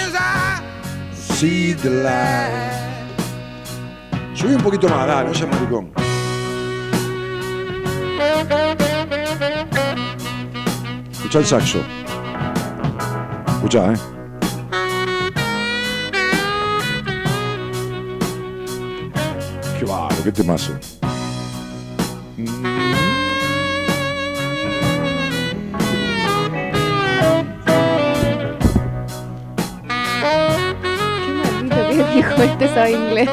See 1.15 1.73
the 1.75 1.89
light. 1.89 2.51
Subí 4.33 4.55
un 4.55 4.61
poquito 4.61 4.89
más, 4.89 5.07
dale, 5.07 5.29
no 5.29 5.33
seas 5.33 5.49
maricón. 5.49 5.93
Escucha 11.33 11.39
el 11.39 11.61
saxo. 11.61 11.79
Escucha, 13.47 13.93
eh. 13.93 13.97
Qué 19.79 19.85
barro, 19.85 20.23
qué 20.25 20.31
temazo. 20.33 20.73
sabe 32.73 32.91
inglés. 32.91 33.29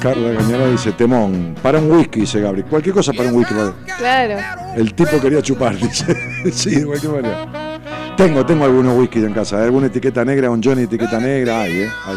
Carla 0.00 0.36
Cañara 0.38 0.66
dice, 0.68 0.92
temón, 0.92 1.54
para 1.62 1.78
un 1.78 1.90
whisky, 1.90 2.20
dice 2.20 2.40
Gabri. 2.40 2.62
Cualquier 2.64 2.94
cosa 2.94 3.12
para 3.12 3.28
un 3.28 3.36
whisky. 3.36 3.54
vale. 3.54 3.72
claro. 3.96 4.36
El 4.76 4.94
tipo 4.94 5.20
quería 5.20 5.42
chupar, 5.42 5.76
dice. 5.80 6.14
sí, 6.52 6.76
de 6.76 6.86
cualquier 6.86 7.12
manera. 7.12 7.80
Tengo, 8.16 8.44
tengo 8.44 8.64
algunos 8.64 8.96
whisky 8.98 9.20
en 9.20 9.32
casa. 9.32 9.60
¿eh? 9.60 9.64
Alguna 9.64 9.86
etiqueta 9.86 10.24
negra, 10.24 10.50
un 10.50 10.62
Johnny 10.62 10.82
etiqueta 10.82 11.18
negra, 11.18 11.62
hay, 11.62 11.82
¿eh? 11.82 11.90
Hay. 12.06 12.16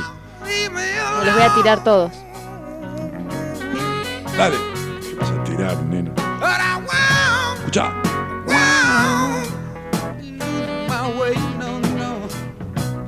Los 1.26 1.34
voy 1.34 1.44
a 1.44 1.54
tirar 1.56 1.84
todos. 1.84 2.12
Dale. 4.38 4.56
¿Qué 5.02 5.16
vas 5.16 5.32
a 5.32 5.44
tirar, 5.44 5.78
nena? 5.84 6.12
Escucha. 7.60 7.94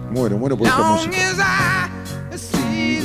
Muero, 0.09 0.37
muero 0.37 0.57
por 0.57 0.67
esta 0.67 0.81
música. 0.81 1.56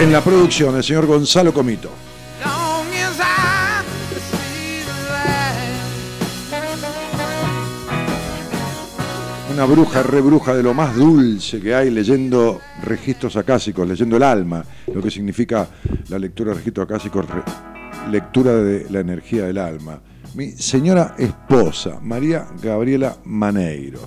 En 0.00 0.10
la 0.10 0.24
producción, 0.24 0.74
el 0.76 0.82
señor 0.82 1.04
Gonzalo 1.04 1.52
Comito. 1.52 1.90
Una 9.52 9.64
bruja, 9.66 10.02
rebruja 10.02 10.54
de 10.54 10.62
lo 10.62 10.72
más 10.72 10.96
dulce 10.96 11.60
que 11.60 11.74
hay 11.74 11.90
leyendo 11.90 12.62
registros 12.82 13.36
acásicos, 13.36 13.86
leyendo 13.86 14.16
el 14.16 14.22
alma, 14.22 14.64
lo 14.86 15.02
que 15.02 15.10
significa 15.10 15.68
la 16.08 16.18
lectura 16.18 16.52
de 16.52 16.58
registros 16.60 16.86
acásicos, 16.86 17.26
lectura 18.10 18.54
de 18.54 18.86
la 18.88 19.00
energía 19.00 19.44
del 19.44 19.58
alma. 19.58 20.00
Mi 20.34 20.52
señora 20.52 21.14
esposa, 21.18 21.98
María 22.00 22.46
Gabriela 22.62 23.18
Maneiro. 23.24 24.00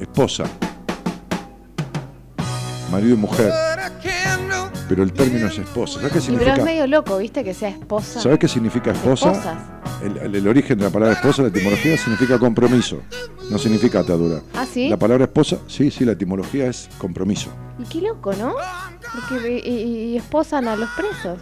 Esposa. 0.00 0.67
Marido 2.90 3.14
y 3.14 3.18
mujer. 3.18 3.52
Pero 4.88 5.02
el 5.02 5.12
término 5.12 5.48
es 5.48 5.58
esposa. 5.58 6.00
¿Sabes 6.00 6.12
qué 6.12 6.18
Y 6.18 6.22
pero 6.22 6.34
es 6.36 6.40
significa? 6.40 6.64
medio 6.64 6.86
loco, 6.86 7.18
¿viste? 7.18 7.44
Que 7.44 7.52
sea 7.52 7.68
esposa. 7.68 8.20
¿Sabes 8.20 8.38
qué 8.38 8.48
significa 8.48 8.92
esposa? 8.92 9.32
Esposas. 9.32 9.58
El, 10.02 10.16
el- 10.18 10.34
el 10.36 10.48
origen 10.48 10.78
de 10.78 10.84
la 10.84 10.90
palabra 10.90 11.14
esposa, 11.14 11.42
la 11.42 11.48
etimología, 11.48 11.96
significa 11.98 12.38
compromiso, 12.38 13.02
no 13.50 13.58
significa 13.58 14.00
atadura. 14.00 14.40
¿Ah, 14.54 14.64
sí? 14.72 14.88
La 14.88 14.96
palabra 14.96 15.24
esposa, 15.24 15.58
sí, 15.66 15.90
sí, 15.90 16.04
la 16.04 16.12
etimología 16.12 16.66
es 16.68 16.88
compromiso. 16.98 17.50
Y 17.78 17.84
qué 17.84 18.00
loco, 18.00 18.32
¿no? 18.34 18.54
Porque 19.28 19.58
y, 19.66 19.70
y- 20.12 20.16
esposan 20.16 20.68
a 20.68 20.76
los 20.76 20.88
presos. 20.90 21.38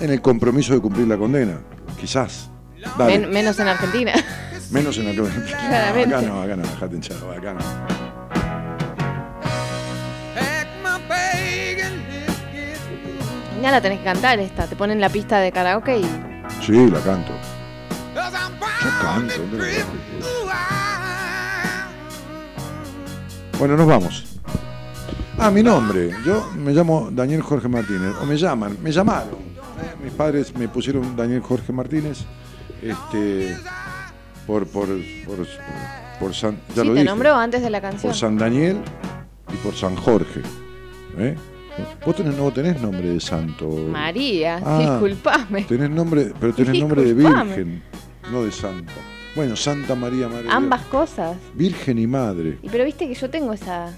En 0.00 0.10
el 0.10 0.20
compromiso 0.20 0.72
de 0.74 0.80
cumplir 0.80 1.06
la 1.06 1.16
condena, 1.16 1.58
quizás. 2.00 2.50
Men- 2.98 3.30
menos 3.30 3.58
en 3.60 3.68
Argentina. 3.68 4.12
menos 4.70 4.96
en 4.98 5.04
la 5.06 5.12
Claramente. 5.68 6.14
Acá 6.14 6.26
no, 6.26 6.42
acá 6.42 6.56
no, 6.56 6.62
dejate 6.62 6.96
hinchado, 6.96 7.30
acá 7.30 7.52
no. 7.54 8.05
Ya 13.62 13.70
la 13.70 13.80
tenés 13.80 13.98
que 13.98 14.04
cantar 14.04 14.38
esta. 14.38 14.66
Te 14.66 14.76
ponen 14.76 15.00
la 15.00 15.08
pista 15.08 15.38
de 15.38 15.50
karaoke 15.52 15.98
y. 15.98 16.04
Sí, 16.64 16.88
la 16.90 17.00
canto. 17.00 17.32
Yo 18.14 18.90
canto. 19.02 19.34
Bueno, 23.58 23.76
nos 23.76 23.86
vamos. 23.86 24.24
Ah, 25.38 25.50
mi 25.50 25.62
nombre. 25.62 26.10
Yo 26.24 26.50
me 26.56 26.72
llamo 26.72 27.08
Daniel 27.10 27.42
Jorge 27.42 27.68
Martínez. 27.68 28.14
O 28.20 28.26
me 28.26 28.36
llaman, 28.36 28.76
me 28.82 28.92
llamaron. 28.92 29.34
¿eh? 29.34 29.94
Mis 30.02 30.12
padres 30.12 30.54
me 30.56 30.68
pusieron 30.68 31.16
Daniel 31.16 31.40
Jorge 31.40 31.72
Martínez. 31.72 32.20
Este. 32.82 33.56
Por, 34.46 34.66
por, 34.66 34.86
por, 35.26 35.46
por 36.20 36.34
San. 36.34 36.58
Ya 36.74 36.82
sí, 36.82 36.88
lo 36.88 36.94
te 36.94 37.00
dije. 37.00 37.04
nombró 37.04 37.34
antes 37.34 37.62
de 37.62 37.70
la 37.70 37.80
canción. 37.80 38.12
Por 38.12 38.18
San 38.18 38.38
Daniel 38.38 38.78
y 39.52 39.56
por 39.56 39.74
San 39.74 39.96
Jorge. 39.96 40.42
¿eh? 41.18 41.36
Vos 42.04 42.16
tenés, 42.16 42.34
no 42.36 42.50
tenés 42.50 42.80
nombre 42.80 43.08
de 43.08 43.20
santo. 43.20 43.68
María, 43.68 44.60
Ah, 44.64 44.78
disculpame. 44.80 45.62
Tenés 45.64 45.90
nombre, 45.90 46.32
pero 46.40 46.54
tenés 46.54 46.78
nombre 46.80 47.02
de 47.02 47.14
virgen, 47.14 47.82
no 48.30 48.42
de 48.44 48.52
santa. 48.52 48.92
Bueno, 49.34 49.54
Santa 49.54 49.94
María 49.94 50.28
Madre. 50.28 50.46
Ambas 50.50 50.80
cosas. 50.86 51.36
Virgen 51.54 51.98
y 51.98 52.06
madre. 52.06 52.58
Y 52.62 52.68
pero 52.70 52.84
viste 52.84 53.06
que 53.06 53.14
yo 53.14 53.28
tengo 53.28 53.52
esa, 53.52 53.92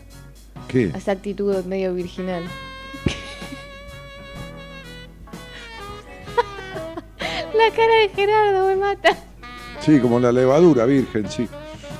¿Qué? 0.66 0.86
esa 0.94 1.12
actitud 1.12 1.64
medio 1.64 1.94
virginal. 1.94 2.42
la 7.54 7.70
cara 7.74 7.94
de 8.02 8.08
Gerardo 8.14 8.66
me 8.68 8.76
mata. 8.76 9.16
Sí, 9.80 9.98
como 10.00 10.18
la 10.20 10.32
levadura, 10.32 10.84
virgen, 10.86 11.30
sí. 11.30 11.46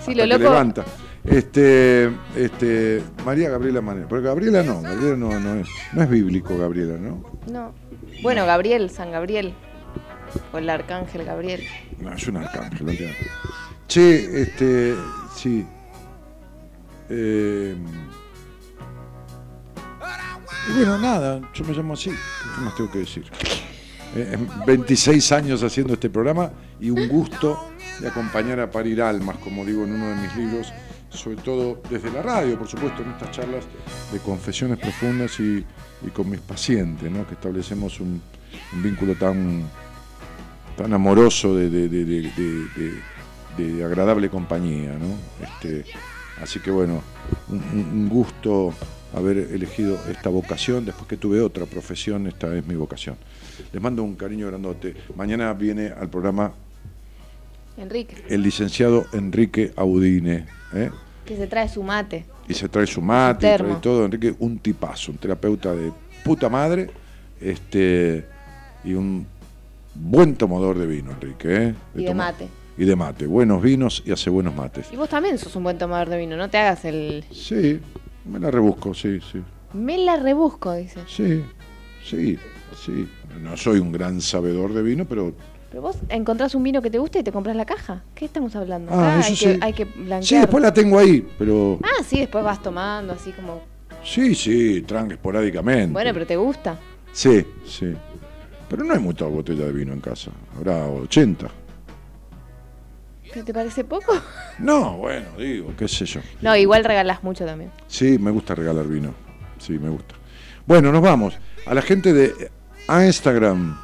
Sí, 0.04 0.10
Hasta 0.10 0.12
lo 0.14 0.22
que 0.22 0.26
loco. 0.26 0.42
levanta. 0.42 0.84
Este, 1.30 2.10
este, 2.36 3.02
María 3.24 3.50
Gabriela 3.50 3.80
Manera. 3.80 4.06
Pero 4.08 4.22
Gabriela 4.22 4.62
no, 4.62 4.80
Gabriela 4.80 5.16
no, 5.16 5.38
no 5.40 5.60
es. 5.60 5.68
No 5.92 6.02
es 6.02 6.08
bíblico 6.10 6.56
Gabriela, 6.56 6.96
¿no? 6.98 7.22
No. 7.50 7.74
Bueno, 8.22 8.46
Gabriel, 8.46 8.90
San 8.90 9.10
Gabriel. 9.12 9.54
O 10.52 10.58
el 10.58 10.68
arcángel 10.70 11.24
Gabriel. 11.24 11.62
No, 11.98 12.12
es 12.12 12.26
un 12.28 12.36
arcángel, 12.38 12.86
no 12.86 12.92
tiene- 12.92 13.16
Che, 13.86 14.42
este, 14.42 14.94
sí. 15.34 15.66
Eh, 17.08 17.74
y 20.70 20.76
bueno, 20.76 20.98
nada, 20.98 21.40
yo 21.54 21.64
me 21.64 21.72
llamo 21.74 21.94
así. 21.94 22.10
¿Qué 22.10 22.60
más 22.60 22.74
tengo 22.76 22.90
que 22.90 22.98
decir? 22.98 23.24
Eh, 24.14 24.30
en 24.34 24.48
26 24.66 25.32
años 25.32 25.62
haciendo 25.62 25.94
este 25.94 26.10
programa 26.10 26.50
y 26.78 26.90
un 26.90 27.08
gusto 27.08 27.58
de 28.00 28.08
acompañar 28.08 28.60
a 28.60 28.70
parir 28.70 29.00
almas, 29.02 29.36
como 29.38 29.64
digo 29.64 29.84
en 29.84 29.94
uno 29.94 30.08
de 30.10 30.14
mis 30.16 30.36
libros, 30.36 30.72
sobre 31.10 31.36
todo 31.36 31.80
desde 31.90 32.10
la 32.12 32.22
radio, 32.22 32.58
por 32.58 32.68
supuesto, 32.68 33.02
en 33.02 33.10
estas 33.10 33.30
charlas 33.30 33.64
de 34.12 34.18
confesiones 34.20 34.78
profundas 34.78 35.38
y, 35.40 35.64
y 36.06 36.10
con 36.12 36.28
mis 36.30 36.40
pacientes, 36.40 37.10
¿no? 37.10 37.26
que 37.26 37.34
establecemos 37.34 38.00
un, 38.00 38.20
un 38.72 38.82
vínculo 38.82 39.14
tan, 39.14 39.62
tan 40.76 40.92
amoroso 40.92 41.54
de, 41.56 41.70
de- 41.70 41.88
agradable 43.84 44.28
compañía. 44.30 44.96
¿no? 44.98 45.14
Este, 45.44 45.84
así 46.42 46.60
que 46.60 46.70
bueno, 46.70 47.02
un- 47.48 47.62
un 47.72 48.08
gusto 48.08 48.72
haber 49.14 49.38
elegido 49.38 49.98
esta 50.10 50.28
vocación, 50.28 50.84
después 50.84 51.08
que 51.08 51.16
tuve 51.16 51.40
otra 51.40 51.64
profesión, 51.66 52.26
esta 52.26 52.54
es 52.54 52.66
mi 52.66 52.74
vocación. 52.76 53.16
Les 53.72 53.82
mando 53.82 54.02
un 54.04 54.14
cariño 54.14 54.46
grandote. 54.48 54.94
Mañana 55.16 55.52
viene 55.54 55.88
al 55.88 56.08
programa 56.08 56.52
Enrique, 57.76 58.24
el 58.28 58.42
licenciado 58.42 59.06
Enrique 59.12 59.72
Audine, 59.76 60.46
¿eh? 60.74 60.90
que 61.24 61.36
se 61.36 61.46
trae 61.46 61.68
su 61.68 61.82
mate. 61.82 62.24
y 62.48 62.54
se 62.54 62.68
trae 62.68 62.86
su 62.86 63.02
mate, 63.02 63.52
y 63.52 63.56
trae 63.56 63.74
todo. 63.82 64.06
Enrique, 64.06 64.34
un 64.38 64.58
tipazo, 64.58 65.12
un 65.12 65.18
terapeuta 65.18 65.74
de 65.74 65.92
puta 66.24 66.48
madre, 66.48 66.90
este 67.40 68.24
y 68.82 68.94
un 68.94 69.26
buen 69.94 70.36
tomador 70.36 70.78
de 70.78 70.86
vino, 70.86 71.10
Enrique. 71.10 71.48
¿eh? 71.56 71.74
Y 71.94 72.04
de 72.04 72.14
mate. 72.14 72.48
Y 72.78 72.84
de 72.84 72.96
mate, 72.96 73.26
buenos 73.26 73.60
vinos 73.60 74.02
y 74.06 74.12
hace 74.12 74.30
buenos 74.30 74.54
mates. 74.54 74.86
Y 74.92 74.96
vos 74.96 75.08
también 75.08 75.36
sos 75.36 75.54
un 75.56 75.64
buen 75.64 75.76
tomador 75.76 76.08
de 76.08 76.16
vino, 76.16 76.36
no 76.36 76.48
te 76.48 76.58
hagas 76.58 76.84
el... 76.84 77.24
Sí, 77.32 77.80
me 78.24 78.38
la 78.38 78.50
rebusco, 78.50 78.94
sí, 78.94 79.18
sí. 79.20 79.42
Me 79.72 79.98
la 79.98 80.16
rebusco, 80.16 80.72
dice. 80.74 81.00
Sí, 81.08 81.42
sí, 82.04 82.38
sí. 82.84 83.08
No 83.42 83.56
soy 83.56 83.80
un 83.80 83.92
gran 83.92 84.20
sabedor 84.20 84.72
de 84.72 84.82
vino, 84.82 85.04
pero 85.04 85.34
Pero 85.70 85.82
vos 85.82 85.96
encontrás 86.08 86.54
un 86.54 86.62
vino 86.62 86.80
que 86.80 86.90
te 86.90 86.98
gusta 86.98 87.18
y 87.18 87.22
te 87.22 87.30
compras 87.32 87.54
la 87.56 87.66
caja. 87.66 88.02
¿Qué 88.14 88.24
estamos 88.24 88.56
hablando? 88.56 88.90
Ah, 88.92 89.16
Acá 89.18 89.26
hay, 89.26 89.36
sí. 89.36 89.44
que, 89.44 89.58
hay 89.60 89.72
que 89.74 89.84
blanquear. 89.84 90.24
sí, 90.24 90.36
después 90.36 90.62
la 90.62 90.72
tengo 90.72 90.98
ahí, 90.98 91.26
pero 91.38 91.78
Ah, 91.82 92.02
sí, 92.06 92.20
después 92.20 92.42
vas 92.42 92.62
tomando 92.62 93.12
así 93.12 93.32
como... 93.32 93.60
sí, 94.02 94.34
sí, 94.34 94.82
tranque 94.82 95.14
esporádicamente. 95.14 95.92
Bueno, 95.92 96.10
pero 96.14 96.26
te 96.26 96.36
gusta. 96.36 96.78
Sí, 97.12 97.44
sí. 97.66 97.94
Pero 98.68 98.84
no 98.84 98.94
hay 98.94 99.00
mucha 99.00 99.26
botella 99.26 99.64
de 99.66 99.72
vino 99.72 99.92
en 99.92 100.00
casa. 100.00 100.30
Habrá 100.56 100.86
80. 100.86 101.48
¿Qué 103.32 103.42
te 103.42 103.52
parece 103.52 103.84
poco? 103.84 104.12
No, 104.58 104.96
bueno, 104.96 105.26
digo, 105.38 105.72
qué 105.78 105.86
sé 105.86 106.04
yo. 106.04 106.20
No, 106.42 106.56
igual 106.56 106.82
regalás 106.82 107.22
mucho 107.22 107.44
también. 107.46 107.70
Sí, 107.86 108.18
me 108.18 108.32
gusta 108.32 108.56
regalar 108.56 108.88
vino. 108.88 109.14
Sí, 109.58 109.78
me 109.78 109.88
gusta. 109.88 110.16
Bueno, 110.66 110.90
nos 110.90 111.00
vamos. 111.00 111.34
A 111.64 111.74
la 111.74 111.82
gente 111.82 112.12
de 112.12 112.50
Instagram, 113.06 113.78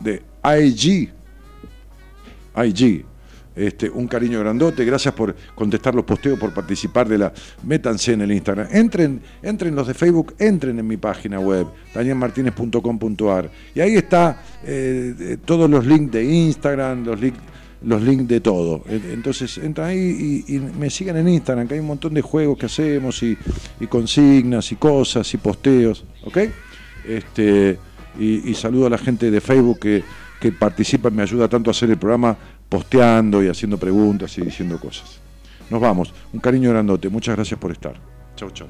de 0.00 0.20
IG, 0.44 1.10
IG, 2.56 3.04
este, 3.56 3.88
un 3.88 4.06
cariño 4.08 4.40
grandote. 4.40 4.84
Gracias 4.84 5.14
por 5.14 5.34
contestar 5.54 5.94
los 5.94 6.04
posteos, 6.04 6.38
por 6.38 6.52
participar 6.52 7.08
de 7.08 7.18
la. 7.18 7.32
Métanse 7.64 8.12
en 8.12 8.22
el 8.22 8.32
Instagram. 8.32 8.68
Entren, 8.70 9.20
entren 9.42 9.74
los 9.74 9.86
de 9.86 9.94
Facebook, 9.94 10.34
entren 10.38 10.78
en 10.78 10.86
mi 10.86 10.96
página 10.96 11.38
web, 11.40 11.66
danielmartinez.com.ar. 11.94 13.50
Y 13.74 13.80
ahí 13.80 13.94
está 13.96 14.42
eh, 14.64 15.14
eh, 15.18 15.36
todos 15.44 15.68
los 15.70 15.86
links 15.86 16.12
de 16.12 16.24
Instagram, 16.24 17.04
los 17.04 17.20
links 17.20 17.38
los 17.82 18.00
links 18.02 18.26
de 18.28 18.40
todo. 18.40 18.82
En- 18.88 19.10
Entonces 19.12 19.58
entran 19.58 19.88
ahí 19.88 20.42
y, 20.48 20.58
me 20.58 20.88
sigan 20.88 21.18
en 21.18 21.28
Instagram, 21.28 21.68
que 21.68 21.74
hay 21.74 21.80
un 21.80 21.86
montón 21.86 22.14
de 22.14 22.22
juegos 22.22 22.56
que 22.56 22.64
hacemos 22.66 23.22
y, 23.22 23.36
y 23.78 23.86
consignas 23.88 24.72
y 24.72 24.76
cosas 24.76 25.32
y 25.34 25.36
posteos, 25.36 26.02
¿ok? 26.24 26.38
Este, 27.06 27.78
y, 28.18 28.50
y 28.50 28.54
saludo 28.54 28.86
a 28.86 28.90
la 28.90 28.96
gente 28.96 29.30
de 29.30 29.38
Facebook 29.42 29.80
que, 29.80 30.02
que 30.40 30.52
participan, 30.52 31.14
me 31.14 31.22
ayuda 31.22 31.48
tanto 31.48 31.70
a 31.70 31.72
hacer 31.72 31.90
el 31.90 31.98
programa 31.98 32.36
posteando 32.68 33.42
y 33.42 33.48
haciendo 33.48 33.78
preguntas 33.78 34.36
y 34.38 34.42
diciendo 34.42 34.78
cosas. 34.78 35.20
Nos 35.70 35.80
vamos. 35.80 36.12
Un 36.32 36.40
cariño 36.40 36.70
grandote. 36.70 37.08
Muchas 37.08 37.36
gracias 37.36 37.58
por 37.58 37.72
estar. 37.72 37.94
Chau, 38.36 38.50
chau. 38.50 38.68